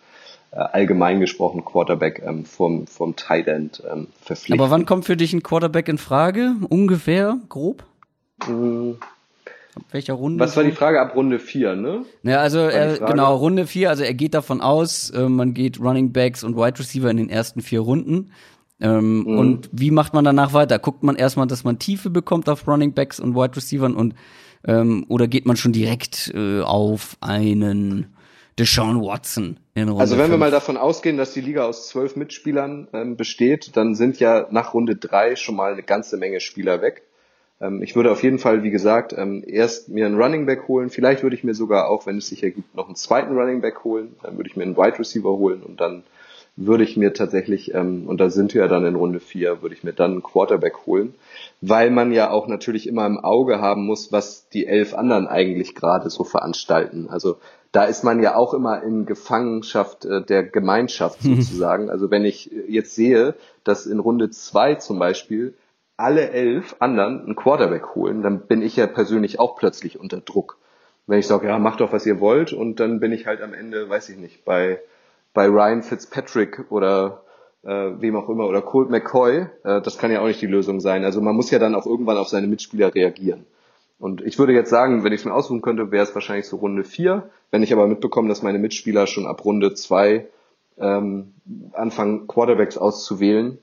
äh, 0.51 0.57
allgemein 0.57 1.19
gesprochen 1.19 1.63
Quarterback 1.65 2.21
ähm, 2.25 2.45
vom, 2.45 2.87
vom 2.87 3.15
Tight 3.15 3.47
End 3.47 3.83
ähm, 3.91 4.07
verpflichten. 4.21 4.59
Aber 4.59 4.71
wann 4.71 4.85
kommt 4.85 5.05
für 5.05 5.17
dich 5.17 5.33
ein 5.33 5.43
Quarterback 5.43 5.87
in 5.87 5.97
Frage? 5.97 6.55
Ungefähr, 6.69 7.37
grob? 7.49 7.83
Mm, 8.47 8.91
Ab 9.75 9.83
welcher 9.91 10.13
Runde? 10.13 10.39
Was 10.43 10.57
war 10.57 10.63
die 10.63 10.71
Frage 10.71 10.99
ab 10.99 11.15
Runde 11.15 11.37
4, 11.37 11.75
ne? 11.75 12.05
Ja, 12.23 12.37
also 12.39 12.59
er, 12.59 12.97
genau, 12.97 13.35
Runde 13.35 13.67
4, 13.67 13.89
also 13.91 14.03
er 14.03 14.13
geht 14.15 14.33
davon 14.33 14.59
aus, 14.59 15.11
äh, 15.11 15.29
man 15.29 15.53
geht 15.53 15.79
Running 15.79 16.11
Backs 16.13 16.43
und 16.43 16.55
Wide 16.55 16.79
Receiver 16.79 17.11
in 17.11 17.17
den 17.17 17.29
ersten 17.29 17.61
vier 17.61 17.81
Runden. 17.81 18.31
Ähm, 18.79 19.19
Mhm. 19.23 19.37
Und 19.37 19.69
wie 19.71 19.91
macht 19.91 20.13
man 20.13 20.23
danach 20.25 20.53
weiter? 20.53 20.79
Guckt 20.79 21.03
man 21.03 21.15
erstmal, 21.15 21.45
dass 21.47 21.63
man 21.63 21.77
Tiefe 21.79 22.09
bekommt 22.09 22.49
auf 22.49 22.67
Running 22.67 22.93
Backs 22.93 23.19
und 23.19 23.35
Wide 23.35 23.55
Receivern 23.55 23.95
und 23.95 24.15
ähm, 24.65 25.05
oder 25.09 25.27
geht 25.27 25.45
man 25.45 25.57
schon 25.57 25.71
direkt 25.73 26.31
äh, 26.33 26.61
auf 26.61 27.17
einen 27.21 28.07
Deshaun 28.59 29.01
Watson 29.01 29.59
in 29.75 29.89
Runde 29.89 30.01
Also 30.01 30.15
wenn 30.15 30.25
wir 30.25 30.29
fünf? 30.29 30.39
mal 30.39 30.51
davon 30.51 30.77
ausgehen, 30.77 31.17
dass 31.17 31.33
die 31.33 31.41
Liga 31.41 31.65
aus 31.65 31.87
zwölf 31.87 32.15
Mitspielern 32.15 32.87
ähm, 32.93 33.15
besteht, 33.15 33.77
dann 33.77 33.95
sind 33.95 34.19
ja 34.19 34.47
nach 34.49 34.73
Runde 34.73 34.95
drei 34.95 35.35
schon 35.35 35.55
mal 35.55 35.73
eine 35.73 35.83
ganze 35.83 36.17
Menge 36.17 36.39
Spieler 36.39 36.81
weg. 36.81 37.03
Ähm, 37.61 37.81
ich 37.81 37.95
würde 37.95 38.11
auf 38.11 38.23
jeden 38.23 38.39
Fall, 38.39 38.63
wie 38.63 38.71
gesagt, 38.71 39.13
ähm, 39.17 39.43
erst 39.45 39.89
mir 39.89 40.05
einen 40.05 40.19
Running 40.19 40.45
Back 40.45 40.67
holen. 40.67 40.89
Vielleicht 40.89 41.23
würde 41.23 41.35
ich 41.35 41.43
mir 41.43 41.53
sogar 41.53 41.89
auch, 41.89 42.05
wenn 42.05 42.17
es 42.17 42.27
sich 42.27 42.43
ergibt, 42.43 42.75
noch 42.75 42.87
einen 42.87 42.95
zweiten 42.95 43.37
Running 43.37 43.61
Back 43.61 43.83
holen. 43.83 44.15
Dann 44.23 44.37
würde 44.37 44.49
ich 44.49 44.55
mir 44.55 44.63
einen 44.63 44.77
Wide 44.77 44.99
Receiver 44.99 45.29
holen 45.29 45.61
und 45.61 45.79
dann 45.79 46.03
würde 46.59 46.83
ich 46.83 46.97
mir 46.97 47.13
tatsächlich, 47.13 47.75
ähm, 47.75 48.07
und 48.07 48.19
da 48.19 48.31
sind 48.31 48.55
wir 48.55 48.61
ja 48.61 48.67
dann 48.67 48.83
in 48.83 48.95
Runde 48.95 49.19
vier, 49.19 49.61
würde 49.61 49.75
ich 49.75 49.83
mir 49.83 49.93
dann 49.93 50.13
einen 50.13 50.23
Quarterback 50.23 50.87
holen, 50.87 51.13
weil 51.61 51.91
man 51.91 52.11
ja 52.11 52.31
auch 52.31 52.47
natürlich 52.47 52.87
immer 52.87 53.05
im 53.05 53.19
Auge 53.19 53.61
haben 53.61 53.85
muss, 53.85 54.11
was 54.11 54.49
die 54.49 54.65
elf 54.65 54.95
anderen 54.95 55.27
eigentlich 55.27 55.75
gerade 55.75 56.09
so 56.09 56.23
veranstalten. 56.23 57.09
Also 57.09 57.37
da 57.71 57.85
ist 57.85 58.03
man 58.03 58.21
ja 58.21 58.35
auch 58.35 58.53
immer 58.53 58.83
in 58.83 59.05
Gefangenschaft 59.05 60.05
äh, 60.05 60.21
der 60.23 60.43
Gemeinschaft 60.43 61.21
sozusagen. 61.21 61.89
Also 61.89 62.11
wenn 62.11 62.25
ich 62.25 62.51
äh, 62.51 62.65
jetzt 62.67 62.95
sehe, 62.95 63.35
dass 63.63 63.85
in 63.85 63.99
Runde 63.99 64.29
zwei 64.29 64.75
zum 64.75 64.99
Beispiel 64.99 65.53
alle 65.97 66.29
elf 66.29 66.75
anderen 66.79 67.23
einen 67.23 67.35
Quarterback 67.35 67.95
holen, 67.95 68.21
dann 68.21 68.41
bin 68.41 68.61
ich 68.61 68.75
ja 68.75 68.87
persönlich 68.87 69.39
auch 69.39 69.55
plötzlich 69.57 69.99
unter 69.99 70.21
Druck. 70.21 70.57
Wenn 71.07 71.19
ich 71.19 71.27
sage, 71.27 71.47
ja, 71.47 71.57
macht 71.57 71.79
doch, 71.79 71.93
was 71.93 72.05
ihr 72.05 72.19
wollt, 72.19 72.53
und 72.53 72.79
dann 72.79 72.99
bin 72.99 73.13
ich 73.13 73.25
halt 73.25 73.41
am 73.41 73.53
Ende, 73.53 73.89
weiß 73.89 74.09
ich 74.09 74.17
nicht, 74.17 74.45
bei, 74.45 74.79
bei 75.33 75.47
Ryan 75.47 75.81
Fitzpatrick 75.81 76.65
oder 76.69 77.23
äh, 77.63 77.91
wem 77.99 78.15
auch 78.15 78.29
immer 78.29 78.45
oder 78.45 78.61
Colt 78.61 78.89
McCoy, 78.89 79.47
äh, 79.63 79.81
das 79.81 79.97
kann 79.97 80.11
ja 80.11 80.21
auch 80.21 80.27
nicht 80.27 80.41
die 80.41 80.47
Lösung 80.47 80.81
sein. 80.81 81.05
Also 81.05 81.21
man 81.21 81.35
muss 81.35 81.49
ja 81.49 81.59
dann 81.59 81.75
auch 81.75 81.85
irgendwann 81.85 82.17
auf 82.17 82.27
seine 82.27 82.47
Mitspieler 82.47 82.93
reagieren. 82.93 83.45
Und 83.99 84.21
ich 84.21 84.37
würde 84.37 84.53
jetzt 84.53 84.69
sagen, 84.69 85.03
wenn 85.03 85.13
ich 85.13 85.21
es 85.21 85.25
mir 85.25 85.33
aussuchen 85.33 85.61
könnte, 85.61 85.91
wäre 85.91 86.03
es 86.03 86.13
wahrscheinlich 86.13 86.47
so 86.47 86.57
Runde 86.57 86.83
vier. 86.83 87.29
Wenn 87.49 87.63
ich 87.63 87.73
aber 87.73 87.87
mitbekomme, 87.87 88.29
dass 88.29 88.43
meine 88.43 88.59
Mitspieler 88.59 89.07
schon 89.07 89.25
ab 89.25 89.43
Runde 89.43 89.73
zwei 89.73 90.27
ähm, 90.77 91.33
anfangen, 91.73 92.27
Quarterbacks 92.27 92.77
auszuwählen, 92.77 93.57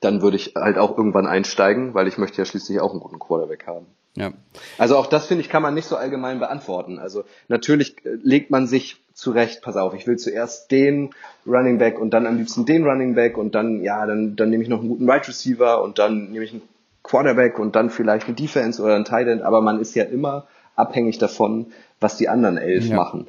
dann 0.00 0.22
würde 0.22 0.36
ich 0.36 0.54
halt 0.54 0.78
auch 0.78 0.96
irgendwann 0.96 1.26
einsteigen, 1.26 1.94
weil 1.94 2.06
ich 2.06 2.18
möchte 2.18 2.38
ja 2.38 2.44
schließlich 2.44 2.80
auch 2.80 2.92
einen 2.92 3.00
guten 3.00 3.18
Quarterback 3.18 3.66
haben. 3.66 3.86
ja. 4.14 4.32
Also 4.78 4.96
auch 4.96 5.06
das 5.06 5.26
finde 5.26 5.42
ich 5.42 5.48
kann 5.48 5.62
man 5.62 5.74
nicht 5.74 5.86
so 5.86 5.96
allgemein 5.96 6.38
beantworten. 6.38 6.98
Also 6.98 7.24
natürlich 7.48 8.04
äh, 8.04 8.10
legt 8.22 8.50
man 8.50 8.66
sich 8.66 9.02
zurecht, 9.14 9.62
pass 9.62 9.76
auf, 9.76 9.94
ich 9.94 10.06
will 10.06 10.18
zuerst 10.18 10.70
den 10.70 11.10
Running 11.46 11.78
Back 11.78 11.98
und 11.98 12.10
dann 12.10 12.26
am 12.26 12.36
liebsten 12.36 12.66
den 12.66 12.84
Running 12.84 13.14
Back 13.14 13.38
und 13.38 13.54
dann 13.54 13.82
ja, 13.82 14.04
dann 14.06 14.36
dann 14.36 14.50
nehme 14.50 14.62
ich 14.62 14.68
noch 14.68 14.80
einen 14.80 14.90
guten 14.90 15.06
Wide 15.06 15.26
Receiver 15.26 15.82
und 15.82 15.98
dann 15.98 16.30
nehme 16.30 16.44
ich 16.44 16.52
einen 16.52 16.62
Quarterback 17.06 17.58
und 17.58 17.76
dann 17.76 17.90
vielleicht 17.90 18.26
eine 18.26 18.34
Defense 18.34 18.82
oder 18.82 18.96
ein 18.96 19.04
Tight 19.04 19.28
End, 19.28 19.42
aber 19.42 19.62
man 19.62 19.80
ist 19.80 19.94
ja 19.94 20.04
immer 20.04 20.46
abhängig 20.74 21.18
davon, 21.18 21.66
was 22.00 22.16
die 22.16 22.28
anderen 22.28 22.58
elf 22.58 22.88
Ja. 22.88 22.96
machen. 22.96 23.28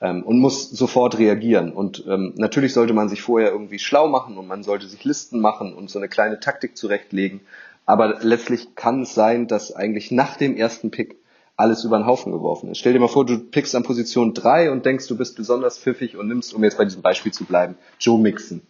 Ähm, 0.00 0.22
und 0.22 0.38
muss 0.38 0.70
sofort 0.70 1.18
reagieren. 1.18 1.72
Und 1.72 2.04
ähm, 2.08 2.32
natürlich 2.36 2.72
sollte 2.72 2.92
man 2.92 3.08
sich 3.08 3.20
vorher 3.20 3.50
irgendwie 3.50 3.80
schlau 3.80 4.06
machen 4.06 4.38
und 4.38 4.46
man 4.46 4.62
sollte 4.62 4.86
sich 4.86 5.02
Listen 5.02 5.40
machen 5.40 5.74
und 5.74 5.90
so 5.90 5.98
eine 5.98 6.08
kleine 6.08 6.38
Taktik 6.38 6.76
zurechtlegen. 6.76 7.40
Aber 7.84 8.18
letztlich 8.20 8.76
kann 8.76 9.02
es 9.02 9.14
sein, 9.14 9.48
dass 9.48 9.74
eigentlich 9.74 10.12
nach 10.12 10.36
dem 10.36 10.56
ersten 10.56 10.92
Pick 10.92 11.16
alles 11.56 11.82
über 11.82 11.98
den 11.98 12.06
Haufen 12.06 12.30
geworfen 12.30 12.70
ist. 12.70 12.78
Stell 12.78 12.92
dir 12.92 13.00
mal 13.00 13.08
vor, 13.08 13.26
du 13.26 13.38
pickst 13.40 13.74
an 13.74 13.82
Position 13.82 14.32
drei 14.34 14.70
und 14.70 14.86
denkst, 14.86 15.08
du 15.08 15.16
bist 15.16 15.36
besonders 15.36 15.78
pfiffig 15.78 16.16
und 16.16 16.28
nimmst, 16.28 16.54
um 16.54 16.62
jetzt 16.62 16.78
bei 16.78 16.84
diesem 16.84 17.02
Beispiel 17.02 17.32
zu 17.32 17.44
bleiben, 17.44 17.74
Joe 17.98 18.20
Mixon. 18.20 18.62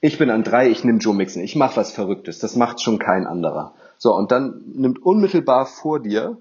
Ich 0.00 0.18
bin 0.18 0.30
an 0.30 0.44
drei, 0.44 0.68
ich 0.68 0.84
nehme 0.84 0.98
Joe 0.98 1.14
Mixon. 1.14 1.42
Ich 1.42 1.56
mache 1.56 1.76
was 1.76 1.92
Verrücktes. 1.92 2.38
Das 2.38 2.56
macht 2.56 2.80
schon 2.80 2.98
kein 2.98 3.26
anderer. 3.26 3.74
So, 3.96 4.14
und 4.14 4.30
dann 4.30 4.62
nimmt 4.74 5.02
unmittelbar 5.02 5.66
vor 5.66 6.00
dir 6.00 6.38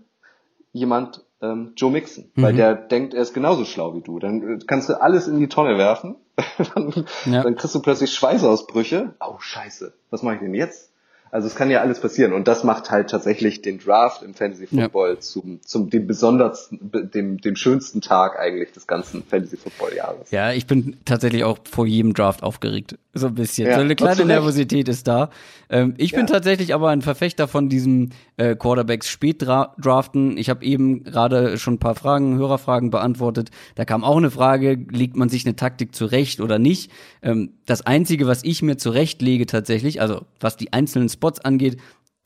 jemand 0.73 1.25
ähm, 1.41 1.73
Joe 1.75 1.91
Mixon, 1.91 2.31
mhm. 2.35 2.41
weil 2.41 2.53
der 2.53 2.75
denkt, 2.75 3.13
er 3.13 3.21
ist 3.21 3.33
genauso 3.33 3.65
schlau 3.65 3.95
wie 3.95 4.01
du. 4.01 4.19
Dann 4.19 4.41
äh, 4.41 4.59
kannst 4.65 4.89
du 4.89 5.01
alles 5.01 5.27
in 5.27 5.39
die 5.39 5.47
Tonne 5.47 5.77
werfen, 5.77 6.15
dann, 6.75 7.05
ja. 7.25 7.43
dann 7.43 7.55
kriegst 7.55 7.75
du 7.75 7.81
plötzlich 7.81 8.13
Schweißausbrüche. 8.13 9.15
Oh 9.19 9.39
Scheiße, 9.39 9.93
was 10.09 10.23
mache 10.23 10.35
ich 10.35 10.41
denn 10.41 10.53
jetzt? 10.53 10.91
Also 11.31 11.47
es 11.47 11.55
kann 11.55 11.69
ja 11.69 11.81
alles 11.81 11.99
passieren 11.99 12.33
und 12.33 12.47
das 12.47 12.63
macht 12.63 12.89
halt 12.89 13.09
tatsächlich 13.09 13.61
den 13.61 13.79
Draft 13.79 14.23
im 14.23 14.33
Fantasy 14.33 14.67
Football 14.67 15.15
ja. 15.15 15.19
zum, 15.19 15.61
zum 15.63 15.89
dem 15.89 16.07
besondersten, 16.07 16.79
dem, 17.13 17.39
dem 17.39 17.55
schönsten 17.55 18.01
Tag 18.01 18.39
eigentlich 18.39 18.71
des 18.71 18.87
ganzen 18.87 19.23
Fantasy 19.23 19.57
Football 19.57 19.95
Jahres. 19.95 20.31
Ja, 20.31 20.51
ich 20.51 20.67
bin 20.67 20.97
tatsächlich 21.05 21.43
auch 21.43 21.59
vor 21.69 21.85
jedem 21.85 22.13
Draft 22.13 22.43
aufgeregt. 22.43 22.97
So 23.13 23.27
ein 23.27 23.35
bisschen. 23.35 23.67
Ja, 23.67 23.75
so 23.75 23.81
eine 23.81 23.95
kleine 23.95 24.25
Nervosität 24.25 24.87
ist 24.87 25.07
da. 25.07 25.31
Ähm, 25.69 25.95
ich 25.97 26.11
ja. 26.11 26.19
bin 26.19 26.27
tatsächlich 26.27 26.73
aber 26.73 26.89
ein 26.89 27.01
Verfechter 27.01 27.47
von 27.47 27.67
diesem 27.67 28.11
äh, 28.37 28.55
Quarterbacks 28.55 29.09
spät 29.09 29.41
draften. 29.41 30.37
Ich 30.37 30.49
habe 30.49 30.63
eben 30.63 31.03
gerade 31.03 31.57
schon 31.57 31.75
ein 31.75 31.79
paar 31.79 31.95
Fragen, 31.95 32.37
Hörerfragen 32.37 32.91
beantwortet. 32.91 33.49
Da 33.75 33.85
kam 33.85 34.03
auch 34.03 34.17
eine 34.17 34.31
Frage, 34.31 34.77
legt 34.91 35.15
man 35.15 35.29
sich 35.29 35.45
eine 35.45 35.55
Taktik 35.55 35.95
zurecht 35.95 36.39
oder 36.39 36.59
nicht? 36.59 36.91
Ähm, 37.21 37.53
das 37.65 37.85
Einzige, 37.85 38.27
was 38.27 38.43
ich 38.43 38.61
mir 38.61 38.77
zurechtlege 38.77 39.45
tatsächlich, 39.45 39.99
also 39.99 40.21
was 40.39 40.55
die 40.55 40.71
einzelnen 40.71 41.09
Spots 41.17 41.39
angeht, 41.39 41.77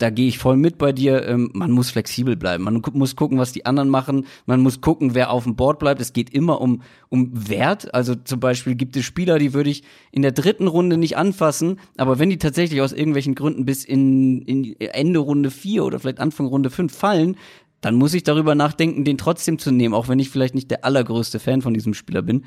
da 0.01 0.09
gehe 0.09 0.27
ich 0.27 0.39
voll 0.39 0.57
mit 0.57 0.77
bei 0.77 0.91
dir. 0.91 1.27
Ähm, 1.27 1.51
man 1.53 1.71
muss 1.71 1.91
flexibel 1.91 2.35
bleiben. 2.35 2.63
Man 2.63 2.81
muss 2.93 3.15
gucken, 3.15 3.37
was 3.37 3.51
die 3.51 3.65
anderen 3.65 3.89
machen. 3.89 4.25
Man 4.45 4.59
muss 4.61 4.81
gucken, 4.81 5.13
wer 5.13 5.29
auf 5.29 5.43
dem 5.43 5.55
Board 5.55 5.79
bleibt. 5.79 6.01
Es 6.01 6.13
geht 6.13 6.31
immer 6.31 6.59
um, 6.59 6.81
um 7.09 7.29
Wert. 7.49 7.93
Also 7.93 8.15
zum 8.15 8.39
Beispiel 8.39 8.75
gibt 8.75 8.95
es 8.95 9.05
Spieler, 9.05 9.37
die 9.37 9.53
würde 9.53 9.69
ich 9.69 9.83
in 10.11 10.23
der 10.23 10.31
dritten 10.31 10.67
Runde 10.67 10.97
nicht 10.97 11.17
anfassen. 11.17 11.79
Aber 11.97 12.17
wenn 12.17 12.31
die 12.31 12.39
tatsächlich 12.39 12.81
aus 12.81 12.93
irgendwelchen 12.93 13.35
Gründen 13.35 13.65
bis 13.65 13.85
in, 13.85 14.41
in 14.41 14.79
Ende 14.79 15.19
Runde 15.19 15.51
vier 15.51 15.85
oder 15.85 15.99
vielleicht 15.99 16.19
Anfang 16.19 16.47
Runde 16.47 16.71
fünf 16.71 16.95
fallen, 16.95 17.37
dann 17.81 17.95
muss 17.95 18.13
ich 18.13 18.23
darüber 18.23 18.55
nachdenken, 18.55 19.03
den 19.03 19.17
trotzdem 19.17 19.59
zu 19.59 19.71
nehmen, 19.71 19.93
auch 19.93 20.07
wenn 20.07 20.19
ich 20.19 20.29
vielleicht 20.29 20.55
nicht 20.55 20.71
der 20.71 20.85
allergrößte 20.85 21.39
Fan 21.39 21.61
von 21.61 21.73
diesem 21.73 21.93
Spieler 21.93 22.21
bin. 22.21 22.45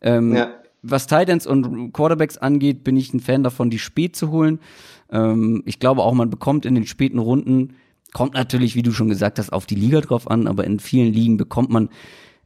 Ähm, 0.00 0.34
ja. 0.34 0.54
Was 0.88 1.06
Titans 1.06 1.46
und 1.46 1.92
Quarterbacks 1.92 2.38
angeht, 2.38 2.84
bin 2.84 2.96
ich 2.96 3.12
ein 3.12 3.20
Fan 3.20 3.42
davon, 3.42 3.70
die 3.70 3.78
spät 3.78 4.16
zu 4.16 4.30
holen. 4.30 4.60
Ähm, 5.10 5.62
ich 5.66 5.78
glaube 5.78 6.02
auch, 6.02 6.14
man 6.14 6.30
bekommt 6.30 6.66
in 6.66 6.74
den 6.74 6.86
späten 6.86 7.18
Runden, 7.18 7.74
kommt 8.12 8.34
natürlich, 8.34 8.76
wie 8.76 8.82
du 8.82 8.92
schon 8.92 9.08
gesagt 9.08 9.38
hast, 9.38 9.52
auf 9.52 9.66
die 9.66 9.74
Liga 9.74 10.00
drauf 10.00 10.30
an, 10.30 10.46
aber 10.46 10.64
in 10.64 10.80
vielen 10.80 11.12
Ligen 11.12 11.36
bekommt 11.36 11.70
man 11.70 11.90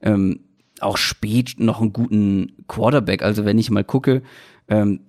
ähm, 0.01 0.41
auch 0.81 0.97
spät 0.97 1.55
noch 1.59 1.81
einen 1.81 1.93
guten 1.93 2.53
Quarterback. 2.69 3.23
Also 3.23 3.45
wenn 3.45 3.59
ich 3.59 3.71
mal 3.71 3.85
gucke, 3.85 4.23
ähm, 4.69 5.01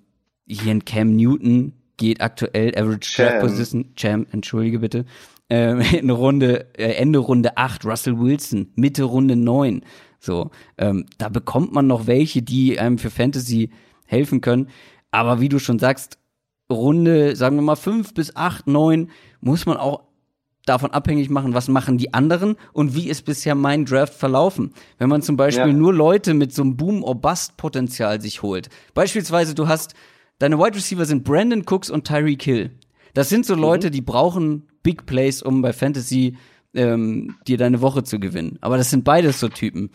hier 0.47 0.71
in 0.71 0.85
Cam 0.85 1.15
Newton 1.15 1.73
geht 1.97 2.21
aktuell 2.21 2.75
Average 2.75 3.15
Draft 3.15 3.39
Position, 3.41 3.93
Cham, 3.95 4.25
entschuldige 4.31 4.79
bitte, 4.79 5.05
äh, 5.49 5.97
in 5.99 6.09
Runde, 6.09 6.67
äh, 6.77 6.93
Ende 6.93 7.19
Runde 7.19 7.57
8, 7.57 7.85
Russell 7.85 8.19
Wilson, 8.19 8.71
Mitte 8.75 9.03
Runde 9.03 9.35
9. 9.35 9.81
So, 10.23 10.51
ähm, 10.77 11.07
da 11.17 11.29
bekommt 11.29 11.73
man 11.73 11.87
noch 11.87 12.05
welche, 12.05 12.43
die 12.43 12.79
einem 12.79 12.99
für 12.99 13.09
Fantasy 13.09 13.71
helfen 14.05 14.39
können. 14.39 14.69
Aber 15.09 15.41
wie 15.41 15.49
du 15.49 15.57
schon 15.57 15.79
sagst, 15.79 16.19
Runde, 16.69 17.35
sagen 17.35 17.55
wir 17.55 17.63
mal, 17.63 17.75
fünf 17.75 18.13
bis 18.13 18.35
acht, 18.35 18.67
neun, 18.67 19.09
muss 19.41 19.65
man 19.65 19.77
auch 19.77 20.03
davon 20.67 20.91
abhängig 20.91 21.31
machen, 21.31 21.55
was 21.55 21.67
machen 21.69 21.97
die 21.97 22.13
anderen 22.13 22.55
und 22.71 22.93
wie 22.93 23.09
ist 23.09 23.25
bisher 23.25 23.55
mein 23.55 23.83
Draft 23.85 24.13
verlaufen. 24.13 24.73
Wenn 24.99 25.09
man 25.09 25.23
zum 25.23 25.37
Beispiel 25.37 25.71
ja. 25.71 25.73
nur 25.73 25.91
Leute 25.91 26.35
mit 26.35 26.53
so 26.53 26.61
einem 26.61 26.77
Boom-or-Bust-Potenzial 26.77 28.21
sich 28.21 28.43
holt. 28.43 28.69
Beispielsweise, 28.93 29.55
du 29.55 29.67
hast, 29.67 29.95
deine 30.37 30.59
Wide 30.59 30.75
Receiver 30.75 31.05
sind 31.05 31.23
Brandon 31.23 31.63
Cooks 31.65 31.89
und 31.89 32.05
Tyreek 32.05 32.43
Hill. 32.43 32.69
Das 33.15 33.27
sind 33.27 33.47
so 33.47 33.55
Leute, 33.55 33.87
mhm. 33.87 33.91
die 33.91 34.01
brauchen 34.01 34.67
Big 34.83 35.07
Plays, 35.07 35.41
um 35.41 35.63
bei 35.63 35.73
Fantasy 35.73 36.37
ähm, 36.73 37.35
dir 37.47 37.57
deine 37.57 37.81
Woche 37.81 38.03
zu 38.03 38.19
gewinnen. 38.19 38.57
Aber 38.61 38.77
das 38.77 38.89
sind 38.89 39.03
beides 39.03 39.39
so 39.39 39.49
Typen 39.49 39.91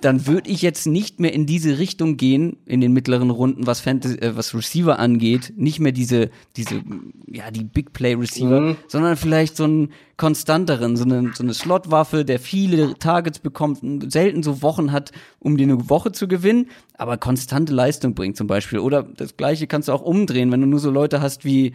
dann 0.00 0.26
würde 0.26 0.50
ich 0.50 0.62
jetzt 0.62 0.86
nicht 0.86 1.18
mehr 1.20 1.32
in 1.32 1.46
diese 1.46 1.78
Richtung 1.78 2.16
gehen 2.16 2.58
in 2.66 2.80
den 2.80 2.92
mittleren 2.92 3.30
Runden, 3.30 3.66
was 3.66 3.80
Fantasy, 3.80 4.16
äh, 4.18 4.36
was 4.36 4.54
Receiver 4.54 4.98
angeht, 4.98 5.52
nicht 5.56 5.80
mehr 5.80 5.92
diese 5.92 6.30
diese 6.56 6.82
ja 7.26 7.50
die 7.50 7.64
Big 7.64 7.92
Play 7.92 8.14
Receiver, 8.14 8.60
mhm. 8.60 8.76
sondern 8.86 9.16
vielleicht 9.16 9.56
so 9.56 9.64
einen 9.64 9.92
konstanteren, 10.16 10.96
so 10.96 11.04
eine 11.04 11.32
so 11.34 11.42
eine 11.42 11.54
Slotwaffe, 11.54 12.24
der 12.24 12.38
viele 12.38 12.94
Targets 12.98 13.38
bekommt, 13.40 13.80
selten 14.12 14.42
so 14.42 14.62
Wochen 14.62 14.92
hat, 14.92 15.12
um 15.38 15.56
dir 15.56 15.64
eine 15.64 15.90
Woche 15.90 16.12
zu 16.12 16.28
gewinnen, 16.28 16.68
aber 16.94 17.16
konstante 17.16 17.72
Leistung 17.72 18.14
bringt 18.14 18.36
zum 18.36 18.46
Beispiel. 18.46 18.78
Oder 18.78 19.02
das 19.02 19.36
Gleiche 19.36 19.66
kannst 19.66 19.88
du 19.88 19.92
auch 19.92 20.02
umdrehen, 20.02 20.52
wenn 20.52 20.60
du 20.60 20.66
nur 20.66 20.80
so 20.80 20.90
Leute 20.90 21.20
hast 21.20 21.44
wie 21.44 21.74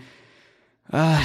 ah, 0.91 1.19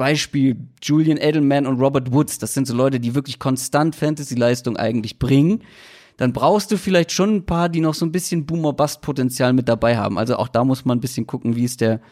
Beispiel 0.00 0.56
Julian 0.82 1.18
Edelman 1.18 1.66
und 1.66 1.78
Robert 1.78 2.12
Woods. 2.12 2.38
Das 2.38 2.54
sind 2.54 2.66
so 2.66 2.74
Leute, 2.74 2.98
die 2.98 3.14
wirklich 3.14 3.38
konstant 3.38 3.94
Fantasy-Leistung 3.94 4.76
eigentlich 4.76 5.18
bringen 5.18 5.62
dann 6.20 6.34
brauchst 6.34 6.70
du 6.70 6.76
vielleicht 6.76 7.12
schon 7.12 7.36
ein 7.36 7.46
paar, 7.46 7.70
die 7.70 7.80
noch 7.80 7.94
so 7.94 8.04
ein 8.04 8.12
bisschen 8.12 8.44
Boomer-Bust-Potenzial 8.44 9.54
mit 9.54 9.70
dabei 9.70 9.96
haben. 9.96 10.18
Also 10.18 10.36
auch 10.36 10.48
da 10.48 10.64
muss 10.64 10.84
man 10.84 10.98
ein 10.98 11.00
bisschen 11.00 11.26
gucken, 11.26 11.56
wie 11.56 11.64
ist 11.64 11.80
der, 11.80 12.02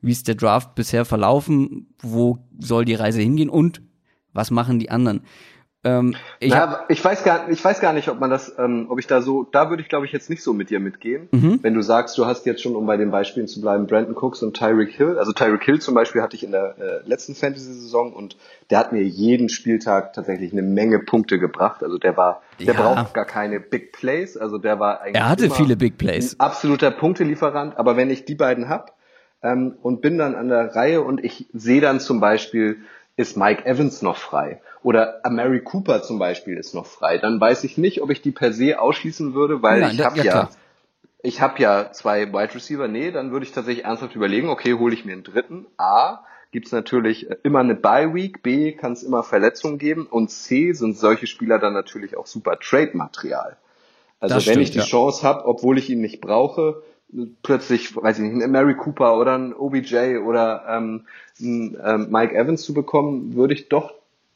wie 0.00 0.10
ist 0.10 0.26
der 0.26 0.34
Draft 0.34 0.74
bisher 0.74 1.04
verlaufen, 1.04 1.86
wo 2.02 2.38
soll 2.58 2.84
die 2.84 2.96
Reise 2.96 3.20
hingehen 3.20 3.48
und 3.48 3.80
was 4.32 4.50
machen 4.50 4.80
die 4.80 4.90
anderen. 4.90 5.20
Ähm, 5.84 6.14
ich, 6.38 6.52
Na, 6.52 6.84
ich 6.88 7.04
weiß 7.04 7.24
gar, 7.24 7.48
ich 7.48 7.64
weiß 7.64 7.80
gar 7.80 7.92
nicht, 7.92 8.08
ob 8.08 8.20
man 8.20 8.30
das, 8.30 8.54
ähm, 8.56 8.86
ob 8.88 9.00
ich 9.00 9.08
da 9.08 9.20
so, 9.20 9.42
da 9.42 9.68
würde 9.68 9.82
ich 9.82 9.88
glaube 9.88 10.06
ich 10.06 10.12
jetzt 10.12 10.30
nicht 10.30 10.42
so 10.42 10.52
mit 10.52 10.70
dir 10.70 10.78
mitgehen. 10.78 11.28
Mhm. 11.32 11.58
Wenn 11.62 11.74
du 11.74 11.82
sagst, 11.82 12.16
du 12.18 12.26
hast 12.26 12.46
jetzt 12.46 12.62
schon, 12.62 12.76
um 12.76 12.86
bei 12.86 12.96
den 12.96 13.10
Beispielen 13.10 13.48
zu 13.48 13.60
bleiben, 13.60 13.88
Brandon 13.88 14.14
Cooks 14.14 14.42
und 14.44 14.56
Tyreek 14.56 14.90
Hill. 14.90 15.18
Also 15.18 15.32
Tyreek 15.32 15.64
Hill 15.64 15.80
zum 15.80 15.94
Beispiel 15.94 16.22
hatte 16.22 16.36
ich 16.36 16.44
in 16.44 16.52
der 16.52 16.76
äh, 16.78 17.08
letzten 17.08 17.34
Fantasy-Saison 17.34 18.12
und 18.12 18.36
der 18.70 18.78
hat 18.78 18.92
mir 18.92 19.02
jeden 19.02 19.48
Spieltag 19.48 20.12
tatsächlich 20.12 20.52
eine 20.52 20.62
Menge 20.62 21.00
Punkte 21.00 21.40
gebracht. 21.40 21.82
Also 21.82 21.98
der 21.98 22.16
war, 22.16 22.42
der 22.60 22.74
ja. 22.74 22.80
braucht 22.80 23.12
gar 23.12 23.26
keine 23.26 23.58
Big 23.58 23.90
Plays. 23.90 24.36
Also 24.36 24.58
der 24.58 24.78
war 24.78 25.00
eigentlich 25.00 25.16
er 25.16 25.28
hatte 25.28 25.50
viele 25.50 25.76
Big 25.76 25.98
Plays, 25.98 26.38
absoluter 26.38 26.92
Punktelieferant. 26.92 27.76
Aber 27.76 27.96
wenn 27.96 28.10
ich 28.10 28.24
die 28.24 28.36
beiden 28.36 28.68
hab 28.68 28.96
ähm, 29.42 29.74
und 29.82 30.00
bin 30.00 30.16
dann 30.16 30.36
an 30.36 30.48
der 30.48 30.76
Reihe 30.76 31.02
und 31.02 31.24
ich 31.24 31.48
sehe 31.52 31.80
dann 31.80 31.98
zum 31.98 32.20
Beispiel 32.20 32.78
ist 33.16 33.36
Mike 33.36 33.66
Evans 33.66 34.00
noch 34.00 34.16
frei 34.16 34.60
oder 34.82 35.20
Mary 35.30 35.60
Cooper 35.62 36.02
zum 36.02 36.18
Beispiel 36.18 36.56
ist 36.56 36.74
noch 36.74 36.86
frei, 36.86 37.18
dann 37.18 37.40
weiß 37.40 37.64
ich 37.64 37.78
nicht, 37.78 38.02
ob 38.02 38.10
ich 38.10 38.22
die 38.22 38.32
per 38.32 38.52
se 38.52 38.80
ausschließen 38.80 39.34
würde, 39.34 39.62
weil 39.62 39.80
Nein, 39.80 39.94
ich 39.94 40.04
habe 40.04 40.18
ja, 40.18 40.24
ja 40.24 40.50
ich 41.22 41.40
habe 41.40 41.60
ja 41.62 41.92
zwei 41.92 42.32
Wide 42.32 42.54
Receiver, 42.54 42.88
nee, 42.88 43.10
dann 43.12 43.30
würde 43.30 43.46
ich 43.46 43.52
tatsächlich 43.52 43.84
ernsthaft 43.84 44.16
überlegen, 44.16 44.48
okay, 44.48 44.74
hole 44.74 44.92
ich 44.92 45.04
mir 45.04 45.12
einen 45.12 45.22
dritten. 45.22 45.66
A, 45.76 46.24
gibt's 46.50 46.72
natürlich 46.72 47.28
immer 47.44 47.60
eine 47.60 47.76
Bye 47.76 48.12
Week, 48.12 48.42
B, 48.42 48.72
kann 48.72 48.92
es 48.92 49.02
immer 49.02 49.22
Verletzungen 49.22 49.78
geben 49.78 50.06
und 50.06 50.30
C, 50.30 50.72
sind 50.72 50.98
solche 50.98 51.26
Spieler 51.26 51.58
dann 51.58 51.72
natürlich 51.72 52.16
auch 52.16 52.26
super 52.26 52.58
Trade-Material. 52.58 53.56
Also 54.18 54.34
das 54.34 54.46
wenn 54.46 54.52
stimmt, 54.54 54.64
ich 54.64 54.70
die 54.72 54.78
ja. 54.78 54.84
Chance 54.84 55.22
habe, 55.22 55.46
obwohl 55.46 55.78
ich 55.78 55.90
ihn 55.90 56.00
nicht 56.00 56.20
brauche, 56.20 56.82
plötzlich, 57.42 57.94
weiß 57.94 58.18
ich 58.18 58.24
nicht, 58.24 58.42
einen 58.42 58.52
Mary 58.52 58.74
Cooper 58.74 59.18
oder 59.18 59.34
einen 59.34 59.54
OBJ 59.54 60.18
oder 60.18 60.64
ähm, 60.68 61.06
einen, 61.40 61.76
ähm, 61.84 62.08
Mike 62.10 62.34
Evans 62.34 62.62
zu 62.62 62.74
bekommen, 62.74 63.34
würde 63.34 63.54
ich 63.54 63.68
doch 63.68 63.94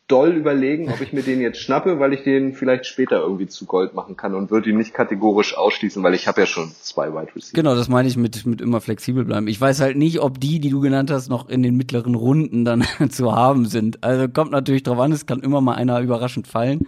doll 0.08 0.32
überlegen, 0.32 0.88
ob 0.90 1.00
ich 1.00 1.12
mir 1.12 1.22
den 1.22 1.40
jetzt 1.40 1.60
schnappe, 1.60 1.98
weil 1.98 2.12
ich 2.12 2.22
den 2.22 2.54
vielleicht 2.54 2.86
später 2.86 3.18
irgendwie 3.18 3.48
zu 3.48 3.66
Gold 3.66 3.94
machen 3.94 4.16
kann 4.16 4.34
und 4.34 4.50
würde 4.50 4.70
ihn 4.70 4.76
nicht 4.76 4.94
kategorisch 4.94 5.56
ausschließen, 5.56 6.02
weil 6.02 6.14
ich 6.14 6.28
habe 6.28 6.42
ja 6.42 6.46
schon 6.46 6.70
zwei 6.80 7.12
Wide 7.12 7.34
Receiver. 7.34 7.54
Genau, 7.54 7.74
das 7.74 7.88
meine 7.88 8.06
ich 8.06 8.16
mit, 8.16 8.46
mit 8.46 8.60
immer 8.60 8.80
flexibel 8.80 9.24
bleiben. 9.24 9.48
Ich 9.48 9.60
weiß 9.60 9.80
halt 9.80 9.96
nicht, 9.96 10.20
ob 10.20 10.38
die, 10.38 10.60
die 10.60 10.70
du 10.70 10.80
genannt 10.80 11.10
hast, 11.10 11.28
noch 11.28 11.48
in 11.48 11.62
den 11.62 11.76
mittleren 11.76 12.14
Runden 12.14 12.64
dann 12.64 12.84
zu 13.10 13.34
haben 13.34 13.66
sind. 13.66 14.04
Also 14.04 14.28
kommt 14.28 14.52
natürlich 14.52 14.84
drauf 14.84 14.98
an, 14.98 15.10
es 15.10 15.26
kann 15.26 15.40
immer 15.40 15.60
mal 15.60 15.74
einer 15.74 16.00
überraschend 16.00 16.46
fallen. 16.46 16.86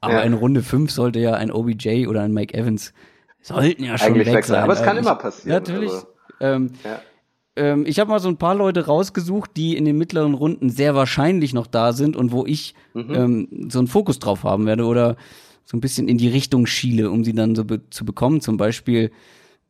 Aber 0.00 0.14
ja. 0.14 0.20
in 0.22 0.34
Runde 0.34 0.62
5 0.62 0.90
sollte 0.90 1.20
ja 1.20 1.34
ein 1.34 1.50
OBJ 1.52 2.06
oder 2.08 2.22
ein 2.22 2.32
Mike 2.32 2.54
Evans 2.54 2.92
sollten 3.40 3.84
ja 3.84 3.96
schon 3.96 4.08
Eigentlich 4.08 4.32
weg 4.32 4.44
sein. 4.44 4.62
Aber 4.62 4.72
es 4.72 4.82
kann 4.82 4.96
immer 4.96 5.14
passieren. 5.14 5.62
Natürlich. 5.62 5.90
Also, 5.90 6.06
ähm, 6.40 6.72
ja. 6.84 7.00
Ähm, 7.56 7.84
ich 7.86 7.98
habe 7.98 8.10
mal 8.10 8.20
so 8.20 8.28
ein 8.28 8.38
paar 8.38 8.54
Leute 8.54 8.86
rausgesucht, 8.86 9.50
die 9.56 9.76
in 9.76 9.84
den 9.84 9.98
mittleren 9.98 10.34
Runden 10.34 10.70
sehr 10.70 10.94
wahrscheinlich 10.94 11.52
noch 11.52 11.66
da 11.66 11.92
sind 11.92 12.16
und 12.16 12.32
wo 12.32 12.46
ich 12.46 12.74
mhm. 12.94 13.14
ähm, 13.14 13.48
so 13.68 13.78
einen 13.78 13.88
Fokus 13.88 14.18
drauf 14.18 14.44
haben 14.44 14.66
werde 14.66 14.84
oder 14.84 15.16
so 15.64 15.76
ein 15.76 15.80
bisschen 15.80 16.08
in 16.08 16.18
die 16.18 16.28
Richtung 16.28 16.66
schiele, 16.66 17.10
um 17.10 17.24
sie 17.24 17.34
dann 17.34 17.54
so 17.54 17.64
be 17.64 17.88
zu 17.90 18.04
bekommen. 18.04 18.40
Zum 18.40 18.56
Beispiel, 18.56 19.10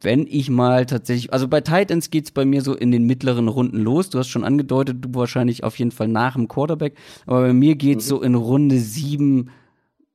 wenn 0.00 0.26
ich 0.26 0.48
mal 0.48 0.86
tatsächlich, 0.86 1.32
also 1.32 1.48
bei 1.48 1.60
Titans 1.60 2.10
geht's 2.10 2.30
bei 2.30 2.44
mir 2.44 2.62
so 2.62 2.74
in 2.74 2.90
den 2.90 3.04
mittleren 3.04 3.48
Runden 3.48 3.78
los. 3.78 4.10
Du 4.10 4.18
hast 4.18 4.28
schon 4.28 4.44
angedeutet, 4.44 4.98
du 5.00 5.14
wahrscheinlich 5.14 5.64
auf 5.64 5.78
jeden 5.78 5.92
Fall 5.92 6.08
nach 6.08 6.34
dem 6.34 6.48
Quarterback, 6.48 6.96
aber 7.26 7.42
bei 7.42 7.52
mir 7.52 7.74
geht's 7.74 8.06
mhm. 8.06 8.08
so 8.08 8.22
in 8.22 8.34
Runde 8.34 8.78
sieben 8.78 9.50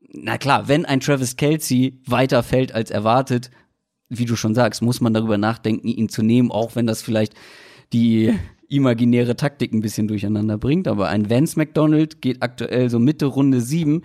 na 0.10 0.38
klar, 0.38 0.68
wenn 0.68 0.86
ein 0.86 1.00
Travis 1.00 1.36
Kelsey 1.36 2.00
weiter 2.06 2.44
fällt 2.44 2.74
als 2.74 2.92
erwartet, 2.92 3.52
wie 4.10 4.26
du 4.26 4.36
schon 4.36 4.56
sagst, 4.56 4.82
muss 4.82 5.02
man 5.02 5.14
darüber 5.14 5.38
nachdenken, 5.38 5.88
ihn 5.88 6.10
zu 6.10 6.24
nehmen, 6.24 6.52
auch 6.52 6.76
wenn 6.76 6.88
das 6.88 7.02
vielleicht 7.02 7.34
die 7.94 8.34
imaginäre 8.70 9.36
Taktik 9.36 9.74
ein 9.74 9.82
bisschen 9.82 10.08
durcheinander 10.08 10.58
bringt. 10.58 10.88
Aber 10.88 11.10
ein 11.10 11.30
Vance 11.30 11.58
McDonald 11.58 12.22
geht 12.22 12.42
aktuell 12.42 12.90
so 12.90 13.00
Mitte 13.00 13.26
Runde 13.26 13.62
sieben. 13.62 14.04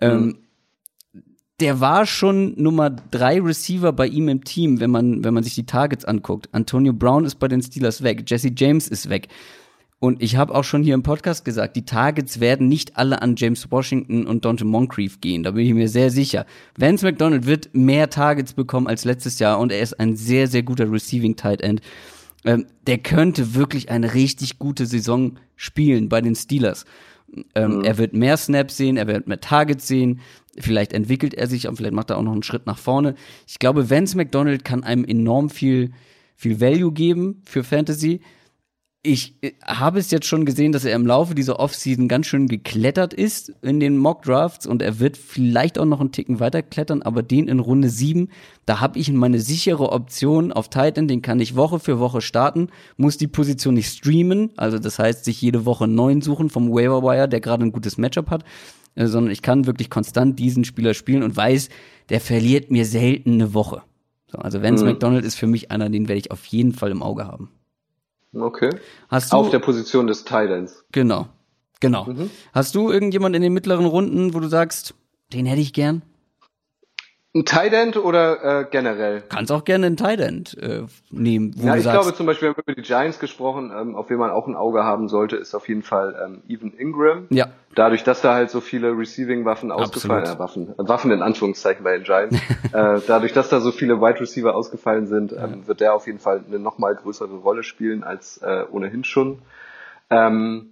Ähm, 0.00 0.20
mhm. 0.20 0.38
Der 1.60 1.80
war 1.80 2.06
schon 2.06 2.54
Nummer 2.56 2.88
drei 2.90 3.40
Receiver 3.40 3.92
bei 3.92 4.06
ihm 4.06 4.28
im 4.28 4.44
Team, 4.44 4.78
wenn 4.78 4.90
man, 4.90 5.24
wenn 5.24 5.34
man 5.34 5.42
sich 5.42 5.56
die 5.56 5.66
Targets 5.66 6.04
anguckt. 6.04 6.48
Antonio 6.52 6.92
Brown 6.92 7.24
ist 7.24 7.36
bei 7.36 7.48
den 7.48 7.62
Steelers 7.62 8.02
weg, 8.02 8.24
Jesse 8.26 8.52
James 8.54 8.86
ist 8.86 9.08
weg. 9.08 9.28
Und 10.00 10.22
ich 10.22 10.36
habe 10.36 10.54
auch 10.54 10.62
schon 10.62 10.84
hier 10.84 10.94
im 10.94 11.02
Podcast 11.02 11.44
gesagt, 11.44 11.74
die 11.74 11.84
Targets 11.84 12.38
werden 12.38 12.68
nicht 12.68 12.96
alle 12.96 13.20
an 13.20 13.34
James 13.36 13.68
Washington 13.70 14.26
und 14.26 14.44
Dante 14.44 14.64
Moncrief 14.64 15.20
gehen. 15.20 15.42
Da 15.42 15.50
bin 15.50 15.66
ich 15.66 15.74
mir 15.74 15.88
sehr 15.88 16.10
sicher. 16.10 16.46
Vance 16.76 17.04
McDonald 17.04 17.46
wird 17.46 17.70
mehr 17.74 18.08
Targets 18.08 18.52
bekommen 18.52 18.86
als 18.86 19.04
letztes 19.04 19.40
Jahr 19.40 19.58
und 19.58 19.72
er 19.72 19.80
ist 19.80 19.98
ein 19.98 20.14
sehr, 20.14 20.46
sehr 20.46 20.62
guter 20.62 20.90
Receiving 20.90 21.34
Tight 21.34 21.62
End. 21.62 21.80
Ähm, 22.44 22.66
der 22.86 22.98
könnte 22.98 23.56
wirklich 23.56 23.90
eine 23.90 24.14
richtig 24.14 24.60
gute 24.60 24.86
Saison 24.86 25.36
spielen 25.56 26.08
bei 26.08 26.20
den 26.20 26.36
Steelers. 26.36 26.84
Ähm, 27.56 27.78
mhm. 27.78 27.84
Er 27.84 27.98
wird 27.98 28.12
mehr 28.12 28.36
Snaps 28.36 28.76
sehen, 28.76 28.96
er 28.96 29.08
wird 29.08 29.26
mehr 29.26 29.40
Targets 29.40 29.88
sehen. 29.88 30.20
Vielleicht 30.56 30.92
entwickelt 30.92 31.34
er 31.34 31.48
sich 31.48 31.66
und 31.66 31.74
vielleicht 31.74 31.94
macht 31.94 32.10
er 32.10 32.18
auch 32.18 32.22
noch 32.22 32.32
einen 32.32 32.44
Schritt 32.44 32.66
nach 32.66 32.78
vorne. 32.78 33.16
Ich 33.48 33.58
glaube, 33.58 33.90
Vance 33.90 34.16
McDonald 34.16 34.64
kann 34.64 34.84
einem 34.84 35.04
enorm 35.04 35.50
viel, 35.50 35.90
viel 36.36 36.60
Value 36.60 36.92
geben 36.92 37.42
für 37.44 37.64
Fantasy 37.64 38.20
ich 39.02 39.36
äh, 39.42 39.52
habe 39.64 39.98
es 39.98 40.10
jetzt 40.10 40.26
schon 40.26 40.44
gesehen, 40.44 40.72
dass 40.72 40.84
er 40.84 40.94
im 40.94 41.06
Laufe 41.06 41.34
dieser 41.34 41.60
Offseason 41.60 42.08
ganz 42.08 42.26
schön 42.26 42.48
geklettert 42.48 43.14
ist 43.14 43.52
in 43.62 43.80
den 43.80 43.96
Mock 43.96 44.22
Drafts 44.22 44.66
und 44.66 44.82
er 44.82 44.98
wird 44.98 45.16
vielleicht 45.16 45.78
auch 45.78 45.84
noch 45.84 46.00
einen 46.00 46.12
Ticken 46.12 46.40
weiter 46.40 46.62
klettern, 46.62 47.02
aber 47.02 47.22
den 47.22 47.48
in 47.48 47.60
Runde 47.60 47.88
7, 47.88 48.28
da 48.66 48.80
habe 48.80 48.98
ich 48.98 49.12
meine 49.12 49.38
sichere 49.38 49.92
Option 49.92 50.52
auf 50.52 50.68
Titan, 50.68 51.06
den 51.06 51.22
kann 51.22 51.40
ich 51.40 51.54
Woche 51.54 51.78
für 51.78 52.00
Woche 52.00 52.20
starten, 52.20 52.68
muss 52.96 53.16
die 53.16 53.28
Position 53.28 53.74
nicht 53.74 53.90
streamen, 53.90 54.50
also 54.56 54.78
das 54.78 54.98
heißt 54.98 55.24
sich 55.24 55.40
jede 55.40 55.64
Woche 55.64 55.84
einen 55.84 55.94
neuen 55.94 56.20
suchen 56.20 56.50
vom 56.50 56.70
Waiver 56.70 57.02
Wire, 57.02 57.28
der 57.28 57.40
gerade 57.40 57.64
ein 57.64 57.72
gutes 57.72 57.98
Matchup 57.98 58.30
hat, 58.30 58.44
äh, 58.96 59.06
sondern 59.06 59.30
ich 59.30 59.42
kann 59.42 59.66
wirklich 59.66 59.90
konstant 59.90 60.38
diesen 60.38 60.64
Spieler 60.64 60.94
spielen 60.94 61.22
und 61.22 61.36
weiß, 61.36 61.68
der 62.08 62.20
verliert 62.20 62.70
mir 62.70 62.84
selten 62.84 63.34
eine 63.34 63.54
Woche. 63.54 63.82
So, 64.30 64.38
also 64.38 64.62
Vance 64.62 64.84
mhm. 64.84 64.90
McDonald 64.90 65.24
ist 65.24 65.36
für 65.36 65.46
mich 65.46 65.70
einer, 65.70 65.88
den 65.88 66.08
werde 66.08 66.18
ich 66.18 66.30
auf 66.32 66.44
jeden 66.46 66.72
Fall 66.72 66.90
im 66.90 67.02
Auge 67.02 67.26
haben. 67.26 67.50
Okay. 68.34 68.70
Hast 69.08 69.32
du, 69.32 69.36
Auf 69.36 69.50
der 69.50 69.58
Position 69.58 70.06
des 70.06 70.24
Titans. 70.24 70.84
Genau. 70.92 71.28
Genau. 71.80 72.04
Mhm. 72.04 72.30
Hast 72.52 72.74
du 72.74 72.90
irgendjemand 72.90 73.36
in 73.36 73.42
den 73.42 73.52
mittleren 73.52 73.86
Runden, 73.86 74.34
wo 74.34 74.40
du 74.40 74.48
sagst, 74.48 74.94
den 75.32 75.46
hätte 75.46 75.60
ich 75.60 75.72
gern? 75.72 76.02
Ein 77.34 77.44
Tight 77.44 77.74
End 77.74 77.96
oder 77.98 78.60
äh, 78.60 78.64
generell? 78.70 79.22
Kannst 79.28 79.52
auch 79.52 79.64
gerne 79.64 79.86
einen 79.86 79.98
Tight 79.98 80.18
End 80.18 80.56
äh, 80.56 80.84
nehmen. 81.10 81.52
Wo 81.56 81.66
ja, 81.66 81.76
ich 81.76 81.82
sagst, 81.82 82.00
glaube 82.00 82.16
zum 82.16 82.24
Beispiel, 82.24 82.48
wir 82.48 82.54
haben 82.54 82.62
über 82.62 82.74
die 82.74 82.80
Giants 82.80 83.18
gesprochen, 83.18 83.70
ähm, 83.78 83.96
auf 83.96 84.08
wen 84.08 84.16
man 84.16 84.30
auch 84.30 84.46
ein 84.46 84.56
Auge 84.56 84.82
haben 84.82 85.08
sollte, 85.08 85.36
ist 85.36 85.54
auf 85.54 85.68
jeden 85.68 85.82
Fall 85.82 86.16
ähm, 86.24 86.42
Evan 86.48 86.72
Ingram. 86.72 87.26
Ja. 87.28 87.48
Dadurch, 87.74 88.02
dass 88.02 88.22
da 88.22 88.32
halt 88.32 88.50
so 88.50 88.62
viele 88.62 88.96
Receiving-Waffen 88.96 89.70
ausgefallen, 89.70 90.24
äh, 90.24 90.38
Waffen, 90.38 90.68
äh, 90.70 90.88
Waffen 90.88 91.10
in 91.10 91.20
Anführungszeichen 91.20 91.84
bei 91.84 91.98
den 91.98 92.04
Giants, 92.04 92.36
äh, 92.72 93.00
dadurch, 93.06 93.34
dass 93.34 93.50
da 93.50 93.60
so 93.60 93.72
viele 93.72 94.00
Wide 94.00 94.20
Receiver 94.20 94.54
ausgefallen 94.54 95.06
sind, 95.06 95.32
ähm, 95.32 95.66
wird 95.66 95.80
der 95.80 95.92
auf 95.92 96.06
jeden 96.06 96.20
Fall 96.20 96.42
eine 96.48 96.58
nochmal 96.58 96.94
größere 96.94 97.36
Rolle 97.36 97.62
spielen 97.62 98.04
als 98.04 98.38
äh, 98.38 98.64
ohnehin 98.70 99.04
schon. 99.04 99.42
Ähm, 100.08 100.70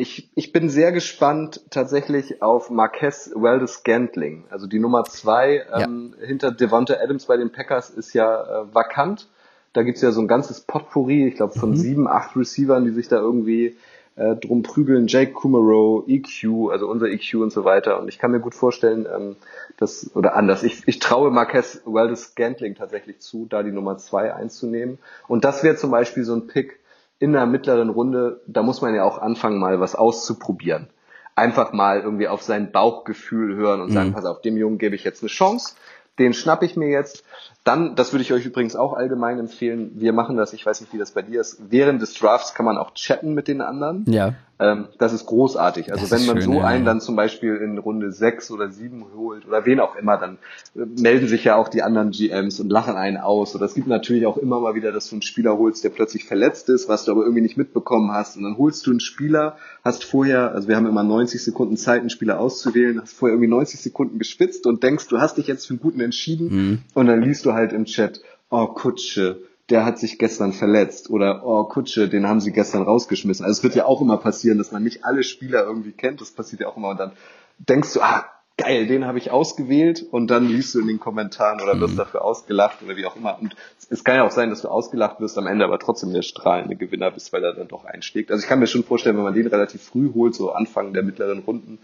ich, 0.00 0.30
ich 0.36 0.52
bin 0.52 0.70
sehr 0.70 0.92
gespannt 0.92 1.60
tatsächlich 1.70 2.40
auf 2.40 2.70
Marquez 2.70 3.32
Weldes 3.34 3.82
Gantling. 3.82 4.44
Also 4.48 4.68
die 4.68 4.78
Nummer 4.78 5.02
zwei 5.04 5.66
ähm, 5.74 6.14
ja. 6.18 6.26
hinter 6.26 6.52
Devonta 6.52 6.94
Adams 7.02 7.26
bei 7.26 7.36
den 7.36 7.50
Packers 7.50 7.90
ist 7.90 8.14
ja 8.14 8.62
äh, 8.62 8.72
vakant. 8.72 9.28
Da 9.72 9.82
gibt's 9.82 10.00
ja 10.00 10.12
so 10.12 10.20
ein 10.20 10.28
ganzes 10.28 10.60
Potpourri, 10.60 11.26
ich 11.26 11.34
glaube 11.34 11.58
von 11.58 11.70
mhm. 11.70 11.76
sieben, 11.76 12.08
acht 12.08 12.36
Receivern, 12.36 12.84
die 12.84 12.92
sich 12.92 13.08
da 13.08 13.16
irgendwie 13.16 13.76
äh, 14.14 14.36
drum 14.36 14.62
prügeln. 14.62 15.08
Jake 15.08 15.32
Kumaro, 15.32 16.04
EQ, 16.06 16.70
also 16.70 16.86
unser 16.86 17.08
EQ 17.08 17.34
und 17.34 17.52
so 17.52 17.64
weiter. 17.64 18.00
Und 18.00 18.06
ich 18.06 18.20
kann 18.20 18.30
mir 18.30 18.40
gut 18.40 18.54
vorstellen, 18.54 19.04
ähm, 19.12 19.34
dass, 19.78 20.14
oder 20.14 20.36
anders, 20.36 20.62
ich, 20.62 20.86
ich 20.86 21.00
traue 21.00 21.32
Marquez 21.32 21.82
Weldes 21.86 22.36
Gantling 22.36 22.76
tatsächlich 22.76 23.18
zu, 23.18 23.46
da 23.50 23.64
die 23.64 23.72
Nummer 23.72 23.98
zwei 23.98 24.32
einzunehmen. 24.32 24.98
Und 25.26 25.44
das 25.44 25.64
wäre 25.64 25.74
zum 25.74 25.90
Beispiel 25.90 26.22
so 26.22 26.34
ein 26.34 26.46
Pick, 26.46 26.78
in 27.18 27.32
der 27.32 27.46
mittleren 27.46 27.90
Runde, 27.90 28.40
da 28.46 28.62
muss 28.62 28.80
man 28.80 28.94
ja 28.94 29.04
auch 29.04 29.18
anfangen, 29.18 29.58
mal 29.58 29.80
was 29.80 29.94
auszuprobieren. 29.94 30.88
Einfach 31.34 31.72
mal 31.72 32.00
irgendwie 32.00 32.28
auf 32.28 32.42
sein 32.42 32.72
Bauchgefühl 32.72 33.56
hören 33.56 33.80
und 33.80 33.92
sagen, 33.92 34.10
mhm. 34.10 34.14
pass 34.14 34.24
auf, 34.24 34.40
dem 34.40 34.56
Jungen 34.56 34.78
gebe 34.78 34.94
ich 34.94 35.04
jetzt 35.04 35.22
eine 35.22 35.28
Chance, 35.28 35.74
den 36.18 36.34
schnapp 36.34 36.62
ich 36.62 36.76
mir 36.76 36.88
jetzt. 36.88 37.24
Dann, 37.64 37.96
das 37.96 38.12
würde 38.12 38.22
ich 38.22 38.32
euch 38.32 38.46
übrigens 38.46 38.76
auch 38.76 38.94
allgemein 38.94 39.38
empfehlen, 39.38 39.92
wir 39.94 40.12
machen 40.12 40.36
das, 40.36 40.52
ich 40.52 40.64
weiß 40.64 40.80
nicht, 40.80 40.92
wie 40.92 40.98
das 40.98 41.10
bei 41.10 41.22
dir 41.22 41.40
ist, 41.40 41.58
während 41.68 42.00
des 42.00 42.14
Drafts 42.14 42.54
kann 42.54 42.64
man 42.64 42.78
auch 42.78 42.94
chatten 42.94 43.34
mit 43.34 43.48
den 43.48 43.60
anderen. 43.60 44.04
Ja. 44.06 44.34
Ähm, 44.60 44.88
das 44.98 45.12
ist 45.12 45.26
großartig. 45.26 45.92
Also 45.92 46.06
das 46.06 46.18
wenn 46.18 46.26
man 46.26 46.42
schön, 46.42 46.52
so 46.52 46.58
ja. 46.58 46.64
einen 46.64 46.84
dann 46.84 47.00
zum 47.00 47.14
Beispiel 47.14 47.56
in 47.56 47.78
Runde 47.78 48.10
sechs 48.10 48.50
oder 48.50 48.70
sieben 48.70 49.04
holt 49.16 49.46
oder 49.46 49.64
wen 49.66 49.78
auch 49.78 49.94
immer, 49.94 50.16
dann 50.16 50.38
äh, 50.74 50.84
melden 51.00 51.28
sich 51.28 51.44
ja 51.44 51.54
auch 51.56 51.68
die 51.68 51.82
anderen 51.82 52.10
GMs 52.10 52.58
und 52.58 52.68
lachen 52.68 52.96
einen 52.96 53.18
aus. 53.18 53.54
Oder 53.54 53.66
es 53.66 53.74
gibt 53.74 53.86
natürlich 53.86 54.26
auch 54.26 54.36
immer 54.36 54.58
mal 54.58 54.74
wieder, 54.74 54.90
dass 54.90 55.08
du 55.08 55.14
einen 55.14 55.22
Spieler 55.22 55.56
holst, 55.58 55.84
der 55.84 55.90
plötzlich 55.90 56.24
verletzt 56.24 56.68
ist, 56.70 56.88
was 56.88 57.04
du 57.04 57.12
aber 57.12 57.22
irgendwie 57.22 57.42
nicht 57.42 57.56
mitbekommen 57.56 58.10
hast. 58.12 58.36
Und 58.36 58.42
dann 58.42 58.58
holst 58.58 58.84
du 58.86 58.90
einen 58.90 59.00
Spieler, 59.00 59.56
hast 59.84 60.04
vorher, 60.04 60.52
also 60.52 60.66
wir 60.66 60.76
haben 60.76 60.86
immer 60.86 61.04
90 61.04 61.42
Sekunden 61.42 61.76
Zeit, 61.76 62.00
einen 62.00 62.10
Spieler 62.10 62.40
auszuwählen, 62.40 63.00
hast 63.00 63.12
vorher 63.12 63.34
irgendwie 63.34 63.50
90 63.50 63.80
Sekunden 63.80 64.18
gespitzt 64.18 64.66
und 64.66 64.82
denkst, 64.82 65.06
du 65.06 65.20
hast 65.20 65.36
dich 65.36 65.46
jetzt 65.46 65.66
für 65.66 65.74
einen 65.74 65.80
guten 65.80 66.00
entschieden. 66.00 66.48
Mhm. 66.50 66.78
Und 66.94 67.06
dann 67.06 67.22
liest 67.22 67.44
du 67.44 67.47
halt 67.54 67.72
im 67.72 67.84
Chat, 67.84 68.20
oh 68.50 68.66
Kutsche, 68.66 69.42
der 69.70 69.84
hat 69.84 69.98
sich 69.98 70.18
gestern 70.18 70.52
verletzt 70.52 71.10
oder 71.10 71.42
oh 71.44 71.64
Kutsche, 71.64 72.08
den 72.08 72.26
haben 72.26 72.40
sie 72.40 72.52
gestern 72.52 72.82
rausgeschmissen. 72.82 73.44
Also 73.44 73.58
es 73.58 73.62
wird 73.62 73.74
ja 73.74 73.84
auch 73.84 74.00
immer 74.00 74.16
passieren, 74.16 74.58
dass 74.58 74.72
man 74.72 74.82
nicht 74.82 75.04
alle 75.04 75.22
Spieler 75.22 75.64
irgendwie 75.64 75.92
kennt. 75.92 76.20
Das 76.20 76.30
passiert 76.30 76.62
ja 76.62 76.68
auch 76.68 76.76
immer 76.76 76.88
und 76.88 77.00
dann 77.00 77.12
denkst 77.58 77.92
du, 77.92 78.00
ah, 78.00 78.24
geil, 78.58 78.86
den 78.86 79.06
habe 79.06 79.18
ich 79.18 79.30
ausgewählt 79.30 80.04
und 80.10 80.28
dann 80.28 80.48
liest 80.48 80.74
du 80.74 80.80
in 80.80 80.88
den 80.88 80.98
Kommentaren 80.98 81.60
oder 81.60 81.80
wirst 81.80 81.94
mhm. 81.94 81.98
dafür 81.98 82.24
ausgelacht 82.24 82.82
oder 82.82 82.96
wie 82.96 83.06
auch 83.06 83.16
immer. 83.16 83.38
Und 83.40 83.54
es 83.88 84.04
kann 84.04 84.16
ja 84.16 84.26
auch 84.26 84.32
sein, 84.32 84.50
dass 84.50 84.62
du 84.62 84.68
ausgelacht 84.68 85.20
wirst, 85.20 85.38
am 85.38 85.46
Ende 85.46 85.64
aber 85.64 85.78
trotzdem 85.78 86.12
der 86.12 86.22
strahlende 86.22 86.74
Gewinner 86.74 87.10
bist, 87.10 87.32
weil 87.32 87.44
er 87.44 87.54
dann 87.54 87.68
doch 87.68 87.84
einschlägt. 87.84 88.30
Also 88.30 88.42
ich 88.42 88.48
kann 88.48 88.58
mir 88.58 88.66
schon 88.66 88.84
vorstellen, 88.84 89.16
wenn 89.16 89.24
man 89.24 89.34
den 89.34 89.46
relativ 89.46 89.82
früh 89.82 90.12
holt, 90.12 90.34
so 90.34 90.50
Anfang 90.50 90.92
der 90.92 91.04
mittleren 91.04 91.38
Runden, 91.38 91.78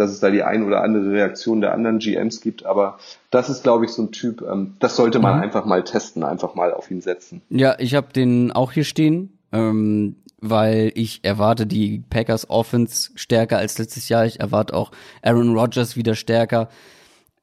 dass 0.00 0.10
es 0.10 0.20
da 0.20 0.30
die 0.30 0.42
ein 0.42 0.64
oder 0.64 0.82
andere 0.82 1.12
Reaktion 1.12 1.60
der 1.60 1.74
anderen 1.74 1.98
GMs 1.98 2.40
gibt. 2.40 2.64
Aber 2.64 2.98
das 3.30 3.50
ist, 3.50 3.62
glaube 3.62 3.84
ich, 3.84 3.90
so 3.90 4.02
ein 4.02 4.12
Typ, 4.12 4.42
ähm, 4.42 4.76
das 4.80 4.96
sollte 4.96 5.18
man 5.18 5.36
mhm. 5.36 5.42
einfach 5.42 5.66
mal 5.66 5.84
testen, 5.84 6.24
einfach 6.24 6.54
mal 6.54 6.72
auf 6.72 6.90
ihn 6.90 7.02
setzen. 7.02 7.42
Ja, 7.50 7.76
ich 7.78 7.94
habe 7.94 8.12
den 8.12 8.50
auch 8.50 8.72
hier 8.72 8.84
stehen. 8.84 9.36
Ähm, 9.52 10.16
weil 10.42 10.92
ich 10.94 11.20
erwarte 11.22 11.66
die 11.66 12.02
Packers 12.08 12.48
Offense 12.48 13.10
stärker 13.14 13.58
als 13.58 13.76
letztes 13.76 14.08
Jahr. 14.08 14.24
Ich 14.24 14.40
erwarte 14.40 14.72
auch 14.72 14.90
Aaron 15.20 15.54
Rodgers 15.54 15.96
wieder 15.96 16.14
stärker. 16.14 16.70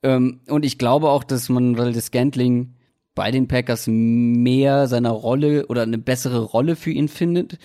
Ähm, 0.01 0.39
und 0.47 0.65
ich 0.65 0.79
glaube 0.79 1.09
auch, 1.09 1.23
dass 1.23 1.49
man, 1.49 1.77
weil 1.77 1.93
das 1.93 2.05
Scantling 2.05 2.73
bei 3.13 3.29
den 3.29 3.47
Packers 3.47 3.85
mehr 3.87 4.87
seiner 4.87 5.11
Rolle 5.11 5.67
oder 5.67 5.83
eine 5.83 5.99
bessere 5.99 6.39
Rolle 6.39 6.75
für 6.75 6.89
ihn 6.89 7.07
findet 7.07 7.59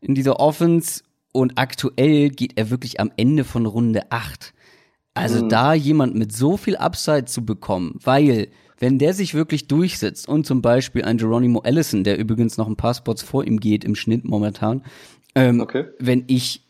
in 0.00 0.14
dieser 0.14 0.38
Offense. 0.38 1.02
Und 1.32 1.52
aktuell 1.56 2.30
geht 2.30 2.52
er 2.56 2.70
wirklich 2.70 3.00
am 3.00 3.12
Ende 3.16 3.44
von 3.44 3.66
Runde 3.66 4.10
8. 4.10 4.54
Also 5.14 5.44
mhm. 5.44 5.48
da 5.48 5.74
jemand 5.74 6.14
mit 6.14 6.32
so 6.32 6.56
viel 6.56 6.76
Upside 6.76 7.26
zu 7.26 7.44
bekommen, 7.44 7.98
weil 8.02 8.48
wenn 8.78 8.98
der 8.98 9.12
sich 9.12 9.34
wirklich 9.34 9.66
durchsetzt 9.66 10.28
und 10.28 10.46
zum 10.46 10.62
Beispiel 10.62 11.04
ein 11.04 11.18
Geronimo 11.18 11.60
Allison, 11.60 12.04
der 12.04 12.18
übrigens 12.18 12.56
noch 12.56 12.68
ein 12.68 12.76
paar 12.76 12.94
Spots 12.94 13.22
vor 13.22 13.44
ihm 13.44 13.58
geht 13.58 13.84
im 13.84 13.96
Schnitt 13.96 14.24
momentan, 14.24 14.84
ähm, 15.34 15.60
okay. 15.60 15.86
wenn 15.98 16.24
ich 16.28 16.64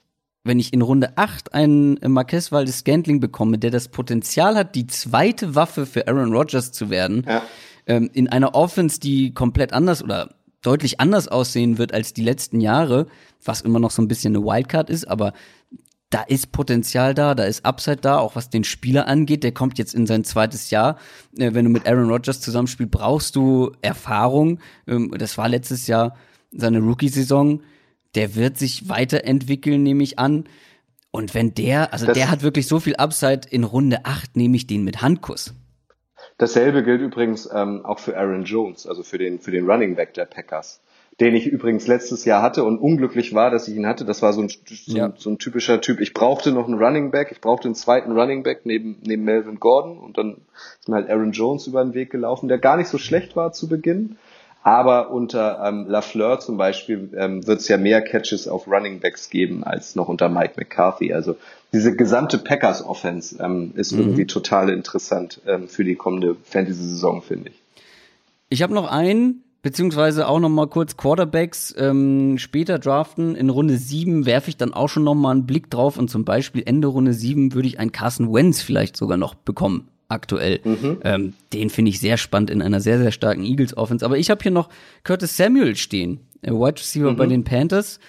wenn 0.44 0.59
ich 0.59 0.72
in 0.72 0.80
Runde 0.80 1.12
8 1.16 1.52
einen 1.52 1.98
Marquez 2.06 2.50
Valdes 2.50 2.78
Scantling 2.78 3.20
bekomme, 3.20 3.59
der 3.59 3.70
das 3.70 3.88
Potenzial 3.88 4.56
hat, 4.56 4.74
die 4.74 4.86
zweite 4.86 5.54
Waffe 5.54 5.84
für 5.84 6.09
Aaron 6.09 6.32
Rodgers 6.32 6.72
zu 6.72 6.88
werden, 6.88 7.26
ja. 7.28 7.42
ähm, 7.86 8.09
in 8.14 8.28
einer 8.28 8.54
Offense, 8.54 8.98
die 8.98 9.34
komplett 9.34 9.74
anders 9.74 10.02
oder 10.02 10.38
deutlich 10.62 11.00
anders 11.00 11.28
aussehen 11.28 11.78
wird 11.78 11.94
als 11.94 12.12
die 12.12 12.22
letzten 12.22 12.61
Jahre, 12.61 13.07
was 13.45 13.61
immer 13.61 13.78
noch 13.78 13.91
so 13.91 14.03
ein 14.03 14.08
bisschen 14.08 14.34
eine 14.34 14.45
Wildcard 14.45 14.91
ist, 14.91 15.07
aber 15.07 15.33
da 16.11 16.22
ist 16.22 16.53
Potenzial 16.53 17.12
da, 17.14 17.34
da 17.34 17.45
ist 17.45 17.64
Upside 17.64 17.99
da, 17.99 18.18
auch 18.18 18.34
was 18.34 18.49
den 18.49 18.64
Spieler 18.64 19.07
angeht. 19.07 19.45
Der 19.45 19.53
kommt 19.53 19.78
jetzt 19.78 19.95
in 19.95 20.07
sein 20.07 20.24
zweites 20.24 20.70
Jahr. 20.70 20.96
Äh, 21.37 21.53
wenn 21.53 21.64
du 21.64 21.70
mit 21.70 21.87
Aaron 21.87 22.11
Rodgers 22.11 22.41
zusammenspielst, 22.41 22.91
brauchst 22.91 23.37
du 23.37 23.72
Erfahrung. 23.83 24.58
Ähm, 24.87 25.12
das 25.18 25.37
war 25.37 25.49
letztes 25.49 25.87
Jahr 25.87 26.16
seine 26.50 26.78
Rookie-Saison. 26.78 27.61
Der 28.14 28.34
wird 28.37 28.57
sich 28.57 28.88
weiterentwickeln, 28.88 29.83
nehme 29.83 30.03
ich 30.03 30.18
an. 30.18 30.45
Und 31.11 31.34
wenn 31.34 31.54
der, 31.54 31.92
also 31.92 32.07
das 32.07 32.14
der 32.14 32.30
hat 32.30 32.42
wirklich 32.42 32.66
so 32.66 32.80
viel 32.80 32.96
Upside 32.96 33.42
in 33.50 33.64
Runde 33.64 34.04
8, 34.04 34.37
nehme 34.37 34.57
ich 34.57 34.66
den 34.66 34.84
mit 34.84 35.03
Handkuss. 35.03 35.54
Dasselbe 36.38 36.82
gilt 36.82 37.00
übrigens 37.00 37.48
ähm, 37.52 37.84
auch 37.84 37.98
für 37.98 38.16
Aaron 38.16 38.44
Jones, 38.44 38.86
also 38.86 39.02
für 39.02 39.18
den, 39.18 39.38
für 39.40 39.50
den 39.50 39.68
Running 39.68 39.96
Back 39.96 40.14
der 40.14 40.24
Packers 40.24 40.80
den 41.20 41.34
ich 41.34 41.48
übrigens 41.48 41.88
letztes 41.88 42.24
Jahr 42.24 42.42
hatte 42.42 42.62
und 42.62 42.78
unglücklich 42.78 43.34
war, 43.34 43.50
dass 43.50 43.66
ich 43.66 43.74
ihn 43.74 43.86
hatte. 43.86 44.04
Das 44.04 44.22
war 44.22 44.32
so 44.32 44.42
ein, 44.42 44.48
so, 44.48 44.96
ja. 44.96 45.12
so 45.16 45.30
ein 45.30 45.38
typischer 45.38 45.80
Typ. 45.80 46.00
Ich 46.00 46.14
brauchte 46.14 46.52
noch 46.52 46.68
einen 46.68 46.78
Running 46.78 47.10
Back, 47.10 47.32
ich 47.32 47.40
brauchte 47.40 47.66
einen 47.66 47.74
zweiten 47.74 48.12
Running 48.12 48.44
Back 48.44 48.60
neben, 48.64 48.98
neben 49.02 49.24
Melvin 49.24 49.58
Gordon 49.58 49.98
und 49.98 50.16
dann 50.16 50.36
ist 50.78 50.88
mir 50.88 50.94
halt 50.94 51.10
Aaron 51.10 51.32
Jones 51.32 51.66
über 51.66 51.82
den 51.82 51.94
Weg 51.94 52.10
gelaufen, 52.10 52.48
der 52.48 52.58
gar 52.58 52.76
nicht 52.76 52.88
so 52.88 52.98
schlecht 52.98 53.34
war 53.34 53.52
zu 53.52 53.68
Beginn. 53.68 54.16
Aber 54.68 55.11
unter 55.11 55.62
ähm, 55.64 55.86
Lafleur 55.88 56.40
zum 56.40 56.58
Beispiel 56.58 57.08
ähm, 57.16 57.46
wird 57.46 57.61
es 57.61 57.68
ja 57.68 57.78
mehr 57.78 58.03
Catches 58.03 58.46
auf 58.46 58.68
Running 58.68 59.00
Backs 59.00 59.30
geben 59.30 59.64
als 59.64 59.96
noch 59.96 60.08
unter 60.08 60.28
Mike 60.28 60.57
McCarthy. 60.58 61.14
Also 61.14 61.36
diese 61.72 61.96
gesamte 61.96 62.36
Packers 62.36 62.84
Offense 62.84 63.42
ähm, 63.42 63.72
ist 63.76 63.92
mhm. 63.92 64.00
irgendwie 64.00 64.26
total 64.26 64.68
interessant 64.68 65.40
ähm, 65.46 65.68
für 65.68 65.84
die 65.84 65.95
kommende 65.95 66.36
Fantasy-Saison, 66.42 67.22
finde 67.22 67.49
ich. 67.49 67.54
Ich 68.50 68.62
habe 68.62 68.74
noch 68.74 68.92
einen, 68.92 69.42
beziehungsweise 69.62 70.28
auch 70.28 70.38
noch 70.38 70.50
mal 70.50 70.66
kurz 70.66 70.99
Quarterbacks 70.99 71.74
ähm, 71.78 72.36
später 72.36 72.78
draften. 72.78 73.36
In 73.36 73.49
Runde 73.49 73.78
7 73.78 74.26
werfe 74.26 74.50
ich 74.50 74.58
dann 74.58 74.74
auch 74.74 74.88
schon 74.90 75.04
noch 75.04 75.14
mal 75.14 75.30
einen 75.30 75.46
Blick 75.46 75.70
drauf 75.70 75.96
und 75.96 76.11
zum 76.11 76.26
Beispiel 76.26 76.62
Ende 76.66 76.88
Runde 76.88 77.14
7 77.14 77.54
würde 77.54 77.68
ich 77.68 77.80
einen 77.80 77.92
Carson 77.92 78.34
Wentz 78.34 78.61
vielleicht 78.61 78.99
sogar 78.99 79.16
noch 79.16 79.34
bekommen 79.34 79.88
aktuell. 80.09 80.61
Mhm. 80.64 80.99
Ähm, 81.05 81.35
den 81.53 81.71
finde 81.71 81.91
ich 81.91 82.01
sehr 82.01 82.17
spannend 82.17 82.51
in 82.51 82.63
einer 82.63 82.80
sehr, 82.80 82.99
sehr 82.99 83.13
starken 83.13 83.45
Eagles-Offense. 83.45 84.05
Aber 84.05 84.18
ich 84.18 84.30
habe 84.30 84.43
hier 84.43 84.53
noch 84.53 84.68
Curtis 85.05 85.37
Samuel 85.37 85.76
stehen, 85.76 86.21
äh, 86.43 86.51
Wide 86.51 86.80
Receiver 86.80 87.13
mhm. 87.13 87.17
bei 87.17 87.26
den 87.26 87.45
Panthers. 87.45 88.01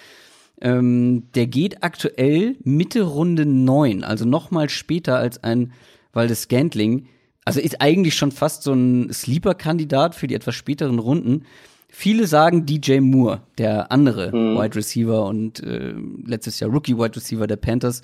Ähm, 0.61 1.23
der 1.35 1.47
geht 1.47 1.83
aktuell 1.83 2.55
Mitte 2.63 3.03
Runde 3.03 3.45
9, 3.45 4.03
also 4.03 4.25
noch 4.25 4.51
mal 4.51 4.69
später 4.69 5.17
als 5.17 5.43
ein 5.43 5.71
Waldes 6.11 6.43
Scantling. 6.43 7.07
Also 7.45 7.59
ist 7.59 7.81
eigentlich 7.81 8.15
schon 8.15 8.31
fast 8.31 8.63
so 8.63 8.73
ein 8.73 9.11
Sleeper-Kandidat 9.11 10.15
für 10.15 10.27
die 10.27 10.35
etwas 10.35 10.55
späteren 10.55 10.99
Runden. 10.99 11.45
Viele 11.87 12.27
sagen 12.27 12.65
DJ 12.65 12.99
Moore, 12.99 13.41
der 13.57 13.91
andere 13.91 14.35
mhm. 14.35 14.57
Wide 14.57 14.75
Receiver 14.75 15.25
und 15.25 15.63
äh, 15.63 15.93
letztes 16.25 16.59
Jahr 16.59 16.69
Rookie 16.69 16.97
Wide 16.97 17.15
Receiver 17.15 17.47
der 17.47 17.55
Panthers, 17.55 18.01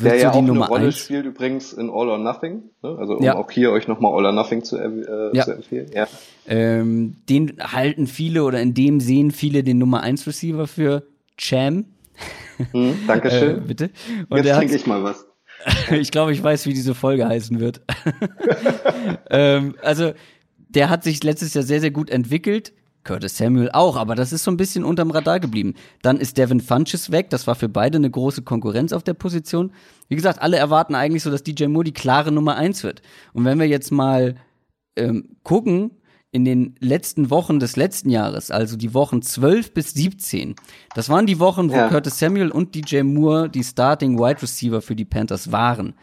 wird 0.00 0.12
der 0.12 0.18
so 0.18 0.24
ja 0.24 0.30
die 0.32 0.38
auch 0.38 0.42
Nummer 0.42 0.66
eine 0.66 0.74
Rolle 0.74 0.86
eins. 0.86 0.98
spielt 0.98 1.26
übrigens 1.26 1.72
in 1.72 1.90
All 1.90 2.08
or 2.08 2.18
Nothing. 2.18 2.62
Ne? 2.82 2.96
Also 2.98 3.16
um 3.16 3.22
ja. 3.22 3.36
auch 3.36 3.50
hier 3.50 3.72
euch 3.72 3.88
nochmal 3.88 4.12
All 4.12 4.26
or 4.26 4.32
Nothing 4.32 4.64
zu, 4.64 4.76
äh, 4.76 5.36
ja. 5.36 5.44
zu 5.44 5.52
empfehlen. 5.52 5.90
Ja. 5.94 6.08
Ähm, 6.46 7.16
den 7.28 7.56
halten 7.60 8.06
viele 8.06 8.44
oder 8.44 8.60
in 8.60 8.74
dem 8.74 9.00
sehen 9.00 9.30
viele 9.30 9.62
den 9.62 9.78
Nummer 9.78 10.02
1 10.02 10.26
Receiver 10.26 10.66
für 10.66 11.04
Cham. 11.36 11.86
Hm, 12.72 12.98
Dankeschön. 13.06 13.58
äh, 13.58 13.60
bitte. 13.60 13.90
Und 14.28 14.44
Jetzt 14.44 14.56
trinke 14.56 14.76
ich 14.76 14.86
mal 14.86 15.04
was. 15.04 15.26
ich 15.90 16.10
glaube, 16.10 16.32
ich 16.32 16.42
weiß, 16.42 16.66
wie 16.66 16.74
diese 16.74 16.94
Folge 16.94 17.26
heißen 17.26 17.60
wird. 17.60 17.80
ähm, 19.30 19.74
also, 19.82 20.12
der 20.68 20.90
hat 20.90 21.04
sich 21.04 21.22
letztes 21.22 21.54
Jahr 21.54 21.64
sehr, 21.64 21.80
sehr 21.80 21.90
gut 21.90 22.10
entwickelt. 22.10 22.72
Curtis 23.06 23.36
Samuel 23.36 23.70
auch, 23.72 23.96
aber 23.96 24.14
das 24.14 24.32
ist 24.32 24.44
so 24.44 24.50
ein 24.50 24.56
bisschen 24.56 24.84
unterm 24.84 25.10
Radar 25.10 25.40
geblieben. 25.40 25.74
Dann 26.02 26.18
ist 26.18 26.36
Devin 26.36 26.60
Funches 26.60 27.10
weg, 27.10 27.30
das 27.30 27.46
war 27.46 27.54
für 27.54 27.68
beide 27.68 27.96
eine 27.96 28.10
große 28.10 28.42
Konkurrenz 28.42 28.92
auf 28.92 29.02
der 29.02 29.14
Position. 29.14 29.72
Wie 30.08 30.16
gesagt, 30.16 30.42
alle 30.42 30.56
erwarten 30.58 30.94
eigentlich 30.94 31.22
so, 31.22 31.30
dass 31.30 31.42
DJ 31.42 31.66
Moore 31.66 31.84
die 31.84 31.92
klare 31.92 32.32
Nummer 32.32 32.56
eins 32.56 32.82
wird. 32.82 33.00
Und 33.32 33.44
wenn 33.44 33.58
wir 33.58 33.66
jetzt 33.66 33.90
mal 33.90 34.34
ähm, 34.96 35.36
gucken, 35.42 35.92
in 36.32 36.44
den 36.44 36.74
letzten 36.80 37.30
Wochen 37.30 37.60
des 37.60 37.76
letzten 37.76 38.10
Jahres, 38.10 38.50
also 38.50 38.76
die 38.76 38.92
Wochen 38.92 39.22
12 39.22 39.72
bis 39.72 39.94
17, 39.94 40.54
das 40.94 41.08
waren 41.08 41.26
die 41.26 41.38
Wochen, 41.38 41.70
wo 41.70 41.76
ja. 41.76 41.88
Curtis 41.88 42.18
Samuel 42.18 42.50
und 42.50 42.74
DJ 42.74 43.02
Moore 43.02 43.48
die 43.48 43.64
Starting 43.64 44.18
Wide 44.18 44.42
Receiver 44.42 44.82
für 44.82 44.96
die 44.96 45.06
Panthers 45.06 45.50
waren. 45.52 45.94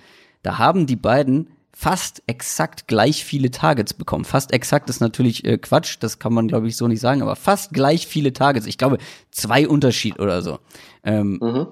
Da 0.42 0.58
haben 0.58 0.88
die 0.88 0.96
beiden 0.96 1.50
fast 1.76 2.22
exakt 2.28 2.88
gleich 2.88 3.26
viele 3.26 3.52
Targets 3.52 3.94
bekommen. 3.94 4.26
Fast 4.26 4.54
exakt 4.54 4.90
ist 4.90 5.02
natürlich 5.02 5.44
äh, 5.44 5.58
Quatsch, 5.58 5.98
das 6.00 6.20
kann 6.20 6.34
man 6.34 6.48
glaube 6.48 6.68
ich 6.68 6.78
so 6.78 6.88
nicht 6.88 7.00
sagen, 7.00 7.22
aber 7.22 7.36
fast 7.36 7.74
gleich 7.74 8.08
viele 8.08 8.32
Targets. 8.32 8.68
Ich 8.68 8.78
glaube 8.78 9.00
zwei 9.32 9.68
Unterschied 9.68 10.20
oder 10.20 10.42
so. 10.42 10.60
Ähm, 11.04 11.40
mhm. 11.42 11.68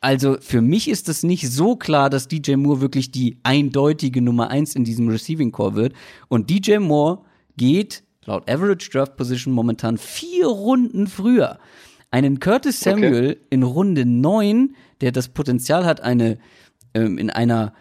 Also 0.00 0.36
für 0.40 0.60
mich 0.60 0.88
ist 0.88 1.08
es 1.08 1.22
nicht 1.22 1.50
so 1.50 1.74
klar, 1.74 2.10
dass 2.10 2.28
DJ 2.28 2.56
Moore 2.56 2.80
wirklich 2.80 3.10
die 3.10 3.38
eindeutige 3.42 4.20
Nummer 4.20 4.50
eins 4.50 4.76
in 4.76 4.84
diesem 4.84 5.08
Receiving 5.08 5.52
Core 5.52 5.74
wird. 5.74 5.94
Und 6.28 6.50
DJ 6.50 6.78
Moore 6.78 7.20
geht 7.56 8.04
laut 8.26 8.48
Average 8.48 8.90
Draft 8.90 9.16
Position 9.16 9.54
momentan 9.54 9.96
vier 9.96 10.46
Runden 10.46 11.06
früher. 11.06 11.58
Einen 12.10 12.40
Curtis 12.40 12.80
Samuel 12.80 13.30
okay. 13.30 13.40
in 13.50 13.62
Runde 13.62 14.04
neun, 14.04 14.76
der 15.00 15.12
das 15.12 15.28
Potenzial 15.28 15.86
hat, 15.86 16.02
eine 16.02 16.38
ähm, 16.94 17.18
in 17.18 17.30
einer 17.30 17.72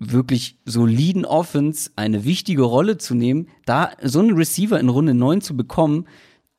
wirklich 0.00 0.58
soliden 0.64 1.24
Offense 1.24 1.90
eine 1.94 2.24
wichtige 2.24 2.62
Rolle 2.62 2.98
zu 2.98 3.14
nehmen, 3.14 3.48
da 3.66 3.92
so 4.02 4.18
einen 4.18 4.34
Receiver 4.34 4.80
in 4.80 4.88
Runde 4.88 5.14
9 5.14 5.42
zu 5.42 5.56
bekommen, 5.56 6.06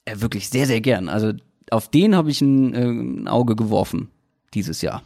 äh, 0.05 0.22
wirklich 0.22 0.49
sehr, 0.49 0.68
sehr 0.68 0.80
gern. 0.80 1.09
Also 1.09 1.34
auf 1.72 1.89
den 1.89 2.15
habe 2.15 2.30
ich 2.30 2.41
ein, 2.41 2.73
äh, 2.73 2.85
ein 2.85 3.27
Auge 3.27 3.55
geworfen 3.55 4.09
dieses 4.53 4.81
Jahr. 4.81 5.03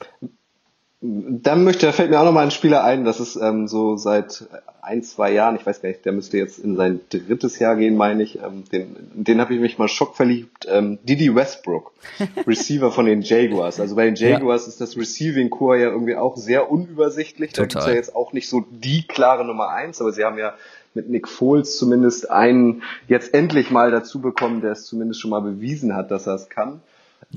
Dann 1.07 1.63
möchte, 1.63 1.85
da 1.85 1.91
fällt 1.91 2.09
mir 2.09 2.19
auch 2.19 2.25
noch 2.25 2.31
mal 2.31 2.43
ein 2.43 2.51
Spieler 2.51 2.83
ein, 2.83 3.05
das 3.05 3.19
ist 3.19 3.35
ähm, 3.35 3.67
so 3.67 3.97
seit 3.97 4.45
ein, 4.81 5.03
zwei 5.03 5.31
Jahren, 5.31 5.55
ich 5.55 5.65
weiß 5.65 5.81
gar 5.81 5.89
nicht, 5.89 6.05
der 6.05 6.13
müsste 6.13 6.37
jetzt 6.37 6.59
in 6.59 6.75
sein 6.75 6.99
drittes 7.09 7.59
Jahr 7.59 7.75
gehen, 7.75 7.97
meine 7.97 8.23
ich. 8.23 8.37
Ähm, 8.37 8.63
den 8.71 8.95
den 9.13 9.41
habe 9.41 9.53
ich 9.53 9.59
mich 9.59 9.77
mal 9.77 9.87
schockverliebt. 9.87 10.67
Ähm, 10.69 10.99
Didi 11.03 11.33
Westbrook, 11.33 11.91
Receiver 12.47 12.91
von 12.91 13.05
den 13.05 13.21
Jaguars. 13.21 13.79
Also 13.79 13.95
bei 13.95 14.05
den 14.05 14.15
Jaguars 14.15 14.65
ja. 14.65 14.69
ist 14.69 14.81
das 14.81 14.97
Receiving 14.97 15.49
Core 15.49 15.79
ja 15.79 15.89
irgendwie 15.89 16.15
auch 16.15 16.37
sehr 16.37 16.71
unübersichtlich. 16.71 17.53
Total. 17.53 17.67
Da 17.67 17.73
gibt's 17.73 17.87
ja 17.87 17.93
jetzt 17.93 18.15
auch 18.15 18.33
nicht 18.33 18.47
so 18.47 18.63
die 18.69 19.05
klare 19.07 19.45
Nummer 19.45 19.69
eins, 19.69 20.01
aber 20.01 20.11
sie 20.11 20.23
haben 20.23 20.37
ja 20.37 20.53
mit 20.93 21.09
Nick 21.09 21.27
Foles 21.27 21.77
zumindest 21.77 22.29
einen 22.29 22.83
jetzt 23.07 23.33
endlich 23.33 23.71
mal 23.71 23.91
dazu 23.91 24.21
bekommen, 24.21 24.61
der 24.61 24.71
es 24.71 24.85
zumindest 24.85 25.19
schon 25.19 25.31
mal 25.31 25.41
bewiesen 25.41 25.95
hat, 25.95 26.11
dass 26.11 26.27
er 26.27 26.35
es 26.35 26.49
kann. 26.49 26.81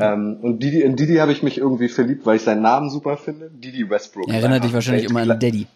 Ähm, 0.01 0.39
und 0.43 0.63
Didi, 0.63 0.83
in 0.83 0.97
Didi 0.97 1.17
habe 1.17 1.33
ich 1.33 1.43
mich 1.43 1.59
irgendwie 1.59 1.89
verliebt, 1.89 2.27
weil 2.27 2.37
ich 2.37 2.43
seinen 2.43 2.63
Namen 2.63 2.91
super 2.91 3.17
finde. 3.17 3.51
Didi 3.51 3.89
Westbrook. 3.89 4.29
Erinnert 4.29 4.65
dich 4.65 4.73
wahrscheinlich 4.73 5.05
immer 5.05 5.21
an 5.21 5.39
Daddy. 5.41 5.67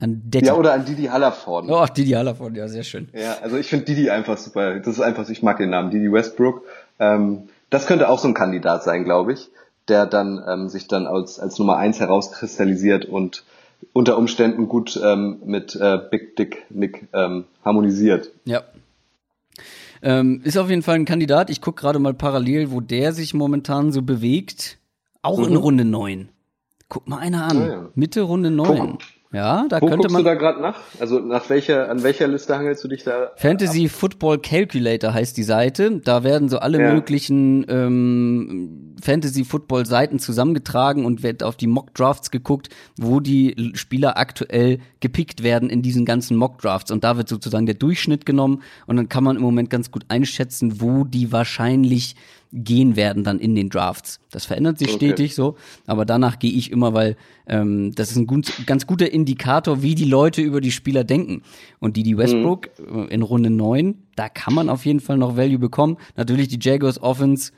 An 0.00 0.22
Daddy. 0.26 0.46
Ja, 0.46 0.54
oder 0.54 0.72
an 0.72 0.84
Didi 0.84 1.04
Hallerford. 1.04 1.66
Oh, 1.68 1.86
Didi 1.86 2.12
Hallerford, 2.12 2.56
ja, 2.56 2.68
sehr 2.68 2.84
schön. 2.84 3.08
Ja, 3.12 3.36
also 3.42 3.56
ich 3.56 3.68
finde 3.68 3.84
Didi 3.84 4.10
einfach 4.10 4.38
super. 4.38 4.80
Das 4.80 4.94
ist 4.94 5.00
einfach, 5.00 5.28
ich 5.28 5.42
mag 5.42 5.58
den 5.58 5.70
Namen, 5.70 5.90
Didi 5.90 6.10
Westbrook. 6.10 6.62
Ähm, 6.98 7.48
das 7.68 7.86
könnte 7.86 8.08
auch 8.08 8.18
so 8.18 8.28
ein 8.28 8.34
Kandidat 8.34 8.82
sein, 8.82 9.04
glaube 9.04 9.32
ich, 9.34 9.50
der 9.88 10.06
dann 10.06 10.42
ähm, 10.46 10.68
sich 10.68 10.88
dann 10.88 11.06
als, 11.06 11.38
als 11.38 11.58
Nummer 11.58 11.76
eins 11.76 12.00
herauskristallisiert 12.00 13.04
und 13.04 13.44
unter 13.92 14.18
Umständen 14.18 14.68
gut 14.68 15.00
ähm, 15.02 15.40
mit 15.44 15.74
äh, 15.76 15.98
Big 16.10 16.36
Dick 16.36 16.66
Nick 16.70 17.08
ähm, 17.12 17.44
harmonisiert. 17.64 18.30
Ja, 18.44 18.62
ähm, 20.02 20.40
ist 20.44 20.56
auf 20.56 20.70
jeden 20.70 20.82
Fall 20.82 20.96
ein 20.96 21.04
Kandidat. 21.04 21.50
Ich 21.50 21.60
gucke 21.60 21.80
gerade 21.80 21.98
mal 21.98 22.14
parallel, 22.14 22.70
wo 22.70 22.80
der 22.80 23.12
sich 23.12 23.34
momentan 23.34 23.92
so 23.92 24.02
bewegt. 24.02 24.78
Auch 25.22 25.38
mhm. 25.38 25.48
in 25.48 25.56
Runde 25.56 25.84
9. 25.84 26.28
Guck 26.88 27.08
mal 27.08 27.18
einer 27.18 27.44
an. 27.44 27.60
Ja, 27.60 27.66
ja. 27.68 27.88
Mitte 27.94 28.22
Runde 28.22 28.50
9. 28.50 28.66
Guck. 28.66 28.98
Ja, 29.32 29.66
da 29.68 29.80
Wo 29.80 29.86
könnte 29.86 30.08
man. 30.08 30.24
du 30.24 30.28
da 30.28 30.34
gerade 30.34 30.60
nach? 30.60 30.80
Also 30.98 31.20
nach 31.20 31.48
welcher, 31.50 31.88
an 31.88 32.02
welcher 32.02 32.26
Liste 32.26 32.56
hangelst 32.56 32.82
du 32.82 32.88
dich 32.88 33.04
da? 33.04 33.30
Fantasy 33.36 33.84
ab? 33.84 33.92
Football 33.92 34.38
Calculator 34.38 35.14
heißt 35.14 35.36
die 35.36 35.44
Seite. 35.44 36.00
Da 36.04 36.24
werden 36.24 36.48
so 36.48 36.58
alle 36.58 36.80
ja. 36.80 36.92
möglichen 36.92 37.64
ähm, 37.68 38.96
Fantasy 39.00 39.44
Football 39.44 39.86
Seiten 39.86 40.18
zusammengetragen 40.18 41.04
und 41.04 41.22
wird 41.22 41.44
auf 41.44 41.56
die 41.56 41.68
Mock 41.68 41.94
Drafts 41.94 42.32
geguckt, 42.32 42.70
wo 42.98 43.20
die 43.20 43.70
Spieler 43.74 44.18
aktuell 44.18 44.78
gepickt 44.98 45.44
werden 45.44 45.70
in 45.70 45.80
diesen 45.82 46.04
ganzen 46.04 46.36
Mock 46.36 46.58
Drafts. 46.60 46.90
Und 46.90 47.04
da 47.04 47.16
wird 47.16 47.28
sozusagen 47.28 47.66
der 47.66 47.76
Durchschnitt 47.76 48.26
genommen 48.26 48.62
und 48.88 48.96
dann 48.96 49.08
kann 49.08 49.22
man 49.22 49.36
im 49.36 49.42
Moment 49.42 49.70
ganz 49.70 49.92
gut 49.92 50.06
einschätzen, 50.08 50.80
wo 50.80 51.04
die 51.04 51.30
wahrscheinlich 51.30 52.16
gehen 52.52 52.96
werden 52.96 53.24
dann 53.24 53.38
in 53.38 53.54
den 53.54 53.68
Drafts. 53.68 54.20
Das 54.30 54.44
verändert 54.44 54.78
sich 54.78 54.88
okay. 54.88 54.96
stetig 54.96 55.34
so, 55.34 55.56
aber 55.86 56.04
danach 56.04 56.38
gehe 56.38 56.52
ich 56.52 56.72
immer, 56.72 56.94
weil 56.94 57.16
ähm, 57.46 57.92
das 57.94 58.10
ist 58.10 58.16
ein 58.16 58.26
gut, 58.26 58.52
ganz 58.66 58.86
guter 58.86 59.12
Indikator, 59.12 59.82
wie 59.82 59.94
die 59.94 60.04
Leute 60.04 60.42
über 60.42 60.60
die 60.60 60.72
Spieler 60.72 61.04
denken. 61.04 61.42
Und 61.78 61.96
die, 61.96 62.02
die 62.02 62.16
Westbrook 62.16 62.68
mhm. 62.78 63.08
in 63.08 63.22
Runde 63.22 63.50
9, 63.50 64.02
da 64.16 64.28
kann 64.28 64.54
man 64.54 64.68
auf 64.68 64.84
jeden 64.84 65.00
Fall 65.00 65.16
noch 65.16 65.36
Value 65.36 65.58
bekommen. 65.58 65.96
Natürlich 66.16 66.48
die 66.48 66.58
Jaguars 66.60 67.00
Offense, 67.00 67.52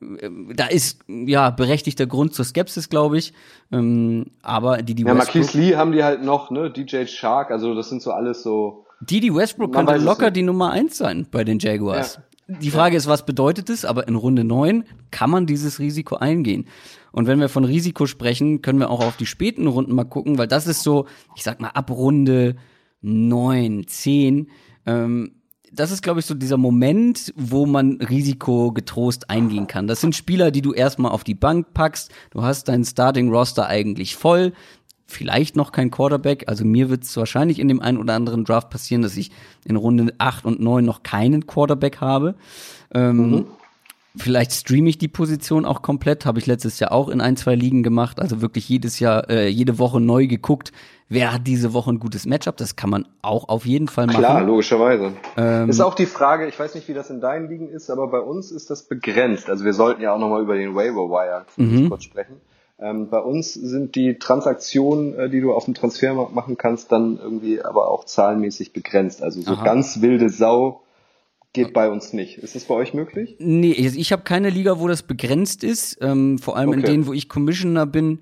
äh, 0.00 0.30
da 0.54 0.66
ist 0.66 1.00
ja 1.08 1.50
berechtigter 1.50 2.06
Grund 2.06 2.34
zur 2.34 2.44
Skepsis, 2.44 2.88
glaube 2.88 3.18
ich. 3.18 3.34
Ähm, 3.70 4.26
aber 4.42 4.78
die 4.78 4.94
die 4.94 5.02
ja, 5.02 5.14
Westbrook, 5.14 5.34
Marquise 5.42 5.58
Lee 5.58 5.76
haben 5.76 5.92
die 5.92 6.02
halt 6.02 6.22
noch, 6.22 6.50
ne? 6.50 6.70
DJ 6.70 7.04
Shark, 7.06 7.50
also 7.50 7.74
das 7.74 7.90
sind 7.90 8.00
so 8.00 8.12
alles 8.12 8.42
so. 8.42 8.86
Die 9.00 9.20
die 9.20 9.34
Westbrook 9.34 9.72
könnte 9.72 9.96
locker 9.98 10.30
die 10.30 10.42
Nummer 10.42 10.70
eins 10.70 10.98
sein 10.98 11.26
bei 11.30 11.44
den 11.44 11.58
Jaguars. 11.58 12.16
Ja. 12.16 12.22
Die 12.48 12.70
Frage 12.70 12.96
ist, 12.96 13.06
was 13.06 13.26
bedeutet 13.26 13.68
es? 13.68 13.84
Aber 13.84 14.08
in 14.08 14.14
Runde 14.14 14.42
9 14.42 14.84
kann 15.10 15.28
man 15.28 15.46
dieses 15.46 15.78
Risiko 15.80 16.16
eingehen. 16.16 16.64
Und 17.12 17.26
wenn 17.26 17.40
wir 17.40 17.50
von 17.50 17.64
Risiko 17.64 18.06
sprechen, 18.06 18.62
können 18.62 18.80
wir 18.80 18.88
auch 18.88 19.04
auf 19.04 19.18
die 19.18 19.26
späten 19.26 19.66
Runden 19.66 19.94
mal 19.94 20.04
gucken, 20.04 20.38
weil 20.38 20.48
das 20.48 20.66
ist 20.66 20.82
so, 20.82 21.06
ich 21.36 21.42
sag 21.42 21.60
mal, 21.60 21.68
ab 21.68 21.90
Runde 21.90 22.56
9, 23.02 23.86
10, 23.86 24.48
ähm, 24.86 25.32
das 25.72 25.90
ist, 25.90 26.02
glaube 26.02 26.20
ich, 26.20 26.26
so 26.26 26.34
dieser 26.34 26.56
Moment, 26.56 27.32
wo 27.36 27.66
man 27.66 28.00
Risiko 28.00 28.72
getrost 28.72 29.28
eingehen 29.28 29.66
kann. 29.66 29.86
Das 29.86 30.00
sind 30.00 30.14
Spieler, 30.14 30.50
die 30.50 30.62
du 30.62 30.72
erstmal 30.72 31.12
auf 31.12 31.24
die 31.24 31.34
Bank 31.34 31.74
packst. 31.74 32.10
Du 32.30 32.42
hast 32.42 32.68
deinen 32.68 32.84
Starting 32.84 33.28
Roster 33.28 33.66
eigentlich 33.66 34.16
voll 34.16 34.52
vielleicht 35.08 35.56
noch 35.56 35.72
kein 35.72 35.90
Quarterback. 35.90 36.44
Also 36.46 36.64
mir 36.64 36.90
wird 36.90 37.02
es 37.02 37.16
wahrscheinlich 37.16 37.58
in 37.58 37.66
dem 37.66 37.80
einen 37.80 37.98
oder 37.98 38.14
anderen 38.14 38.44
Draft 38.44 38.70
passieren, 38.70 39.02
dass 39.02 39.16
ich 39.16 39.30
in 39.64 39.76
Runde 39.76 40.14
8 40.18 40.44
und 40.44 40.60
9 40.60 40.84
noch 40.84 41.02
keinen 41.02 41.46
Quarterback 41.46 42.00
habe. 42.00 42.34
Ähm, 42.94 43.30
mhm. 43.30 43.46
Vielleicht 44.16 44.52
streame 44.52 44.88
ich 44.88 44.98
die 44.98 45.08
Position 45.08 45.64
auch 45.64 45.80
komplett, 45.80 46.26
habe 46.26 46.38
ich 46.38 46.46
letztes 46.46 46.80
Jahr 46.80 46.92
auch 46.92 47.08
in 47.08 47.20
ein, 47.20 47.36
zwei 47.36 47.54
Ligen 47.54 47.82
gemacht, 47.82 48.20
also 48.20 48.40
wirklich 48.40 48.68
jedes 48.68 48.98
Jahr, 48.98 49.30
äh, 49.30 49.48
jede 49.48 49.78
Woche 49.78 50.00
neu 50.00 50.26
geguckt, 50.26 50.72
wer 51.08 51.32
hat 51.32 51.46
diese 51.46 51.72
Woche 51.72 51.92
ein 51.92 52.00
gutes 52.00 52.26
Matchup, 52.26 52.56
das 52.56 52.74
kann 52.74 52.90
man 52.90 53.06
auch 53.22 53.48
auf 53.48 53.64
jeden 53.64 53.86
Fall 53.86 54.06
machen. 54.06 54.18
Klar, 54.18 54.42
logischerweise. 54.42 55.12
Ähm, 55.36 55.68
ist 55.68 55.80
auch 55.80 55.94
die 55.94 56.06
Frage, 56.06 56.48
ich 56.48 56.58
weiß 56.58 56.74
nicht, 56.74 56.88
wie 56.88 56.94
das 56.94 57.10
in 57.10 57.20
deinen 57.20 57.48
Ligen 57.48 57.68
ist, 57.68 57.90
aber 57.90 58.08
bei 58.08 58.18
uns 58.18 58.50
ist 58.50 58.70
das 58.70 58.82
begrenzt. 58.88 59.48
Also 59.50 59.64
wir 59.64 59.74
sollten 59.74 60.02
ja 60.02 60.12
auch 60.14 60.18
nochmal 60.18 60.42
über 60.42 60.56
den 60.56 60.74
Waiver 60.74 61.08
Wire 61.08 61.44
mhm. 61.56 61.88
kurz 61.88 62.04
sprechen. 62.04 62.40
Ähm, 62.80 63.08
bei 63.10 63.18
uns 63.18 63.54
sind 63.54 63.96
die 63.96 64.18
Transaktionen, 64.18 65.14
äh, 65.18 65.28
die 65.28 65.40
du 65.40 65.52
auf 65.52 65.64
dem 65.64 65.74
Transfermarkt 65.74 66.34
machen 66.34 66.56
kannst, 66.56 66.92
dann 66.92 67.18
irgendwie 67.18 67.60
aber 67.60 67.90
auch 67.90 68.04
zahlenmäßig 68.04 68.72
begrenzt. 68.72 69.22
Also 69.22 69.40
so 69.40 69.52
Aha. 69.52 69.64
ganz 69.64 70.00
wilde 70.00 70.28
Sau 70.28 70.82
geht 71.52 71.72
bei 71.72 71.90
uns 71.90 72.12
nicht. 72.12 72.38
Ist 72.38 72.54
das 72.54 72.64
bei 72.64 72.74
euch 72.74 72.94
möglich? 72.94 73.36
Nee, 73.40 73.72
ich, 73.72 73.98
ich 73.98 74.12
habe 74.12 74.22
keine 74.22 74.50
Liga, 74.50 74.78
wo 74.78 74.86
das 74.86 75.02
begrenzt 75.02 75.64
ist. 75.64 75.98
Ähm, 76.00 76.38
vor 76.38 76.56
allem 76.56 76.68
okay. 76.68 76.78
in 76.78 76.84
denen, 76.84 77.06
wo 77.06 77.12
ich 77.12 77.28
Commissioner 77.28 77.86
bin, 77.86 78.20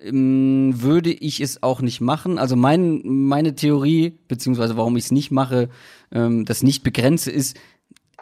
ähm, 0.00 0.74
würde 0.74 1.12
ich 1.12 1.40
es 1.40 1.62
auch 1.62 1.80
nicht 1.80 2.00
machen. 2.00 2.38
Also 2.38 2.56
mein, 2.56 3.00
meine 3.04 3.54
Theorie, 3.54 4.18
beziehungsweise 4.26 4.76
warum 4.76 4.96
ich 4.96 5.04
es 5.04 5.10
nicht 5.12 5.30
mache, 5.30 5.68
ähm, 6.10 6.44
das 6.44 6.62
nicht 6.62 6.82
begrenze, 6.82 7.30
ist, 7.30 7.56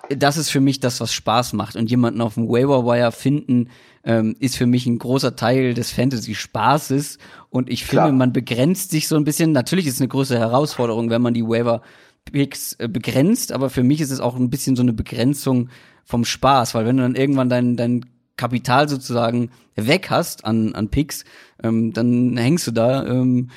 das 0.09 0.37
ist 0.37 0.51
für 0.51 0.61
mich 0.61 0.81
das, 0.81 1.01
was 1.01 1.12
Spaß 1.12 1.53
macht. 1.53 1.77
Und 1.77 1.91
jemanden 1.91 2.20
auf 2.20 2.35
dem 2.35 2.49
Waiver 2.49 2.85
Wire 2.85 3.12
finden, 3.12 3.69
ähm, 4.05 4.35
ist 4.41 4.57
für 4.57 4.66
mich 4.66 4.87
ein 4.87 4.99
großer 4.99 5.37
Teil 5.37 5.74
des 5.74 5.93
Fantasy-Spaßes. 5.93 7.19
Und 7.51 7.70
ich 7.70 7.85
finde, 7.85 8.05
Klar. 8.05 8.12
man 8.12 8.33
begrenzt 8.33 8.91
sich 8.91 9.09
so 9.09 9.16
ein 9.16 9.24
bisschen. 9.24 9.53
Natürlich 9.53 9.87
ist 9.87 9.95
es 9.95 10.01
eine 10.01 10.09
größere 10.09 10.39
Herausforderung, 10.39 11.11
wenn 11.11 11.23
man 11.23 11.35
die 11.35 11.45
Waiver 11.45 11.83
Picks 12.24 12.74
äh, 12.74 12.89
begrenzt, 12.89 13.53
aber 13.53 13.70
für 13.70 13.83
mich 13.83 14.01
ist 14.01 14.11
es 14.11 14.20
auch 14.20 14.37
ein 14.37 14.51
bisschen 14.51 14.77
so 14.77 14.83
eine 14.83 14.93
Begrenzung 14.93 15.69
vom 16.05 16.24
Spaß, 16.24 16.74
weil 16.74 16.87
wenn 16.87 16.97
du 16.97 17.03
dann 17.03 17.15
irgendwann 17.15 17.49
dein, 17.49 17.77
dein 17.77 18.07
Kapital 18.37 18.89
sozusagen 18.89 19.51
weg 19.77 20.11
hast 20.11 20.45
an, 20.45 20.74
an 20.74 20.89
Picks, 20.89 21.24
ähm, 21.62 21.93
dann 21.93 22.37
hängst 22.37 22.66
du 22.66 22.70
da 22.70 23.05
ähm, 23.07 23.51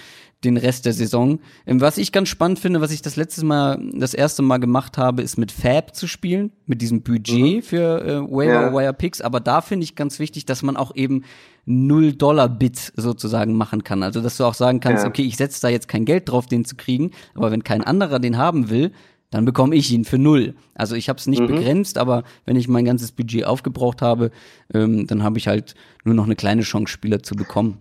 den 0.46 0.58
Rest 0.58 0.86
der 0.86 0.94
Saison. 0.94 1.40
Ähm, 1.66 1.82
was 1.82 1.98
ich 1.98 2.12
ganz 2.12 2.30
spannend 2.30 2.60
finde, 2.60 2.82
was 2.82 2.92
ich 2.92 3.02
das 3.02 3.16
letzte 3.16 3.46
Mal, 3.46 3.80
das 3.94 4.14
erste 4.14 4.42
Mal 4.42 4.58
gemacht 4.58 4.98
habe, 4.98 5.22
ist 5.22 5.38
mit 5.38 5.52
Fab 5.52 5.96
zu 5.96 6.08
spielen, 6.08 6.52
mit 6.66 6.82
diesem 6.82 7.02
Budget 7.02 7.58
mhm. 7.58 7.62
für 7.62 8.02
äh, 8.04 8.22
Waiver 8.22 8.74
Wire 8.74 8.94
Picks. 8.94 9.22
Aber 9.22 9.40
da 9.40 9.62
finde 9.62 9.84
ich 9.84 9.96
ganz 9.96 10.20
wichtig, 10.20 10.46
dass 10.46 10.64
man 10.64 10.78
auch 10.78 10.96
eben 10.96 11.24
null 11.66 12.14
Dollar 12.14 12.48
Bit 12.48 12.94
sozusagen 12.96 13.56
machen 13.56 13.84
kann. 13.84 14.04
Also 14.04 14.22
dass 14.22 14.38
du 14.38 14.46
auch 14.46 14.54
sagen 14.54 14.80
kannst, 14.80 15.04
ja. 15.04 15.10
okay, 15.10 15.24
ich 15.24 15.38
setze 15.38 15.62
da 15.62 15.70
jetzt 15.70 15.88
kein 15.88 16.06
Geld 16.06 16.30
drauf, 16.30 16.46
den 16.46 16.64
zu 16.64 16.76
kriegen, 16.76 17.12
aber 17.34 17.52
wenn 17.52 17.64
kein 17.64 17.84
anderer 17.84 18.20
den 18.20 18.38
haben 18.38 18.70
will, 18.70 18.92
dann 19.32 19.46
bekomme 19.46 19.76
ich 19.76 19.92
ihn 19.92 20.06
für 20.06 20.18
null. 20.18 20.56
Also 20.76 20.96
ich 20.96 21.10
habe 21.10 21.20
es 21.20 21.28
nicht 21.28 21.42
mhm. 21.42 21.48
begrenzt, 21.48 21.98
aber 21.98 22.24
wenn 22.46 22.56
ich 22.56 22.68
mein 22.68 22.86
ganzes 22.86 23.12
Budget 23.12 23.46
aufgebraucht 23.46 24.02
habe, 24.02 24.32
ähm, 24.74 25.08
dann 25.08 25.24
habe 25.24 25.38
ich 25.38 25.48
halt 25.48 25.76
nur 26.04 26.16
noch 26.16 26.26
eine 26.26 26.36
kleine 26.36 26.62
Chance, 26.62 26.92
Spieler 26.92 27.22
zu 27.24 27.36
bekommen. 27.36 27.80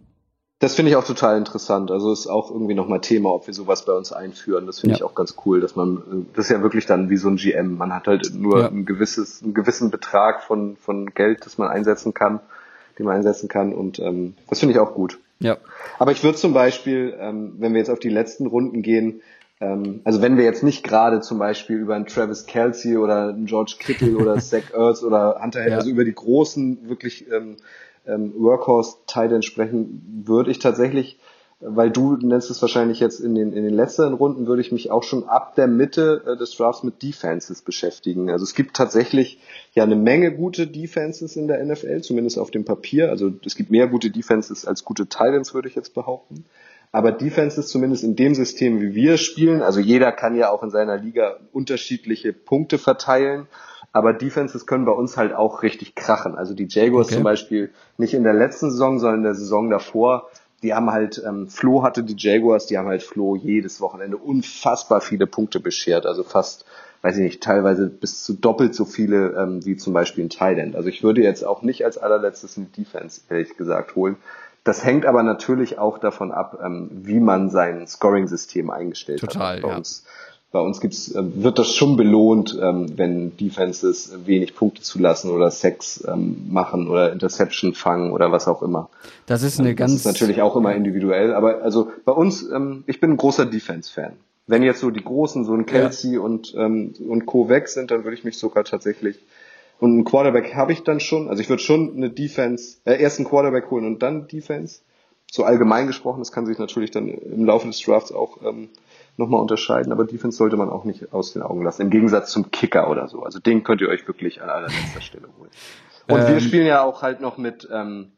Das 0.60 0.74
finde 0.76 0.90
ich 0.90 0.97
auch 0.97 1.05
total 1.05 1.36
interessant. 1.36 1.90
Also 1.90 2.12
ist 2.12 2.26
auch 2.26 2.51
irgendwie 2.51 2.74
nochmal 2.74 3.01
Thema, 3.01 3.31
ob 3.31 3.47
wir 3.47 3.55
sowas 3.55 3.85
bei 3.85 3.93
uns 3.93 4.12
einführen. 4.12 4.66
Das 4.66 4.81
finde 4.81 4.93
ja. 4.93 4.97
ich 4.98 5.02
auch 5.02 5.14
ganz 5.14 5.35
cool, 5.44 5.60
dass 5.60 5.76
man, 5.76 6.26
das 6.35 6.47
ist 6.47 6.51
ja 6.52 6.62
wirklich 6.62 6.86
dann 6.86 7.10
wie 7.10 7.16
so 7.16 7.28
ein 7.28 7.36
GM. 7.36 7.76
Man 7.76 7.93
hat 7.93 8.06
halt 8.06 8.32
nur 8.35 8.60
ja. 8.60 8.68
ein 8.68 8.86
gewisses, 8.86 9.43
einen 9.43 9.52
gewissen 9.52 9.90
Betrag 9.90 10.43
von, 10.43 10.76
von 10.76 11.12
Geld, 11.12 11.44
das 11.44 11.59
man 11.59 11.68
einsetzen 11.68 12.14
kann, 12.14 12.40
den 12.98 13.06
man 13.06 13.16
einsetzen 13.16 13.48
kann 13.48 13.74
und 13.74 13.98
ähm, 13.98 14.35
das 14.48 14.60
finde 14.60 14.74
ich 14.74 14.78
auch 14.78 14.94
gut. 14.94 15.18
Ja. 15.40 15.59
Aber 15.98 16.12
ich 16.12 16.22
würde 16.22 16.39
zum 16.39 16.55
Beispiel, 16.55 17.14
ähm, 17.18 17.55
wenn 17.59 17.72
wir 17.72 17.81
jetzt 17.81 17.90
auf 17.90 17.98
die 17.98 18.09
letzten 18.09 18.47
Runden 18.47 18.82
gehen, 18.82 19.20
ähm, 19.60 20.01
also 20.05 20.22
wenn 20.22 20.36
wir 20.36 20.44
jetzt 20.44 20.62
nicht 20.62 20.85
gerade 20.85 21.20
zum 21.20 21.39
Beispiel 21.39 21.76
über 21.78 21.94
einen 21.94 22.06
Travis 22.06 22.47
Kelsey 22.47 22.97
oder 22.97 23.28
einen 23.28 23.47
George 23.47 23.76
Kittle 23.78 24.16
oder 24.16 24.36
Zach 24.39 24.72
Ertz 24.72 25.02
oder 25.02 25.40
Hunter 25.43 25.68
ja. 25.68 25.76
also 25.76 25.90
über 25.90 26.05
die 26.05 26.14
großen 26.14 26.89
wirklich 26.89 27.31
ähm, 27.31 27.56
ähm, 28.06 28.32
Workhorse-Teile 28.36 29.35
entsprechen, 29.35 30.22
würde 30.26 30.51
ich 30.51 30.59
tatsächlich, 30.59 31.18
weil 31.60 31.90
du 31.90 32.16
nennst 32.16 32.51
es 32.51 32.60
wahrscheinlich 32.60 33.01
jetzt 33.01 33.20
in 33.20 33.35
den, 33.35 33.52
in 33.52 33.64
den 33.64 33.74
letzten 33.74 34.12
Runden, 34.12 34.47
würde 34.47 34.60
ich 34.60 34.72
mich 34.72 34.90
auch 34.90 35.02
schon 35.02 35.24
ab 35.24 35.55
der 35.55 35.66
Mitte 35.66 36.22
äh, 36.26 36.36
des 36.36 36.56
Drafts 36.56 36.82
mit 36.82 37.02
Defenses 37.02 37.62
beschäftigen. 37.62 38.31
Also 38.31 38.44
es 38.44 38.55
gibt 38.55 38.76
tatsächlich 38.76 39.39
ja 39.72 39.82
eine 39.82 39.97
Menge 39.97 40.32
gute 40.32 40.66
Defenses 40.66 41.36
in 41.36 41.48
der 41.48 41.64
NFL, 41.64 42.02
zumindest 42.02 42.39
auf 42.39 42.51
dem 42.51 42.64
Papier. 42.64 43.10
Also 43.10 43.32
es 43.44 43.55
gibt 43.55 43.70
mehr 43.70 43.86
gute 43.86 44.10
Defenses 44.10 44.66
als 44.66 44.85
gute 44.85 45.06
Titans, 45.06 45.55
würde 45.55 45.68
ich 45.68 45.74
jetzt 45.74 45.94
behaupten. 45.94 46.44
Aber 46.93 47.10
Defenses 47.10 47.66
zumindest 47.66 48.05
in 48.05 48.14
dem 48.14 48.36
System, 48.36 48.81
wie 48.81 48.94
wir 48.94 49.16
spielen, 49.16 49.62
also 49.62 49.81
jeder 49.81 50.12
kann 50.12 50.36
ja 50.36 50.51
auch 50.51 50.62
in 50.62 50.70
seiner 50.70 50.97
Liga 50.97 51.40
unterschiedliche 51.52 52.32
Punkte 52.32 52.78
verteilen 52.78 53.48
aber 53.95 54.12
Defenses 54.12 54.66
können 54.66 54.85
bei 54.85 54.93
uns 54.93 55.16
halt 55.16 55.33
auch 55.33 55.62
richtig 55.62 55.95
krachen. 55.95 56.35
Also 56.37 56.53
die 56.53 56.66
Jaguars 56.69 57.07
okay. 57.07 57.15
zum 57.15 57.23
Beispiel 57.23 57.71
nicht 57.97 58.12
in 58.12 58.25
der 58.25 58.35
letzten 58.35 58.73
Saison, 58.73 58.99
sondern 58.99 59.21
in 59.21 59.25
der 59.25 59.37
Saison 59.37 59.71
davor. 59.71 60.29
Die 60.65 60.75
haben 60.75 60.91
halt, 60.91 61.23
ähm, 61.25 61.47
Flo 61.47 61.85
hatte 61.85 62.03
die 62.03 62.16
Jaguars, 62.19 62.66
die 62.66 62.77
haben 62.77 62.89
halt 62.89 63.05
Flo 63.05 63.37
jedes 63.37 63.81
Wochenende 63.81 64.16
unfassbar 64.16 65.01
viele 65.01 65.29
Punkte 65.29 65.61
beschert. 65.61 66.07
Also 66.07 66.25
fast, 66.25 66.65
weiß 67.03 67.19
ich 67.19 67.23
nicht, 67.23 67.43
teilweise 67.43 67.87
bis 67.89 68.25
zu 68.25 68.35
doppelt 68.35 68.75
so 68.75 68.85
viele 68.85 69.37
ähm, 69.41 69.65
wie 69.65 69.77
zum 69.77 69.93
Beispiel 69.93 70.25
ein 70.25 70.31
Thailand. 70.31 70.75
Also 70.75 70.89
ich 70.89 71.05
würde 71.05 71.23
jetzt 71.23 71.45
auch 71.45 71.62
nicht 71.62 71.85
als 71.85 71.97
allerletztes 71.97 72.57
eine 72.57 72.66
Defense, 72.66 73.21
ehrlich 73.31 73.57
gesagt, 73.57 73.95
holen. 73.95 74.16
Das 74.65 74.85
hängt 74.85 75.07
aber 75.07 75.23
natürlich 75.23 75.79
auch 75.79 75.99
davon 75.99 76.33
ab, 76.33 76.59
ähm, 76.65 76.91
wie 76.91 77.21
man 77.21 77.49
sein 77.49 77.87
Scoring-System 77.87 78.71
eingestellt 78.71 79.21
Total, 79.21 79.57
hat. 79.57 79.62
Bei 79.62 79.69
ja. 79.69 79.77
uns 79.77 80.05
bei 80.55 80.60
uns 80.60 80.81
gibt's, 80.81 81.10
äh, 81.10 81.22
wird 81.43 81.59
das 81.59 81.74
schon 81.74 81.97
belohnt, 81.97 82.56
ähm, 82.62 82.86
wenn 82.97 83.36
Defenses 83.36 84.12
wenig 84.24 84.55
Punkte 84.55 84.82
zulassen 84.82 85.32
oder 85.32 85.51
Sex 85.51 86.05
ähm, 86.06 86.47
machen 86.48 86.89
oder 86.89 87.12
Interception 87.12 87.74
fangen 87.74 88.12
oder 88.12 88.31
was 88.31 88.47
auch 88.47 88.62
immer. 88.62 88.89
Das 89.26 89.43
ist 89.43 89.59
eine 89.59 89.70
das 89.70 89.78
ganz. 89.78 89.94
Ist 89.97 90.05
natürlich 90.05 90.43
auch 90.43 90.55
immer 90.55 90.72
individuell, 90.72 91.35
aber 91.35 91.62
also 91.62 91.90
bei 92.05 92.12
uns, 92.12 92.48
ähm, 92.48 92.85
ich 92.86 93.01
bin 93.01 93.10
ein 93.10 93.16
großer 93.16 93.47
Defense-Fan. 93.47 94.12
Wenn 94.47 94.62
jetzt 94.62 94.78
so 94.78 94.90
die 94.90 95.02
Großen, 95.02 95.44
so 95.44 95.55
ein 95.55 95.66
Kelsey 95.66 96.14
ja. 96.14 96.20
und, 96.20 96.55
ähm, 96.56 96.94
und 97.09 97.26
Co. 97.26 97.48
weg 97.48 97.66
sind, 97.66 97.90
dann 97.90 98.05
würde 98.05 98.16
ich 98.16 98.22
mich 98.22 98.39
sogar 98.39 98.62
tatsächlich 98.62 99.18
und 99.81 99.90
einen 99.90 100.05
Quarterback 100.05 100.55
habe 100.55 100.72
ich 100.72 100.85
dann 100.85 101.01
schon. 101.01 101.28
Also 101.28 101.43
ich 101.43 101.48
würde 101.48 101.62
schon 101.62 101.97
eine 101.97 102.10
Defense, 102.10 102.76
äh, 102.85 103.02
erst 103.02 103.18
einen 103.18 103.28
Quarterback 103.28 103.72
holen 103.72 103.85
und 103.86 104.02
dann 104.05 104.28
Defense. 104.28 104.82
So 105.28 105.43
allgemein 105.43 105.89
gesprochen, 105.89 106.20
das 106.20 106.31
kann 106.31 106.47
sich 106.47 106.59
natürlich 106.59 106.93
dann 106.93 107.09
im 107.09 107.44
Laufe 107.44 107.66
des 107.66 107.81
Drafts 107.81 108.12
auch 108.12 108.39
ähm, 108.44 108.68
nochmal 109.16 109.41
unterscheiden, 109.41 109.93
aber 109.93 110.05
Defense 110.05 110.36
sollte 110.36 110.57
man 110.57 110.70
auch 110.70 110.85
nicht 110.85 111.12
aus 111.12 111.32
den 111.32 111.43
Augen 111.43 111.62
lassen. 111.62 111.82
Im 111.82 111.91
Gegensatz 111.91 112.31
zum 112.31 112.51
Kicker 112.51 112.91
oder 112.91 113.09
so. 113.09 113.23
Also 113.23 113.39
den 113.39 113.62
könnt 113.62 113.81
ihr 113.81 113.89
euch 113.89 114.07
wirklich 114.07 114.43
an 114.43 114.51
allerletzter 114.51 115.01
Stelle 115.01 115.28
holen. 115.39 115.51
Und 116.09 116.20
ähm, 116.20 116.35
wir 116.35 116.41
spielen 116.41 116.66
ja 116.66 116.82
auch 116.82 117.03
halt 117.03 117.20
noch 117.20 117.39
mit, 117.39 117.69
ähm, 117.73 118.12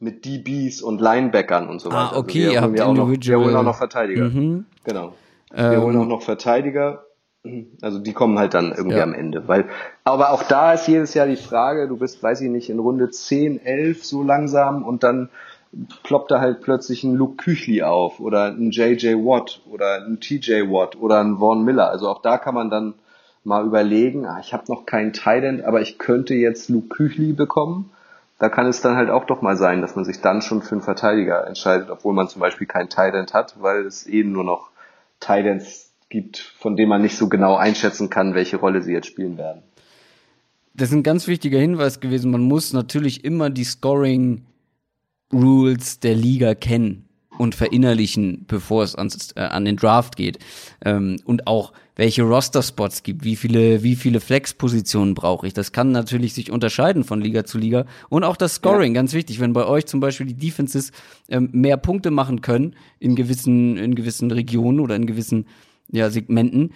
mit 0.00 0.24
DBs 0.24 0.82
und 0.82 1.00
Linebackern 1.00 1.68
und 1.68 1.80
so 1.80 1.90
ah, 1.90 1.94
weiter. 1.94 2.16
Ah, 2.16 2.18
okay, 2.18 2.46
also 2.46 2.52
wir, 2.52 2.62
habt 2.62 2.78
ja 2.78 2.84
auch 2.86 2.94
noch, 2.94 3.10
wir 3.10 3.38
holen 3.38 3.56
auch 3.56 3.62
noch 3.62 3.76
Verteidiger. 3.76 4.24
Mhm. 4.24 4.64
Genau. 4.84 5.14
Wir 5.52 5.72
ähm, 5.72 5.82
holen 5.82 5.96
auch 5.96 6.06
noch 6.06 6.22
Verteidiger. 6.22 7.04
Also 7.80 7.98
die 7.98 8.12
kommen 8.12 8.38
halt 8.38 8.54
dann 8.54 8.72
irgendwie 8.72 8.96
ja. 8.96 9.02
am 9.02 9.14
Ende. 9.14 9.46
Weil, 9.46 9.66
aber 10.04 10.30
auch 10.32 10.42
da 10.42 10.72
ist 10.72 10.88
jedes 10.88 11.14
Jahr 11.14 11.26
die 11.26 11.36
Frage, 11.36 11.88
du 11.88 11.96
bist, 11.96 12.22
weiß 12.22 12.40
ich 12.40 12.50
nicht, 12.50 12.68
in 12.68 12.78
Runde 12.78 13.10
10, 13.10 13.64
11 13.64 14.04
so 14.04 14.22
langsam 14.22 14.84
und 14.84 15.02
dann 15.02 15.30
ploppt 16.02 16.30
da 16.30 16.40
halt 16.40 16.60
plötzlich 16.60 17.04
ein 17.04 17.14
Luke 17.14 17.36
Küchli 17.36 17.82
auf 17.82 18.20
oder 18.20 18.46
ein 18.46 18.70
JJ 18.70 19.14
Watt 19.16 19.60
oder 19.70 20.04
ein 20.04 20.20
TJ 20.20 20.70
Watt 20.70 20.96
oder 20.96 21.20
ein 21.20 21.38
Vaughn 21.38 21.64
Miller. 21.64 21.90
Also 21.90 22.08
auch 22.08 22.22
da 22.22 22.38
kann 22.38 22.54
man 22.54 22.70
dann 22.70 22.94
mal 23.44 23.64
überlegen, 23.64 24.26
ah, 24.26 24.38
ich 24.40 24.52
habe 24.52 24.64
noch 24.68 24.86
keinen 24.86 25.12
Tident, 25.12 25.64
aber 25.64 25.80
ich 25.80 25.98
könnte 25.98 26.34
jetzt 26.34 26.68
Luke 26.68 26.88
Küchli 26.88 27.32
bekommen. 27.32 27.90
Da 28.38 28.48
kann 28.48 28.66
es 28.66 28.80
dann 28.80 28.96
halt 28.96 29.10
auch 29.10 29.24
doch 29.24 29.42
mal 29.42 29.56
sein, 29.56 29.80
dass 29.80 29.96
man 29.96 30.04
sich 30.04 30.20
dann 30.20 30.42
schon 30.42 30.62
für 30.62 30.72
einen 30.72 30.82
Verteidiger 30.82 31.46
entscheidet, 31.46 31.90
obwohl 31.90 32.14
man 32.14 32.28
zum 32.28 32.40
Beispiel 32.40 32.66
keinen 32.66 32.88
Tident 32.88 33.34
hat, 33.34 33.56
weil 33.60 33.84
es 33.84 34.06
eben 34.06 34.32
nur 34.32 34.44
noch 34.44 34.70
Tidents 35.18 35.92
gibt, 36.08 36.38
von 36.38 36.76
denen 36.76 36.88
man 36.88 37.02
nicht 37.02 37.16
so 37.16 37.28
genau 37.28 37.56
einschätzen 37.56 38.10
kann, 38.10 38.34
welche 38.34 38.56
Rolle 38.58 38.82
sie 38.82 38.92
jetzt 38.92 39.08
spielen 39.08 39.36
werden. 39.36 39.62
Das 40.74 40.90
ist 40.90 40.94
ein 40.94 41.02
ganz 41.02 41.26
wichtiger 41.26 41.58
Hinweis 41.58 41.98
gewesen. 41.98 42.30
Man 42.30 42.42
muss 42.42 42.72
natürlich 42.72 43.24
immer 43.24 43.50
die 43.50 43.64
Scoring 43.64 44.42
Rules 45.32 46.00
der 46.00 46.14
Liga 46.14 46.54
kennen 46.54 47.08
und 47.38 47.54
verinnerlichen, 47.54 48.44
bevor 48.46 48.82
es 48.82 48.94
ans, 48.94 49.32
äh, 49.36 49.40
an 49.40 49.64
den 49.64 49.76
Draft 49.76 50.16
geht. 50.16 50.38
Ähm, 50.84 51.18
und 51.24 51.46
auch 51.46 51.72
welche 51.96 52.22
Roster-Spots 52.22 53.02
gibt, 53.02 53.24
wie 53.24 53.36
viele, 53.36 53.82
wie 53.82 53.96
viele 53.96 54.20
Flex-Positionen 54.20 55.14
brauche 55.14 55.46
ich. 55.46 55.54
Das 55.54 55.72
kann 55.72 55.90
natürlich 55.90 56.34
sich 56.34 56.50
unterscheiden 56.50 57.04
von 57.04 57.20
Liga 57.20 57.44
zu 57.44 57.58
Liga. 57.58 57.86
Und 58.08 58.24
auch 58.24 58.36
das 58.36 58.54
Scoring, 58.54 58.94
ja. 58.94 59.00
ganz 59.00 59.14
wichtig. 59.14 59.40
Wenn 59.40 59.52
bei 59.52 59.66
euch 59.66 59.86
zum 59.86 60.00
Beispiel 60.00 60.26
die 60.26 60.34
Defenses 60.34 60.92
ähm, 61.28 61.48
mehr 61.52 61.76
Punkte 61.76 62.10
machen 62.10 62.40
können 62.40 62.74
in 62.98 63.16
gewissen, 63.16 63.76
in 63.76 63.94
gewissen 63.94 64.30
Regionen 64.30 64.80
oder 64.80 64.96
in 64.96 65.06
gewissen 65.06 65.46
ja, 65.90 66.10
Segmenten, 66.10 66.72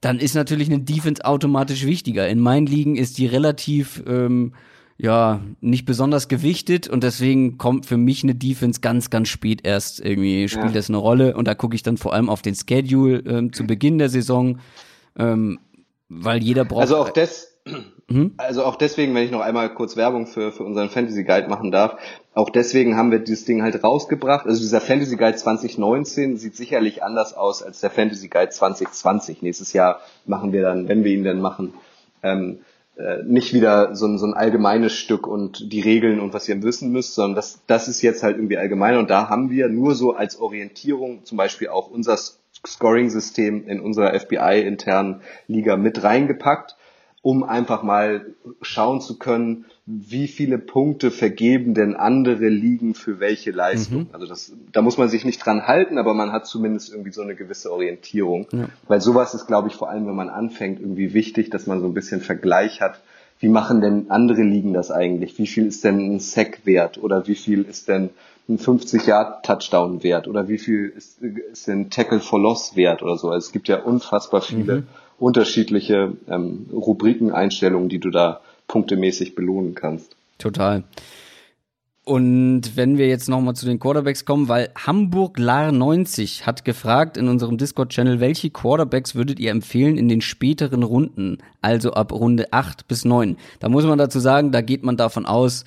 dann 0.00 0.18
ist 0.18 0.34
natürlich 0.34 0.68
eine 0.68 0.80
Defense 0.80 1.24
automatisch 1.24 1.86
wichtiger. 1.86 2.28
In 2.28 2.40
meinen 2.40 2.66
Ligen 2.66 2.96
ist 2.96 3.18
die 3.18 3.26
relativ 3.26 4.02
ähm, 4.06 4.52
ja, 4.98 5.40
nicht 5.60 5.84
besonders 5.84 6.28
gewichtet 6.28 6.88
und 6.88 7.02
deswegen 7.02 7.58
kommt 7.58 7.86
für 7.86 7.96
mich 7.96 8.22
eine 8.22 8.34
Defense 8.34 8.80
ganz, 8.80 9.10
ganz 9.10 9.28
spät 9.28 9.66
erst 9.66 10.00
irgendwie 10.00 10.48
spielt 10.48 10.68
ja. 10.68 10.72
das 10.72 10.88
eine 10.88 10.96
Rolle 10.96 11.36
und 11.36 11.46
da 11.46 11.54
gucke 11.54 11.74
ich 11.74 11.82
dann 11.82 11.98
vor 11.98 12.14
allem 12.14 12.30
auf 12.30 12.42
den 12.42 12.54
Schedule 12.54 13.18
ähm, 13.26 13.52
zu 13.52 13.66
Beginn 13.66 13.98
der 13.98 14.08
Saison, 14.08 14.58
ähm, 15.18 15.58
weil 16.08 16.42
jeder 16.42 16.64
braucht. 16.64 16.82
Also 16.82 16.96
auch 16.96 17.10
das, 17.10 17.56
Mhm. 18.08 18.34
Also 18.36 18.64
auch 18.64 18.76
deswegen, 18.76 19.14
wenn 19.14 19.24
ich 19.24 19.32
noch 19.32 19.40
einmal 19.40 19.74
kurz 19.74 19.96
Werbung 19.96 20.26
für, 20.26 20.52
für 20.52 20.62
unseren 20.62 20.90
Fantasy 20.90 21.24
Guide 21.24 21.48
machen 21.48 21.72
darf, 21.72 21.96
auch 22.34 22.50
deswegen 22.50 22.96
haben 22.96 23.10
wir 23.10 23.18
dieses 23.18 23.44
Ding 23.44 23.62
halt 23.62 23.82
rausgebracht. 23.82 24.46
Also 24.46 24.60
dieser 24.60 24.80
Fantasy 24.80 25.16
Guide 25.16 25.36
2019 25.36 26.36
sieht 26.36 26.56
sicherlich 26.56 27.02
anders 27.02 27.34
aus 27.34 27.62
als 27.62 27.80
der 27.80 27.90
Fantasy 27.90 28.28
Guide 28.28 28.50
2020. 28.50 29.42
Nächstes 29.42 29.72
Jahr 29.72 30.00
machen 30.24 30.52
wir 30.52 30.62
dann, 30.62 30.88
wenn 30.88 31.02
wir 31.02 31.12
ihn 31.12 31.24
dann 31.24 31.40
machen, 31.40 31.74
ähm, 32.22 32.60
äh, 32.96 33.22
nicht 33.24 33.52
wieder 33.54 33.94
so 33.94 34.06
ein, 34.06 34.18
so 34.18 34.26
ein 34.26 34.34
allgemeines 34.34 34.92
Stück 34.92 35.26
und 35.26 35.72
die 35.72 35.80
Regeln 35.80 36.20
und 36.20 36.34
was 36.34 36.48
ihr 36.48 36.62
wissen 36.62 36.92
müsst, 36.92 37.14
sondern 37.14 37.36
das, 37.36 37.60
das 37.66 37.88
ist 37.88 38.02
jetzt 38.02 38.22
halt 38.22 38.36
irgendwie 38.36 38.58
allgemein. 38.58 38.96
Und 38.96 39.10
da 39.10 39.28
haben 39.28 39.50
wir 39.50 39.68
nur 39.68 39.94
so 39.94 40.14
als 40.14 40.38
Orientierung 40.38 41.24
zum 41.24 41.38
Beispiel 41.38 41.68
auch 41.68 41.90
unser 41.90 42.16
Scoring-System 42.66 43.68
in 43.68 43.80
unserer 43.80 44.18
FBI-internen 44.18 45.20
Liga 45.46 45.76
mit 45.76 46.02
reingepackt 46.02 46.76
um 47.26 47.42
einfach 47.42 47.82
mal 47.82 48.24
schauen 48.62 49.00
zu 49.00 49.18
können, 49.18 49.64
wie 49.86 50.26
viele 50.26 50.58
Punkte 50.58 51.12
vergeben 51.12 51.72
denn 51.72 51.94
andere 51.94 52.48
Ligen 52.48 52.94
für 52.94 53.20
welche 53.20 53.52
Leistung. 53.52 54.00
Mhm. 54.00 54.08
Also 54.12 54.26
das, 54.26 54.52
da 54.72 54.82
muss 54.82 54.98
man 54.98 55.08
sich 55.08 55.24
nicht 55.24 55.44
dran 55.44 55.68
halten, 55.68 55.96
aber 55.98 56.12
man 56.12 56.32
hat 56.32 56.46
zumindest 56.46 56.90
irgendwie 56.90 57.12
so 57.12 57.22
eine 57.22 57.36
gewisse 57.36 57.72
Orientierung. 57.72 58.48
Ja. 58.50 58.68
Weil 58.88 59.00
sowas 59.00 59.34
ist, 59.34 59.46
glaube 59.46 59.68
ich, 59.68 59.74
vor 59.74 59.88
allem, 59.88 60.08
wenn 60.08 60.16
man 60.16 60.28
anfängt, 60.28 60.80
irgendwie 60.80 61.14
wichtig, 61.14 61.50
dass 61.50 61.68
man 61.68 61.80
so 61.80 61.86
ein 61.86 61.94
bisschen 61.94 62.20
Vergleich 62.20 62.80
hat. 62.80 63.00
Wie 63.38 63.48
machen 63.48 63.80
denn 63.80 64.10
andere 64.10 64.42
Ligen 64.42 64.72
das 64.72 64.90
eigentlich? 64.90 65.38
Wie 65.38 65.46
viel 65.46 65.66
ist 65.66 65.84
denn 65.84 66.00
ein 66.00 66.18
Sack 66.18 66.62
wert? 66.64 66.98
Oder 66.98 67.28
wie 67.28 67.36
viel 67.36 67.62
ist 67.62 67.86
denn 67.86 68.10
ein 68.48 68.58
50-Yard-Touchdown 68.58 70.02
wert? 70.02 70.26
Oder 70.26 70.48
wie 70.48 70.58
viel 70.58 70.92
ist, 70.96 71.22
ist 71.22 71.68
denn 71.68 71.90
Tackle 71.90 72.20
for 72.20 72.40
Loss 72.40 72.74
wert 72.74 73.04
oder 73.04 73.16
so? 73.16 73.30
Also 73.30 73.46
es 73.46 73.52
gibt 73.52 73.68
ja 73.68 73.82
unfassbar 73.82 74.42
viele 74.42 74.76
mhm 74.78 74.86
unterschiedliche 75.18 76.12
ähm, 76.28 76.66
Rubrikeneinstellungen, 76.72 77.88
die 77.88 77.98
du 77.98 78.10
da 78.10 78.40
punktemäßig 78.68 79.34
belohnen 79.34 79.74
kannst. 79.74 80.16
Total. 80.38 80.84
Und 82.04 82.76
wenn 82.76 82.98
wir 82.98 83.08
jetzt 83.08 83.28
nochmal 83.28 83.56
zu 83.56 83.66
den 83.66 83.80
Quarterbacks 83.80 84.24
kommen, 84.24 84.48
weil 84.48 84.70
Hamburg 84.76 85.40
Lar 85.40 85.72
90 85.72 86.46
hat 86.46 86.64
gefragt 86.64 87.16
in 87.16 87.26
unserem 87.26 87.58
Discord-Channel, 87.58 88.20
welche 88.20 88.50
Quarterbacks 88.50 89.16
würdet 89.16 89.40
ihr 89.40 89.50
empfehlen 89.50 89.98
in 89.98 90.08
den 90.08 90.20
späteren 90.20 90.84
Runden, 90.84 91.38
also 91.62 91.94
ab 91.94 92.12
Runde 92.12 92.52
8 92.52 92.86
bis 92.86 93.04
9? 93.04 93.36
Da 93.58 93.68
muss 93.68 93.84
man 93.84 93.98
dazu 93.98 94.20
sagen, 94.20 94.52
da 94.52 94.60
geht 94.60 94.84
man 94.84 94.96
davon 94.96 95.26
aus, 95.26 95.64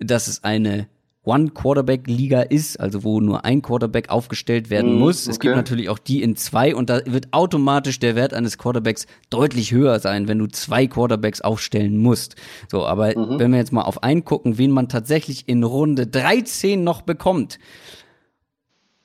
dass 0.00 0.26
es 0.26 0.42
eine 0.42 0.88
One-Quarterback-Liga 1.26 2.42
ist, 2.42 2.78
also 2.80 3.04
wo 3.04 3.20
nur 3.20 3.44
ein 3.44 3.60
Quarterback 3.60 4.10
aufgestellt 4.10 4.70
werden 4.70 4.94
mm, 4.94 4.98
muss. 4.98 5.24
Okay. 5.24 5.32
Es 5.32 5.40
gibt 5.40 5.56
natürlich 5.56 5.88
auch 5.88 5.98
die 5.98 6.22
in 6.22 6.36
zwei 6.36 6.74
und 6.74 6.88
da 6.88 7.00
wird 7.04 7.32
automatisch 7.32 7.98
der 7.98 8.14
Wert 8.14 8.32
eines 8.32 8.58
Quarterbacks 8.58 9.06
deutlich 9.28 9.72
höher 9.72 9.98
sein, 9.98 10.28
wenn 10.28 10.38
du 10.38 10.46
zwei 10.46 10.86
Quarterbacks 10.86 11.40
aufstellen 11.40 11.98
musst. 11.98 12.36
So, 12.70 12.86
aber 12.86 13.18
mhm. 13.18 13.38
wenn 13.40 13.50
wir 13.50 13.58
jetzt 13.58 13.72
mal 13.72 13.82
auf 13.82 14.02
einen 14.02 14.24
gucken, 14.24 14.56
wen 14.56 14.70
man 14.70 14.88
tatsächlich 14.88 15.48
in 15.48 15.64
Runde 15.64 16.06
13 16.06 16.82
noch 16.82 17.02
bekommt. 17.02 17.58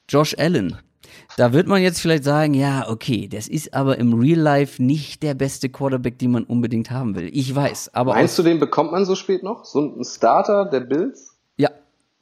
Josh 0.08 0.36
Allen. 0.38 0.78
Da 1.38 1.54
wird 1.54 1.68
man 1.68 1.82
jetzt 1.82 2.02
vielleicht 2.02 2.24
sagen, 2.24 2.54
ja, 2.54 2.88
okay, 2.90 3.28
das 3.28 3.48
ist 3.48 3.74
aber 3.74 3.98
im 3.98 4.14
Real 4.14 4.40
Life 4.40 4.84
nicht 4.84 5.24
der 5.24 5.34
beste 5.34 5.70
Quarterback, 5.70 6.20
den 6.20 6.32
man 6.32 6.44
unbedingt 6.44 6.92
haben 6.92 7.16
will. 7.16 7.30
Ich 7.32 7.54
weiß, 7.56 7.94
aber. 7.94 8.14
Meinst 8.14 8.38
du, 8.38 8.44
den 8.44 8.60
bekommt 8.60 8.92
man 8.92 9.06
so 9.06 9.16
spät 9.16 9.42
noch? 9.42 9.66
So 9.66 9.80
ein 9.80 10.04
Starter 10.04 10.66
der 10.66 10.82
Bills? 10.82 11.31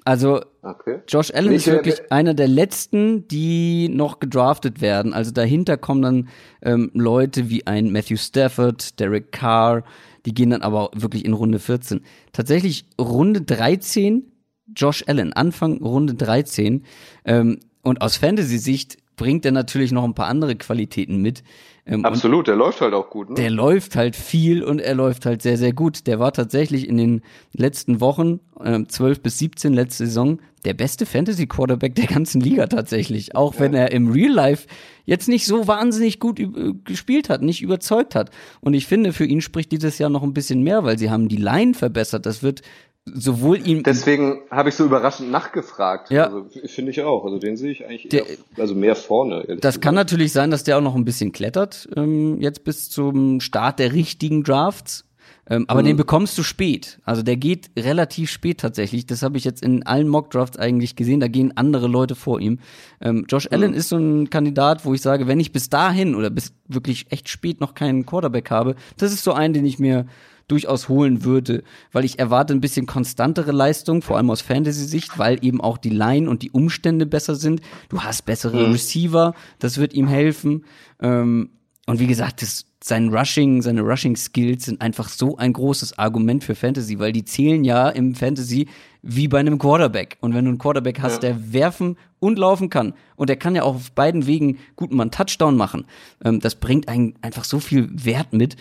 Also 0.06 0.42
okay. 0.62 1.00
Josh 1.08 1.32
Allen 1.32 1.52
ist 1.52 1.68
wirklich 1.68 2.12
einer 2.12 2.34
der 2.34 2.48
letzten, 2.48 3.28
die 3.28 3.90
noch 3.90 4.20
gedraftet 4.20 4.82
werden. 4.82 5.14
Also 5.14 5.32
dahinter 5.32 5.78
kommen 5.78 6.02
dann 6.02 6.30
ähm, 6.62 6.92
Leute 6.94 7.50
wie 7.50 7.68
ein 7.68 7.92
Matthew 7.92 8.18
Stafford, 8.18 9.00
Derek 9.00 9.32
Carr, 9.32 9.84
die 10.26 10.34
gehen 10.34 10.50
dann 10.50 10.62
aber 10.62 10.92
wirklich 10.94 11.26
in 11.26 11.34
Runde 11.34 11.60
14. 11.60 12.02
Tatsächlich 12.34 12.86
Runde 13.00 13.42
13, 13.42 14.32
Josh 14.76 15.04
Allen, 15.08 15.34
Anfang 15.34 15.82
Runde 15.82 16.14
13. 16.14 16.84
Ähm, 17.26 17.60
und 17.82 18.02
aus 18.02 18.18
Fantasy-Sicht 18.18 18.98
bringt 19.20 19.46
er 19.46 19.52
natürlich 19.52 19.92
noch 19.92 20.06
ein 20.06 20.16
paar 20.16 20.28
andere 20.28 20.56
Qualitäten 20.56 21.22
mit. 21.22 21.44
Ähm, 21.86 22.06
Absolut, 22.06 22.48
der 22.48 22.56
läuft 22.56 22.82
halt 22.82 22.94
auch 22.94 23.10
gut. 23.10 23.30
Ne? 23.30 23.36
Der 23.36 23.50
läuft 23.50 23.96
halt 23.96 24.16
viel 24.16 24.64
und 24.64 24.80
er 24.80 24.96
läuft 24.96 25.26
halt 25.26 25.42
sehr, 25.42 25.58
sehr 25.58 25.74
gut. 25.74 26.08
Der 26.08 26.20
war 26.20 26.32
tatsächlich 26.32 26.88
in 26.88 26.98
den 26.98 27.22
letzten 27.52 28.00
Wochen, 28.00 28.40
äh, 28.64 28.84
12 28.88 29.22
bis 29.22 29.38
17 29.40 29.74
letzte 29.74 30.06
Saison, 30.06 30.40
der 30.64 30.74
beste 30.74 31.06
Fantasy-Quarterback 31.06 31.96
der 31.96 32.08
ganzen 32.08 32.40
Liga 32.40 32.68
tatsächlich. 32.68 33.36
Auch 33.36 33.56
ja. 33.56 33.60
wenn 33.60 33.74
er 33.74 33.92
im 33.92 34.10
Real 34.10 34.32
Life 34.32 34.68
jetzt 35.06 35.28
nicht 35.28 35.46
so 35.46 35.68
wahnsinnig 35.68 36.20
gut 36.20 36.40
gespielt 36.86 37.30
hat, 37.30 37.42
nicht 37.42 37.62
überzeugt 37.62 38.16
hat. 38.16 38.30
Und 38.62 38.74
ich 38.74 38.86
finde, 38.86 39.12
für 39.12 39.26
ihn 39.26 39.42
spricht 39.42 39.72
dieses 39.72 39.98
Jahr 39.98 40.10
noch 40.10 40.24
ein 40.24 40.34
bisschen 40.34 40.64
mehr, 40.64 40.84
weil 40.86 40.98
sie 40.98 41.10
haben 41.10 41.28
die 41.28 41.38
Line 41.38 41.74
verbessert. 41.74 42.26
Das 42.26 42.42
wird 42.42 42.62
sowohl 43.06 43.66
ihm. 43.68 43.84
Deswegen 43.84 44.42
habe 44.52 44.70
ich 44.70 44.76
so 44.76 44.86
überraschend 44.86 45.32
nachgefragt. 45.32 46.12
Ja. 46.12 46.26
Also, 46.26 46.48
finde 46.66 46.92
ich 46.92 47.02
auch. 47.02 47.26
Also 47.26 47.40
den 47.40 47.58
sehe 47.58 47.72
ich 47.72 47.86
eigentlich 47.86 48.10
der, 48.10 48.30
eher, 48.30 48.38
also 48.58 48.76
mehr 48.76 48.96
vorne. 48.96 49.44
Das 49.48 49.58
gesagt. 49.58 49.82
kann 49.82 49.96
natürlich 49.96 50.32
sein, 50.32 50.52
dass 50.52 50.64
der 50.64 50.78
auch 50.78 50.82
noch 50.82 50.96
ein 50.96 51.06
bisschen 51.06 51.32
klettert, 51.32 51.90
ähm, 51.96 52.40
jetzt 52.40 52.64
bis 52.64 52.90
zum 52.90 53.42
Start 53.42 53.80
der 53.80 53.94
richtigen 53.94 54.44
Drafts. 54.44 55.06
Ähm, 55.52 55.66
aber 55.68 55.82
mhm. 55.82 55.88
den 55.88 55.98
bekommst 55.98 56.38
du 56.38 56.44
spät. 56.44 57.00
Also 57.04 57.24
der 57.24 57.36
geht 57.36 57.72
relativ 57.78 58.30
spät 58.30 58.60
tatsächlich. 58.60 59.08
Das 59.08 59.24
habe 59.24 59.38
ich 59.38 59.44
jetzt 59.44 59.64
in 59.64 59.84
allen 59.84 60.08
Mock-Drafts 60.08 60.60
eigentlich 60.60 60.96
gesehen. 60.96 61.20
Da 61.20 61.28
gehen 61.28 61.58
andere 61.58 61.88
Leute 61.88 62.14
vor 62.14 62.40
ihm. 62.40 62.60
Ähm, 63.02 63.26
Josh 63.28 63.46
mhm. 63.46 63.56
Allen 63.56 63.74
ist 63.74 63.90
so 63.90 63.98
ein 63.98 64.30
Kandidat, 64.30 64.86
wo 64.86 64.94
ich 64.94 65.02
sage, 65.02 65.28
wenn 65.28 65.40
ich 65.40 65.52
bis 65.52 65.70
dahin 65.70 66.14
oder 66.14 66.30
bis 66.30 66.54
wirklich 66.68 67.08
echt 67.10 67.30
spät 67.30 67.62
noch 67.62 67.74
keinen 67.74 68.06
Quarterback 68.06 68.52
habe, 68.52 68.76
das 68.98 69.12
ist 69.12 69.24
so 69.24 69.34
ein, 69.34 69.54
den 69.54 69.66
ich 69.66 69.80
mir 69.80 70.06
durchaus 70.50 70.90
holen 70.90 71.24
würde, 71.24 71.64
weil 71.92 72.06
ich 72.06 72.20
erwarte 72.20 72.54
ein 72.54 72.62
bisschen 72.62 72.86
konstantere 72.86 73.52
Leistung, 73.52 74.02
vor 74.02 74.18
allem 74.18 74.30
aus 74.30 74.42
Fantasy-Sicht, 74.42 75.18
weil 75.18 75.44
eben 75.44 75.62
auch 75.62 75.78
die 75.78 75.90
Line 75.90 76.30
und 76.30 76.42
die 76.42 76.52
Umstände 76.52 77.06
besser 77.06 77.36
sind. 77.36 77.62
Du 77.90 78.02
hast 78.02 78.26
bessere 78.26 78.68
mhm. 78.68 78.72
Receiver, 78.74 79.34
das 79.60 79.78
wird 79.78 79.94
ihm 79.94 80.08
helfen. 80.08 80.66
Ähm, 81.02 81.50
und 81.86 82.00
wie 82.00 82.08
gesagt, 82.08 82.44
das, 82.44 82.66
sein 82.84 83.10
Rushing, 83.10 83.62
seine 83.62 83.82
Rushing-Skills 83.82 84.66
sind 84.66 84.80
einfach 84.80 85.10
so 85.10 85.38
ein 85.38 85.54
großes 85.54 85.98
Argument 85.98 86.44
für 86.44 86.56
Fantasy, 86.56 87.00
weil 87.00 87.12
die 87.12 87.26
zählen 87.26 87.64
ja 87.64 87.90
im 87.90 88.14
Fantasy 88.14 88.68
wie 89.02 89.28
bei 89.28 89.40
einem 89.40 89.58
Quarterback. 89.58 90.18
Und 90.22 90.34
wenn 90.34 90.46
du 90.46 90.50
einen 90.50 90.60
Quarterback 90.60 91.02
hast, 91.02 91.24
ja. 91.24 91.30
der 91.30 91.54
werfen 91.54 91.98
und 92.20 92.38
laufen 92.38 92.70
kann, 92.70 92.94
und 93.16 93.30
der 93.30 93.38
kann 93.38 93.56
ja 93.56 93.64
auch 93.64 93.76
auf 93.76 93.92
beiden 93.92 94.28
Wegen 94.28 94.60
gut 94.76 94.92
mal 94.92 95.04
einen 95.04 95.12
Touchdown 95.12 95.58
machen, 95.58 95.86
ähm, 96.24 96.40
das 96.40 96.56
bringt 96.56 96.88
einen 96.88 97.16
einfach 97.22 97.44
so 97.44 97.60
viel 97.60 97.90
Wert 97.92 98.34
mit. 98.34 98.56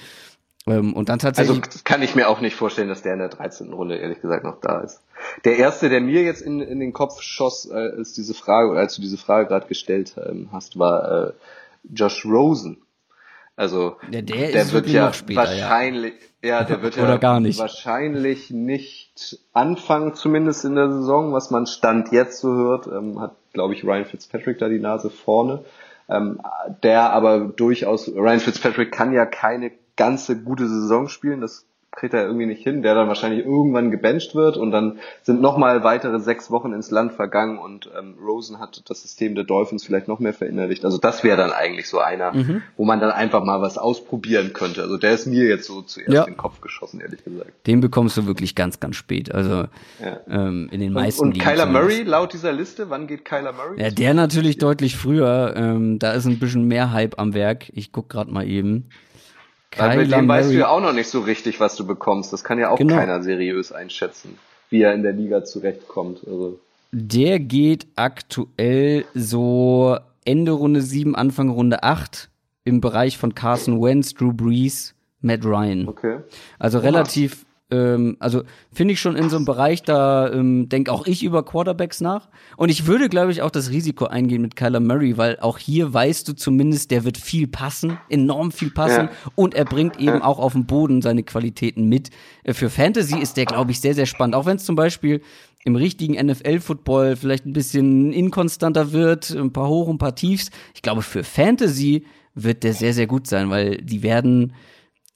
Ähm, 0.69 0.95
und 0.95 1.09
dann 1.09 1.19
tatsächlich. 1.19 1.63
Also 1.65 1.81
kann 1.85 2.03
ich 2.03 2.15
mir 2.15 2.29
auch 2.29 2.41
nicht 2.41 2.57
vorstellen, 2.57 2.89
dass 2.89 3.03
der 3.03 3.15
in 3.15 3.19
der 3.21 3.29
13. 3.29 3.73
Runde 3.73 3.97
ehrlich 3.97 4.21
gesagt 4.21 4.45
noch 4.45 4.61
da 4.61 4.81
ist. 4.81 5.01
Der 5.45 5.57
erste, 5.57 5.89
der 5.89 6.01
mir 6.01 6.23
jetzt 6.23 6.43
in, 6.43 6.61
in 6.61 6.81
den 6.81 6.93
Kopf 6.93 7.23
schoss, 7.23 7.69
äh, 7.71 7.75
als 7.75 8.13
diese 8.13 8.35
Frage, 8.35 8.79
als 8.79 8.97
du 8.97 9.03
diese 9.03 9.19
Frage 9.19 9.49
gerade 9.49 9.67
gestellt 9.67 10.15
ähm, 10.17 10.49
hast, 10.53 10.79
war 10.79 11.29
äh, 11.29 11.33
Josh 11.93 12.25
Rosen. 12.25 12.83
Also 13.57 13.97
ja, 14.13 14.23
der, 14.23 14.53
der 14.53 14.73
wird 14.73 14.87
ja 14.87 15.13
später, 15.13 15.41
wahrscheinlich, 15.41 16.15
ja. 16.43 16.61
ja. 16.61 16.65
der 16.65 16.81
wird 16.81 16.97
ja 16.97 17.17
gar 17.17 17.41
nicht. 17.41 17.59
wahrscheinlich 17.59 18.51
nicht 18.51 19.41
anfangen, 19.53 20.15
zumindest 20.15 20.65
in 20.65 20.77
der 20.77 20.93
Saison, 20.93 21.33
was 21.33 21.51
man 21.51 21.67
Stand 21.67 22.13
jetzt 22.13 22.39
so 22.39 22.55
hört, 22.55 22.87
ähm, 22.87 23.21
hat, 23.21 23.35
glaube 23.53 23.75
ich, 23.75 23.83
Ryan 23.83 24.05
Fitzpatrick 24.05 24.59
da 24.59 24.69
die 24.69 24.79
Nase 24.79 25.11
vorne. 25.11 25.65
Ähm, 26.09 26.41
der 26.83 27.13
aber 27.13 27.41
durchaus, 27.41 28.09
Ryan 28.09 28.41
Fitzpatrick 28.41 28.93
kann 28.93 29.13
ja 29.13 29.27
keine 29.27 29.73
ganze 29.99 30.41
gute 30.41 30.67
Saison 30.67 31.09
spielen. 31.09 31.43
Das 31.43 31.67
kriegt 31.99 32.15
er 32.15 32.25
irgendwie 32.25 32.47
nicht 32.47 32.63
hin, 32.63 32.83
der 32.83 32.95
dann 32.95 33.09
wahrscheinlich 33.09 33.45
irgendwann 33.45 33.91
gebencht 33.91 34.35
wird 34.35 34.57
und 34.57 34.71
dann 34.71 34.99
sind 35.23 35.41
nochmal 35.41 35.83
weitere 35.85 36.21
sechs 36.21 36.51
Wochen 36.51 36.73
ins 36.73 36.91
Land 36.91 37.13
vergangen 37.13 37.59
und 37.59 37.91
ähm, 37.99 38.15
Rosen 38.25 38.61
hat 38.61 38.83
das 38.89 39.03
System 39.03 39.35
der 39.35 39.45
Dolphins 39.45 39.85
vielleicht 39.85 40.07
noch 40.07 40.21
mehr 40.21 40.33
verinnerlicht. 40.33 40.85
Also 40.85 40.99
das 40.99 41.25
wäre 41.25 41.37
dann 41.37 41.51
eigentlich 41.51 41.89
so 41.89 41.99
einer, 41.99 42.33
mhm. 42.33 42.63
wo 42.77 42.85
man 42.85 43.01
dann 43.01 43.11
einfach 43.11 43.43
mal 43.43 43.61
was 43.63 43.79
ausprobieren 43.79 44.53
könnte. 44.53 44.83
Also 44.83 44.97
der 44.97 45.13
ist 45.13 45.27
mir 45.27 45.45
jetzt 45.49 45.67
so 45.67 45.83
zuerst 45.83 46.13
ja. 46.13 46.23
in 46.23 46.35
den 46.35 46.37
Kopf 46.37 46.61
geschossen, 46.61 47.01
ehrlich 47.01 47.25
gesagt. 47.25 47.51
Den 47.67 47.81
bekommst 47.81 48.17
du 48.17 48.27
wirklich 48.27 48.55
ganz, 48.55 48.81
ganz 48.81 48.97
spät. 48.97 49.35
Also 49.35 49.65
ja. 50.01 50.21
ähm, 50.29 50.69
in 50.71 50.81
den 50.81 50.93
meisten 50.93 51.23
Und, 51.23 51.35
und 51.35 51.39
Kyler 51.43 51.67
Murray 51.67 52.03
laut 52.03 52.33
dieser 52.33 52.53
Liste, 52.53 52.91
wann 52.91 53.07
geht 53.07 53.25
Kyler 53.25 53.53
Murray? 53.53 53.81
Ja, 53.81 53.91
der 53.91 54.15
natürlich 54.15 54.59
deutlich 54.59 54.97
früher. 54.97 55.55
Ähm, 55.57 55.99
da 55.99 56.13
ist 56.13 56.27
ein 56.27 56.39
bisschen 56.39 56.69
mehr 56.69 56.93
Hype 56.93 57.19
am 57.19 57.35
Werk. 57.35 57.71
Ich 57.73 57.93
guck 57.93 58.09
gerade 58.09 58.31
mal 58.31 58.47
eben. 58.47 58.91
Weil 59.77 59.97
bei 59.97 60.05
dem 60.05 60.29
weißt 60.29 60.51
du 60.51 60.55
ja 60.57 60.69
auch 60.69 60.81
noch 60.81 60.93
nicht 60.93 61.09
so 61.09 61.21
richtig, 61.21 61.61
was 61.61 61.77
du 61.77 61.87
bekommst. 61.87 62.33
Das 62.33 62.43
kann 62.45 62.59
ja 62.59 62.71
auch 62.71 62.79
genau. 62.79 62.97
keiner 62.97 63.23
seriös 63.23 63.73
einschätzen, 63.73 64.39
wie 64.71 64.83
er 64.83 64.95
in 64.95 65.03
der 65.03 65.13
Liga 65.13 65.45
zurechtkommt. 65.45 66.21
Also. 66.27 66.59
Der 66.91 67.39
geht 67.39 67.87
aktuell 67.97 69.05
so 69.15 69.99
Ende 70.25 70.53
Runde 70.53 70.81
7, 70.81 71.15
Anfang 71.15 71.51
Runde 71.51 71.83
8 71.83 72.31
im 72.65 72.81
Bereich 72.81 73.19
von 73.19 73.35
Carson 73.35 73.83
Wentz, 73.83 74.15
Drew 74.15 74.33
Brees, 74.33 74.95
Matt 75.21 75.45
Ryan. 75.45 75.89
Okay. 75.89 76.19
Also 76.59 76.79
relativ, 76.79 77.45
Ähm, 77.71 78.17
also 78.19 78.45
finde 78.73 78.95
ich 78.95 79.01
schon 79.01 79.15
in 79.15 79.29
so 79.29 79.37
einem 79.37 79.45
Bereich, 79.45 79.83
da 79.83 80.33
ähm, 80.33 80.69
denke 80.69 80.91
auch 80.91 81.07
ich 81.07 81.23
über 81.23 81.45
Quarterbacks 81.45 82.01
nach. 82.01 82.29
Und 82.57 82.71
ich 82.71 82.87
würde, 82.87 83.09
glaube 83.09 83.31
ich, 83.31 83.43
auch 83.43 83.51
das 83.51 83.71
Risiko 83.71 84.07
eingehen 84.07 84.41
mit 84.41 84.57
Kyler 84.57 84.81
Murray, 84.81 85.19
weil 85.19 85.39
auch 85.41 85.59
hier 85.59 85.93
weißt 85.93 86.27
du 86.29 86.33
zumindest, 86.33 86.91
der 86.91 87.05
wird 87.05 87.19
viel 87.19 87.47
passen, 87.47 87.99
enorm 88.09 88.53
viel 88.53 88.71
passen 88.71 89.09
ja. 89.09 89.33
und 89.35 89.55
er 89.55 89.67
bringt 89.67 90.01
eben 90.01 90.23
auch 90.23 90.39
auf 90.39 90.53
dem 90.53 90.67
Boden 90.67 91.03
seine 91.03 91.23
Qualitäten 91.23 91.89
mit. 91.89 92.11
Äh, 92.45 92.55
für 92.55 92.71
Fantasy 92.71 93.19
ist 93.19 93.37
der, 93.37 93.45
glaube 93.45 93.71
ich, 93.71 93.81
sehr, 93.81 93.95
sehr 93.95 94.07
spannend. 94.07 94.35
Auch 94.35 94.47
wenn 94.47 94.57
es 94.57 94.65
zum 94.65 94.77
Beispiel 94.77 95.21
im 95.65 95.77
richtigen 95.77 96.15
NFL-Football 96.15 97.17
vielleicht 97.17 97.45
ein 97.45 97.53
bisschen 97.53 98.13
inkonstanter 98.13 98.93
wird, 98.93 99.31
ein 99.31 99.53
paar 99.53 99.69
Hoch 99.69 99.89
und 99.89 99.97
ein 99.97 99.99
paar 99.99 100.15
Tiefs. 100.15 100.51
Ich 100.75 100.81
glaube, 100.81 101.03
für 101.03 101.25
Fantasy 101.25 102.07
wird 102.35 102.63
der 102.63 102.73
sehr, 102.73 102.95
sehr 102.95 103.07
gut 103.07 103.27
sein, 103.27 103.51
weil 103.51 103.77
die 103.79 104.03
werden, 104.03 104.55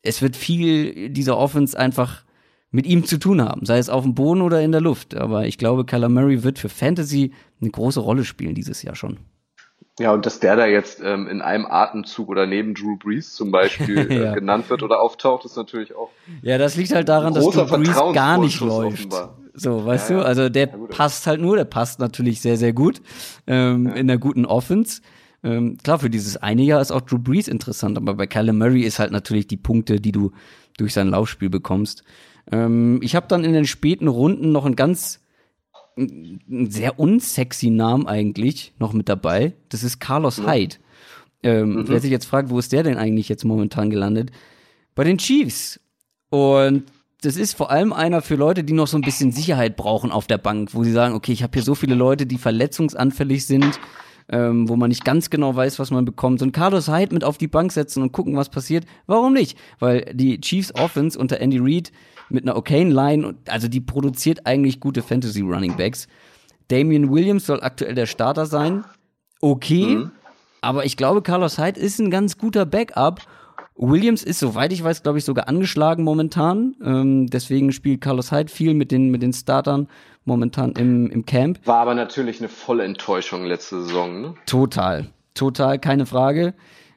es 0.02 0.20
wird 0.20 0.36
viel 0.36 1.08
dieser 1.08 1.38
Offense 1.38 1.78
einfach 1.78 2.24
mit 2.72 2.86
ihm 2.86 3.04
zu 3.04 3.18
tun 3.18 3.40
haben, 3.40 3.64
sei 3.64 3.78
es 3.78 3.88
auf 3.88 4.02
dem 4.02 4.14
Boden 4.14 4.40
oder 4.40 4.60
in 4.62 4.72
der 4.72 4.80
Luft. 4.80 5.14
Aber 5.14 5.46
ich 5.46 5.58
glaube, 5.58 5.84
Kyler 5.84 6.08
Murray 6.08 6.42
wird 6.42 6.58
für 6.58 6.68
Fantasy 6.68 7.32
eine 7.60 7.70
große 7.70 8.00
Rolle 8.00 8.24
spielen 8.24 8.54
dieses 8.54 8.82
Jahr 8.82 8.96
schon. 8.96 9.18
Ja, 9.98 10.12
und 10.12 10.24
dass 10.24 10.40
der 10.40 10.56
da 10.56 10.66
jetzt 10.66 11.02
ähm, 11.04 11.28
in 11.28 11.42
einem 11.42 11.66
Atemzug 11.66 12.30
oder 12.30 12.46
neben 12.46 12.74
Drew 12.74 12.96
Brees 12.96 13.34
zum 13.34 13.50
Beispiel 13.50 13.98
äh, 14.10 14.24
ja. 14.24 14.34
genannt 14.34 14.70
wird 14.70 14.82
oder 14.82 15.00
auftaucht, 15.00 15.44
ist 15.44 15.56
natürlich 15.56 15.94
auch. 15.94 16.10
Ja, 16.40 16.56
das 16.56 16.76
liegt 16.76 16.94
halt 16.94 17.10
daran, 17.10 17.34
dass 17.34 17.44
Drew 17.44 17.66
Brees 17.66 17.94
gar 18.14 18.38
nicht 18.38 18.60
läuft. 18.60 19.00
Offenbar. 19.00 19.36
So, 19.54 19.84
weißt 19.84 20.10
ja, 20.10 20.16
du? 20.16 20.24
Also 20.24 20.48
der 20.48 20.66
passt 20.66 21.26
halt 21.26 21.42
nur, 21.42 21.56
der 21.56 21.66
passt 21.66 22.00
natürlich 22.00 22.40
sehr, 22.40 22.56
sehr 22.56 22.72
gut 22.72 23.02
ähm, 23.46 23.86
in 23.94 24.06
der 24.08 24.16
guten 24.16 24.46
Offense. 24.46 25.02
Ähm, 25.44 25.76
klar, 25.82 25.98
für 25.98 26.08
dieses 26.08 26.38
eine 26.38 26.62
Jahr 26.62 26.80
ist 26.80 26.90
auch 26.90 27.02
Drew 27.02 27.18
Brees 27.18 27.48
interessant, 27.48 27.98
aber 27.98 28.14
bei 28.14 28.26
Kyler 28.26 28.54
Murray 28.54 28.82
ist 28.82 28.98
halt 28.98 29.12
natürlich 29.12 29.46
die 29.46 29.58
Punkte, 29.58 30.00
die 30.00 30.12
du 30.12 30.32
durch 30.78 30.94
sein 30.94 31.08
Laufspiel 31.08 31.50
bekommst. 31.50 32.02
Ähm, 32.50 33.00
ich 33.02 33.14
habe 33.14 33.26
dann 33.28 33.44
in 33.44 33.52
den 33.52 33.66
späten 33.66 34.08
Runden 34.08 34.52
noch 34.52 34.64
einen 34.64 34.76
ganz 34.76 35.20
einen 35.96 36.70
sehr 36.70 36.98
unsexy 36.98 37.70
Namen 37.70 38.06
eigentlich 38.06 38.72
noch 38.78 38.92
mit 38.92 39.08
dabei. 39.08 39.52
Das 39.68 39.82
ist 39.82 40.00
Carlos 40.00 40.38
ja. 40.38 40.50
Hyde. 40.50 40.76
Ähm, 41.42 41.74
mhm. 41.74 41.88
Wer 41.88 42.00
sich 42.00 42.10
jetzt 42.10 42.26
fragt, 42.26 42.50
wo 42.50 42.58
ist 42.58 42.72
der 42.72 42.82
denn 42.82 42.96
eigentlich 42.96 43.28
jetzt 43.28 43.44
momentan 43.44 43.90
gelandet? 43.90 44.30
Bei 44.94 45.04
den 45.04 45.18
Chiefs. 45.18 45.80
Und 46.30 46.84
das 47.20 47.36
ist 47.36 47.54
vor 47.54 47.70
allem 47.70 47.92
einer 47.92 48.22
für 48.22 48.36
Leute, 48.36 48.64
die 48.64 48.72
noch 48.72 48.86
so 48.86 48.96
ein 48.96 49.02
bisschen 49.02 49.32
Sicherheit 49.32 49.76
brauchen 49.76 50.10
auf 50.10 50.26
der 50.26 50.38
Bank, 50.38 50.70
wo 50.72 50.82
sie 50.82 50.92
sagen, 50.92 51.14
okay, 51.14 51.32
ich 51.32 51.42
habe 51.42 51.52
hier 51.54 51.62
so 51.62 51.74
viele 51.74 51.94
Leute, 51.94 52.26
die 52.26 52.38
verletzungsanfällig 52.38 53.46
sind, 53.46 53.78
ähm, 54.28 54.68
wo 54.68 54.76
man 54.76 54.88
nicht 54.88 55.04
ganz 55.04 55.30
genau 55.30 55.54
weiß, 55.54 55.78
was 55.78 55.90
man 55.90 56.04
bekommt. 56.04 56.42
Und 56.42 56.52
Carlos 56.52 56.88
Hyde 56.88 57.14
mit 57.14 57.22
auf 57.22 57.38
die 57.38 57.48
Bank 57.48 57.72
setzen 57.72 58.02
und 58.02 58.12
gucken, 58.12 58.36
was 58.36 58.48
passiert. 58.48 58.86
Warum 59.06 59.34
nicht? 59.34 59.58
Weil 59.78 60.12
die 60.14 60.40
Chiefs 60.40 60.74
Offense 60.74 61.18
unter 61.18 61.40
Andy 61.40 61.58
Reid 61.60 61.92
mit 62.32 62.44
einer 62.44 62.56
okayen 62.56 62.90
Line, 62.90 63.34
also 63.48 63.68
die 63.68 63.80
produziert 63.80 64.46
eigentlich 64.46 64.80
gute 64.80 65.02
Fantasy 65.02 65.40
Running 65.40 65.76
Backs. 65.76 66.08
Damian 66.68 67.10
Williams 67.10 67.46
soll 67.46 67.62
aktuell 67.62 67.94
der 67.94 68.06
Starter 68.06 68.46
sein. 68.46 68.84
Okay, 69.40 69.96
mhm. 69.96 70.10
aber 70.60 70.84
ich 70.84 70.96
glaube, 70.96 71.22
Carlos 71.22 71.58
Hyde 71.58 71.78
ist 71.78 71.98
ein 71.98 72.10
ganz 72.10 72.38
guter 72.38 72.64
Backup. 72.64 73.20
Williams 73.76 74.22
ist, 74.22 74.38
soweit 74.38 74.72
ich 74.72 74.84
weiß, 74.84 75.02
glaube 75.02 75.18
ich, 75.18 75.24
sogar 75.24 75.48
angeschlagen 75.48 76.04
momentan. 76.04 76.76
Ähm, 76.84 77.26
deswegen 77.26 77.72
spielt 77.72 78.00
Carlos 78.00 78.30
Hyde 78.30 78.50
viel 78.50 78.74
mit 78.74 78.92
den, 78.92 79.10
mit 79.10 79.22
den 79.22 79.32
Startern 79.32 79.88
momentan 80.24 80.72
im, 80.72 81.10
im 81.10 81.26
Camp. 81.26 81.58
War 81.66 81.80
aber 81.80 81.94
natürlich 81.94 82.40
eine 82.40 82.48
volle 82.48 82.84
Enttäuschung 82.84 83.44
letzte 83.44 83.82
Saison, 83.82 84.20
ne? 84.20 84.34
Total. 84.46 85.06
Total, 85.34 85.78
keine 85.78 86.06
Frage. 86.06 86.54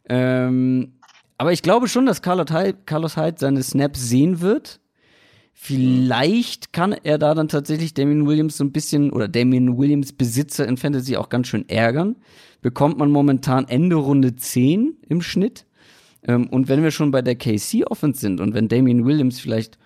Ähm, 0.08 0.94
aber 1.38 1.52
ich 1.52 1.62
glaube 1.62 1.88
schon, 1.88 2.06
dass 2.06 2.22
Carlos 2.22 2.52
Hyde, 2.52 2.78
Carlos 2.86 3.18
Hyde 3.18 3.38
seine 3.40 3.64
Snaps 3.64 4.08
sehen 4.08 4.42
wird. 4.42 4.80
Vielleicht 5.58 6.74
kann 6.74 6.92
er 6.92 7.18
da 7.18 7.34
dann 7.34 7.48
tatsächlich 7.48 7.94
Damien 7.94 8.28
Williams 8.28 8.58
so 8.58 8.64
ein 8.66 8.74
bisschen 8.74 9.10
oder 9.10 9.30
Damien 9.30 9.78
Williams 9.78 10.12
Besitzer 10.12 10.68
in 10.68 10.76
Fantasy 10.76 11.16
auch 11.16 11.30
ganz 11.30 11.48
schön 11.48 11.68
ärgern. 11.70 12.18
Bekommt 12.62 12.98
man 12.98 13.10
momentan 13.10 13.66
Ende 13.70 13.96
Runde 13.96 14.36
10 14.36 14.98
im 15.08 15.22
Schnitt. 15.22 15.66
Ähm, 16.28 16.48
und 16.48 16.68
wenn 16.68 16.84
wir 16.84 16.92
schon 16.92 17.10
bei 17.10 17.22
der 17.22 17.36
KC 17.36 17.86
Offense 17.88 18.20
sind 18.20 18.42
und 18.42 18.54
wenn 18.54 18.68
Damien 18.68 19.06
Williams 19.06 19.40
vielleicht 19.40 19.80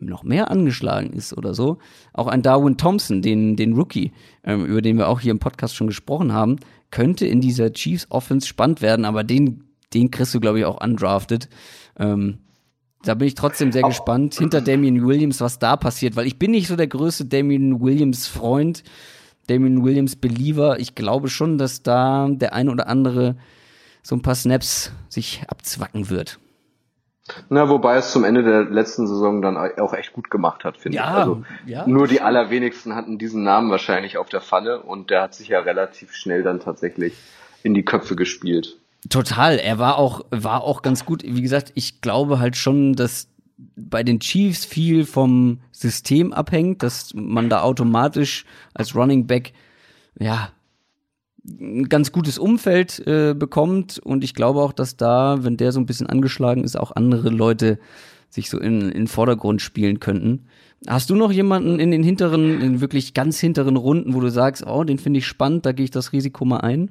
noch 0.00 0.24
mehr 0.24 0.50
angeschlagen 0.50 1.12
ist 1.12 1.32
oder 1.38 1.54
so, 1.54 1.78
auch 2.12 2.26
ein 2.26 2.42
Darwin 2.42 2.76
Thompson, 2.76 3.22
den, 3.22 3.54
den 3.54 3.74
Rookie, 3.74 4.10
ähm, 4.42 4.66
über 4.66 4.82
den 4.82 4.98
wir 4.98 5.08
auch 5.08 5.20
hier 5.20 5.30
im 5.30 5.38
Podcast 5.38 5.76
schon 5.76 5.86
gesprochen 5.86 6.32
haben, 6.32 6.56
könnte 6.90 7.26
in 7.26 7.40
dieser 7.40 7.72
Chiefs 7.72 8.08
Offense 8.10 8.48
spannend 8.48 8.82
werden, 8.82 9.04
aber 9.04 9.22
den, 9.22 9.62
den 9.94 10.10
kriegst 10.10 10.34
du, 10.34 10.40
glaube 10.40 10.58
ich, 10.58 10.64
auch 10.64 10.82
undrafted. 10.82 11.48
Ähm, 11.96 12.38
da 13.04 13.14
bin 13.14 13.28
ich 13.28 13.34
trotzdem 13.34 13.72
sehr 13.72 13.82
gespannt 13.82 14.34
hinter 14.34 14.60
Damien 14.60 15.06
Williams, 15.06 15.40
was 15.40 15.58
da 15.58 15.76
passiert, 15.76 16.16
weil 16.16 16.26
ich 16.26 16.38
bin 16.38 16.52
nicht 16.52 16.68
so 16.68 16.76
der 16.76 16.86
größte 16.86 17.24
Damien 17.24 17.80
Williams 17.80 18.26
Freund, 18.26 18.84
Damien 19.48 19.84
Williams 19.84 20.16
Believer. 20.16 20.78
Ich 20.78 20.94
glaube 20.94 21.28
schon, 21.28 21.58
dass 21.58 21.82
da 21.82 22.28
der 22.30 22.54
eine 22.54 22.70
oder 22.70 22.88
andere 22.88 23.36
so 24.02 24.14
ein 24.14 24.22
paar 24.22 24.34
Snaps 24.34 24.92
sich 25.08 25.42
abzwacken 25.48 26.10
wird. 26.10 26.38
Na, 27.48 27.68
wobei 27.68 27.96
es 27.96 28.10
zum 28.10 28.24
Ende 28.24 28.42
der 28.42 28.64
letzten 28.64 29.06
Saison 29.06 29.42
dann 29.42 29.56
auch 29.56 29.94
echt 29.94 30.12
gut 30.12 30.28
gemacht 30.28 30.64
hat, 30.64 30.76
finde 30.76 30.96
ja, 30.96 31.04
ich. 31.04 31.16
Also 31.16 31.42
ja, 31.66 31.86
nur 31.86 32.08
die 32.08 32.20
allerwenigsten 32.20 32.94
hatten 32.96 33.16
diesen 33.16 33.44
Namen 33.44 33.70
wahrscheinlich 33.70 34.18
auf 34.18 34.28
der 34.28 34.40
Pfanne 34.40 34.80
und 34.80 35.10
der 35.10 35.22
hat 35.22 35.34
sich 35.34 35.48
ja 35.48 35.60
relativ 35.60 36.14
schnell 36.14 36.42
dann 36.42 36.58
tatsächlich 36.58 37.14
in 37.62 37.74
die 37.74 37.84
Köpfe 37.84 38.16
gespielt. 38.16 38.76
Total. 39.08 39.58
Er 39.58 39.78
war 39.78 39.98
auch, 39.98 40.24
war 40.30 40.62
auch 40.62 40.82
ganz 40.82 41.04
gut. 41.04 41.22
Wie 41.24 41.42
gesagt, 41.42 41.72
ich 41.74 42.00
glaube 42.00 42.38
halt 42.38 42.56
schon, 42.56 42.94
dass 42.94 43.28
bei 43.76 44.02
den 44.02 44.20
Chiefs 44.20 44.64
viel 44.64 45.04
vom 45.04 45.60
System 45.72 46.32
abhängt, 46.32 46.82
dass 46.82 47.12
man 47.14 47.48
da 47.48 47.62
automatisch 47.62 48.44
als 48.74 48.94
Running 48.94 49.26
Back, 49.26 49.52
ja, 50.18 50.50
ein 51.44 51.88
ganz 51.88 52.12
gutes 52.12 52.38
Umfeld 52.38 53.04
äh, 53.06 53.34
bekommt 53.34 53.98
und 53.98 54.22
ich 54.22 54.34
glaube 54.34 54.60
auch, 54.60 54.72
dass 54.72 54.96
da, 54.96 55.42
wenn 55.42 55.56
der 55.56 55.72
so 55.72 55.80
ein 55.80 55.86
bisschen 55.86 56.06
angeschlagen 56.06 56.62
ist, 56.62 56.78
auch 56.78 56.94
andere 56.94 57.30
Leute 57.30 57.78
sich 58.28 58.48
so 58.48 58.58
in, 58.58 58.90
in 58.90 59.08
Vordergrund 59.08 59.60
spielen 59.60 59.98
könnten. 59.98 60.46
Hast 60.86 61.10
du 61.10 61.16
noch 61.16 61.32
jemanden 61.32 61.80
in 61.80 61.90
den 61.90 62.02
hinteren, 62.02 62.60
in 62.60 62.80
wirklich 62.80 63.14
ganz 63.14 63.38
hinteren 63.40 63.76
Runden, 63.76 64.14
wo 64.14 64.20
du 64.20 64.30
sagst, 64.30 64.66
oh, 64.66 64.84
den 64.84 64.98
finde 64.98 65.18
ich 65.18 65.26
spannend, 65.26 65.66
da 65.66 65.72
gehe 65.72 65.84
ich 65.84 65.90
das 65.90 66.12
Risiko 66.12 66.44
mal 66.44 66.60
ein? 66.60 66.90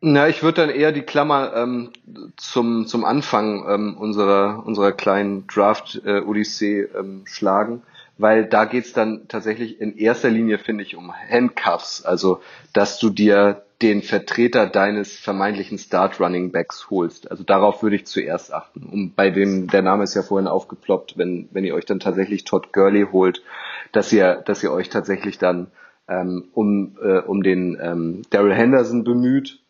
Na, 0.00 0.28
ich 0.28 0.44
würde 0.44 0.66
dann 0.66 0.70
eher 0.70 0.92
die 0.92 1.02
Klammer 1.02 1.52
ähm, 1.56 1.90
zum, 2.36 2.86
zum 2.86 3.04
Anfang 3.04 3.68
ähm, 3.68 3.96
unserer, 3.96 4.64
unserer 4.64 4.92
kleinen 4.92 5.48
Draft-Odyssee 5.48 6.82
äh, 6.82 6.98
ähm, 6.98 7.24
schlagen, 7.26 7.82
weil 8.16 8.44
da 8.44 8.64
geht's 8.64 8.92
dann 8.92 9.26
tatsächlich 9.26 9.80
in 9.80 9.96
erster 9.96 10.30
Linie, 10.30 10.58
finde 10.58 10.84
ich, 10.84 10.94
um 10.94 11.12
Handcuffs, 11.12 12.04
also 12.04 12.40
dass 12.72 13.00
du 13.00 13.10
dir 13.10 13.64
den 13.82 14.02
Vertreter 14.02 14.66
deines 14.66 15.16
vermeintlichen 15.16 15.78
Start-Running-Backs 15.78 16.90
holst. 16.90 17.28
Also 17.28 17.42
darauf 17.42 17.82
würde 17.82 17.96
ich 17.96 18.06
zuerst 18.06 18.52
achten. 18.52 18.84
Und 18.84 19.16
bei 19.16 19.30
dem, 19.30 19.66
der 19.66 19.82
Name 19.82 20.04
ist 20.04 20.14
ja 20.14 20.22
vorhin 20.22 20.48
aufgeploppt, 20.48 21.18
wenn, 21.18 21.48
wenn 21.50 21.64
ihr 21.64 21.74
euch 21.74 21.86
dann 21.86 21.98
tatsächlich 21.98 22.44
Todd 22.44 22.72
Gurley 22.72 23.06
holt, 23.10 23.42
dass 23.90 24.12
ihr, 24.12 24.42
dass 24.46 24.62
ihr 24.62 24.70
euch 24.70 24.90
tatsächlich 24.90 25.38
dann 25.38 25.72
ähm, 26.08 26.48
um, 26.54 26.96
äh, 27.02 27.18
um 27.18 27.42
den 27.42 27.76
ähm, 27.80 28.22
Daryl 28.30 28.54
Henderson 28.54 29.02
bemüht 29.02 29.60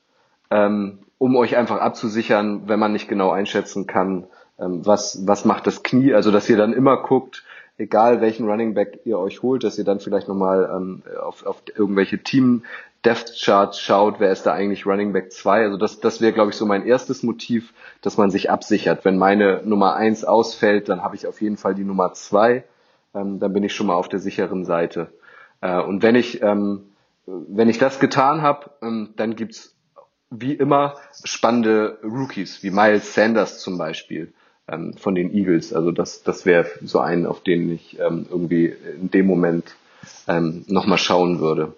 ähm, 0.51 1.01
um 1.19 1.37
euch 1.37 1.57
einfach 1.57 1.81
abzusichern, 1.81 2.63
wenn 2.67 2.79
man 2.79 2.93
nicht 2.93 3.09
genau 3.09 3.31
einschätzen 3.31 3.87
kann, 3.87 4.27
ähm, 4.59 4.87
was, 4.87 5.27
was 5.27 5.45
macht 5.45 5.67
das 5.67 5.83
Knie, 5.83 6.15
also 6.15 6.31
dass 6.31 6.49
ihr 6.49 6.57
dann 6.57 6.73
immer 6.73 7.03
guckt, 7.03 7.45
egal 7.77 8.21
welchen 8.21 8.49
Running 8.49 8.75
Back 8.75 9.01
ihr 9.05 9.19
euch 9.19 9.43
holt, 9.43 9.65
dass 9.65 9.79
ihr 9.79 9.85
dann 9.85 10.01
vielleicht 10.01 10.29
nochmal 10.29 10.71
ähm, 10.75 11.03
auf, 11.21 11.47
auf 11.47 11.63
irgendwelche 11.75 12.19
Team 12.19 12.65
Depth 13.05 13.41
Charts 13.41 13.81
schaut, 13.81 14.19
wer 14.19 14.33
ist 14.33 14.45
da 14.45 14.53
eigentlich 14.53 14.85
Running 14.85 15.13
Back 15.13 15.33
2. 15.33 15.63
Also 15.63 15.77
das, 15.77 16.01
das 16.01 16.21
wäre, 16.21 16.33
glaube 16.33 16.51
ich, 16.51 16.57
so 16.57 16.67
mein 16.67 16.85
erstes 16.85 17.23
Motiv, 17.23 17.73
dass 18.03 18.17
man 18.17 18.31
sich 18.31 18.51
absichert. 18.51 19.05
Wenn 19.05 19.17
meine 19.17 19.63
Nummer 19.65 19.95
1 19.95 20.25
ausfällt, 20.25 20.89
dann 20.89 21.03
habe 21.03 21.15
ich 21.15 21.27
auf 21.27 21.41
jeden 21.41 21.57
Fall 21.57 21.77
die 21.77 21.85
Nummer 21.85 22.13
2. 22.13 22.65
Ähm, 23.15 23.39
dann 23.39 23.53
bin 23.53 23.63
ich 23.63 23.75
schon 23.75 23.87
mal 23.87 23.95
auf 23.95 24.09
der 24.09 24.19
sicheren 24.19 24.65
Seite. 24.65 25.13
Äh, 25.61 25.81
und 25.81 26.03
wenn 26.03 26.17
ich, 26.17 26.43
ähm, 26.43 26.87
wenn 27.27 27.69
ich 27.69 27.79
das 27.79 28.01
getan 28.01 28.43
habe, 28.43 28.71
ähm, 28.83 29.11
dann 29.17 29.37
gibt's 29.37 29.77
wie 30.31 30.55
immer 30.55 30.97
spannende 31.25 31.99
Rookies, 32.03 32.63
wie 32.63 32.71
Miles 32.71 33.15
Sanders 33.15 33.61
zum 33.61 33.79
Beispiel 33.79 34.33
ähm, 34.69 34.95
von 34.95 35.15
den 35.15 35.33
Eagles. 35.33 35.73
Also 35.73 35.91
das, 35.91 36.23
das 36.23 36.45
wäre 36.45 36.67
so 36.83 37.01
ein, 37.01 37.27
auf 37.27 37.43
den 37.43 37.73
ich 37.73 37.99
ähm, 37.99 38.27
irgendwie 38.31 38.67
in 38.67 39.11
dem 39.11 39.27
Moment 39.27 39.77
ähm, 40.27 40.65
nochmal 40.69 40.99
schauen 40.99 41.41
würde. 41.41 41.75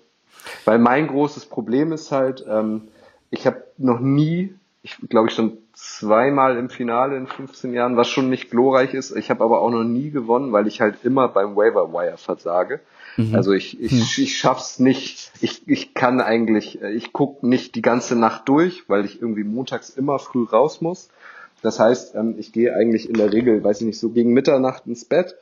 Weil 0.65 0.79
mein 0.79 1.07
großes 1.07 1.47
Problem 1.47 1.93
ist 1.93 2.11
halt, 2.13 2.45
ähm, 2.49 2.89
ich 3.31 3.47
habe 3.47 3.65
noch 3.79 4.01
nie, 4.01 4.55
ich 4.83 4.97
glaube 5.09 5.29
ich 5.29 5.35
schon 5.35 5.59
zweimal 5.73 6.57
im 6.57 6.69
Finale 6.69 7.17
in 7.17 7.27
15 7.27 7.73
Jahren, 7.73 7.97
was 7.97 8.09
schon 8.09 8.29
nicht 8.29 8.51
glorreich 8.51 8.95
ist. 8.95 9.17
Ich 9.17 9.31
habe 9.31 9.45
aber 9.45 9.61
auch 9.61 9.71
noch 9.71 9.85
nie 9.85 10.11
gewonnen, 10.11 10.53
weil 10.53 10.67
ich 10.67 10.81
halt 10.81 11.05
immer 11.05 11.29
beim 11.29 11.57
Waiver 11.57 11.93
Wire 11.93 12.19
versage. 12.19 12.81
Mhm. 13.29 13.35
Also 13.35 13.53
ich, 13.53 13.81
ich, 13.81 13.93
hm. 13.93 14.25
ich 14.25 14.39
schaff's 14.39 14.79
nicht. 14.79 15.33
Ich, 15.41 15.63
ich 15.67 15.95
kann 15.95 16.21
eigentlich, 16.21 16.81
äh, 16.83 16.93
ich 16.93 17.13
guck 17.13 17.43
nicht 17.43 17.75
die 17.75 17.83
ganze 17.83 18.17
Nacht 18.17 18.49
durch, 18.49 18.89
weil 18.89 19.05
ich 19.05 19.21
irgendwie 19.21 19.45
montags 19.45 19.91
immer 19.91 20.19
früh 20.19 20.45
raus 20.45 20.81
muss. 20.81 21.09
Das 21.63 21.79
heißt, 21.79 22.15
ähm, 22.15 22.37
ich 22.39 22.53
gehe 22.53 22.75
eigentlich 22.75 23.09
in 23.09 23.15
der 23.15 23.33
Regel, 23.33 23.63
weiß 23.63 23.81
ich 23.81 23.87
nicht, 23.87 24.01
so 24.01 24.11
gegen 24.11 24.33
Mitternacht 24.33 24.87
ins 24.87 25.05
Bett. 25.05 25.37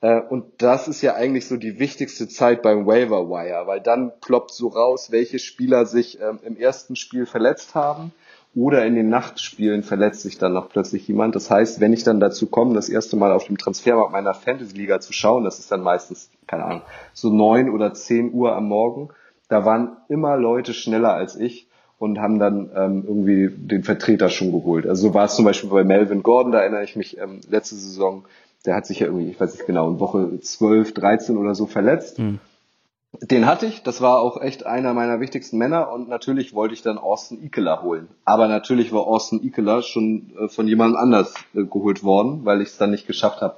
Äh, 0.00 0.20
und 0.20 0.44
das 0.58 0.88
ist 0.88 1.00
ja 1.02 1.14
eigentlich 1.14 1.46
so 1.46 1.56
die 1.56 1.78
wichtigste 1.78 2.28
Zeit 2.28 2.62
beim 2.62 2.86
Waiver 2.86 3.28
Wire, 3.28 3.66
weil 3.66 3.80
dann 3.80 4.12
ploppt 4.20 4.52
so 4.52 4.68
raus, 4.68 5.10
welche 5.10 5.38
Spieler 5.38 5.86
sich 5.86 6.20
ähm, 6.20 6.40
im 6.44 6.56
ersten 6.56 6.96
Spiel 6.96 7.26
verletzt 7.26 7.74
haben 7.74 8.12
oder 8.54 8.84
in 8.84 8.94
den 8.94 9.08
Nachtspielen 9.08 9.82
verletzt 9.82 10.22
sich 10.22 10.38
dann 10.38 10.52
noch 10.52 10.68
plötzlich 10.68 11.08
jemand. 11.08 11.34
Das 11.34 11.50
heißt, 11.50 11.80
wenn 11.80 11.92
ich 11.92 12.04
dann 12.04 12.20
dazu 12.20 12.46
komme, 12.46 12.74
das 12.74 12.88
erste 12.88 13.16
Mal 13.16 13.32
auf 13.32 13.46
dem 13.46 13.56
Transfermarkt 13.56 14.12
meiner 14.12 14.34
Fantasy-Liga 14.34 15.00
zu 15.00 15.12
schauen, 15.12 15.44
das 15.44 15.58
ist 15.58 15.72
dann 15.72 15.82
meistens, 15.82 16.30
keine 16.46 16.64
Ahnung, 16.64 16.82
so 17.14 17.32
neun 17.32 17.70
oder 17.70 17.94
zehn 17.94 18.32
Uhr 18.32 18.54
am 18.54 18.68
Morgen, 18.68 19.08
da 19.48 19.64
waren 19.64 19.96
immer 20.08 20.36
Leute 20.36 20.74
schneller 20.74 21.14
als 21.14 21.36
ich 21.36 21.68
und 21.98 22.18
haben 22.18 22.38
dann 22.38 22.70
ähm, 22.74 23.04
irgendwie 23.06 23.48
den 23.48 23.84
Vertreter 23.84 24.28
schon 24.28 24.52
geholt. 24.52 24.86
Also 24.86 25.08
so 25.08 25.14
war 25.14 25.26
es 25.26 25.36
zum 25.36 25.44
Beispiel 25.44 25.70
bei 25.70 25.84
Melvin 25.84 26.22
Gordon, 26.22 26.52
da 26.52 26.60
erinnere 26.60 26.84
ich 26.84 26.96
mich 26.96 27.18
ähm, 27.18 27.40
letzte 27.48 27.76
Saison, 27.76 28.24
der 28.66 28.74
hat 28.74 28.86
sich 28.86 29.00
ja 29.00 29.06
irgendwie, 29.06 29.30
ich 29.30 29.40
weiß 29.40 29.54
nicht 29.54 29.66
genau, 29.66 29.88
in 29.88 29.98
Woche 29.98 30.40
12, 30.40 30.94
13 30.94 31.36
oder 31.36 31.54
so 31.54 31.66
verletzt. 31.66 32.18
Mhm. 32.18 32.38
Den 33.20 33.44
hatte 33.44 33.66
ich, 33.66 33.82
das 33.82 34.00
war 34.00 34.20
auch 34.20 34.40
echt 34.40 34.64
einer 34.64 34.94
meiner 34.94 35.20
wichtigsten 35.20 35.58
Männer 35.58 35.92
und 35.92 36.08
natürlich 36.08 36.54
wollte 36.54 36.72
ich 36.72 36.82
dann 36.82 36.96
Austin 36.96 37.44
Ekeler 37.44 37.82
holen. 37.82 38.08
Aber 38.24 38.48
natürlich 38.48 38.90
war 38.90 39.06
Austin 39.06 39.44
Ekeler 39.44 39.82
schon 39.82 40.32
äh, 40.38 40.48
von 40.48 40.66
jemand 40.66 40.96
anders 40.96 41.34
äh, 41.54 41.64
geholt 41.64 42.02
worden, 42.04 42.44
weil 42.44 42.62
ich 42.62 42.68
es 42.68 42.78
dann 42.78 42.90
nicht 42.90 43.06
geschafft 43.06 43.42
habe, 43.42 43.56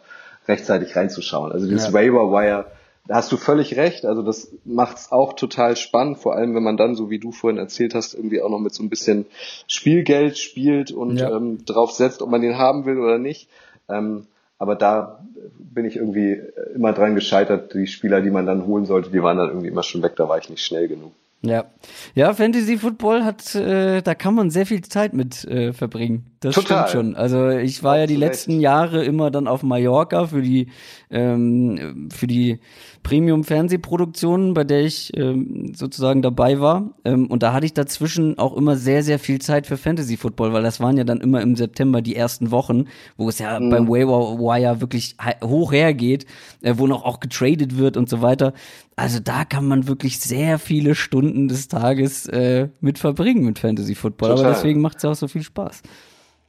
rechtzeitig 0.49 0.97
reinzuschauen. 0.97 1.53
Also 1.53 1.69
dieses 1.69 1.87
ja. 1.87 1.93
Waiver 1.93 2.33
Wire, 2.33 2.67
da 3.07 3.15
hast 3.15 3.31
du 3.31 3.37
völlig 3.37 3.77
recht. 3.77 4.05
Also 4.07 4.23
das 4.23 4.53
macht 4.65 4.97
es 4.97 5.13
auch 5.13 5.35
total 5.35 5.77
spannend, 5.77 6.19
vor 6.19 6.35
allem 6.35 6.57
wenn 6.57 6.65
man 6.65 6.77
dann, 6.77 6.97
so 6.97 7.09
wie 7.09 7.21
du 7.21 7.31
vorhin 7.31 7.59
erzählt 7.59 7.95
hast, 7.95 8.15
irgendwie 8.15 8.43
auch 8.43 8.51
noch 8.51 8.59
mit 8.59 8.75
so 8.75 8.83
ein 8.83 8.91
bisschen 8.91 9.25
Spielgeld 9.69 10.37
spielt 10.37 10.91
und 10.91 11.19
ja. 11.19 11.31
ähm, 11.31 11.65
drauf 11.65 11.93
setzt, 11.93 12.23
ob 12.23 12.31
man 12.31 12.43
den 12.43 12.59
haben 12.59 12.87
will 12.87 12.99
oder 12.99 13.19
nicht. 13.19 13.49
Ähm, 13.89 14.27
aber 14.59 14.77
da 14.77 15.25
bin 15.59 15.85
ich 15.85 15.97
irgendwie 15.97 16.41
immer 16.75 16.93
dran 16.93 17.15
gescheitert. 17.15 17.75
Die 17.75 17.87
Spieler, 17.87 18.21
die 18.21 18.31
man 18.31 18.47
dann 18.47 18.67
holen 18.67 18.87
sollte, 18.87 19.11
die 19.11 19.23
waren 19.23 19.39
dann 19.39 19.49
irgendwie 19.49 19.69
immer 19.69 19.83
schon 19.83 20.03
weg. 20.03 20.15
Da 20.17 20.29
war 20.29 20.39
ich 20.39 20.49
nicht 20.49 20.65
schnell 20.65 20.89
genug. 20.89 21.13
Ja, 21.43 21.67
ja, 22.15 22.33
Fantasy 22.33 22.79
Football 22.79 23.23
hat, 23.25 23.55
äh, 23.55 24.01
da 24.01 24.15
kann 24.15 24.35
man 24.35 24.51
sehr 24.51 24.65
viel 24.65 24.81
Zeit 24.81 25.13
mit 25.13 25.45
äh, 25.45 25.75
verbringen. 25.75 26.25
Das 26.45 26.55
Total. 26.55 26.89
stimmt 26.89 27.07
schon. 27.07 27.17
Also 27.17 27.49
ich 27.49 27.83
war 27.83 27.99
ja 27.99 28.07
die 28.07 28.17
letzten 28.17 28.61
Jahre 28.61 29.03
immer 29.03 29.31
dann 29.31 29.49
auf 29.49 29.63
Mallorca 29.63 30.27
für 30.27 30.43
die 30.43 30.67
ähm, 31.11 32.11
für 32.13 32.27
die 32.27 32.59
Premium-Fernsehproduktionen, 33.03 34.53
bei 34.53 34.65
der 34.65 34.83
ich 34.85 35.17
ähm, 35.17 35.73
sozusagen 35.75 36.23
dabei 36.23 36.61
war. 36.61 36.95
Ähm, 37.05 37.27
und 37.29 37.43
da 37.43 37.53
hatte 37.53 37.67
ich 37.67 37.73
dazwischen 37.73 38.39
auch 38.39 38.57
immer 38.57 38.77
sehr, 38.77 39.03
sehr 39.03 39.19
viel 39.19 39.41
Zeit 39.41 39.67
für 39.67 39.77
Fantasy 39.77 40.17
Football, 40.17 40.53
weil 40.53 40.63
das 40.63 40.81
waren 40.81 40.97
ja 40.97 41.05
dann 41.05 41.21
immer 41.21 41.41
im 41.41 41.57
September 41.57 42.03
die 42.03 42.17
ersten 42.17 42.51
Wochen, 42.51 42.87
wo 43.17 43.29
es 43.29 43.39
ja 43.39 43.59
mhm. 43.59 43.71
beim 43.71 43.89
Waiver 43.89 44.39
Wire 44.39 44.81
wirklich 44.81 45.17
hoch 45.43 45.73
hergeht, 45.73 46.27
äh, 46.63 46.75
wo 46.77 46.87
noch 46.87 47.05
auch 47.05 47.21
getradet 47.21 47.79
wird 47.79 47.97
und 47.97 48.09
so 48.09 48.21
weiter. 48.21 48.53
Also 48.97 49.19
da 49.21 49.45
kann 49.45 49.67
man 49.67 49.89
wirklich 49.89 50.21
sehr 50.21 50.59
viele 50.59 50.95
Stunden 50.95 51.49
des 51.49 51.69
Tages 51.69 52.27
äh, 52.27 52.69
mit 52.81 52.99
verbringen 52.99 53.45
mit 53.45 53.59
Fantasy 53.59 53.95
Football. 53.95 54.31
Total. 54.31 54.45
Aber 54.45 54.55
deswegen 54.55 54.81
macht 54.81 54.99
es 54.99 55.03
ja 55.05 55.11
auch 55.11 55.15
so 55.15 55.29
viel 55.29 55.43
Spaß. 55.43 55.83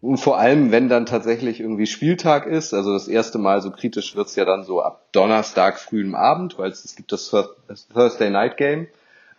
Und 0.05 0.17
vor 0.17 0.37
allem, 0.37 0.71
wenn 0.71 0.87
dann 0.87 1.07
tatsächlich 1.07 1.59
irgendwie 1.59 1.87
Spieltag 1.87 2.45
ist, 2.45 2.75
also 2.75 2.93
das 2.93 3.07
erste 3.07 3.39
Mal 3.39 3.63
so 3.63 3.71
kritisch 3.71 4.15
wird's 4.15 4.35
ja 4.35 4.45
dann 4.45 4.63
so 4.63 4.79
ab 4.79 5.01
Donnerstag 5.11 5.79
frühem 5.79 6.13
Abend, 6.13 6.59
weil 6.59 6.69
es, 6.69 6.95
gibt 6.95 7.11
das 7.11 7.33
Thursday 7.91 8.29
Night 8.29 8.55
Game 8.57 8.85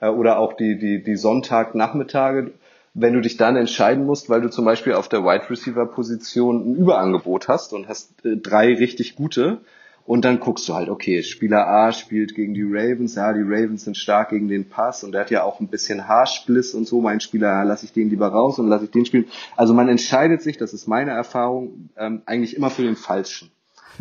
äh, 0.00 0.08
oder 0.08 0.40
auch 0.40 0.54
die, 0.54 0.76
die, 0.76 1.04
die 1.04 1.14
Sonntagnachmittage, 1.14 2.50
wenn 2.94 3.14
du 3.14 3.20
dich 3.20 3.36
dann 3.36 3.54
entscheiden 3.54 4.06
musst, 4.06 4.28
weil 4.28 4.40
du 4.40 4.50
zum 4.50 4.64
Beispiel 4.64 4.94
auf 4.94 5.08
der 5.08 5.22
Wide 5.22 5.48
Receiver 5.48 5.86
Position 5.86 6.72
ein 6.72 6.74
Überangebot 6.74 7.46
hast 7.46 7.72
und 7.72 7.86
hast 7.86 8.24
äh, 8.24 8.36
drei 8.36 8.74
richtig 8.74 9.14
gute 9.14 9.58
und 10.06 10.24
dann 10.24 10.38
guckst 10.40 10.68
du 10.68 10.74
halt, 10.74 10.88
okay, 10.88 11.22
Spieler 11.22 11.66
A 11.66 11.92
spielt 11.92 12.34
gegen 12.34 12.54
die 12.54 12.62
Ravens, 12.62 13.16
ja, 13.16 13.32
die 13.32 13.42
Ravens 13.42 13.84
sind 13.84 13.96
stark 13.96 14.30
gegen 14.30 14.48
den 14.48 14.68
Pass 14.68 15.02
und 15.02 15.12
der 15.12 15.22
hat 15.22 15.30
ja 15.30 15.42
auch 15.42 15.60
ein 15.60 15.68
bisschen 15.68 16.06
Haarspliss 16.06 16.74
und 16.74 16.86
so, 16.86 17.00
mein 17.00 17.20
Spieler, 17.20 17.48
ja, 17.48 17.62
lasse 17.64 17.86
ich 17.86 17.92
den 17.92 18.08
lieber 18.08 18.28
raus 18.28 18.58
und 18.58 18.68
lasse 18.68 18.84
ich 18.84 18.90
den 18.90 19.04
spielen. 19.04 19.26
Also 19.56 19.74
man 19.74 19.88
entscheidet 19.88 20.42
sich, 20.42 20.56
das 20.56 20.72
ist 20.72 20.86
meine 20.86 21.10
Erfahrung, 21.10 21.90
ähm, 21.96 22.22
eigentlich 22.24 22.56
immer 22.56 22.70
für 22.70 22.82
den 22.82 22.96
Falschen. 22.96 23.50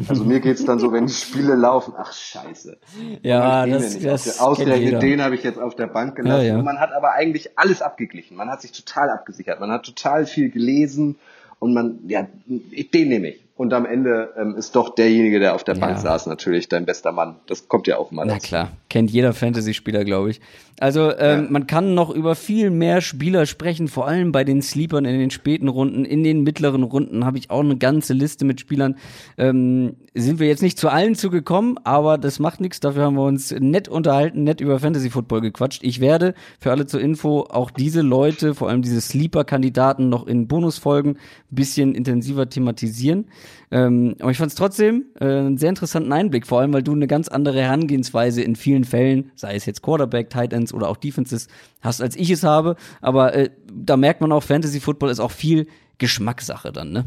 Also 0.09 0.25
mir 0.25 0.41
geht's 0.41 0.65
dann 0.65 0.77
so, 0.79 0.91
wenn 0.91 1.07
die 1.07 1.13
Spiele 1.13 1.55
laufen, 1.55 1.93
ach 1.97 2.11
scheiße. 2.11 2.77
Ja, 3.23 3.65
das, 3.65 3.97
das 3.99 4.39
Ausgerechnet 4.39 5.01
den 5.01 5.21
habe 5.21 5.35
ich 5.35 5.43
jetzt 5.43 5.57
auf 5.57 5.75
der 5.75 5.87
Bank 5.87 6.17
gelassen. 6.17 6.45
Ja, 6.45 6.57
ja. 6.57 6.61
Man 6.61 6.79
hat 6.79 6.91
aber 6.91 7.13
eigentlich 7.13 7.57
alles 7.57 7.81
abgeglichen. 7.81 8.35
Man 8.35 8.49
hat 8.49 8.61
sich 8.61 8.73
total 8.73 9.09
abgesichert. 9.09 9.59
Man 9.59 9.71
hat 9.71 9.85
total 9.85 10.25
viel 10.25 10.49
gelesen 10.49 11.15
und 11.59 11.73
man, 11.73 11.99
ja, 12.07 12.27
den 12.47 13.07
nehme 13.07 13.29
ich. 13.29 13.44
Und 13.57 13.73
am 13.73 13.85
Ende 13.85 14.33
ähm, 14.37 14.55
ist 14.57 14.75
doch 14.75 14.95
derjenige, 14.95 15.39
der 15.39 15.55
auf 15.55 15.63
der 15.63 15.75
Bank 15.75 15.93
ja. 15.95 16.01
saß, 16.01 16.25
natürlich 16.25 16.67
dein 16.67 16.85
bester 16.85 17.13
Mann. 17.13 17.37
Das 17.47 17.69
kommt 17.69 17.87
ja 17.87 17.97
auch 17.97 18.11
mal. 18.11 18.25
Na 18.25 18.37
klar, 18.37 18.73
kennt 18.89 19.11
jeder 19.11 19.31
Fantasy-Spieler, 19.31 20.03
glaube 20.03 20.31
ich. 20.31 20.41
Also 20.77 21.17
ähm, 21.17 21.43
ja. 21.45 21.51
man 21.51 21.65
kann 21.65 21.93
noch 21.93 22.09
über 22.09 22.35
viel 22.35 22.69
mehr 22.69 22.99
Spieler 22.99 23.45
sprechen, 23.45 23.87
vor 23.87 24.07
allem 24.07 24.33
bei 24.33 24.43
den 24.43 24.61
Sleepern 24.61 25.05
in 25.05 25.17
den 25.17 25.31
späten 25.31 25.69
Runden. 25.69 26.03
In 26.03 26.21
den 26.25 26.43
mittleren 26.43 26.83
Runden 26.83 27.23
habe 27.23 27.37
ich 27.37 27.49
auch 27.49 27.61
eine 27.61 27.77
ganze 27.77 28.11
Liste 28.11 28.43
mit 28.43 28.59
Spielern. 28.59 28.97
Ähm, 29.37 29.95
sind 30.13 30.39
wir 30.39 30.47
jetzt 30.47 30.61
nicht 30.61 30.77
zu 30.77 30.89
allen 30.89 31.15
zugekommen, 31.15 31.79
aber 31.85 32.17
das 32.17 32.39
macht 32.39 32.59
nichts. 32.59 32.81
Dafür 32.81 33.03
haben 33.03 33.15
wir 33.15 33.23
uns 33.23 33.51
nett 33.51 33.87
unterhalten, 33.87 34.43
nett 34.43 34.59
über 34.59 34.79
Fantasy 34.79 35.09
Football 35.09 35.39
gequatscht. 35.39 35.81
Ich 35.81 36.01
werde 36.01 36.33
für 36.59 36.71
alle 36.71 36.87
zur 36.87 36.99
Info 36.99 37.47
auch 37.49 37.71
diese 37.71 38.01
Leute, 38.01 38.53
vor 38.53 38.67
allem 38.67 38.81
diese 38.81 38.99
Sleeper-Kandidaten, 38.99 40.09
noch 40.09 40.27
in 40.27 40.49
Bonusfolgen 40.49 41.13
ein 41.13 41.55
bisschen 41.55 41.95
intensiver 41.95 42.49
thematisieren. 42.49 43.27
Ähm, 43.71 44.15
aber 44.19 44.31
ich 44.31 44.37
fand 44.37 44.51
es 44.51 44.55
trotzdem 44.55 45.05
äh, 45.19 45.25
einen 45.25 45.57
sehr 45.57 45.69
interessanten 45.69 46.11
Einblick, 46.11 46.47
vor 46.47 46.61
allem 46.61 46.73
weil 46.73 46.83
du 46.83 46.93
eine 46.93 47.07
ganz 47.07 47.27
andere 47.27 47.61
Herangehensweise 47.61 48.41
in 48.41 48.55
vielen 48.55 48.83
Fällen, 48.83 49.31
sei 49.35 49.55
es 49.55 49.65
jetzt 49.65 49.81
Quarterback, 49.81 50.29
Tight 50.29 50.53
Ends 50.53 50.73
oder 50.73 50.89
auch 50.89 50.97
Defenses, 50.97 51.47
hast, 51.81 52.01
als 52.01 52.15
ich 52.15 52.29
es 52.29 52.43
habe. 52.43 52.75
Aber 53.01 53.33
äh, 53.33 53.49
da 53.73 53.97
merkt 53.97 54.21
man 54.21 54.31
auch, 54.31 54.43
Fantasy 54.43 54.79
Football 54.79 55.09
ist 55.09 55.19
auch 55.19 55.31
viel 55.31 55.67
Geschmackssache 55.97 56.71
dann, 56.71 56.91
ne? 56.91 57.05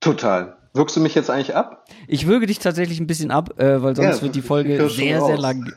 Total. 0.00 0.56
Wirkst 0.76 0.96
du 0.96 1.00
mich 1.00 1.14
jetzt 1.14 1.30
eigentlich 1.30 1.54
ab? 1.54 1.84
Ich 2.08 2.26
würge 2.26 2.46
dich 2.46 2.58
tatsächlich 2.58 2.98
ein 2.98 3.06
bisschen 3.06 3.30
ab, 3.30 3.60
äh, 3.60 3.80
weil 3.80 3.94
sonst 3.94 4.16
ja, 4.16 4.22
wird 4.22 4.34
die 4.34 4.42
Folge 4.42 4.88
sehr, 4.88 5.20
sehr 5.20 5.38
lang. 5.38 5.72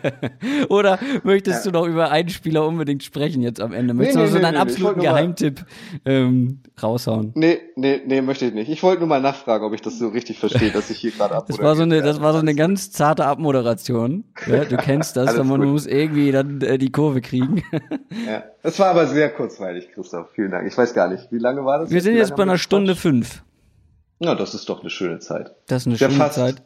Oder 0.70 0.98
möchtest 1.24 1.66
ja. 1.66 1.70
du 1.70 1.78
noch 1.78 1.86
über 1.86 2.10
einen 2.10 2.30
Spieler 2.30 2.66
unbedingt 2.66 3.04
sprechen 3.04 3.42
jetzt 3.42 3.60
am 3.60 3.74
Ende? 3.74 3.92
Möchtest 3.92 4.16
nee, 4.16 4.22
du 4.24 4.30
nee, 4.30 4.34
also 4.34 4.38
nee, 4.38 4.42
deinen 4.42 4.56
absoluten 4.56 5.00
Geheimtipp 5.02 5.66
ähm, 6.06 6.60
raushauen? 6.82 7.32
Nee, 7.34 7.58
nee, 7.76 8.00
nee, 8.06 8.22
möchte 8.22 8.46
ich 8.46 8.54
nicht. 8.54 8.70
Ich 8.70 8.82
wollte 8.82 9.00
nur 9.00 9.10
mal 9.10 9.20
nachfragen, 9.20 9.62
ob 9.62 9.74
ich 9.74 9.82
das 9.82 9.98
so 9.98 10.08
richtig 10.08 10.38
verstehe, 10.38 10.70
dass 10.70 10.88
ich 10.88 10.96
hier 10.96 11.10
gerade 11.10 11.34
ab. 11.34 11.44
Das 11.50 11.58
war 11.58 11.76
so 11.76 11.82
eine, 11.82 12.00
das 12.00 12.22
war 12.22 12.32
so 12.32 12.38
eine 12.38 12.54
ganz 12.54 12.92
zarte 12.92 13.26
Abmoderation. 13.26 14.24
Ja, 14.46 14.64
du 14.64 14.76
kennst 14.78 15.16
das, 15.16 15.28
aber 15.34 15.44
man 15.44 15.68
muss 15.68 15.86
irgendwie 15.86 16.32
dann 16.32 16.62
äh, 16.62 16.78
die 16.78 16.92
Kurve 16.92 17.20
kriegen. 17.20 17.62
ja, 18.26 18.44
es 18.62 18.78
war 18.78 18.86
aber 18.86 19.06
sehr 19.06 19.28
kurzweilig, 19.30 19.88
Christoph. 19.92 20.30
Vielen 20.34 20.52
Dank. 20.52 20.66
Ich 20.66 20.78
weiß 20.78 20.94
gar 20.94 21.08
nicht, 21.08 21.30
wie 21.30 21.38
lange 21.38 21.62
war 21.64 21.80
das? 21.80 21.90
Wir 21.90 22.00
sind 22.00 22.16
jetzt 22.16 22.36
bei 22.36 22.44
einer 22.44 22.56
Stunde 22.56 22.96
fünf. 22.96 23.42
Na, 24.20 24.34
das 24.34 24.54
ist 24.54 24.68
doch 24.68 24.80
eine 24.80 24.90
schöne 24.90 25.18
Zeit. 25.18 25.54
Das 25.66 25.82
ist 25.82 25.86
eine 25.86 25.96
der 25.96 26.10
schöne 26.10 26.18
fast, 26.18 26.34
Zeit. 26.34 26.62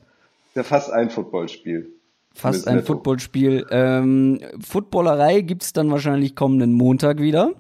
Der 0.56 0.64
fast 0.64 0.92
ein 0.92 1.08
Footballspiel. 1.08 1.92
Fast 2.34 2.66
ein. 2.66 2.82
Footballspiel. 2.82 3.64
Ähm, 3.70 4.40
Footballerei 4.60 5.40
gibt's 5.40 5.72
dann 5.72 5.90
wahrscheinlich 5.90 6.34
kommenden 6.34 6.72
Montag 6.72 7.20
wieder. 7.20 7.52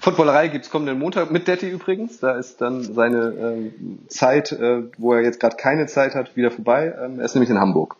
Footballerei 0.00 0.48
gibt's 0.48 0.68
kommenden 0.68 0.98
Montag 0.98 1.30
mit 1.30 1.48
Detti 1.48 1.70
übrigens. 1.70 2.20
Da 2.20 2.36
ist 2.36 2.60
dann 2.60 2.82
seine 2.82 3.18
äh, 3.18 3.70
Zeit, 4.08 4.52
äh, 4.52 4.82
wo 4.98 5.14
er 5.14 5.22
jetzt 5.22 5.40
gerade 5.40 5.56
keine 5.56 5.86
Zeit 5.86 6.14
hat, 6.14 6.36
wieder 6.36 6.50
vorbei. 6.50 6.94
Ähm, 7.02 7.18
er 7.18 7.24
ist 7.24 7.34
nämlich 7.34 7.48
in 7.48 7.58
Hamburg. 7.58 7.96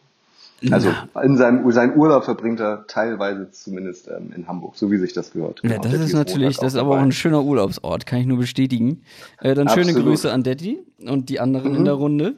Also 0.70 0.90
in 1.22 1.36
seinem, 1.36 1.70
seinen 1.72 1.96
Urlaub 1.96 2.24
verbringt 2.24 2.60
er 2.60 2.86
teilweise 2.86 3.50
zumindest 3.50 4.08
ähm, 4.08 4.32
in 4.34 4.46
Hamburg, 4.46 4.76
so 4.76 4.90
wie 4.90 4.98
sich 4.98 5.12
das 5.12 5.32
gehört. 5.32 5.60
Ja, 5.62 5.78
das 5.78 5.94
ist 5.94 6.12
natürlich, 6.12 6.58
das 6.58 6.74
ist 6.74 6.78
aber 6.78 6.90
auch 6.90 7.02
ein 7.02 7.12
schöner 7.12 7.42
Urlaubsort, 7.42 8.04
kann 8.06 8.20
ich 8.20 8.26
nur 8.26 8.38
bestätigen. 8.38 9.02
Äh, 9.40 9.54
dann 9.54 9.68
Absolut. 9.68 9.88
schöne 9.90 10.02
Grüße 10.02 10.30
an 10.30 10.42
Detti 10.42 10.78
und 11.06 11.28
die 11.28 11.40
anderen 11.40 11.72
mhm. 11.72 11.78
in 11.78 11.84
der 11.86 11.94
Runde. 11.94 12.34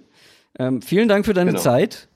Ähm, 0.58 0.82
vielen 0.82 1.08
Dank 1.08 1.26
für 1.26 1.34
deine 1.34 1.50
genau. 1.50 1.62
Zeit. 1.62 2.08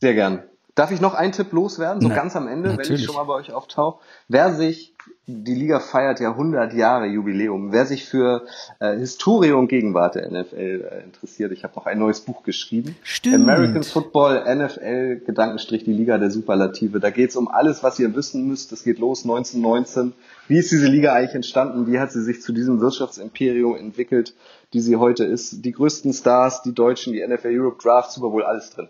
Sehr 0.00 0.14
gern. 0.14 0.42
Darf 0.80 0.92
ich 0.92 1.02
noch 1.02 1.12
einen 1.12 1.32
Tipp 1.32 1.52
loswerden, 1.52 2.00
so 2.00 2.08
Na, 2.08 2.14
ganz 2.14 2.34
am 2.36 2.48
Ende, 2.48 2.70
natürlich. 2.70 2.88
wenn 2.88 2.96
ich 2.96 3.04
schon 3.04 3.14
mal 3.14 3.24
bei 3.24 3.34
euch 3.34 3.52
auftauche? 3.52 3.98
Wer 4.28 4.54
sich 4.54 4.94
die 5.26 5.54
Liga 5.54 5.78
feiert 5.78 6.20
ja 6.20 6.30
100 6.30 6.72
Jahre 6.72 7.04
Jubiläum. 7.06 7.70
Wer 7.70 7.84
sich 7.84 8.06
für 8.06 8.46
äh, 8.78 8.96
Historie 8.96 9.52
und 9.52 9.68
Gegenwart 9.68 10.14
der 10.14 10.30
NFL 10.30 10.56
äh, 10.56 11.04
interessiert, 11.04 11.52
ich 11.52 11.64
habe 11.64 11.74
noch 11.76 11.84
ein 11.84 11.98
neues 11.98 12.20
Buch 12.20 12.42
geschrieben. 12.44 12.96
Stimmt. 13.02 13.34
American 13.34 13.82
Football, 13.82 14.42
NFL, 14.56 15.20
Gedankenstrich, 15.26 15.84
die 15.84 15.92
Liga 15.92 16.16
der 16.16 16.30
Superlative. 16.30 16.98
Da 16.98 17.10
geht's 17.10 17.36
um 17.36 17.48
alles, 17.48 17.82
was 17.82 17.98
ihr 17.98 18.16
wissen 18.16 18.48
müsst. 18.48 18.72
Das 18.72 18.82
geht 18.82 18.98
los 18.98 19.24
1919. 19.24 20.14
Wie 20.48 20.56
ist 20.56 20.72
diese 20.72 20.86
Liga 20.86 21.12
eigentlich 21.12 21.34
entstanden? 21.34 21.86
Wie 21.86 22.00
hat 22.00 22.10
sie 22.10 22.22
sich 22.22 22.40
zu 22.40 22.54
diesem 22.54 22.80
Wirtschaftsimperium 22.80 23.76
entwickelt, 23.76 24.34
die 24.72 24.80
sie 24.80 24.96
heute 24.96 25.24
ist? 25.24 25.62
Die 25.62 25.72
größten 25.72 26.14
Stars, 26.14 26.62
die 26.62 26.74
Deutschen, 26.74 27.12
die 27.12 27.22
NFL 27.26 27.50
Europe 27.52 27.82
Draft, 27.82 28.12
Super 28.12 28.30
Bowl, 28.30 28.44
alles 28.44 28.70
drin. 28.70 28.88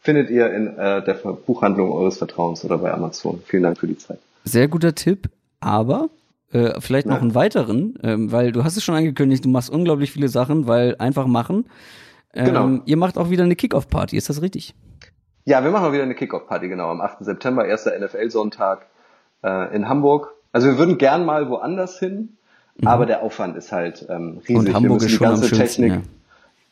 Findet 0.00 0.30
ihr 0.30 0.52
in 0.52 0.76
äh, 0.76 1.04
der 1.04 1.14
Buchhandlung 1.14 1.92
eures 1.92 2.18
Vertrauens 2.18 2.64
oder 2.64 2.78
bei 2.78 2.92
Amazon. 2.92 3.42
Vielen 3.44 3.64
Dank 3.64 3.78
für 3.78 3.86
die 3.86 3.98
Zeit. 3.98 4.18
Sehr 4.44 4.68
guter 4.68 4.94
Tipp. 4.94 5.28
Aber 5.60 6.08
äh, 6.52 6.80
vielleicht 6.80 7.06
noch 7.06 7.20
einen 7.20 7.34
weiteren, 7.34 7.98
ähm, 8.02 8.32
weil 8.32 8.52
du 8.52 8.64
hast 8.64 8.76
es 8.76 8.84
schon 8.84 8.94
angekündigt, 8.94 9.44
du 9.44 9.48
machst 9.48 9.70
unglaublich 9.70 10.12
viele 10.12 10.28
Sachen, 10.28 10.66
weil 10.66 10.96
einfach 10.98 11.26
machen. 11.26 11.66
Ähm, 12.32 12.44
Genau. 12.46 12.80
Ihr 12.84 12.96
macht 12.96 13.18
auch 13.18 13.30
wieder 13.30 13.44
eine 13.44 13.56
Kickoff-Party, 13.56 14.16
ist 14.16 14.28
das 14.28 14.40
richtig? 14.40 14.74
Ja, 15.44 15.64
wir 15.64 15.70
machen 15.70 15.84
mal 15.84 15.92
wieder 15.92 16.02
eine 16.04 16.14
Kickoff-Party, 16.14 16.68
genau, 16.68 16.90
am 16.90 17.00
8. 17.00 17.24
September, 17.24 17.66
erster 17.66 17.98
NFL-Sonntag 17.98 18.86
äh, 19.42 19.74
in 19.74 19.88
Hamburg. 19.88 20.34
Also 20.52 20.68
wir 20.68 20.78
würden 20.78 20.98
gern 20.98 21.24
mal 21.24 21.48
woanders 21.48 21.98
hin, 21.98 22.36
aber 22.84 23.06
der 23.06 23.22
Aufwand 23.22 23.56
ist 23.56 23.72
halt 23.72 24.06
ähm, 24.08 24.40
riesig. 24.46 24.50
Mhm. 24.50 24.56
Und 24.58 24.74
Hamburg 24.74 25.02
ist 25.02 25.10
schon 25.10 25.26
am 25.26 25.36
schönsten, 25.42 25.56
Technik, 25.56 26.02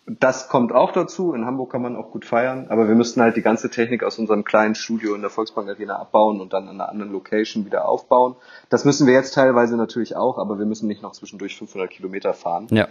das 0.06 0.48
kommt 0.48 0.72
auch 0.72 0.92
dazu. 0.92 1.34
In 1.34 1.44
Hamburg 1.46 1.72
kann 1.72 1.82
man 1.82 1.96
auch 1.96 2.12
gut 2.12 2.24
feiern, 2.24 2.66
aber 2.68 2.86
wir 2.86 2.94
müssten 2.94 3.20
halt 3.20 3.36
die 3.36 3.42
ganze 3.42 3.70
Technik 3.70 4.04
aus 4.04 4.18
unserem 4.18 4.44
kleinen 4.44 4.76
Studio 4.76 5.14
in 5.14 5.20
der 5.20 5.30
Volksbank 5.30 5.68
Arena 5.68 5.96
abbauen 5.96 6.40
und 6.40 6.52
dann 6.52 6.68
an 6.68 6.76
einer 6.76 6.88
anderen 6.88 7.12
Location 7.12 7.66
wieder 7.66 7.88
aufbauen. 7.88 8.36
Das 8.70 8.84
müssen 8.84 9.08
wir 9.08 9.14
jetzt 9.14 9.34
teilweise 9.34 9.76
natürlich 9.76 10.14
auch, 10.14 10.38
aber 10.38 10.60
wir 10.60 10.66
müssen 10.66 10.86
nicht 10.86 11.02
noch 11.02 11.12
zwischendurch 11.12 11.58
500 11.58 11.90
Kilometer 11.90 12.34
fahren. 12.34 12.68
Ja. 12.70 12.86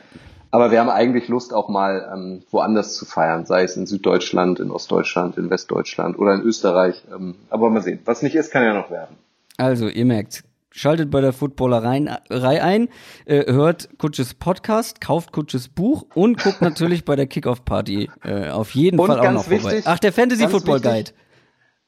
Aber 0.52 0.72
wir 0.72 0.80
haben 0.80 0.90
eigentlich 0.90 1.30
Lust 1.30 1.54
auch 1.54 1.70
mal 1.70 2.12
ähm, 2.14 2.44
woanders 2.52 2.96
zu 2.96 3.06
feiern, 3.06 3.46
sei 3.46 3.64
es 3.64 3.78
in 3.78 3.88
Süddeutschland, 3.88 4.60
in 4.60 4.70
Ostdeutschland, 4.70 5.38
in 5.38 5.50
Westdeutschland 5.50 6.20
oder 6.20 6.34
in 6.34 6.42
Österreich. 6.42 7.02
Ähm, 7.14 7.36
aber 7.50 7.70
mal 7.70 7.82
sehen. 7.82 8.00
Was 8.04 8.24
nicht 8.24 8.36
ist, 8.36 8.52
kann 8.52 8.64
ja 8.64 8.74
noch 8.74 8.92
werden. 8.92 9.16
Also, 9.58 9.88
ihr 9.88 10.06
merkt, 10.06 10.44
schaltet 10.76 11.10
bei 11.10 11.22
der 11.22 11.34
Footballerei 11.34 12.62
ein, 12.62 12.90
äh, 13.26 13.52
hört 13.52 13.90
Kutsches 13.98 14.34
Podcast, 14.34 15.02
kauft 15.02 15.32
Kutsches 15.32 15.70
Buch 15.70 16.06
und 16.14 16.42
guckt 16.44 16.62
natürlich 16.62 17.06
bei 17.06 17.16
der 17.16 17.28
Kickoff-Party 17.28 18.10
äh, 18.24 18.50
auf 18.50 18.76
jeden 18.76 19.00
Und 19.00 19.08
Fall 19.08 19.20
auch 19.20 19.32
noch 19.32 19.44
vorbei. 19.46 19.64
wichtig, 19.64 19.84
Ach, 19.88 20.00
der 20.00 20.12
Fantasy 20.14 20.48
Football 20.48 20.84
wichtig, 20.84 20.92
Guide. 20.92 21.12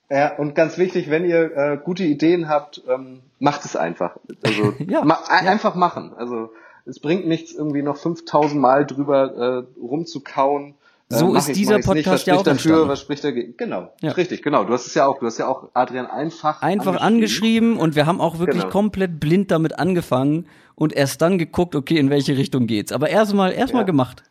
Ja, 0.10 0.36
und 0.38 0.56
ganz 0.56 0.78
wichtig, 0.78 1.10
wenn 1.10 1.26
ihr 1.26 1.56
äh, 1.58 1.78
gute 1.84 2.04
Ideen 2.06 2.48
habt, 2.48 2.82
ähm, 2.90 3.20
macht 3.40 3.66
es 3.66 3.76
einfach. 3.76 4.18
Also 4.42 4.74
Ja, 4.88 5.04
ma 5.04 5.20
ein- 5.28 5.48
einfach 5.48 5.76
machen. 5.76 6.14
Also 6.16 6.52
es 6.86 7.02
bringt 7.02 7.28
nichts, 7.28 7.54
irgendwie 7.54 7.82
noch 7.82 7.98
5000 7.98 8.60
Mal 8.62 8.86
drüber 8.86 9.66
äh, 9.68 9.80
rumzukauen. 9.80 10.76
Äh, 11.10 11.16
So 11.20 11.28
mach 11.28 11.40
ist 11.48 11.56
dieser 11.56 11.78
ich's 11.78 11.88
nicht, 11.88 11.96
Podcast 12.06 12.08
was 12.22 12.26
ja 12.26 12.34
auch 12.36 12.44
dafür, 12.44 12.52
entstanden. 12.52 12.90
was 12.90 13.00
spricht 13.02 13.24
dagegen. 13.24 13.54
Genau, 13.58 13.94
Ja. 14.02 14.12
richtig, 14.12 14.42
genau. 14.44 14.66
Du 14.66 14.74
hast 14.74 14.88
es 14.88 14.94
ja 14.94 15.08
auch, 15.08 15.20
du 15.20 15.26
hast 15.26 15.38
ja 15.38 15.48
auch 15.48 15.70
Adrian 15.74 16.06
einfach 16.06 16.62
Einfach 16.62 17.00
angeschrieben 17.00 17.78
und 17.78 17.96
wir 17.96 18.06
haben 18.06 18.20
auch 18.20 18.40
wirklich 18.40 18.62
Genau. 18.64 18.72
komplett 18.72 19.20
blind 19.20 19.50
damit 19.52 19.80
angefangen 19.80 20.48
und 20.76 20.92
erst 20.94 21.22
dann 21.22 21.38
geguckt, 21.38 21.76
okay, 21.76 21.98
in 21.98 22.10
welche 22.10 22.38
Richtung 22.38 22.68
geht's. 22.68 22.92
Aber 22.92 23.10
erstmal 23.10 23.54
erstmal 23.54 23.84
Ja. 23.84 23.86
gemacht. 23.88 24.24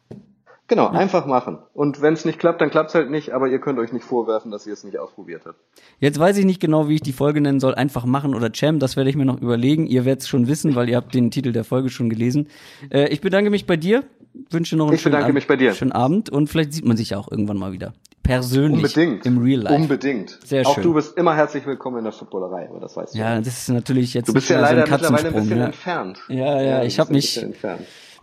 Genau, 0.68 0.88
einfach 0.88 1.26
machen. 1.26 1.58
Und 1.74 2.02
wenn 2.02 2.14
es 2.14 2.24
nicht 2.24 2.40
klappt, 2.40 2.60
dann 2.60 2.70
klappt's 2.70 2.94
halt 2.94 3.08
nicht, 3.08 3.32
aber 3.32 3.46
ihr 3.46 3.60
könnt 3.60 3.78
euch 3.78 3.92
nicht 3.92 4.04
vorwerfen, 4.04 4.50
dass 4.50 4.66
ihr 4.66 4.72
es 4.72 4.82
nicht 4.82 4.98
ausprobiert 4.98 5.42
habt. 5.46 5.58
Jetzt 6.00 6.18
weiß 6.18 6.36
ich 6.38 6.44
nicht 6.44 6.60
genau, 6.60 6.88
wie 6.88 6.96
ich 6.96 7.02
die 7.02 7.12
Folge 7.12 7.40
nennen 7.40 7.60
soll. 7.60 7.74
Einfach 7.74 8.04
machen 8.04 8.34
oder 8.34 8.50
Jam, 8.52 8.80
das 8.80 8.96
werde 8.96 9.08
ich 9.08 9.16
mir 9.16 9.24
noch 9.24 9.40
überlegen. 9.40 9.86
Ihr 9.86 10.04
werdet 10.04 10.22
es 10.22 10.28
schon 10.28 10.48
wissen, 10.48 10.74
weil 10.74 10.88
ihr 10.88 10.96
habt 10.96 11.14
den 11.14 11.30
Titel 11.30 11.52
der 11.52 11.62
Folge 11.62 11.88
schon 11.88 12.10
gelesen. 12.10 12.48
Äh, 12.90 13.08
ich 13.10 13.20
bedanke 13.20 13.50
mich 13.50 13.66
bei 13.66 13.76
dir, 13.76 14.02
wünsche 14.50 14.76
noch 14.76 14.86
einen 14.86 14.96
Ich 14.96 15.02
schönen, 15.02 15.14
bedanke 15.14 15.32
mich 15.34 15.46
bei 15.46 15.54
dir. 15.56 15.72
schönen 15.72 15.92
Abend 15.92 16.30
und 16.30 16.48
vielleicht 16.48 16.72
sieht 16.72 16.84
man 16.84 16.96
sich 16.96 17.10
ja 17.10 17.18
auch 17.18 17.30
irgendwann 17.30 17.58
mal 17.58 17.70
wieder. 17.72 17.92
Persönlich. 18.24 18.82
Unbedingt. 18.82 19.24
Im 19.24 19.38
Real 19.38 19.60
Life. 19.60 19.76
Unbedingt. 19.76 20.38
Sehr 20.44 20.66
auch 20.66 20.74
schön. 20.74 20.82
du 20.82 20.94
bist 20.94 21.16
immer 21.16 21.36
herzlich 21.36 21.64
willkommen 21.64 21.98
in 21.98 22.04
der 22.04 22.12
Footballerei, 22.12 22.68
aber 22.68 22.80
das 22.80 22.96
weißt 22.96 23.14
du. 23.14 23.18
Ja, 23.18 23.38
das 23.38 23.46
ist 23.46 23.68
natürlich 23.68 24.14
jetzt 24.14 24.28
Du 24.28 24.32
bist 24.32 24.48
ja 24.48 24.58
leider 24.58 24.84
so 24.84 24.92
ein 24.94 25.00
mittlerweile 25.00 25.28
ein 25.28 25.34
bisschen 25.34 25.58
ja. 25.58 25.66
entfernt. 25.66 26.20
Ja, 26.28 26.60
ja, 26.60 26.80
du 26.80 26.86
ich 26.86 26.96
bist 26.96 26.98
hab 26.98 27.08
ein 27.08 27.14
mich-. 27.14 27.46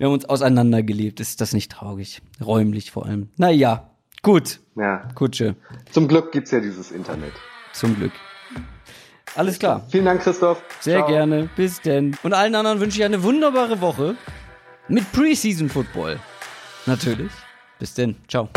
Wir 0.03 0.07
haben 0.07 0.15
uns 0.15 0.25
auseinandergelebt. 0.25 1.21
Ist 1.21 1.39
das 1.39 1.53
nicht 1.53 1.71
traurig? 1.71 2.21
Räumlich 2.43 2.91
vor 2.91 3.05
allem. 3.05 3.29
Naja, 3.37 3.89
gut. 4.21 4.59
Ja. 4.75 5.07
Kutsche. 5.15 5.55
Zum 5.93 6.09
Glück 6.09 6.33
gibt's 6.33 6.51
ja 6.51 6.59
dieses 6.59 6.91
Internet. 6.91 7.31
Zum 7.71 7.95
Glück. 7.95 8.11
Alles 9.33 9.59
klar. 9.59 9.87
Vielen 9.87 10.03
Dank, 10.03 10.21
Christoph. 10.21 10.61
Sehr 10.81 10.97
Ciao. 10.97 11.07
gerne. 11.07 11.49
Bis 11.55 11.79
denn. 11.79 12.17
Und 12.21 12.33
allen 12.33 12.53
anderen 12.53 12.81
wünsche 12.81 12.97
ich 12.99 13.05
eine 13.05 13.23
wunderbare 13.23 13.79
Woche 13.79 14.17
mit 14.89 15.09
Preseason 15.13 15.69
Football. 15.69 16.19
Natürlich. 16.85 17.31
Bis 17.79 17.93
denn. 17.93 18.17
Ciao. 18.27 18.49